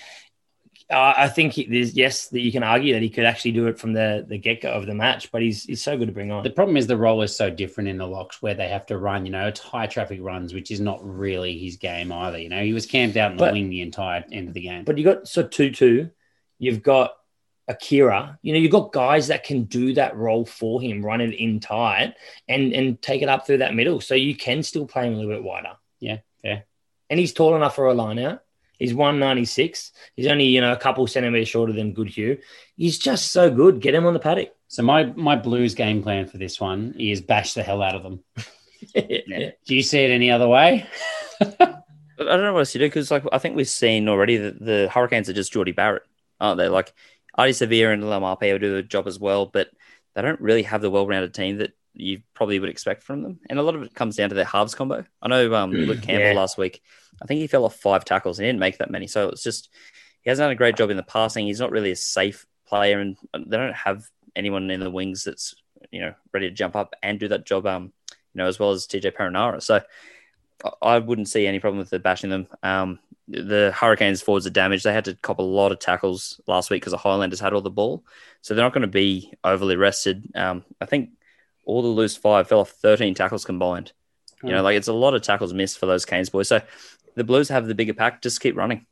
uh, 0.89 1.13
I 1.17 1.27
think 1.27 1.53
he, 1.53 1.65
there's 1.65 1.95
yes 1.95 2.29
that 2.29 2.39
you 2.39 2.51
can 2.51 2.63
argue 2.63 2.93
that 2.93 3.01
he 3.01 3.09
could 3.09 3.25
actually 3.25 3.51
do 3.51 3.67
it 3.67 3.77
from 3.77 3.91
the 3.91 4.25
the 4.27 4.37
get 4.37 4.61
go 4.61 4.71
of 4.71 4.85
the 4.85 4.93
match, 4.93 5.31
but 5.31 5.41
he's 5.41 5.63
he's 5.63 5.83
so 5.83 5.97
good 5.97 6.07
to 6.07 6.13
bring 6.13 6.31
on. 6.31 6.43
The 6.43 6.49
problem 6.49 6.77
is 6.77 6.87
the 6.87 6.95
role 6.95 7.21
is 7.23 7.35
so 7.35 7.49
different 7.49 7.89
in 7.89 7.97
the 7.97 8.07
locks 8.07 8.41
where 8.41 8.53
they 8.53 8.69
have 8.69 8.85
to 8.85 8.97
run. 8.97 9.25
You 9.25 9.33
know, 9.33 9.47
it's 9.47 9.59
high 9.59 9.87
traffic 9.87 10.19
runs, 10.21 10.53
which 10.53 10.71
is 10.71 10.79
not 10.79 10.99
really 11.03 11.57
his 11.57 11.75
game 11.75 12.11
either. 12.11 12.37
You 12.37 12.49
know, 12.49 12.63
he 12.63 12.71
was 12.71 12.85
camped 12.85 13.17
out 13.17 13.31
in 13.31 13.37
the 13.37 13.51
wing 13.51 13.69
the 13.69 13.81
entire 13.81 14.23
end 14.31 14.47
of 14.47 14.53
the 14.53 14.61
game. 14.61 14.85
But 14.85 14.97
you 14.97 15.03
got 15.03 15.27
so 15.27 15.43
two 15.43 15.71
two, 15.71 16.09
you've 16.57 16.83
got 16.83 17.11
Akira, 17.67 18.39
you 18.41 18.53
know, 18.53 18.59
you've 18.59 18.71
got 18.71 18.93
guys 18.93 19.27
that 19.27 19.43
can 19.43 19.63
do 19.63 19.93
that 19.95 20.15
role 20.15 20.45
for 20.45 20.81
him, 20.81 21.05
run 21.05 21.21
it 21.21 21.33
in 21.33 21.59
tight 21.59 22.13
and 22.47 22.73
and 22.73 23.01
take 23.01 23.21
it 23.21 23.29
up 23.29 23.45
through 23.45 23.57
that 23.57 23.75
middle. 23.75 23.99
So 23.99 24.15
you 24.15 24.35
can 24.35 24.63
still 24.63 24.87
play 24.87 25.07
him 25.07 25.13
a 25.13 25.17
little 25.17 25.31
bit 25.31 25.43
wider. 25.43 25.73
Yeah, 25.99 26.19
yeah. 26.43 26.61
And 27.09 27.19
he's 27.19 27.33
tall 27.33 27.55
enough 27.55 27.75
for 27.75 27.87
a 27.87 27.93
line 27.93 28.19
out. 28.19 28.43
He's 28.77 28.93
196. 28.93 29.91
He's 30.15 30.27
only, 30.27 30.45
you 30.45 30.61
know, 30.61 30.71
a 30.71 30.77
couple 30.77 31.07
centimeters 31.07 31.49
shorter 31.49 31.73
than 31.73 31.93
Goodhue. 31.93 32.37
He's 32.75 32.99
just 32.99 33.31
so 33.31 33.49
good. 33.49 33.81
Get 33.81 33.95
him 33.95 34.05
on 34.05 34.13
the 34.13 34.19
paddock. 34.19 34.53
So 34.67 34.83
my 34.83 35.05
my 35.05 35.35
Blues 35.35 35.75
game 35.75 36.03
plan 36.03 36.27
for 36.27 36.37
this 36.37 36.59
one 36.59 36.95
is 36.99 37.21
bash 37.21 37.53
the 37.53 37.63
hell 37.63 37.81
out 37.81 37.95
of 37.95 38.03
them. 38.03 38.23
yeah. 38.95 39.51
Do 39.65 39.75
you 39.75 39.83
see 39.83 39.99
it 39.99 40.11
any 40.11 40.31
other 40.31 40.47
way? 40.47 40.85
I 42.19 42.23
don't 42.23 42.41
know 42.41 42.53
what 42.53 42.59
else 42.59 42.73
you 42.73 42.79
do 42.79 42.87
because, 42.87 43.11
like, 43.11 43.23
I 43.31 43.37
think 43.37 43.55
we've 43.55 43.69
seen 43.69 44.09
already 44.09 44.37
that 44.37 44.59
the 44.59 44.89
Hurricanes 44.91 45.29
are 45.29 45.33
just 45.33 45.53
Jordie 45.53 45.71
Barrett, 45.71 46.03
aren't 46.39 46.57
they? 46.57 46.67
Like, 46.67 46.93
Ardie 47.37 47.49
Savea 47.49 47.93
and 47.93 48.03
Laumape 48.03 48.51
will 48.51 48.59
do 48.59 48.77
a 48.77 48.83
job 48.83 49.07
as 49.07 49.19
well, 49.19 49.45
but 49.45 49.69
they 50.15 50.21
don't 50.21 50.41
really 50.41 50.63
have 50.63 50.81
the 50.81 50.89
well-rounded 50.89 51.33
team 51.33 51.57
that 51.57 51.73
you 51.93 52.21
probably 52.33 52.59
would 52.59 52.69
expect 52.69 53.03
from 53.03 53.21
them. 53.21 53.39
And 53.49 53.59
a 53.59 53.63
lot 53.63 53.75
of 53.75 53.83
it 53.83 53.93
comes 53.93 54.15
down 54.15 54.29
to 54.29 54.35
their 54.35 54.45
halves 54.45 54.75
combo. 54.75 55.05
I 55.21 55.27
know 55.27 55.53
um, 55.53 55.71
mm, 55.71 55.87
Luke 55.87 56.01
Campbell 56.01 56.27
yeah. 56.27 56.33
last 56.33 56.57
week, 56.57 56.81
I 57.21 57.25
think 57.25 57.39
he 57.39 57.47
fell 57.47 57.65
off 57.65 57.75
five 57.75 58.05
tackles 58.05 58.39
and 58.39 58.45
he 58.45 58.49
didn't 58.49 58.59
make 58.59 58.77
that 58.79 58.91
many. 58.91 59.07
So 59.07 59.29
it's 59.29 59.43
just, 59.43 59.69
he 60.21 60.29
hasn't 60.29 60.43
done 60.43 60.51
a 60.51 60.55
great 60.55 60.75
job 60.75 60.89
in 60.89 60.97
the 60.97 61.03
passing. 61.03 61.45
He's 61.45 61.59
not 61.59 61.71
really 61.71 61.91
a 61.91 61.95
safe 61.95 62.45
player 62.67 62.99
and 62.99 63.17
they 63.33 63.57
don't 63.57 63.75
have 63.75 64.05
anyone 64.35 64.69
in 64.69 64.79
the 64.79 64.91
wings 64.91 65.23
that's, 65.23 65.55
you 65.91 66.01
know, 66.01 66.13
ready 66.33 66.49
to 66.49 66.55
jump 66.55 66.75
up 66.75 66.93
and 67.01 67.19
do 67.19 67.27
that 67.29 67.45
job, 67.45 67.65
um, 67.65 67.93
you 68.11 68.39
know, 68.39 68.47
as 68.47 68.59
well 68.59 68.71
as 68.71 68.87
TJ 68.87 69.15
Perenara. 69.15 69.61
So 69.61 69.81
I 70.81 70.99
wouldn't 70.99 71.29
see 71.29 71.47
any 71.47 71.59
problem 71.59 71.79
with 71.79 71.89
the 71.89 71.99
bashing 71.99 72.29
them. 72.29 72.47
Um, 72.63 72.99
the 73.27 73.73
Hurricanes 73.75 74.21
forwards 74.21 74.47
are 74.47 74.51
damaged. 74.51 74.83
They 74.83 74.93
had 74.93 75.05
to 75.05 75.15
cop 75.15 75.39
a 75.39 75.43
lot 75.43 75.71
of 75.71 75.79
tackles 75.79 76.39
last 76.47 76.69
week 76.69 76.81
because 76.81 76.91
the 76.91 76.97
Highlanders 76.97 77.39
had 77.39 77.53
all 77.53 77.61
the 77.61 77.69
ball. 77.69 78.05
So 78.41 78.53
they're 78.53 78.63
not 78.63 78.73
going 78.73 78.81
to 78.81 78.87
be 78.87 79.33
overly 79.43 79.75
rested. 79.75 80.29
Um, 80.35 80.63
I 80.79 80.85
think 80.85 81.09
all 81.65 81.81
the 81.81 81.87
loose 81.89 82.15
five 82.15 82.47
fell 82.47 82.61
off 82.61 82.71
13 82.71 83.13
tackles 83.13 83.45
combined. 83.45 83.91
You 84.43 84.51
know, 84.51 84.61
like 84.61 84.77
it's 84.77 84.87
a 84.87 84.93
lot 84.93 85.15
of 85.15 85.23
tackles 85.23 85.53
missed 85.53 85.79
for 85.79 85.87
those 85.87 86.05
Canes 86.05 86.29
boys. 86.29 86.47
So 86.47 86.61
the 87.15 87.23
Blues 87.23 87.49
have 87.49 87.65
the 87.65 87.75
bigger 87.75 87.95
pack. 87.95 88.21
Just 88.21 88.39
keep 88.39 88.55
running. 88.55 88.85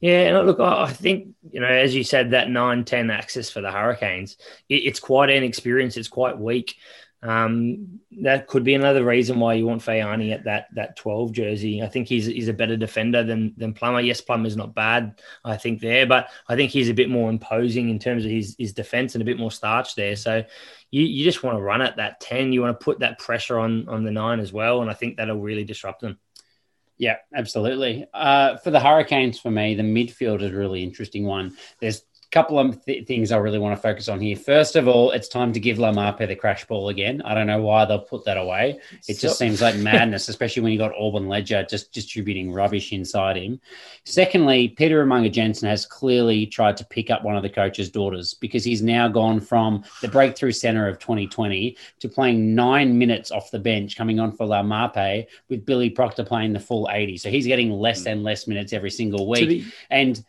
Yeah, 0.00 0.38
and 0.38 0.46
look, 0.46 0.60
I 0.60 0.92
think 0.92 1.34
you 1.50 1.60
know, 1.60 1.66
as 1.66 1.94
you 1.94 2.04
said, 2.04 2.30
that 2.30 2.48
9-10 2.48 3.12
axis 3.12 3.50
for 3.50 3.60
the 3.60 3.72
Hurricanes, 3.72 4.36
it's 4.68 5.00
quite 5.00 5.30
an 5.30 5.42
experience. 5.42 5.96
It's 5.96 6.08
quite 6.08 6.38
weak. 6.38 6.76
Um, 7.20 8.00
that 8.20 8.46
could 8.46 8.62
be 8.62 8.74
another 8.74 9.04
reason 9.04 9.40
why 9.40 9.54
you 9.54 9.66
want 9.66 9.82
Faiane 9.82 10.32
at 10.32 10.44
that 10.44 10.68
that 10.74 10.96
12 10.96 11.32
jersey. 11.32 11.82
I 11.82 11.88
think 11.88 12.06
he's 12.06 12.26
he's 12.26 12.48
a 12.48 12.52
better 12.52 12.76
defender 12.76 13.24
than 13.24 13.54
than 13.56 13.74
Plummer. 13.74 14.00
Yes, 14.00 14.20
Plummer's 14.20 14.56
not 14.56 14.74
bad, 14.74 15.20
I 15.44 15.56
think 15.56 15.80
there, 15.80 16.06
but 16.06 16.30
I 16.48 16.54
think 16.54 16.70
he's 16.70 16.88
a 16.88 16.94
bit 16.94 17.10
more 17.10 17.28
imposing 17.28 17.88
in 17.88 17.98
terms 17.98 18.24
of 18.24 18.30
his 18.30 18.54
his 18.58 18.72
defense 18.72 19.14
and 19.14 19.22
a 19.22 19.24
bit 19.24 19.38
more 19.38 19.50
starch 19.50 19.96
there. 19.96 20.14
So 20.14 20.44
you, 20.90 21.02
you 21.02 21.24
just 21.24 21.42
want 21.42 21.56
to 21.56 21.62
run 21.62 21.82
at 21.82 21.96
that 21.96 22.20
10. 22.20 22.52
You 22.52 22.62
want 22.62 22.78
to 22.78 22.84
put 22.84 23.00
that 23.00 23.18
pressure 23.18 23.58
on 23.58 23.88
on 23.88 24.04
the 24.04 24.12
nine 24.12 24.38
as 24.38 24.52
well, 24.52 24.80
and 24.82 24.90
I 24.90 24.94
think 24.94 25.16
that'll 25.16 25.40
really 25.40 25.64
disrupt 25.64 26.00
them. 26.00 26.18
Yeah, 26.98 27.16
absolutely. 27.32 28.06
Uh, 28.12 28.56
for 28.56 28.72
the 28.72 28.80
Hurricanes, 28.80 29.38
for 29.38 29.52
me, 29.52 29.76
the 29.76 29.84
midfield 29.84 30.42
is 30.42 30.50
really 30.50 30.82
interesting 30.82 31.24
one. 31.24 31.56
There's 31.80 32.02
couple 32.30 32.58
of 32.58 32.84
th- 32.84 33.06
things 33.06 33.32
I 33.32 33.38
really 33.38 33.58
want 33.58 33.74
to 33.76 33.80
focus 33.80 34.08
on 34.08 34.20
here. 34.20 34.36
First 34.36 34.76
of 34.76 34.86
all, 34.86 35.12
it's 35.12 35.28
time 35.28 35.52
to 35.54 35.60
give 35.60 35.78
Laumape 35.78 36.28
the 36.28 36.36
crash 36.36 36.66
ball 36.66 36.90
again. 36.90 37.22
I 37.24 37.34
don't 37.34 37.46
know 37.46 37.62
why 37.62 37.86
they'll 37.86 38.00
put 38.00 38.24
that 38.26 38.36
away. 38.36 38.78
It 39.08 39.16
so- 39.16 39.28
just 39.28 39.38
seems 39.38 39.62
like 39.62 39.76
madness, 39.78 40.28
especially 40.28 40.62
when 40.62 40.72
you 40.72 40.78
got 40.78 40.92
Orbyn 40.92 41.28
Leger 41.28 41.64
just 41.68 41.92
distributing 41.92 42.52
rubbish 42.52 42.92
inside 42.92 43.36
him. 43.36 43.60
Secondly, 44.04 44.68
Peter 44.68 45.04
Umaga 45.04 45.32
Jensen 45.32 45.68
has 45.68 45.86
clearly 45.86 46.46
tried 46.46 46.76
to 46.76 46.84
pick 46.84 47.10
up 47.10 47.24
one 47.24 47.36
of 47.36 47.42
the 47.42 47.48
coach's 47.48 47.90
daughters 47.90 48.34
because 48.34 48.62
he's 48.62 48.82
now 48.82 49.08
gone 49.08 49.40
from 49.40 49.82
the 50.02 50.08
breakthrough 50.08 50.52
center 50.52 50.86
of 50.86 50.98
2020 50.98 51.76
to 52.00 52.08
playing 52.08 52.54
nine 52.54 52.98
minutes 52.98 53.30
off 53.30 53.50
the 53.50 53.58
bench, 53.58 53.96
coming 53.96 54.20
on 54.20 54.32
for 54.32 54.46
Laumape 54.46 55.26
with 55.48 55.64
Billy 55.64 55.88
Proctor 55.88 56.24
playing 56.24 56.52
the 56.52 56.60
full 56.60 56.88
80. 56.90 57.16
So 57.16 57.30
he's 57.30 57.46
getting 57.46 57.70
less 57.70 58.02
mm. 58.02 58.12
and 58.12 58.22
less 58.22 58.46
minutes 58.46 58.72
every 58.74 58.90
single 58.90 59.28
week. 59.28 59.48
Be- 59.48 59.72
and 59.90 60.22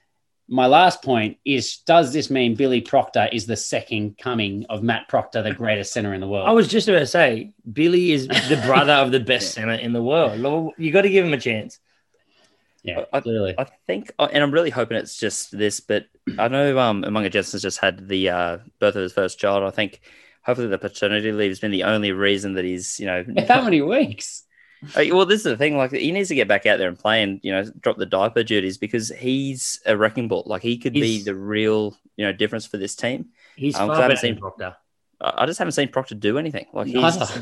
my 0.50 0.66
last 0.66 1.04
point 1.04 1.38
is 1.46 1.78
does 1.86 2.12
this 2.12 2.30
mean 2.30 2.56
Billy 2.56 2.82
Proctor 2.82 3.30
is 3.32 3.46
the 3.46 3.56
second 3.56 4.18
coming 4.18 4.66
of 4.70 4.82
Matt 4.82 5.08
Proctor, 5.08 5.44
the 5.44 5.54
greatest 5.54 5.94
center 5.94 6.14
in 6.14 6.22
the 6.22 6.28
world? 6.28 6.50
I 6.50 6.52
was 6.52 6.68
just 6.68 6.88
about 6.88 7.00
to 7.00 7.08
say, 7.08 7.54
Billy 7.72 8.12
is 8.12 8.28
the 8.28 8.62
brother 8.66 8.94
of 8.94 9.12
the 9.12 9.20
best 9.20 9.54
center 9.54 9.74
in 9.74 9.94
the 9.94 10.02
world. 10.02 10.74
You 10.78 10.92
got 10.92 11.04
to 11.04 11.10
give 11.10 11.26
him 11.26 11.34
a 11.34 11.40
chance. 11.40 11.80
Yeah, 12.82 13.04
I, 13.14 13.20
clearly. 13.20 13.56
I 13.58 13.68
think, 13.88 14.12
and 14.18 14.42
I'm 14.42 14.52
really 14.52 14.70
hoping 14.70 14.98
it's 14.98 15.18
just 15.18 15.56
this, 15.56 15.82
but 15.82 16.06
I 16.38 16.48
know 16.48 16.80
um, 16.80 17.04
Umaga 17.04 17.30
Jensen's 17.30 17.62
just 17.62 17.80
had 17.80 18.08
the 18.08 18.30
uh, 18.30 18.58
birth 18.80 18.96
of 18.96 19.04
his 19.04 19.14
first 19.14 19.38
child. 19.38 19.64
I 19.64 19.70
think 19.70 20.02
hopefully 20.44 20.68
the 20.68 20.78
paternity 20.78 21.32
leave 21.32 21.52
has 21.52 21.60
been 21.60 21.72
the 21.72 21.84
only 21.84 22.12
reason 22.12 22.54
that 22.54 22.66
he's, 22.66 23.00
you 23.00 23.06
know, 23.06 23.24
how 23.48 23.62
many 23.62 23.82
weeks? 23.82 24.44
Uh, 24.96 25.04
well, 25.12 25.26
this 25.26 25.40
is 25.40 25.44
the 25.44 25.58
thing. 25.58 25.78
Like, 25.78 25.92
he 25.92 26.12
needs 26.12 26.30
to 26.30 26.36
get 26.36 26.48
back 26.48 26.66
out 26.66 26.78
there 26.78 26.88
and 26.88 26.98
play, 26.98 27.22
and 27.22 27.40
you 27.44 27.52
know, 27.52 27.64
drop 27.82 27.98
the 27.98 28.06
diaper 28.06 28.44
duties 28.44 28.78
because 28.78 29.10
he's 29.10 29.80
a 29.86 29.98
wrecking 29.98 30.28
ball. 30.28 30.44
Like, 30.46 30.62
he 30.62 30.78
could 30.78 30.96
he's, 30.96 31.20
be 31.20 31.24
the 31.24 31.36
real, 31.36 31.98
you 32.16 32.26
know, 32.26 32.32
difference 32.32 32.66
for 32.66 32.78
this 32.78 32.96
team. 32.96 33.30
He's 33.56 33.76
um, 33.78 33.90
far 33.90 33.98
better 33.98 34.16
seen, 34.16 34.38
Proctor. 34.38 34.76
I 35.22 35.46
just 35.46 35.60
haven't 35.60 35.74
seen 35.74 35.90
Proctor 35.90 36.16
do 36.16 36.38
anything. 36.38 36.68
Like, 36.72 36.88
he's, 36.88 37.40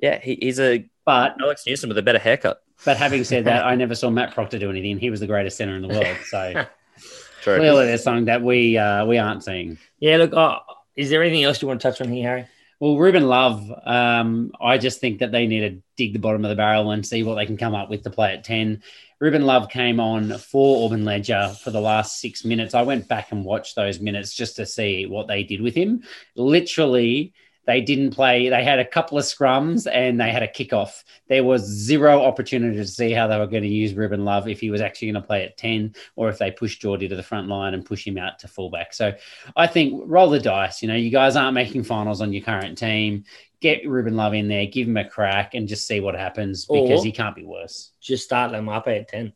yeah, 0.00 0.18
he, 0.18 0.38
he's 0.40 0.58
a 0.58 0.88
but 1.04 1.36
Alex 1.40 1.64
Newsome 1.66 1.88
with 1.88 1.98
a 1.98 2.02
better 2.02 2.18
haircut. 2.18 2.62
But 2.84 2.96
having 2.96 3.24
said 3.24 3.44
that, 3.44 3.64
I 3.66 3.74
never 3.74 3.94
saw 3.94 4.10
Matt 4.10 4.32
Proctor 4.32 4.58
do 4.58 4.70
anything. 4.70 4.98
He 4.98 5.10
was 5.10 5.20
the 5.20 5.26
greatest 5.26 5.56
center 5.56 5.76
in 5.76 5.82
the 5.82 5.88
world. 5.88 6.16
So 6.28 6.64
clearly, 7.42 7.86
there's 7.86 8.02
something 8.02 8.26
that 8.26 8.42
we 8.42 8.78
uh, 8.78 9.04
we 9.04 9.18
aren't 9.18 9.44
seeing. 9.44 9.78
Yeah. 9.98 10.16
Look, 10.18 10.32
uh, 10.32 10.60
is 10.96 11.10
there 11.10 11.22
anything 11.22 11.42
else 11.44 11.60
you 11.60 11.68
want 11.68 11.80
to 11.80 11.90
touch 11.90 12.00
on 12.00 12.10
here, 12.10 12.28
Harry? 12.28 12.46
Well, 12.80 12.96
Ruben 12.96 13.28
Love, 13.28 13.70
um, 13.84 14.52
I 14.58 14.78
just 14.78 15.00
think 15.00 15.18
that 15.18 15.32
they 15.32 15.46
need 15.46 15.60
to 15.60 15.82
dig 15.98 16.14
the 16.14 16.18
bottom 16.18 16.46
of 16.46 16.48
the 16.48 16.56
barrel 16.56 16.92
and 16.92 17.06
see 17.06 17.22
what 17.22 17.34
they 17.34 17.44
can 17.44 17.58
come 17.58 17.74
up 17.74 17.90
with 17.90 18.04
to 18.04 18.10
play 18.10 18.32
at 18.32 18.42
10. 18.42 18.82
Ruben 19.20 19.44
Love 19.44 19.68
came 19.68 20.00
on 20.00 20.38
for 20.38 20.88
Orbyn 20.88 21.04
Leger 21.04 21.54
for 21.62 21.70
the 21.72 21.80
last 21.80 22.20
six 22.20 22.42
minutes. 22.42 22.72
I 22.72 22.80
went 22.80 23.06
back 23.06 23.32
and 23.32 23.44
watched 23.44 23.76
those 23.76 24.00
minutes 24.00 24.34
just 24.34 24.56
to 24.56 24.64
see 24.64 25.04
what 25.04 25.26
they 25.26 25.42
did 25.42 25.60
with 25.60 25.74
him. 25.74 26.04
Literally, 26.36 27.34
they 27.66 27.80
didn't 27.80 28.10
play. 28.10 28.48
They 28.48 28.64
had 28.64 28.78
a 28.78 28.84
couple 28.84 29.18
of 29.18 29.24
scrums 29.24 29.86
and 29.90 30.20
they 30.20 30.30
had 30.30 30.42
a 30.42 30.48
kickoff. 30.48 31.04
There 31.28 31.44
was 31.44 31.62
zero 31.62 32.22
opportunity 32.22 32.76
to 32.76 32.86
see 32.86 33.12
how 33.12 33.26
they 33.26 33.38
were 33.38 33.46
going 33.46 33.62
to 33.62 33.68
use 33.68 33.94
Ruben 33.94 34.24
Love 34.24 34.48
if 34.48 34.60
he 34.60 34.70
was 34.70 34.80
actually 34.80 35.12
going 35.12 35.22
to 35.22 35.26
play 35.26 35.44
at 35.44 35.56
10 35.56 35.94
or 36.16 36.28
if 36.28 36.38
they 36.38 36.50
push 36.50 36.78
Jordie 36.78 37.08
to 37.08 37.16
the 37.16 37.22
front 37.22 37.48
line 37.48 37.74
and 37.74 37.84
push 37.84 38.06
him 38.06 38.18
out 38.18 38.38
to 38.40 38.48
fullback. 38.48 38.92
So 38.92 39.12
I 39.56 39.66
think 39.66 40.02
roll 40.06 40.30
the 40.30 40.40
dice. 40.40 40.82
You 40.82 40.88
know, 40.88 40.96
you 40.96 41.10
guys 41.10 41.36
aren't 41.36 41.54
making 41.54 41.84
finals 41.84 42.20
on 42.20 42.32
your 42.32 42.42
current 42.42 42.78
team. 42.78 43.24
Get 43.60 43.86
Ruben 43.86 44.16
Love 44.16 44.32
in 44.32 44.48
there, 44.48 44.64
give 44.66 44.88
him 44.88 44.96
a 44.96 45.08
crack, 45.08 45.52
and 45.52 45.68
just 45.68 45.86
see 45.86 46.00
what 46.00 46.14
happens 46.14 46.64
because 46.64 47.02
or 47.02 47.04
he 47.04 47.12
can't 47.12 47.36
be 47.36 47.44
worse. 47.44 47.92
Just 48.00 48.24
start 48.24 48.52
them 48.52 48.70
up 48.70 48.88
at 48.88 49.08
10 49.08 49.34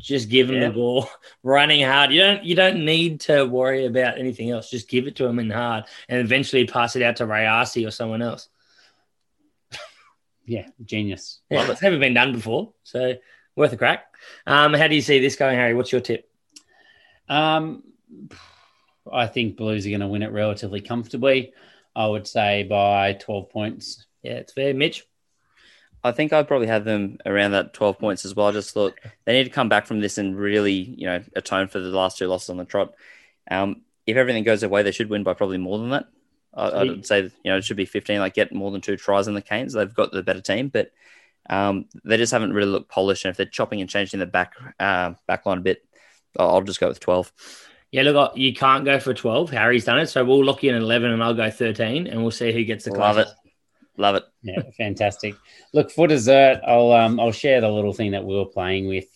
just 0.00 0.28
give 0.28 0.48
him 0.48 0.56
yeah. 0.56 0.68
the 0.68 0.74
ball 0.74 1.08
running 1.42 1.84
hard. 1.84 2.12
You 2.12 2.20
don't 2.20 2.44
you 2.44 2.54
don't 2.54 2.84
need 2.84 3.20
to 3.22 3.44
worry 3.44 3.86
about 3.86 4.18
anything 4.18 4.50
else. 4.50 4.70
Just 4.70 4.88
give 4.88 5.06
it 5.06 5.16
to 5.16 5.26
him 5.26 5.38
in 5.38 5.50
hard, 5.50 5.84
and 6.08 6.20
eventually 6.20 6.66
pass 6.66 6.96
it 6.96 7.02
out 7.02 7.16
to 7.16 7.26
Rayasi 7.26 7.86
or 7.86 7.90
someone 7.90 8.22
else. 8.22 8.48
yeah, 10.46 10.66
genius. 10.84 11.40
Yeah, 11.50 11.70
it's 11.70 11.82
never 11.82 11.98
been 11.98 12.14
done 12.14 12.32
before, 12.32 12.72
so 12.84 13.14
worth 13.56 13.72
a 13.72 13.76
crack. 13.76 14.06
Um, 14.46 14.74
how 14.74 14.86
do 14.86 14.94
you 14.94 15.02
see 15.02 15.18
this 15.18 15.36
going, 15.36 15.56
Harry? 15.56 15.74
What's 15.74 15.92
your 15.92 16.00
tip? 16.00 16.30
Um, 17.28 17.82
I 19.12 19.26
think 19.26 19.56
Blues 19.56 19.86
are 19.86 19.90
going 19.90 20.00
to 20.00 20.06
win 20.06 20.22
it 20.22 20.32
relatively 20.32 20.80
comfortably. 20.80 21.52
I 21.94 22.06
would 22.06 22.28
say 22.28 22.62
by 22.62 23.14
twelve 23.14 23.50
points. 23.50 24.06
Yeah, 24.22 24.34
it's 24.34 24.52
fair, 24.52 24.74
Mitch. 24.74 25.04
I 26.04 26.12
think 26.12 26.32
I'd 26.32 26.48
probably 26.48 26.68
have 26.68 26.84
them 26.84 27.18
around 27.26 27.52
that 27.52 27.74
12 27.74 27.98
points 27.98 28.24
as 28.24 28.34
well. 28.34 28.46
I 28.46 28.52
just 28.52 28.72
thought 28.72 28.98
they 29.24 29.32
need 29.32 29.44
to 29.44 29.50
come 29.50 29.68
back 29.68 29.86
from 29.86 30.00
this 30.00 30.18
and 30.18 30.36
really, 30.36 30.72
you 30.72 31.06
know, 31.06 31.22
atone 31.34 31.68
for 31.68 31.80
the 31.80 31.88
last 31.88 32.18
two 32.18 32.26
losses 32.28 32.50
on 32.50 32.56
the 32.56 32.64
trot. 32.64 32.94
Um, 33.50 33.82
if 34.06 34.16
everything 34.16 34.44
goes 34.44 34.60
their 34.60 34.70
way, 34.70 34.82
they 34.82 34.92
should 34.92 35.10
win 35.10 35.24
by 35.24 35.34
probably 35.34 35.58
more 35.58 35.78
than 35.78 35.90
that. 35.90 36.06
I, 36.54 36.84
would 36.84 37.06
say, 37.06 37.22
you 37.22 37.50
know, 37.50 37.58
it 37.58 37.64
should 37.64 37.76
be 37.76 37.84
15, 37.84 38.18
like 38.18 38.34
get 38.34 38.52
more 38.52 38.70
than 38.70 38.80
two 38.80 38.96
tries 38.96 39.28
in 39.28 39.34
the 39.34 39.42
Canes. 39.42 39.74
They've 39.74 39.94
got 39.94 40.10
the 40.10 40.22
better 40.22 40.40
team, 40.40 40.68
but 40.68 40.90
um, 41.48 41.86
they 42.04 42.16
just 42.16 42.32
haven't 42.32 42.52
really 42.52 42.70
looked 42.70 42.90
polished. 42.90 43.24
And 43.24 43.30
if 43.30 43.36
they're 43.36 43.46
chopping 43.46 43.80
and 43.80 43.88
changing 43.88 44.18
the 44.18 44.26
back 44.26 44.54
uh, 44.80 45.14
back 45.26 45.46
line 45.46 45.58
a 45.58 45.62
bit, 45.62 45.84
I'll, 46.38 46.50
I'll 46.50 46.62
just 46.62 46.80
go 46.80 46.88
with 46.88 47.00
12. 47.00 47.32
Yeah, 47.90 48.02
look, 48.02 48.36
you 48.36 48.52
can't 48.54 48.84
go 48.84 48.98
for 48.98 49.14
12. 49.14 49.50
Harry's 49.50 49.84
done 49.84 49.98
it. 49.98 50.06
So 50.06 50.24
we'll 50.24 50.44
lock 50.44 50.62
you 50.62 50.70
in 50.70 50.82
11 50.82 51.10
and 51.10 51.22
I'll 51.22 51.34
go 51.34 51.50
13 51.50 52.06
and 52.06 52.20
we'll 52.22 52.30
see 52.30 52.52
who 52.52 52.64
gets 52.64 52.84
the 52.84 52.92
Love 52.92 53.16
closest. 53.16 53.36
it. 53.44 53.47
Love 53.98 54.14
it. 54.14 54.22
Yeah, 54.42 54.62
fantastic. 54.76 55.34
Look 55.74 55.90
for 55.90 56.06
dessert. 56.06 56.60
I'll 56.66 56.92
um 56.92 57.18
I'll 57.20 57.32
share 57.32 57.60
the 57.60 57.68
little 57.68 57.92
thing 57.92 58.12
that 58.12 58.24
we 58.24 58.34
were 58.34 58.46
playing 58.46 58.86
with 58.86 59.06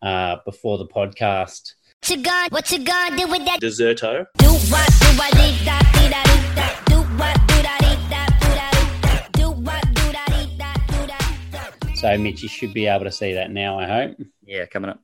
uh 0.00 0.36
before 0.44 0.78
the 0.78 0.86
podcast. 0.86 1.74
What 2.00 2.10
you 2.10 2.22
gonna, 2.22 2.48
what 2.50 2.72
you 2.72 2.84
gonna 2.84 3.16
do 3.16 3.26
with 3.26 3.44
that? 3.44 3.60
Deserto. 3.60 4.24
Do 4.38 4.46
what, 4.46 4.88
do 5.00 5.06
what. 5.18 5.32
Do 6.86 7.00
what, 7.18 7.34
do 7.48 7.62
da, 7.62 7.78
dee 7.78 7.96
da, 8.08 8.26
do 8.38 8.54
da. 8.54 9.28
Do 9.32 9.50
what, 9.50 9.82
do 9.96 10.12
da, 10.12 10.26
dee 10.26 10.56
da, 10.56 10.74
do 10.86 11.06
da, 11.06 11.18
da. 11.50 11.94
So 11.96 12.16
Mitch, 12.16 12.42
you 12.42 12.48
should 12.48 12.72
be 12.72 12.86
able 12.86 13.04
to 13.04 13.12
see 13.12 13.34
that 13.34 13.50
now, 13.50 13.78
I 13.78 13.86
hope. 13.86 14.16
Yeah, 14.44 14.66
coming 14.66 14.90
up. 14.90 15.00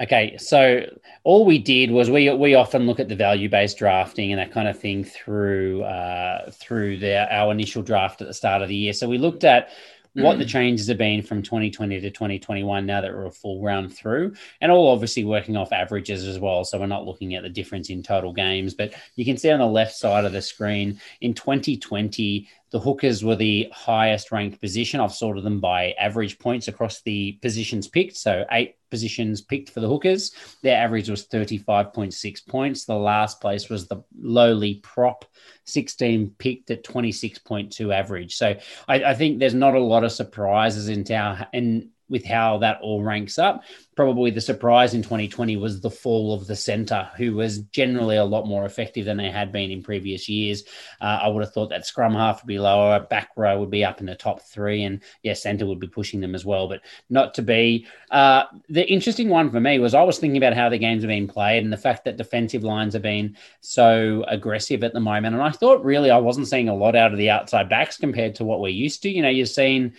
Okay, 0.00 0.36
so 0.38 0.84
all 1.22 1.44
we 1.44 1.58
did 1.58 1.92
was 1.92 2.10
we 2.10 2.28
we 2.34 2.56
often 2.56 2.86
look 2.86 2.98
at 2.98 3.08
the 3.08 3.14
value 3.14 3.48
based 3.48 3.78
drafting 3.78 4.32
and 4.32 4.40
that 4.40 4.50
kind 4.50 4.66
of 4.66 4.78
thing 4.78 5.04
through 5.04 5.84
uh, 5.84 6.50
through 6.50 6.98
the, 6.98 7.32
our 7.32 7.52
initial 7.52 7.82
draft 7.82 8.20
at 8.20 8.26
the 8.26 8.34
start 8.34 8.60
of 8.60 8.68
the 8.68 8.74
year. 8.74 8.92
So 8.92 9.08
we 9.08 9.18
looked 9.18 9.44
at 9.44 9.70
what 10.14 10.38
the 10.38 10.44
changes 10.44 10.86
have 10.86 10.98
been 10.98 11.22
from 11.22 11.42
2020 11.42 12.00
to 12.00 12.10
2021 12.10 12.86
now 12.86 13.00
that 13.00 13.12
we're 13.12 13.26
a 13.26 13.30
full 13.30 13.62
round 13.62 13.94
through 13.94 14.32
and 14.60 14.70
all 14.70 14.92
obviously 14.92 15.24
working 15.24 15.56
off 15.56 15.72
averages 15.72 16.24
as 16.24 16.38
well 16.38 16.64
so 16.64 16.78
we're 16.78 16.86
not 16.86 17.04
looking 17.04 17.34
at 17.34 17.42
the 17.42 17.48
difference 17.48 17.90
in 17.90 18.02
total 18.02 18.32
games 18.32 18.74
but 18.74 18.94
you 19.16 19.24
can 19.24 19.36
see 19.36 19.50
on 19.50 19.58
the 19.58 19.66
left 19.66 19.94
side 19.94 20.24
of 20.24 20.32
the 20.32 20.40
screen 20.40 21.00
in 21.20 21.34
2020 21.34 22.48
the 22.74 22.80
hookers 22.80 23.22
were 23.22 23.36
the 23.36 23.68
highest 23.72 24.32
ranked 24.32 24.60
position. 24.60 24.98
I've 24.98 25.14
sorted 25.14 25.44
them 25.44 25.60
by 25.60 25.92
average 25.92 26.40
points 26.40 26.66
across 26.66 27.02
the 27.02 27.38
positions 27.40 27.86
picked. 27.86 28.16
So 28.16 28.44
eight 28.50 28.74
positions 28.90 29.40
picked 29.42 29.70
for 29.70 29.78
the 29.78 29.86
hookers. 29.86 30.32
Their 30.64 30.76
average 30.76 31.08
was 31.08 31.28
35.6 31.28 32.48
points. 32.48 32.84
The 32.84 32.96
last 32.96 33.40
place 33.40 33.68
was 33.68 33.86
the 33.86 34.02
lowly 34.18 34.80
prop 34.82 35.24
16 35.66 36.34
picked 36.36 36.72
at 36.72 36.82
26.2 36.82 37.94
average. 37.94 38.34
So 38.34 38.56
I, 38.88 39.04
I 39.04 39.14
think 39.14 39.38
there's 39.38 39.54
not 39.54 39.76
a 39.76 39.80
lot 39.80 40.02
of 40.02 40.10
surprises 40.10 40.88
in 40.88 41.06
our 41.14 41.46
in 41.52 41.90
with 42.08 42.24
how 42.24 42.58
that 42.58 42.78
all 42.82 43.02
ranks 43.02 43.38
up. 43.38 43.64
Probably 43.96 44.30
the 44.30 44.40
surprise 44.40 44.94
in 44.94 45.02
2020 45.02 45.56
was 45.56 45.80
the 45.80 45.90
fall 45.90 46.34
of 46.34 46.46
the 46.46 46.56
center, 46.56 47.08
who 47.16 47.34
was 47.34 47.60
generally 47.60 48.16
a 48.16 48.24
lot 48.24 48.46
more 48.46 48.64
effective 48.64 49.04
than 49.04 49.16
they 49.16 49.30
had 49.30 49.52
been 49.52 49.70
in 49.70 49.82
previous 49.82 50.28
years. 50.28 50.64
Uh, 51.00 51.20
I 51.22 51.28
would 51.28 51.44
have 51.44 51.52
thought 51.52 51.70
that 51.70 51.86
scrum 51.86 52.14
half 52.14 52.42
would 52.42 52.48
be 52.48 52.58
lower, 52.58 53.00
back 53.00 53.30
row 53.36 53.58
would 53.60 53.70
be 53.70 53.84
up 53.84 54.00
in 54.00 54.06
the 54.06 54.14
top 54.14 54.42
three, 54.42 54.82
and 54.82 55.00
yeah, 55.22 55.34
center 55.34 55.66
would 55.66 55.80
be 55.80 55.86
pushing 55.86 56.20
them 56.20 56.34
as 56.34 56.44
well, 56.44 56.68
but 56.68 56.80
not 57.08 57.34
to 57.34 57.42
be. 57.42 57.86
Uh, 58.10 58.44
the 58.68 58.86
interesting 58.90 59.28
one 59.28 59.50
for 59.50 59.60
me 59.60 59.78
was 59.78 59.94
I 59.94 60.02
was 60.02 60.18
thinking 60.18 60.36
about 60.36 60.54
how 60.54 60.68
the 60.68 60.78
games 60.78 61.02
have 61.02 61.08
been 61.08 61.28
played 61.28 61.62
and 61.62 61.72
the 61.72 61.76
fact 61.76 62.04
that 62.04 62.16
defensive 62.16 62.64
lines 62.64 62.94
have 62.94 63.02
been 63.02 63.36
so 63.60 64.24
aggressive 64.28 64.84
at 64.84 64.92
the 64.92 65.00
moment. 65.00 65.34
And 65.34 65.42
I 65.42 65.50
thought 65.50 65.84
really 65.84 66.10
I 66.10 66.18
wasn't 66.18 66.48
seeing 66.48 66.68
a 66.68 66.74
lot 66.74 66.96
out 66.96 67.12
of 67.12 67.18
the 67.18 67.30
outside 67.30 67.68
backs 67.68 67.96
compared 67.96 68.34
to 68.36 68.44
what 68.44 68.60
we're 68.60 68.68
used 68.68 69.02
to. 69.02 69.10
You 69.10 69.22
know, 69.22 69.28
you're 69.28 69.46
seeing 69.46 69.94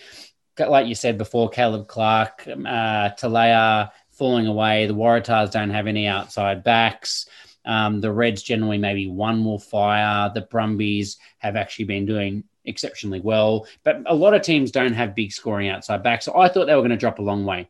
like 0.60 0.88
you 0.88 0.96
said 0.96 1.18
before, 1.18 1.50
Caleb 1.50 1.88
Clarke, 1.88 2.48
uh, 2.48 3.10
Telea 3.12 3.92
falling 4.12 4.48
away. 4.48 4.88
The 4.88 4.96
Waratahs 4.96 5.52
don't 5.52 5.70
have 5.70 5.88
any 5.88 6.08
outside 6.08 6.64
backs. 6.64 7.28
Um, 7.66 8.00
the 8.00 8.12
Reds 8.12 8.44
generally 8.44 8.78
maybe 8.78 9.08
one 9.08 9.44
will 9.44 9.60
fire. 9.60 10.32
The 10.34 10.42
Brumbies 10.42 11.18
have 11.40 11.56
actually 11.56 11.86
been 11.86 12.06
doing 12.06 12.44
exceptionally 12.64 13.20
well, 13.20 13.68
but 13.84 14.02
a 14.06 14.16
lot 14.16 14.34
of 14.34 14.42
teams 14.42 14.72
don't 14.72 14.94
have 14.94 15.16
big 15.16 15.32
scoring 15.32 15.70
outside 15.70 16.04
backs. 16.04 16.26
So 16.26 16.38
I 16.38 16.48
thought 16.48 16.66
they 16.66 16.76
were 16.76 16.82
going 16.82 16.92
to 16.92 16.98
drop 16.98 17.20
a 17.20 17.24
long 17.24 17.46
way. 17.46 17.70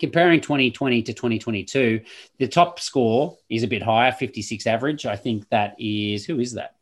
Comparing 0.00 0.40
2020 0.40 1.02
to 1.02 1.12
2022, 1.12 2.00
the 2.38 2.48
top 2.48 2.80
score 2.80 3.36
is 3.50 3.62
a 3.62 3.68
bit 3.68 3.82
higher, 3.82 4.12
56 4.12 4.66
average. 4.66 5.04
I 5.04 5.16
think 5.16 5.48
that 5.50 5.76
is 5.78 6.24
who 6.24 6.40
is 6.40 6.54
that? 6.54 6.76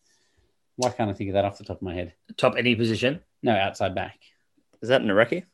Why 0.76 0.90
can't 0.90 1.10
I 1.10 1.14
think 1.14 1.30
of 1.30 1.34
that 1.34 1.44
off 1.44 1.58
the 1.58 1.64
top 1.64 1.78
of 1.78 1.82
my 1.82 1.94
head? 1.94 2.14
Top 2.36 2.54
any 2.56 2.76
position. 2.76 3.20
No, 3.42 3.56
outside 3.56 3.94
back. 3.94 4.20
Is 4.82 4.88
that 4.88 5.02
Nareki? 5.02 5.44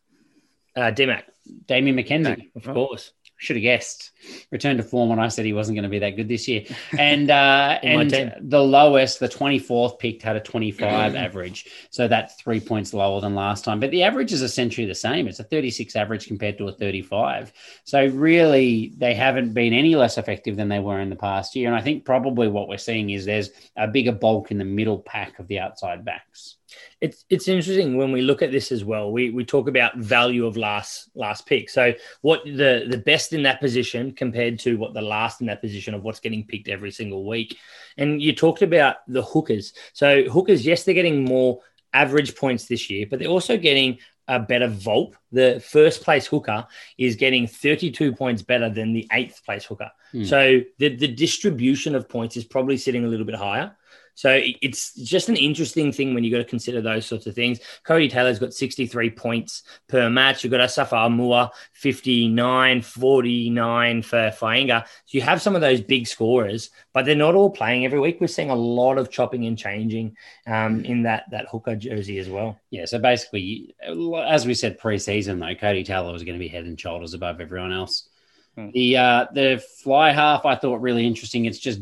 Uh, 0.77 0.91
DMAC, 0.91 1.23
Damian 1.67 1.97
McKenzie. 1.97 2.51
of 2.57 2.65
course. 2.65 3.13
should 3.37 3.57
have 3.57 3.63
guessed. 3.63 4.11
Returned 4.51 4.79
to 4.79 4.85
form 4.85 5.09
when 5.09 5.21
I 5.21 5.29
said 5.29 5.45
he 5.45 5.53
wasn't 5.53 5.77
going 5.77 5.85
to 5.85 5.89
be 5.89 6.01
that 6.01 6.17
good 6.17 6.29
this 6.29 6.49
year. 6.49 6.65
And 6.99 7.31
uh, 7.31 7.79
and 7.83 8.35
the 8.41 8.61
lowest, 8.61 9.21
the 9.21 9.29
24th 9.29 10.01
picked 10.01 10.23
had 10.23 10.35
a 10.35 10.41
25 10.41 11.15
average. 11.17 11.67
So 11.91 12.09
that's 12.09 12.35
three 12.37 12.59
points 12.59 12.93
lower 12.93 13.21
than 13.21 13.37
last 13.37 13.65
time. 13.65 13.79
But 13.79 13.93
the 13.93 14.03
average 14.03 14.33
is 14.33 14.43
essentially 14.43 14.87
the 14.87 14.95
same. 14.97 15.29
It's 15.29 15.39
a 15.39 15.45
36 15.45 15.95
average 15.95 16.27
compared 16.27 16.59
to 16.59 16.69
a 16.69 16.73
35. 16.73 17.53
So 17.85 18.07
really, 18.07 18.95
they 18.97 19.15
haven't 19.15 19.53
been 19.53 19.73
any 19.73 19.95
less 19.95 20.19
effective 20.19 20.57
than 20.57 20.69
they 20.69 20.81
were 20.81 21.01
in 21.01 21.11
the 21.11 21.17
past 21.17 21.55
year. 21.55 21.69
And 21.69 21.77
I 21.77 21.83
think 21.83 22.05
probably 22.05 22.49
what 22.49 22.69
we're 22.69 22.79
seeing 22.79 23.11
is 23.11 23.25
there's 23.25 23.51
a 23.77 23.87
bigger 23.87 24.13
bulk 24.13 24.51
in 24.51 24.59
the 24.59 24.65
middle 24.65 24.99
pack 24.99 25.39
of 25.39 25.47
the 25.47 25.61
outside 25.61 26.05
backs. 26.05 26.57
It's 27.01 27.25
it's 27.29 27.49
interesting 27.49 27.97
when 27.97 28.13
we 28.13 28.23
look 28.23 28.43
at 28.43 28.53
this 28.53 28.73
as 28.73 28.85
well. 28.85 29.13
We 29.13 29.31
we 29.31 29.45
talk 29.45 29.69
about 29.69 29.97
value 29.97 30.47
of 30.47 30.57
last 30.57 31.11
last 31.15 31.47
pick. 31.47 31.69
So 31.71 31.93
what 32.23 32.45
the 32.45 32.87
the 32.89 33.03
best 33.05 33.33
in 33.33 33.43
that 33.45 33.61
position 33.61 34.13
compared 34.13 34.59
to 34.61 34.77
what 34.77 34.95
the 34.95 35.03
last 35.03 35.41
in 35.41 35.47
that 35.49 35.61
position 35.61 35.95
of 35.95 36.03
what's 36.03 36.21
getting 36.21 36.47
picked 36.47 36.69
every 36.69 36.91
single 36.91 37.27
week. 37.27 37.57
And 37.97 38.21
you 38.21 38.35
talked 38.35 38.63
about 38.63 38.97
the 39.09 39.23
hookers. 39.23 39.73
So 39.93 40.25
hookers, 40.25 40.65
yes, 40.65 40.85
they're 40.85 40.95
getting 40.95 41.25
more 41.25 41.61
average 41.93 42.37
points 42.37 42.67
this 42.67 42.91
year, 42.91 43.07
but 43.09 43.19
they're 43.19 43.29
also 43.29 43.57
getting 43.57 43.99
a 44.29 44.39
better 44.39 44.69
VOLP. 44.69 45.15
The 45.33 45.63
first 45.65 46.03
place 46.03 46.27
hooker 46.27 46.67
is 46.99 47.17
getting 47.17 47.47
32 47.47 48.15
points 48.15 48.43
better 48.43 48.71
than 48.71 48.93
the 48.93 49.07
eighth 49.13 49.45
place 49.45 49.65
hooker. 49.65 49.91
Hmm. 50.13 50.25
So 50.25 50.61
the, 50.79 50.97
the 50.97 51.09
distribution 51.09 51.95
of 51.95 52.09
points 52.09 52.37
is 52.37 52.45
probably 52.45 52.77
sitting 52.77 53.05
a 53.05 53.09
little 53.09 53.27
bit 53.27 53.35
higher. 53.35 53.77
So 54.15 54.41
it's 54.41 54.95
just 54.95 55.29
an 55.29 55.37
interesting 55.37 55.93
thing 55.93 56.15
when 56.15 56.23
you've 56.23 56.33
got 56.33 56.39
to 56.39 56.45
consider 56.45 56.81
those 56.81 57.05
sorts 57.05 57.27
of 57.27 57.35
things. 57.35 57.59
Cody 57.83 58.09
Taylor's 58.09 58.39
got 58.39 58.55
63 58.55 59.11
points 59.11 59.65
per 59.89 60.09
match. 60.09 60.45
You've 60.45 60.53
got 60.53 60.61
Asafo 60.61 60.93
Aumua, 60.93 61.51
59, 61.73 62.83
49 62.83 64.03
for 64.03 64.17
Fainga'a. 64.31 64.87
So 64.87 65.19
you 65.19 65.21
have 65.23 65.43
some 65.43 65.55
of 65.55 65.61
those 65.61 65.81
big 65.81 66.07
scorers, 66.07 66.71
but 66.93 67.05
they're 67.05 67.17
not 67.17 67.35
all 67.35 67.51
playing 67.51 67.85
every 67.85 67.99
week. 67.99 68.19
We're 68.21 68.29
seeing 68.29 68.51
a 68.51 68.55
lot 68.55 68.99
of 68.99 69.11
chopping 69.11 69.47
and 69.47 69.59
changing 69.59 70.17
um, 70.47 70.85
in 70.85 71.03
that, 71.03 71.25
that 71.31 71.49
hooker 71.49 71.75
jersey 71.75 72.19
as 72.19 72.29
well. 72.29 72.59
Yeah, 72.71 72.85
so 72.85 72.99
basically, 72.99 73.75
as 73.83 74.47
we 74.47 74.55
said 74.55 74.79
pre-season, 74.79 75.41
though, 75.41 75.55
Cody 75.55 75.83
Taylor 75.83 76.13
was 76.13 76.23
going 76.23 76.39
to 76.39 76.43
be 76.45 76.49
head 76.49 76.65
and 76.65 76.81
shoulders 76.81 77.15
above 77.15 77.41
everyone 77.41 77.73
else. 77.73 78.09
Hmm. 78.57 78.71
The 78.71 78.97
uh, 78.97 79.27
the 79.33 79.65
fly 79.83 80.13
half 80.13 80.47
I 80.47 80.55
thought 80.55 80.81
really 80.81 81.07
interesting. 81.07 81.45
It's 81.45 81.59
just 81.59 81.81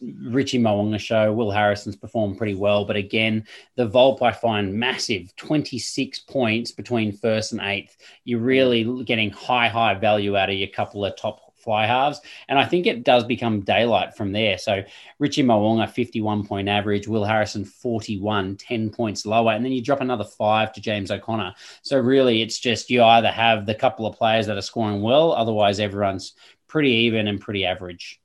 Richie 0.00 0.58
Mo'unga 0.58 0.98
show. 0.98 1.32
Will 1.32 1.50
Harrison's 1.50 1.96
performed 1.96 2.36
pretty 2.36 2.54
well, 2.54 2.84
but 2.84 2.96
again, 2.96 3.46
the 3.76 3.88
VOLP 3.88 4.22
I 4.22 4.32
find 4.32 4.74
massive. 4.74 5.34
Twenty 5.36 5.78
six 5.78 6.18
points 6.18 6.70
between 6.70 7.16
first 7.16 7.52
and 7.52 7.60
eighth. 7.62 7.96
You're 8.24 8.40
really 8.40 9.04
getting 9.04 9.30
high 9.30 9.68
high 9.68 9.94
value 9.94 10.36
out 10.36 10.50
of 10.50 10.56
your 10.56 10.68
couple 10.68 11.04
of 11.04 11.16
top 11.16 11.40
fly 11.56 11.86
halves, 11.86 12.20
and 12.48 12.58
I 12.58 12.64
think 12.64 12.86
it 12.86 13.04
does 13.04 13.24
become 13.24 13.60
daylight 13.60 14.14
from 14.16 14.32
there. 14.32 14.58
So 14.58 14.84
Richie 15.18 15.42
Mo'unga, 15.42 15.90
51 15.90 16.46
point 16.46 16.68
average, 16.68 17.08
Will 17.08 17.24
Harrison, 17.24 17.64
41, 17.64 18.56
10 18.56 18.90
points 18.90 19.26
lower. 19.26 19.52
And 19.52 19.64
then 19.64 19.72
you 19.72 19.82
drop 19.82 20.00
another 20.00 20.24
five 20.24 20.72
to 20.74 20.80
James 20.80 21.10
O'Connor. 21.10 21.54
So 21.82 21.98
really, 21.98 22.42
it's 22.42 22.60
just 22.60 22.90
you 22.90 23.02
either 23.02 23.30
have 23.30 23.66
the 23.66 23.74
couple 23.74 24.06
of 24.06 24.16
players 24.16 24.46
that 24.46 24.56
are 24.56 24.62
scoring 24.62 25.02
well, 25.02 25.32
otherwise, 25.32 25.80
everyone's 25.80 26.34
pretty 26.68 26.90
even 26.90 27.26
and 27.26 27.40
pretty 27.40 27.64
average. 27.64 28.20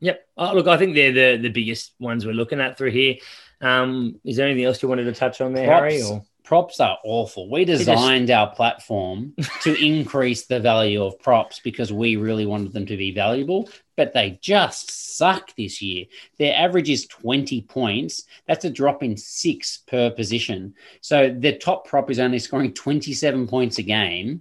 Yep. 0.00 0.26
Oh, 0.36 0.54
look, 0.54 0.66
I 0.66 0.76
think 0.76 0.94
they're 0.94 1.12
the, 1.36 1.42
the 1.42 1.50
biggest 1.50 1.94
ones 1.98 2.24
we're 2.26 2.32
looking 2.32 2.60
at 2.60 2.78
through 2.78 2.90
here. 2.92 3.16
Um, 3.60 4.18
is 4.24 4.36
there 4.36 4.46
anything 4.46 4.64
else 4.64 4.82
you 4.82 4.88
wanted 4.88 5.04
to 5.04 5.12
touch 5.12 5.40
on 5.40 5.52
there, 5.52 5.66
Harry? 5.66 5.98
Props, 5.98 6.10
Or? 6.10 6.22
props 6.44 6.80
are 6.80 6.98
awful. 7.04 7.50
We 7.50 7.64
just- 7.66 7.80
designed 7.84 8.30
our 8.30 8.50
platform 8.54 9.34
to 9.62 9.74
increase 9.84 10.46
the 10.46 10.58
value 10.60 11.04
of 11.04 11.18
props 11.20 11.60
because 11.60 11.92
we 11.92 12.16
really 12.16 12.46
wanted 12.46 12.72
them 12.72 12.86
to 12.86 12.96
be 12.96 13.12
valuable, 13.12 13.68
but 13.96 14.14
they 14.14 14.38
just 14.40 15.16
suck 15.18 15.54
this 15.56 15.82
year. 15.82 16.06
Their 16.38 16.56
average 16.56 16.88
is 16.88 17.06
20 17.06 17.60
points. 17.62 18.24
That's 18.46 18.64
a 18.64 18.70
drop 18.70 19.02
in 19.02 19.18
six 19.18 19.80
per 19.86 20.10
position. 20.10 20.72
So 21.02 21.28
the 21.38 21.58
top 21.58 21.86
prop 21.86 22.10
is 22.10 22.18
only 22.18 22.38
scoring 22.38 22.72
27 22.72 23.46
points 23.46 23.76
a 23.76 23.82
game. 23.82 24.40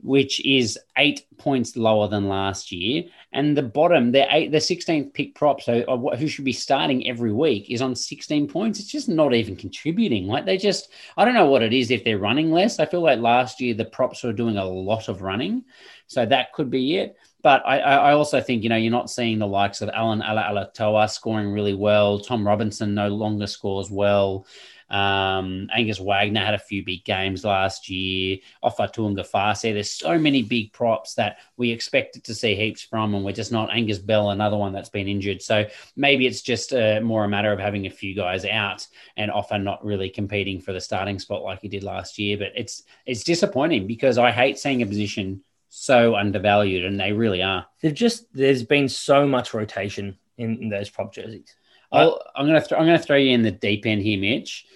Which 0.00 0.44
is 0.44 0.78
eight 0.96 1.26
points 1.38 1.76
lower 1.76 2.08
than 2.08 2.28
last 2.28 2.70
year. 2.70 3.04
And 3.32 3.56
the 3.56 3.62
bottom, 3.62 4.12
the 4.12 4.26
eight, 4.34 4.52
the 4.52 4.58
16th 4.58 5.12
pick 5.12 5.34
prop, 5.34 5.60
so 5.60 5.80
uh, 5.82 6.16
who 6.16 6.28
should 6.28 6.44
be 6.44 6.52
starting 6.52 7.08
every 7.08 7.32
week, 7.32 7.70
is 7.70 7.82
on 7.82 7.94
16 7.94 8.48
points. 8.48 8.78
It's 8.78 8.90
just 8.90 9.08
not 9.08 9.34
even 9.34 9.56
contributing. 9.56 10.26
Like 10.26 10.46
they 10.46 10.56
just, 10.56 10.90
I 11.16 11.24
don't 11.24 11.34
know 11.34 11.50
what 11.50 11.62
it 11.62 11.72
is 11.72 11.90
if 11.90 12.04
they're 12.04 12.18
running 12.18 12.52
less. 12.52 12.78
I 12.78 12.86
feel 12.86 13.02
like 13.02 13.18
last 13.18 13.60
year 13.60 13.74
the 13.74 13.84
props 13.84 14.22
were 14.22 14.32
doing 14.32 14.56
a 14.56 14.64
lot 14.64 15.08
of 15.08 15.22
running, 15.22 15.64
so 16.06 16.24
that 16.24 16.52
could 16.52 16.70
be 16.70 16.96
it. 16.96 17.16
But 17.42 17.62
I, 17.64 17.78
I 17.78 18.12
also 18.14 18.40
think 18.40 18.62
you 18.62 18.68
know 18.68 18.76
you're 18.76 18.90
not 18.90 19.10
seeing 19.10 19.38
the 19.38 19.46
likes 19.46 19.80
of 19.80 19.90
Allan 19.90 20.20
Alaalatoa 20.20 21.08
scoring 21.08 21.52
really 21.52 21.74
well. 21.74 22.18
Tom 22.18 22.46
Robertson 22.46 22.94
no 22.94 23.08
longer 23.08 23.46
scores 23.46 23.90
well. 23.90 24.46
Um, 24.90 25.68
Angus 25.72 26.00
Wagner 26.00 26.44
had 26.44 26.54
a 26.54 26.58
few 26.58 26.84
big 26.84 27.04
games 27.04 27.44
last 27.44 27.90
year. 27.90 28.38
Ofa 28.62 28.92
Tu'ungafasi. 28.92 29.74
There's 29.74 29.90
so 29.90 30.18
many 30.18 30.42
big 30.42 30.72
props 30.72 31.14
that 31.14 31.38
we 31.56 31.70
expected 31.70 32.24
to 32.24 32.34
see 32.34 32.54
heaps 32.54 32.82
from, 32.82 33.14
and 33.14 33.24
we're 33.24 33.32
just 33.32 33.52
not. 33.52 33.70
Angus 33.72 33.98
Bell, 33.98 34.30
another 34.30 34.56
one 34.56 34.72
that's 34.72 34.88
been 34.88 35.08
injured. 35.08 35.42
So 35.42 35.66
maybe 35.96 36.26
it's 36.26 36.42
just 36.42 36.72
uh, 36.72 37.00
more 37.02 37.24
a 37.24 37.28
matter 37.28 37.52
of 37.52 37.58
having 37.58 37.86
a 37.86 37.90
few 37.90 38.14
guys 38.14 38.44
out 38.44 38.86
and 39.16 39.30
often 39.30 39.64
not 39.64 39.84
really 39.84 40.08
competing 40.08 40.60
for 40.60 40.72
the 40.72 40.80
starting 40.80 41.18
spot 41.18 41.42
like 41.42 41.60
he 41.60 41.68
did 41.68 41.84
last 41.84 42.18
year. 42.18 42.38
But 42.38 42.52
it's 42.54 42.82
it's 43.06 43.24
disappointing 43.24 43.86
because 43.86 44.18
I 44.18 44.30
hate 44.30 44.58
seeing 44.58 44.82
a 44.82 44.86
position 44.86 45.42
so 45.68 46.16
undervalued, 46.16 46.84
and 46.84 46.98
they 46.98 47.12
really 47.12 47.42
are. 47.42 47.66
They've 47.82 47.92
just 47.94 48.32
there's 48.32 48.62
been 48.62 48.88
so 48.88 49.26
much 49.26 49.52
rotation 49.52 50.18
in, 50.38 50.62
in 50.62 50.68
those 50.70 50.88
prop 50.88 51.12
jerseys. 51.12 51.54
I'll, 51.90 52.20
I'm 52.36 52.46
gonna 52.46 52.60
th- 52.60 52.72
I'm 52.72 52.86
gonna 52.86 52.98
throw 52.98 53.16
you 53.16 53.32
in 53.32 53.42
the 53.42 53.50
deep 53.50 53.86
end 53.86 54.02
here, 54.02 54.18
Mitch. 54.18 54.66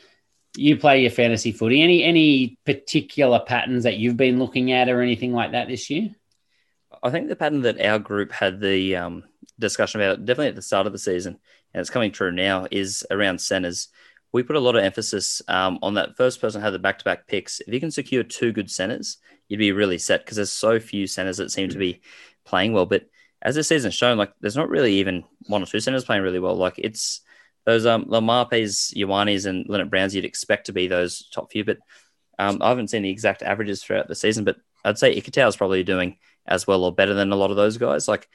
You 0.57 0.77
play 0.77 1.03
your 1.03 1.11
fantasy 1.11 1.53
footy. 1.53 1.83
Any 1.83 2.05
any 2.05 2.59
particular 2.67 3.41
patterns 3.41 3.85
that 3.85 3.97
you've 3.97 4.17
been 4.17 4.39
looking 4.39 4.73
at 4.73 4.89
or 4.89 5.01
anything 5.01 5.33
like 5.33 5.53
that 5.53 5.69
this 5.69 5.89
year? 5.89 6.11
I 7.03 7.11
think 7.11 7.29
the 7.29 7.37
pattern 7.37 7.63
that 7.63 7.85
our 7.85 7.99
group 7.99 8.33
had 8.33 8.61
the 8.61 8.97
um, 8.97 9.25
discussion 9.59 10.01
about 10.01 10.25
definitely 10.25 10.49
at 10.49 10.55
the 10.55 10.63
start 10.63 10.87
of 10.87 10.93
the 10.93 10.99
season, 10.99 11.39
and 11.73 11.81
it's 11.81 11.91
coming 11.91 12.13
true 12.13 12.31
now, 12.31 12.67
is 12.71 13.07
around 13.11 13.41
centers. 13.41 13.89
We 14.33 14.43
put 14.43 14.57
a 14.57 14.61
lot 14.61 14.77
of 14.77 14.85
emphasis 14.85 15.43
um, 15.49 15.79
on 15.83 15.95
that 15.95 16.17
first 16.17 16.41
person 16.41 16.63
had 16.63 16.71
the 16.71 16.79
back 16.79 16.99
to 16.99 17.05
back 17.05 17.27
picks. 17.27 17.61
If 17.61 17.73
you 17.73 17.81
can 17.81 17.91
secure 17.91 18.23
two 18.23 18.53
good 18.53 18.71
centers, 18.71 19.19
you'd 19.49 19.59
be 19.59 19.73
really 19.73 19.99
set 19.99 20.25
because 20.25 20.37
there's 20.37 20.53
so 20.53 20.81
few 20.81 21.07
centers 21.07 21.37
that 21.37 21.51
seem 21.51 21.69
to 21.71 21.79
be 21.79 22.01
playing 22.45 22.73
well. 22.73 22.87
But 22.87 23.07
as 23.43 23.57
the 23.57 23.65
season's 23.65 23.95
shown, 23.95 24.17
like 24.17 24.33
there's 24.41 24.57
not 24.57 24.71
really 24.71 24.95
even 24.95 25.25
one 25.47 25.63
or 25.63 25.67
two 25.67 25.81
centers 25.81 26.05
playing 26.05 26.23
really 26.23 26.39
well. 26.39 26.55
Like 26.57 26.79
it's 26.79 27.21
those 27.65 27.87
um 27.87 28.07
Laumapes, 28.07 28.95
Ioanes, 28.97 29.47
and 29.47 29.67
Lienert-Browns 29.67 30.15
you'd 30.15 30.25
expect 30.25 30.67
to 30.67 30.73
be 30.73 30.87
those 30.89 31.29
top 31.33 31.53
few. 31.53 31.65
But 31.65 31.79
um, 32.39 32.59
I 32.61 32.71
haven't 32.71 32.89
seen 32.89 33.03
the 33.03 33.11
exact 33.11 33.43
averages 33.43 33.83
throughout 33.83 34.09
the 34.09 34.15
season, 34.15 34.45
but 34.45 34.57
I'd 34.85 34.99
say 34.99 35.15
Ikitau 35.15 35.49
is 35.49 35.57
probably 35.57 35.85
doing 35.85 36.19
as 36.47 36.67
well 36.67 36.85
or 36.85 36.93
better 36.93 37.15
than 37.15 37.31
a 37.31 37.37
lot 37.37 37.51
of 37.51 37.57
those 37.57 37.79
guys. 37.79 38.09
Like 38.09 38.29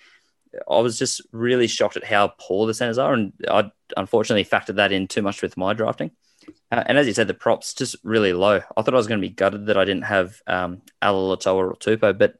I 0.69 0.79
was 0.79 0.97
just 0.97 1.21
really 1.31 1.67
shocked 1.67 1.97
at 1.97 2.03
how 2.05 2.33
poor 2.39 2.67
the 2.67 2.73
centers 2.73 2.97
are, 2.97 3.13
and 3.13 3.33
I 3.49 3.71
unfortunately 3.95 4.45
factored 4.45 4.75
that 4.75 4.91
in 4.91 5.07
too 5.07 5.21
much 5.21 5.41
with 5.41 5.57
my 5.57 5.73
drafting. 5.73 6.11
Uh, 6.71 6.83
and 6.85 6.97
as 6.97 7.07
you 7.07 7.13
said, 7.13 7.27
the 7.27 7.33
props 7.33 7.73
just 7.73 7.95
really 8.03 8.33
low. 8.33 8.61
I 8.75 8.81
thought 8.81 8.93
I 8.93 8.97
was 8.97 9.07
going 9.07 9.21
to 9.21 9.27
be 9.27 9.33
gutted 9.33 9.67
that 9.67 9.77
I 9.77 9.85
didn't 9.85 10.03
have 10.03 10.41
um, 10.47 10.81
Alaalatoa 11.01 11.55
or 11.55 11.75
Tupou, 11.75 12.17
but 12.17 12.35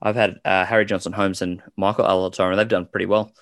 I've 0.00 0.16
had 0.16 0.40
uh, 0.44 0.64
Harry 0.64 0.84
Johnson 0.84 1.12
Holmes 1.12 1.42
and 1.42 1.62
Michael 1.76 2.04
Alaalatoa, 2.04 2.50
and 2.50 2.58
they've 2.58 2.68
done 2.68 2.86
pretty 2.86 3.06
well. 3.06 3.32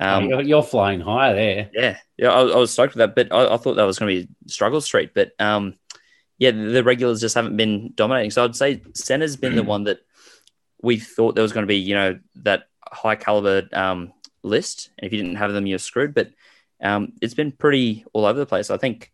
Um, 0.00 0.28
you're, 0.28 0.42
you're 0.42 0.62
flying 0.62 1.00
higher 1.00 1.34
there. 1.34 1.70
yeah, 1.72 1.98
yeah, 2.16 2.32
I, 2.32 2.40
I 2.42 2.56
was 2.56 2.72
stoked 2.72 2.94
with 2.94 2.98
that, 2.98 3.14
but 3.14 3.32
I, 3.32 3.54
I 3.54 3.56
thought 3.56 3.74
that 3.74 3.84
was 3.84 3.98
going 3.98 4.14
to 4.14 4.26
be 4.26 4.34
struggle 4.46 4.80
street. 4.80 5.12
But 5.14 5.32
um, 5.38 5.74
yeah, 6.38 6.50
the, 6.50 6.64
the 6.64 6.84
regulars 6.84 7.20
just 7.20 7.34
haven't 7.34 7.56
been 7.56 7.92
dominating. 7.94 8.30
So 8.30 8.44
I'd 8.44 8.56
say 8.56 8.82
center's 8.94 9.36
been 9.36 9.56
the 9.56 9.62
one 9.62 9.84
that 9.84 10.00
we 10.82 10.98
thought 10.98 11.34
there 11.34 11.42
was 11.42 11.52
going 11.52 11.62
to 11.62 11.68
be, 11.68 11.76
you 11.76 11.94
know, 11.94 12.18
that 12.36 12.64
high 12.86 13.16
caliber 13.16 13.68
um, 13.72 14.12
list. 14.42 14.90
And 14.98 15.06
if 15.06 15.12
you 15.12 15.22
didn't 15.22 15.36
have 15.36 15.52
them, 15.52 15.66
you're 15.66 15.78
screwed. 15.78 16.14
But 16.14 16.32
um, 16.82 17.12
it's 17.22 17.34
been 17.34 17.52
pretty 17.52 18.04
all 18.12 18.26
over 18.26 18.38
the 18.38 18.46
place. 18.46 18.70
I 18.70 18.76
think 18.76 19.12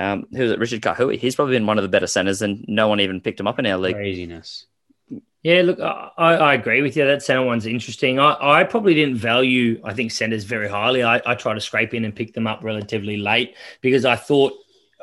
um, 0.00 0.26
who 0.32 0.42
was 0.42 0.52
it? 0.52 0.58
Richard 0.58 0.82
Kahui. 0.82 1.18
He's 1.18 1.36
probably 1.36 1.56
been 1.56 1.66
one 1.66 1.78
of 1.78 1.82
the 1.82 1.88
better 1.88 2.06
centers, 2.06 2.42
and 2.42 2.64
no 2.68 2.88
one 2.88 3.00
even 3.00 3.20
picked 3.20 3.40
him 3.40 3.46
up 3.46 3.58
in 3.58 3.66
our 3.66 3.78
league. 3.78 3.94
Craziness. 3.94 4.66
Yeah, 5.46 5.62
look, 5.62 5.78
I, 5.78 6.10
I 6.18 6.54
agree 6.54 6.82
with 6.82 6.96
you. 6.96 7.06
That 7.06 7.22
center 7.22 7.44
one's 7.44 7.66
interesting. 7.66 8.18
I, 8.18 8.36
I 8.40 8.64
probably 8.64 8.94
didn't 8.94 9.14
value, 9.14 9.80
I 9.84 9.94
think, 9.94 10.10
centers 10.10 10.42
very 10.42 10.66
highly. 10.66 11.04
I, 11.04 11.22
I 11.24 11.36
tried 11.36 11.54
to 11.54 11.60
scrape 11.60 11.94
in 11.94 12.04
and 12.04 12.12
pick 12.12 12.34
them 12.34 12.48
up 12.48 12.64
relatively 12.64 13.16
late 13.16 13.54
because 13.80 14.04
I 14.04 14.16
thought 14.16 14.54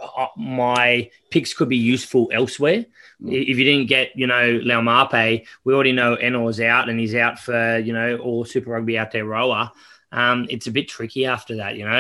uh, 0.01 0.27
my 0.35 1.09
picks 1.29 1.53
could 1.53 1.69
be 1.69 1.77
useful 1.77 2.29
elsewhere. 2.33 2.85
If 3.25 3.57
you 3.57 3.63
didn't 3.63 3.87
get, 3.87 4.17
you 4.17 4.27
know, 4.27 4.59
Laumape, 4.59 5.45
we 5.63 5.73
already 5.73 5.93
know 5.93 6.15
Ennor's 6.15 6.59
out 6.59 6.89
and 6.89 6.99
he's 6.99 7.15
out 7.15 7.39
for, 7.39 7.77
you 7.77 7.93
know, 7.93 8.17
all 8.17 8.43
Super 8.43 8.71
Rugby 8.71 8.95
Aotearoa. 8.95 9.71
Um, 10.14 10.45
it's 10.47 10.68
a 10.68 10.72
bit 10.72 10.88
tricky 10.88 11.26
after 11.26 11.55
that, 11.55 11.76
you 11.76 11.86
know. 11.86 11.91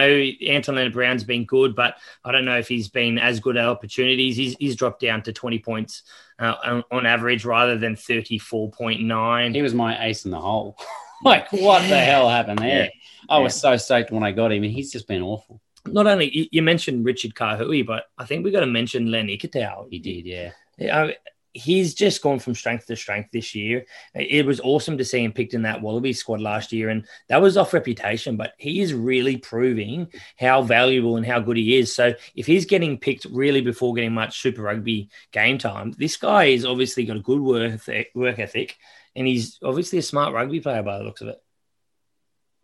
Anton 0.53 0.75
Lienert-Brown's 0.75 1.23
been 1.23 1.45
good, 1.45 1.75
but 1.75 1.97
I 2.23 2.31
don't 2.31 2.45
know 2.45 2.57
if 2.59 2.67
he's 2.67 2.87
been 2.87 3.17
as 3.17 3.39
good 3.39 3.57
at 3.57 3.65
opportunities. 3.65 4.37
He's, 4.37 4.55
he's 4.59 4.75
dropped 4.75 5.01
down 5.01 5.23
to 5.23 5.33
20 5.33 5.59
points 5.59 6.03
uh, 6.37 6.53
on, 6.63 6.83
on 6.91 7.05
average 7.07 7.43
rather 7.43 7.75
than 7.75 7.95
34.9. 7.95 9.55
He 9.55 9.61
was 9.63 9.73
my 9.73 10.05
ace 10.05 10.25
in 10.25 10.31
the 10.31 10.39
hole. 10.39 10.77
like, 11.23 11.51
what 11.51 11.79
the 11.89 11.97
hell 11.97 12.29
happened 12.29 12.59
there? 12.59 12.85
Yeah. 12.85 12.89
I 13.29 13.39
was 13.39 13.59
so 13.59 13.75
stoked 13.77 14.11
when 14.11 14.23
I 14.23 14.31
got 14.31 14.51
him, 14.51 14.63
and 14.63 14.71
he's 14.71 14.91
just 14.91 15.07
been 15.07 15.23
awful. 15.23 15.59
Not 15.87 16.05
only 16.05 16.47
you, 16.51 16.61
mentioned 16.61 17.05
Richard 17.05 17.33
Kahui, 17.33 17.85
but 17.85 18.05
I 18.17 18.25
think 18.25 18.45
we 18.45 18.51
got 18.51 18.61
to 18.61 18.67
mention 18.67 19.11
Len 19.11 19.27
Ikitau. 19.27 19.87
He 19.89 19.99
did, 19.99 20.25
yeah. 20.25 20.51
Yeah, 20.77 21.03
I- 21.03 21.17
he's 21.53 21.93
just 21.93 22.21
gone 22.21 22.39
from 22.39 22.55
strength 22.55 22.87
to 22.87 22.95
strength 22.95 23.29
this 23.31 23.53
year. 23.55 23.85
It 24.15 24.45
was 24.45 24.59
awesome 24.59 24.97
to 24.97 25.05
see 25.05 25.23
him 25.23 25.31
picked 25.31 25.53
in 25.53 25.61
that 25.63 25.81
Wallaby 25.81 26.13
squad 26.13 26.41
last 26.41 26.71
year, 26.71 26.89
and 26.89 27.05
that 27.29 27.41
was 27.41 27.57
off 27.57 27.73
reputation. 27.73 28.37
But 28.37 28.53
he 28.57 28.81
is 28.81 28.93
really 28.93 29.37
proving 29.37 30.11
how 30.37 30.61
valuable 30.63 31.17
and 31.17 31.25
how 31.25 31.39
good 31.39 31.57
he 31.57 31.77
is. 31.77 31.93
So 31.93 32.13
if 32.35 32.45
he's 32.45 32.65
getting 32.65 32.97
picked 32.97 33.25
really 33.25 33.61
before 33.61 33.93
getting 33.93 34.13
much 34.13 34.41
Super 34.41 34.63
Rugby 34.63 35.09
game 35.31 35.57
time, 35.57 35.93
this 35.97 36.17
guy 36.17 36.51
has 36.51 36.65
obviously 36.65 37.05
got 37.05 37.17
a 37.17 37.21
good 37.21 37.39
work 37.39 37.81
work 38.15 38.39
ethic, 38.39 38.77
and 39.15 39.27
he's 39.27 39.59
obviously 39.63 39.99
a 39.99 40.03
smart 40.03 40.33
rugby 40.33 40.59
player 40.59 40.83
by 40.83 40.97
the 40.97 41.03
looks 41.03 41.21
of 41.21 41.29
it. 41.29 41.41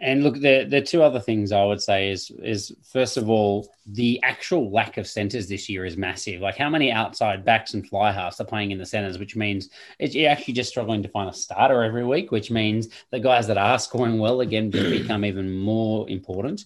And 0.02 0.24
look, 0.24 0.36
the 0.36 0.64
the 0.64 0.82
two 0.82 1.04
other 1.04 1.20
things 1.20 1.52
I 1.52 1.66
would 1.66 1.82
say 1.82 2.10
is 2.10 2.32
is 2.42 2.74
first 2.84 3.18
of 3.18 3.30
all, 3.30 3.70
the 3.86 4.20
actual 4.24 4.72
lack 4.72 4.98
of 4.98 5.06
centers 5.06 5.50
this 5.50 5.68
year 5.68 5.86
is 5.86 5.98
massive. 5.98 6.40
Like 6.40 6.58
how 6.58 6.70
many 6.70 6.90
outside 6.92 7.44
backs 7.44 7.74
and 7.74 7.86
fly 7.86 8.12
halves 8.12 8.40
are 8.40 8.46
playing 8.46 8.72
in 8.72 8.78
the 8.78 8.86
centers, 8.86 9.20
which 9.20 9.36
means 9.36 9.70
it's, 10.00 10.16
you're 10.16 10.30
actually 10.32 10.54
just 10.54 10.70
struggling 10.70 11.04
to 11.04 11.10
find 11.10 11.30
a 11.30 11.34
starter 11.34 11.84
every 11.84 12.06
week, 12.06 12.32
which 12.32 12.50
means 12.50 12.88
the 13.12 13.20
guys 13.20 13.46
that 13.48 13.58
are 13.58 13.78
scoring 13.78 14.20
well 14.20 14.40
again 14.40 14.72
just 14.72 14.90
become 15.02 15.26
even 15.26 15.58
more 15.58 16.10
important. 16.10 16.66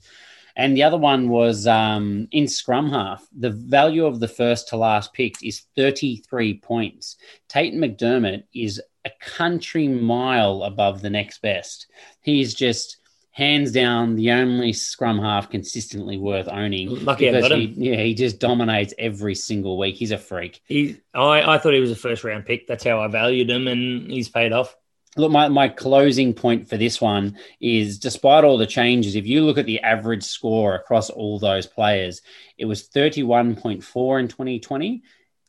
And 0.56 0.78
the 0.78 0.84
other 0.84 0.98
one 0.98 1.30
was 1.30 1.66
um, 1.66 2.28
in 2.32 2.48
scrum 2.48 2.92
half. 2.92 3.28
The 3.36 3.50
value 3.50 4.06
of 4.06 4.20
the 4.20 4.28
first 4.28 4.68
to 4.68 4.78
last 4.78 5.12
pick 5.14 5.44
is 5.44 5.64
33 5.76 6.60
points. 6.60 7.18
Tate 7.48 7.74
McDermott 7.74 8.44
is 8.54 8.80
a 9.06 9.12
country 9.20 9.88
mile 9.88 10.64
above 10.64 11.02
the 11.02 11.10
next 11.10 11.42
best. 11.42 11.88
He's 12.22 12.54
just 12.54 12.98
hands 13.34 13.72
down 13.72 14.16
the 14.16 14.32
only 14.32 14.72
scrum 14.72 15.20
half 15.20 15.50
consistently 15.50 16.18
worth 16.18 16.48
owning. 16.48 17.04
Lucky 17.04 17.28
I 17.28 17.32
because 17.32 17.50
got 17.50 17.58
he, 17.58 17.66
yeah, 17.76 17.96
he 17.96 18.14
just 18.14 18.40
dominates 18.40 18.94
every 18.98 19.34
single 19.34 19.78
week. 19.78 19.96
He's 19.96 20.12
a 20.12 20.20
freak. 20.20 20.62
He, 20.66 20.98
I, 21.16 21.56
I 21.56 21.58
thought 21.58 21.74
he 21.74 21.80
was 21.80 21.92
a 21.92 21.96
first 21.96 22.24
round 22.24 22.46
pick. 22.46 22.68
That's 22.68 22.84
how 22.84 23.00
I 23.00 23.08
valued 23.08 23.50
him, 23.50 23.68
and 23.68 24.10
he's 24.10 24.30
paid 24.30 24.54
off. 24.54 24.76
Look, 25.18 25.32
my, 25.32 25.48
my 25.48 25.68
closing 25.68 26.34
point 26.34 26.70
for 26.70 26.78
this 26.78 27.02
one 27.02 27.38
is 27.60 28.00
despite 28.00 28.44
all 28.44 28.58
the 28.58 28.68
changes, 28.68 29.16
if 29.16 29.28
you 29.28 29.44
look 29.44 29.58
at 29.58 29.66
the 29.66 29.80
average 29.82 30.24
score 30.24 30.76
across 30.76 31.10
all 31.10 31.40
those 31.40 31.68
players, 31.68 32.22
it 32.58 32.66
was 32.66 32.88
31.4 32.88 34.20
in 34.20 34.28
2020. 34.28 35.04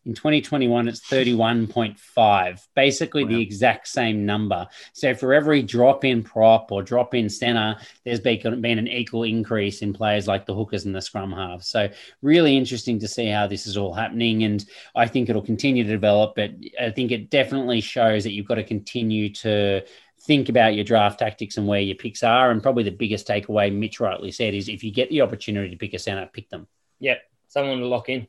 In 0.07 0.15
2021, 0.15 0.87
it's 0.87 1.01
31.5, 1.01 2.61
basically 2.75 3.25
the 3.25 3.41
exact 3.41 3.89
same 3.89 4.27
number. 4.27 4.67
So 4.93 5.15
for 5.15 5.33
every 5.33 5.63
drop 5.63 6.05
in 6.05 6.23
prop 6.23 6.71
or 6.71 6.83
drop 6.83 7.15
in 7.15 7.31
center, 7.31 7.77
there's 8.05 8.21
been, 8.21 8.61
been 8.61 8.79
an 8.79 8.89
equal 8.89 9.23
increase 9.23 9.81
in 9.81 9.95
players 9.95 10.29
like 10.29 10.45
the 10.45 10.55
hookers 10.55 10.85
and 10.85 10.95
the 10.95 11.01
scrum 11.01 11.33
halves. 11.33 11.69
So 11.69 11.89
really 12.21 12.55
interesting 12.55 12.99
to 12.99 13.09
see 13.09 13.29
how 13.29 13.47
this 13.47 13.67
is 13.67 13.79
all 13.79 13.95
happening. 13.95 14.45
And 14.45 14.63
I 14.95 15.07
think 15.07 15.31
it'll 15.31 15.41
continue 15.41 15.85
to 15.85 15.91
develop, 15.91 16.35
but 16.37 16.51
I 16.79 16.91
think 16.91 17.11
it 17.11 17.31
definitely 17.31 17.81
shows 17.81 18.25
that 18.25 18.33
you've 18.33 18.49
got 18.49 18.57
to 18.57 18.65
continue 18.65 19.31
to 19.31 19.83
think 20.21 20.51
about 20.51 20.75
your 20.75 20.85
draft 20.85 21.19
tactics 21.19 21.57
and 21.57 21.67
where 21.67 21.81
your 21.81 21.97
picks 21.97 22.23
are. 22.23 22.51
And 22.51 22.63
probably 22.63 22.83
the 22.83 22.91
biggest 22.91 23.27
takeaway, 23.27 23.75
Mitch 23.75 24.01
rightly 24.01 24.33
said, 24.33 24.53
is 24.53 24.69
if 24.69 24.85
you 24.85 24.91
get 24.91 25.09
the 25.09 25.23
opportunity 25.23 25.71
to 25.71 25.77
pick 25.77 25.95
a 25.95 25.99
center, 25.99 26.29
pick 26.31 26.51
them. 26.51 26.67
Yep, 27.01 27.23
someone 27.49 27.79
to 27.79 27.87
lock 27.87 28.11
in. 28.11 28.27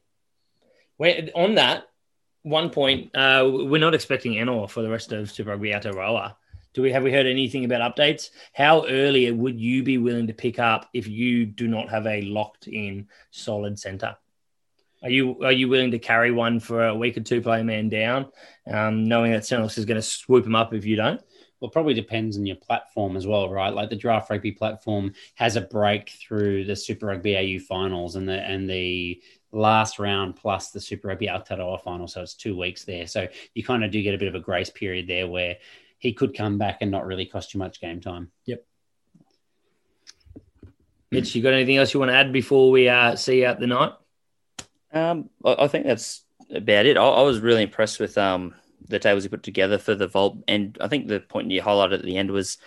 On 0.99 1.55
that 1.55 1.87
one 2.43 2.69
point, 2.69 3.15
uh, 3.15 3.49
we're 3.51 3.79
not 3.79 3.95
expecting 3.95 4.33
Ennor 4.33 4.69
for 4.69 4.81
the 4.81 4.89
rest 4.89 5.11
of 5.11 5.31
Super 5.31 5.51
Rugby 5.51 5.71
Aotearoa. 5.71 6.35
Do 6.73 6.81
we 6.81 6.91
have 6.91 7.03
we 7.03 7.11
heard 7.11 7.25
anything 7.25 7.65
about 7.65 7.95
updates? 7.95 8.29
How 8.53 8.85
early 8.85 9.31
would 9.31 9.59
you 9.59 9.81
be 9.81 9.97
willing 9.97 10.27
to 10.27 10.33
pick 10.33 10.59
up 10.59 10.89
if 10.93 11.07
you 11.07 11.45
do 11.45 11.67
not 11.67 11.89
have 11.89 12.05
a 12.05 12.21
locked 12.21 12.67
in 12.67 13.07
solid 13.31 13.79
center? 13.79 14.17
Are 15.01 15.09
you 15.09 15.41
are 15.43 15.51
you 15.51 15.69
willing 15.69 15.91
to 15.91 15.99
carry 15.99 16.31
one 16.31 16.59
for 16.59 16.87
a 16.87 16.95
week 16.95 17.17
or 17.17 17.21
two, 17.21 17.41
play 17.41 17.61
a 17.61 17.63
man 17.63 17.89
down, 17.89 18.27
um, 18.67 19.05
knowing 19.05 19.31
that 19.31 19.43
Senos 19.43 19.77
is 19.77 19.85
going 19.85 19.95
to 19.95 20.01
swoop 20.01 20.45
him 20.45 20.55
up 20.55 20.73
if 20.73 20.85
you 20.85 20.95
don't? 20.95 21.21
Well, 21.59 21.71
probably 21.71 21.93
depends 21.93 22.37
on 22.37 22.45
your 22.45 22.57
platform 22.57 23.15
as 23.15 23.25
well, 23.25 23.49
right? 23.49 23.73
Like 23.73 23.89
the 23.89 23.95
Draft 23.95 24.29
Rugby 24.29 24.51
platform 24.51 25.13
has 25.35 25.55
a 25.55 25.61
break 25.61 26.09
through 26.09 26.65
the 26.65 26.75
Super 26.75 27.07
Rugby 27.07 27.37
AU 27.37 27.59
finals 27.59 28.17
and 28.17 28.27
the 28.27 28.39
and 28.43 28.69
the 28.69 29.21
last 29.55 29.99
round 29.99 30.35
plus 30.35 30.71
the 30.71 30.81
Super 30.81 31.07
Rugby 31.07 31.27
Aotearoa 31.27 31.81
final, 31.81 32.07
so 32.07 32.21
it's 32.21 32.33
two 32.33 32.57
weeks 32.57 32.83
there. 32.83 33.07
So 33.07 33.27
you 33.53 33.63
kind 33.63 33.83
of 33.83 33.91
do 33.91 34.01
get 34.01 34.13
a 34.13 34.17
bit 34.17 34.27
of 34.27 34.35
a 34.35 34.39
grace 34.39 34.69
period 34.69 35.07
there 35.07 35.27
where 35.27 35.57
he 35.97 36.13
could 36.13 36.35
come 36.35 36.57
back 36.57 36.79
and 36.81 36.91
not 36.91 37.05
really 37.05 37.25
cost 37.25 37.53
you 37.53 37.57
much 37.57 37.79
game 37.79 38.01
time. 38.01 38.31
Yep. 38.45 38.65
Mitch, 41.11 41.33
you 41.33 41.41
got 41.41 41.53
anything 41.53 41.77
else 41.77 41.93
you 41.93 41.99
want 41.99 42.11
to 42.11 42.15
add 42.15 42.33
before 42.33 42.69
we 42.69 42.89
uh, 42.89 43.15
see 43.15 43.39
you 43.39 43.47
out 43.47 43.59
the 43.59 43.67
night? 43.67 43.93
Um, 44.91 45.29
I, 45.43 45.55
I 45.59 45.67
think 45.67 45.85
that's 45.85 46.25
about 46.53 46.85
it. 46.85 46.97
I, 46.97 47.03
I 47.03 47.21
was 47.21 47.39
really 47.39 47.63
impressed 47.63 47.99
with 47.99 48.17
um 48.17 48.53
the 48.87 48.99
tables 48.99 49.23
he 49.23 49.29
put 49.29 49.41
together 49.41 49.77
for 49.77 49.95
the 49.95 50.07
vault, 50.07 50.37
and 50.47 50.77
I 50.81 50.87
think 50.87 51.07
the 51.07 51.19
point 51.19 51.49
you 51.49 51.61
highlighted 51.61 51.99
at 51.99 52.03
the 52.03 52.17
end 52.17 52.29
was 52.29 52.57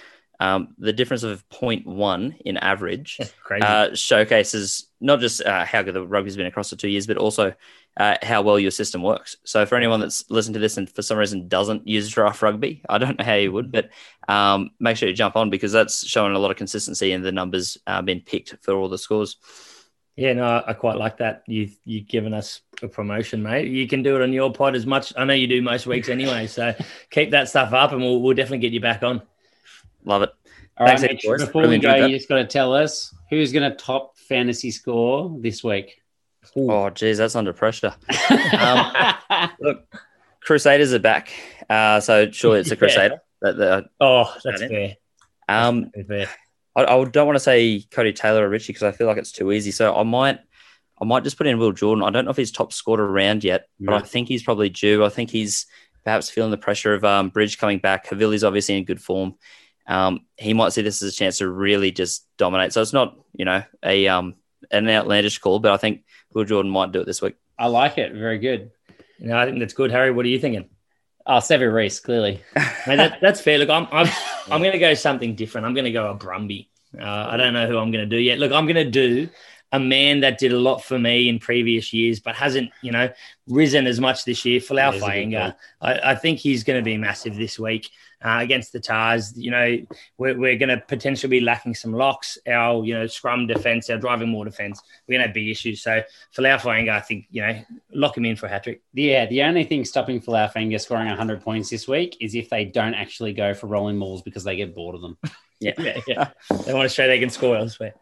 um 0.41 0.75
the 0.79 0.93
difference 0.93 1.23
of 1.23 1.49
0.1 1.51 2.41
in 2.45 2.57
average 2.57 3.19
uh, 3.63 3.95
showcases 3.95 4.89
not 5.01 5.21
just 5.21 5.43
uh, 5.45 5.65
how 5.65 5.83
good 5.83 5.95
the 5.95 6.07
rugby's 6.07 6.37
been 6.37 6.47
across 6.47 6.71
the 6.71 6.77
two 6.77 6.89
years, 6.89 7.07
but 7.07 7.17
also 7.17 7.55
uh, 7.99 8.17
how 8.23 8.43
well 8.43 8.59
your 8.59 8.71
system 8.71 9.03
works. 9.03 9.37
So 9.45 9.67
for 9.67 9.77
anyone 9.77 10.01
that's 10.01 10.29
listened 10.31 10.55
to 10.55 10.61
this 10.61 10.77
and 10.77 10.91
for 10.91 11.03
some 11.03 11.19
reason 11.19 11.49
doesn't 11.49 11.87
use 11.87 12.09
draft 12.09 12.43
rugby, 12.43 12.83
I 12.89 12.99
don't 12.99 13.19
know 13.19 13.25
how 13.25 13.35
you 13.35 13.53
would, 13.53 13.71
but 13.71 13.91
um, 14.29 14.71
make 14.81 14.97
sure 14.97 15.09
you 15.09 15.15
jump 15.15 15.37
on 15.37 15.51
because 15.51 15.73
that's 15.73 16.07
showing 16.07 16.35
a 16.35 16.39
lot 16.39 16.51
of 16.51 16.57
consistency 16.57 17.13
in 17.13 17.23
the 17.23 17.33
numbers 17.33 17.79
uh, 17.87 18.03
being 18.03 18.21
picked 18.21 18.57
for 18.63 18.75
all 18.75 18.89
the 18.89 18.99
scores. 18.99 19.37
Yeah, 20.17 20.33
no, 20.33 20.65
I 20.67 20.73
quite 20.73 20.97
like 20.97 21.19
that. 21.19 21.45
You 21.47 21.71
you've 21.85 22.09
given 22.09 22.35
us 22.35 22.63
a 22.83 22.89
promotion, 22.89 23.41
mate. 23.41 23.69
You 23.69 23.87
can 23.87 24.03
do 24.03 24.17
it 24.17 24.23
on 24.23 24.33
your 24.33 24.53
pod 24.53 24.75
as 24.75 24.85
much. 24.85 25.13
I 25.17 25.25
know 25.25 25.33
you 25.33 25.47
do 25.47 25.63
most 25.63 25.87
weeks 25.87 26.09
anyway, 26.09 26.49
so 26.49 26.75
keep 27.11 27.31
that 27.31 27.49
stuff 27.49 27.73
up, 27.73 27.93
and 27.93 28.01
we'll 28.01 28.21
we'll 28.21 28.35
definitely 28.35 28.59
get 28.59 28.73
you 28.73 28.81
back 28.81 29.05
on. 29.05 29.23
Love 30.09 30.23
it. 30.23 30.31
All 30.79 30.87
Thanks, 30.87 31.03
right, 31.03 31.13
Mitch, 31.13 31.23
before 31.23 31.63
Really 31.63 31.77
we 31.77 31.83
go, 31.83 31.89
that. 32.01 32.09
you 32.11 32.17
just 32.17 32.29
got 32.29 32.37
to 32.37 32.47
tell 32.47 32.73
us 32.73 33.15
who's 33.31 33.53
going 33.53 33.69
to 33.71 33.77
top 33.77 34.17
fantasy 34.17 34.71
score 34.71 35.37
this 35.41 35.63
week. 35.63 36.01
Oh, 36.57 36.89
geez, 36.91 37.19
that's 37.19 37.37
under 37.37 37.53
pressure. 37.53 37.95
Um, 38.59 38.93
look, 39.61 39.85
Crusaders 40.41 40.95
are 40.95 40.99
back, 40.99 41.31
uh, 41.69 42.01
so 42.01 42.31
surely 42.31 42.61
it's 42.61 42.71
a 42.71 42.75
Yeah. 42.75 42.79
Crusader. 42.79 43.19
That, 43.43 43.57
that, 43.59 43.85
Oh, 44.01 44.35
that's 44.45 44.61
That 44.61 44.69
fair. 44.71 44.97
um, 45.49 45.91
That's 45.95 46.09
fair. 46.09 46.29
I, 46.75 46.85
I 46.85 47.05
don't 47.05 47.27
want 47.27 47.37
to 47.37 47.41
say 47.41 47.85
Cody 47.91 48.13
Taylor 48.13 48.47
or 48.47 48.49
Richie 48.49 48.73
because 48.73 48.83
I 48.85 48.93
feel 48.93 49.07
like 49.07 49.17
it's 49.19 49.33
too 49.33 49.53
easy. 49.53 49.71
So 49.73 49.95
I 49.95 50.05
might, 50.05 50.39
I 51.01 51.05
might 51.05 51.25
just 51.25 51.37
put 51.37 51.47
in 51.47 51.59
Will 51.59 51.73
Jordan. 51.73 52.03
I 52.05 52.11
don't 52.11 52.25
know 52.25 52.31
if 52.31 52.37
he's 52.37 52.51
top 52.53 52.73
scored 52.73 53.01
around 53.01 53.45
yet, 53.45 53.67
but 53.81 53.95
I 53.95 54.01
think 54.01 54.29
he's 54.29 54.43
probably 54.43 54.69
due. 54.71 55.05
I 55.05 55.09
think 55.11 55.31
he's 55.31 55.67
perhaps 56.05 56.31
feeling 56.31 56.51
the 56.51 56.57
pressure 56.57 56.95
of 56.95 57.05
um, 57.05 57.29
Bridge 57.29 57.59
coming 57.59 57.79
back. 57.79 58.07
Havili's 58.09 58.45
obviously 58.45 58.79
in 58.79 58.85
good 58.85 59.03
form. 59.03 59.35
Um, 59.89 60.27
he 60.37 60.53
might 60.53 60.73
see 60.73 60.83
this 60.83 61.03
as 61.03 61.13
a 61.13 61.17
chance 61.17 61.39
to 61.39 61.49
really 61.49 61.91
just 61.91 62.27
dominate. 62.37 62.73
So 62.73 62.83
it's 62.83 62.93
not, 62.93 63.19
you 63.33 63.47
know, 63.47 63.63
a 63.83 64.07
um, 64.09 64.35
an 64.71 64.89
outlandish 64.89 65.39
call, 65.39 65.59
but 65.59 65.73
I 65.73 65.79
think 65.79 66.05
Will 66.35 66.45
Jordan 66.45 66.71
might 66.71 66.93
do 66.93 67.01
it 67.01 67.07
this 67.07 67.23
week. 67.23 67.37
I 67.59 67.67
like 67.67 67.99
it. 67.99 68.13
Very 68.13 68.39
good. 68.39 68.71
No, 69.19 69.37
I 69.37 69.47
think 69.47 69.59
that's 69.59 69.75
good, 69.75 69.91
Harry. 69.91 70.13
What 70.13 70.27
are 70.27 70.29
you 70.29 70.39
thinking? 70.39 70.69
Oh, 71.27 71.39
Sevu 71.39 71.73
Reece, 71.73 72.01
clearly. 72.01 72.41
Mate, 72.87 72.97
that, 72.97 73.19
that's 73.21 73.41
fair. 73.41 73.59
Look, 73.59 73.71
I'm 73.71 73.89
I'm, 73.91 74.07
I'm 74.51 74.61
going 74.61 74.73
to 74.73 74.79
go 74.79 74.95
something 74.95 75.35
different. 75.35 75.67
I'm 75.67 75.75
going 75.75 75.87
to 75.87 75.91
go 75.91 76.11
a 76.11 76.17
Brumby. 76.17 76.69
Uh, 76.99 77.05
I 77.05 77.37
don't 77.37 77.55
know 77.55 77.67
who 77.67 77.79
I'm 77.79 77.91
going 77.91 78.09
to 78.09 78.17
do 78.17 78.21
yet. 78.21 78.39
Look, 78.39 78.53
I'm 78.53 78.67
going 78.67 78.77
to 78.77 78.91
do 78.91 79.29
a 79.73 79.79
man 79.79 80.21
that 80.21 80.39
did 80.39 80.53
a 80.53 80.59
lot 80.59 80.83
for 80.83 80.99
me 80.99 81.29
in 81.29 81.39
previous 81.39 81.93
years, 81.93 82.21
but 82.21 82.35
hasn't, 82.35 82.71
you 82.83 82.93
know, 82.93 83.11
risen 83.47 83.87
as 83.87 84.01
much 84.01 84.25
this 84.25 84.45
year. 84.45 84.61
Folau 84.61 84.93
That 84.93 84.95
is 84.95 85.03
a 85.03 85.07
good 85.07 85.13
Fainga'a. 85.13 85.55
I, 85.81 86.13
I 86.13 86.15
think 86.15 86.39
he's 86.39 86.65
going 86.65 86.79
to 86.79 86.85
be 86.85 86.97
massive 86.97 87.37
this 87.37 87.59
week 87.59 87.91
uh, 88.25 88.39
against 88.41 88.73
the 88.73 88.81
Tahs. 88.81 89.37
You 89.37 89.51
know, 89.51 89.79
we're, 90.17 90.39
we're 90.39 90.59
going 90.59 90.69
to 90.69 90.79
potentially 90.79 91.31
be 91.31 91.45
lacking 91.45 91.75
some 91.75 91.93
locks. 91.93 92.39
Our, 92.47 92.85
you 92.85 92.95
know, 92.95 93.07
scrum 93.07 93.47
defense, 93.47 93.89
our 93.91 93.99
driving 93.99 94.31
maul 94.31 94.45
defense, 94.45 94.83
we're 95.07 95.15
going 95.15 95.23
to 95.23 95.29
have 95.29 95.35
big 95.35 95.49
issues. 95.49 95.83
So 95.83 96.03
Folau 96.37 96.59
Fainga'a, 96.59 96.91
I 96.91 97.01
think, 97.01 97.27
you 97.31 97.43
know, 97.43 97.61
lock 97.93 98.17
him 98.17 98.25
in 98.25 98.37
for 98.37 98.47
a 98.47 98.49
hat 98.49 98.65
trick. 98.65 98.83
Yeah, 98.93 99.27
the 99.27 99.43
only 99.43 99.65
thing 99.65 99.85
stopping 99.85 100.21
Folau 100.21 100.53
Fainga'a 100.53 100.81
scoring 100.81 101.09
100 101.09 101.43
points 101.43 101.71
this 101.71 101.87
week 101.87 102.17
is 102.21 102.35
if 102.35 102.51
they 102.51 102.65
don't 102.65 102.95
actually 102.95 103.33
go 103.33 103.55
for 103.55 103.67
rolling 103.67 103.99
balls 103.99 104.23
because 104.23 104.45
they 104.45 104.57
get 104.57 104.75
bored 104.75 104.95
of 104.95 105.03
them. 105.03 105.19
Yeah, 105.61 105.99
yeah. 106.07 106.31
they 106.67 106.75
want 106.75 106.89
to 106.89 106.95
show 106.95 107.07
they 107.07 107.19
can 107.19 107.31
score 107.31 107.57
elsewhere. 107.57 107.95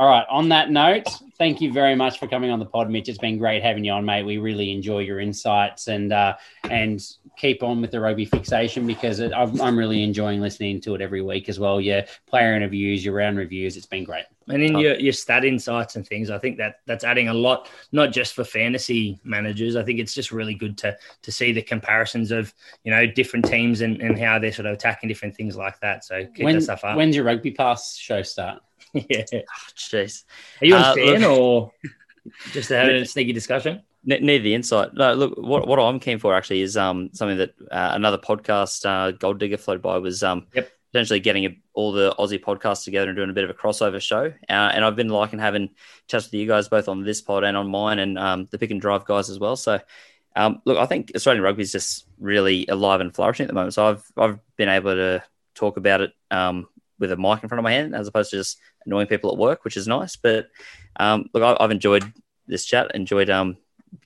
All 0.00 0.08
right. 0.08 0.24
On 0.30 0.48
that 0.48 0.70
note, 0.70 1.08
thank 1.36 1.60
you 1.60 1.70
very 1.70 1.94
much 1.94 2.18
for 2.18 2.26
coming 2.26 2.50
on 2.50 2.58
the 2.58 2.64
pod, 2.64 2.88
Mitch. 2.88 3.10
It's 3.10 3.18
been 3.18 3.36
great 3.36 3.62
having 3.62 3.84
you 3.84 3.92
on, 3.92 4.02
mate. 4.06 4.22
We 4.22 4.38
really 4.38 4.72
enjoy 4.72 5.00
your 5.00 5.20
insights 5.20 5.88
and 5.88 6.10
uh, 6.10 6.36
and 6.70 7.06
keep 7.36 7.62
on 7.62 7.82
with 7.82 7.90
the 7.90 8.00
rugby 8.00 8.24
fixation 8.24 8.86
because 8.86 9.20
it, 9.20 9.30
I'm, 9.34 9.60
I'm 9.60 9.78
really 9.78 10.02
enjoying 10.02 10.40
listening 10.40 10.80
to 10.80 10.94
it 10.94 11.02
every 11.02 11.20
week 11.20 11.50
as 11.50 11.60
well. 11.60 11.82
Your 11.82 12.04
player 12.26 12.54
interviews, 12.54 13.04
your 13.04 13.12
round 13.12 13.36
reviews. 13.36 13.76
It's 13.76 13.84
been 13.84 14.04
great. 14.04 14.24
And 14.48 14.62
in 14.62 14.78
your, 14.78 14.94
your 14.94 15.12
stat 15.12 15.44
insights 15.44 15.96
and 15.96 16.06
things, 16.06 16.30
I 16.30 16.38
think 16.38 16.56
that 16.56 16.76
that's 16.86 17.04
adding 17.04 17.28
a 17.28 17.34
lot, 17.34 17.68
not 17.92 18.10
just 18.10 18.32
for 18.32 18.42
fantasy 18.42 19.20
managers. 19.22 19.76
I 19.76 19.82
think 19.82 20.00
it's 20.00 20.14
just 20.14 20.32
really 20.32 20.54
good 20.54 20.78
to 20.78 20.96
to 21.20 21.30
see 21.30 21.52
the 21.52 21.60
comparisons 21.60 22.30
of 22.30 22.54
you 22.84 22.90
know 22.90 23.04
different 23.04 23.44
teams 23.44 23.82
and, 23.82 24.00
and 24.00 24.18
how 24.18 24.38
they're 24.38 24.50
sort 24.50 24.64
of 24.64 24.72
attacking 24.72 25.08
different 25.08 25.36
things 25.36 25.58
like 25.58 25.78
that. 25.80 26.06
So 26.06 26.24
keep 26.24 26.46
When, 26.46 26.54
that 26.54 26.62
stuff 26.62 26.84
up. 26.84 26.96
when's 26.96 27.16
your 27.16 27.26
rugby 27.26 27.50
pass 27.50 27.98
show 27.98 28.22
start? 28.22 28.62
yeah. 29.08 29.24
Jeez. 29.76 30.24
Are 30.62 30.66
you 30.66 30.74
a 30.76 30.78
Uh, 30.78 30.94
fan 30.94 31.24
or 31.24 31.72
just 32.52 32.68
having 32.70 32.96
a 32.96 33.06
sneaky 33.06 33.32
discussion? 33.32 33.82
Ne- 34.04 34.20
Need 34.20 34.38
the 34.38 34.54
insight. 34.54 34.94
No, 34.94 35.12
look, 35.14 35.36
what, 35.36 35.66
what 35.68 35.78
I'm 35.78 36.00
keen 36.00 36.18
for 36.18 36.34
actually 36.34 36.62
is 36.62 36.76
um 36.76 37.10
something 37.12 37.38
that 37.38 37.54
uh, 37.70 37.90
another 37.94 38.18
podcast, 38.18 38.84
uh, 38.86 39.10
Gold 39.12 39.38
Digger, 39.38 39.56
floated 39.58 39.82
by 39.82 39.98
was 39.98 40.22
um 40.22 40.46
Yep. 40.54 40.70
potentially 40.92 41.20
getting 41.20 41.44
a, 41.46 41.56
all 41.74 41.92
the 41.92 42.14
Aussie 42.18 42.40
podcasts 42.40 42.84
together 42.84 43.08
and 43.08 43.16
doing 43.16 43.30
a 43.30 43.34
bit 43.34 43.44
of 43.44 43.50
a 43.50 43.54
crossover 43.54 44.00
show. 44.00 44.26
Uh, 44.48 44.52
and 44.74 44.84
I've 44.84 44.96
been 44.96 45.08
liking 45.08 45.38
having 45.38 45.70
chats 46.08 46.26
with 46.26 46.34
you 46.34 46.46
guys 46.46 46.68
both 46.68 46.88
on 46.88 47.02
this 47.04 47.20
pod 47.20 47.44
and 47.44 47.56
on 47.56 47.70
mine 47.70 47.98
and 47.98 48.18
um 48.18 48.48
the 48.50 48.58
pick 48.58 48.70
and 48.70 48.80
drive 48.80 49.04
guys 49.04 49.30
as 49.30 49.38
well. 49.38 49.56
So. 49.56 49.80
Um, 50.36 50.62
look, 50.64 50.78
I 50.78 50.86
think 50.86 51.10
Australian 51.16 51.42
rugby 51.42 51.62
is 51.64 51.72
just 51.72 52.06
really 52.20 52.64
alive 52.68 53.00
and 53.00 53.12
flourishing 53.12 53.42
at 53.44 53.48
the 53.48 53.52
moment. 53.52 53.74
So 53.74 53.88
I've 53.88 54.04
I've 54.16 54.38
been 54.56 54.68
able 54.68 54.94
to 54.94 55.24
talk 55.56 55.76
about 55.76 56.02
it 56.02 56.12
um, 56.30 56.68
with 57.00 57.10
a 57.10 57.16
mic 57.16 57.42
in 57.42 57.48
front 57.48 57.58
of 57.58 57.64
my 57.64 57.72
hand 57.72 57.94
as 57.94 58.06
opposed 58.06 58.30
to 58.30 58.36
just 58.36 58.58
annoying 58.86 59.08
people 59.08 59.32
at 59.32 59.38
work, 59.38 59.64
which 59.64 59.76
is 59.76 59.88
nice. 59.88 60.14
But 60.14 60.48
um, 60.96 61.28
look, 61.34 61.42
I, 61.42 61.56
I've 61.62 61.70
enjoyed 61.72 62.04
this 62.46 62.64
chat, 62.64 62.94
enjoyed 62.94 63.30
um, 63.30 63.56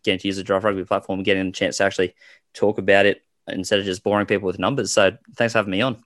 getting 0.03 0.21
to 0.21 0.29
use 0.29 0.37
the 0.37 0.45
Draft 0.45 0.65
Rugby 0.65 0.85
platform, 0.85 1.23
getting 1.23 1.49
a 1.49 1.53
chance 1.53 1.77
to 1.79 1.85
actually 1.85 2.15
talk 2.55 2.79
about 2.79 3.05
it 3.05 3.23
instead 3.49 3.79
of 3.79 3.85
just 3.85 4.03
boring 4.03 4.27
people 4.27 4.47
with 4.47 4.59
numbers. 4.59 4.93
So 4.93 5.17
thanks 5.37 5.53
for 5.53 5.59
having 5.59 5.73
me 5.73 5.83
on. 5.83 6.03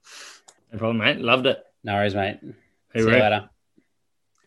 No 0.71 0.79
problem, 0.79 0.97
mate. 0.97 1.19
Loved 1.19 1.45
it. 1.45 1.63
No 1.83 1.93
worries, 1.93 2.15
mate. 2.15 2.39
See 2.41 2.99
you 2.99 3.05
Hoorah. 3.05 3.19
later. 3.21 3.49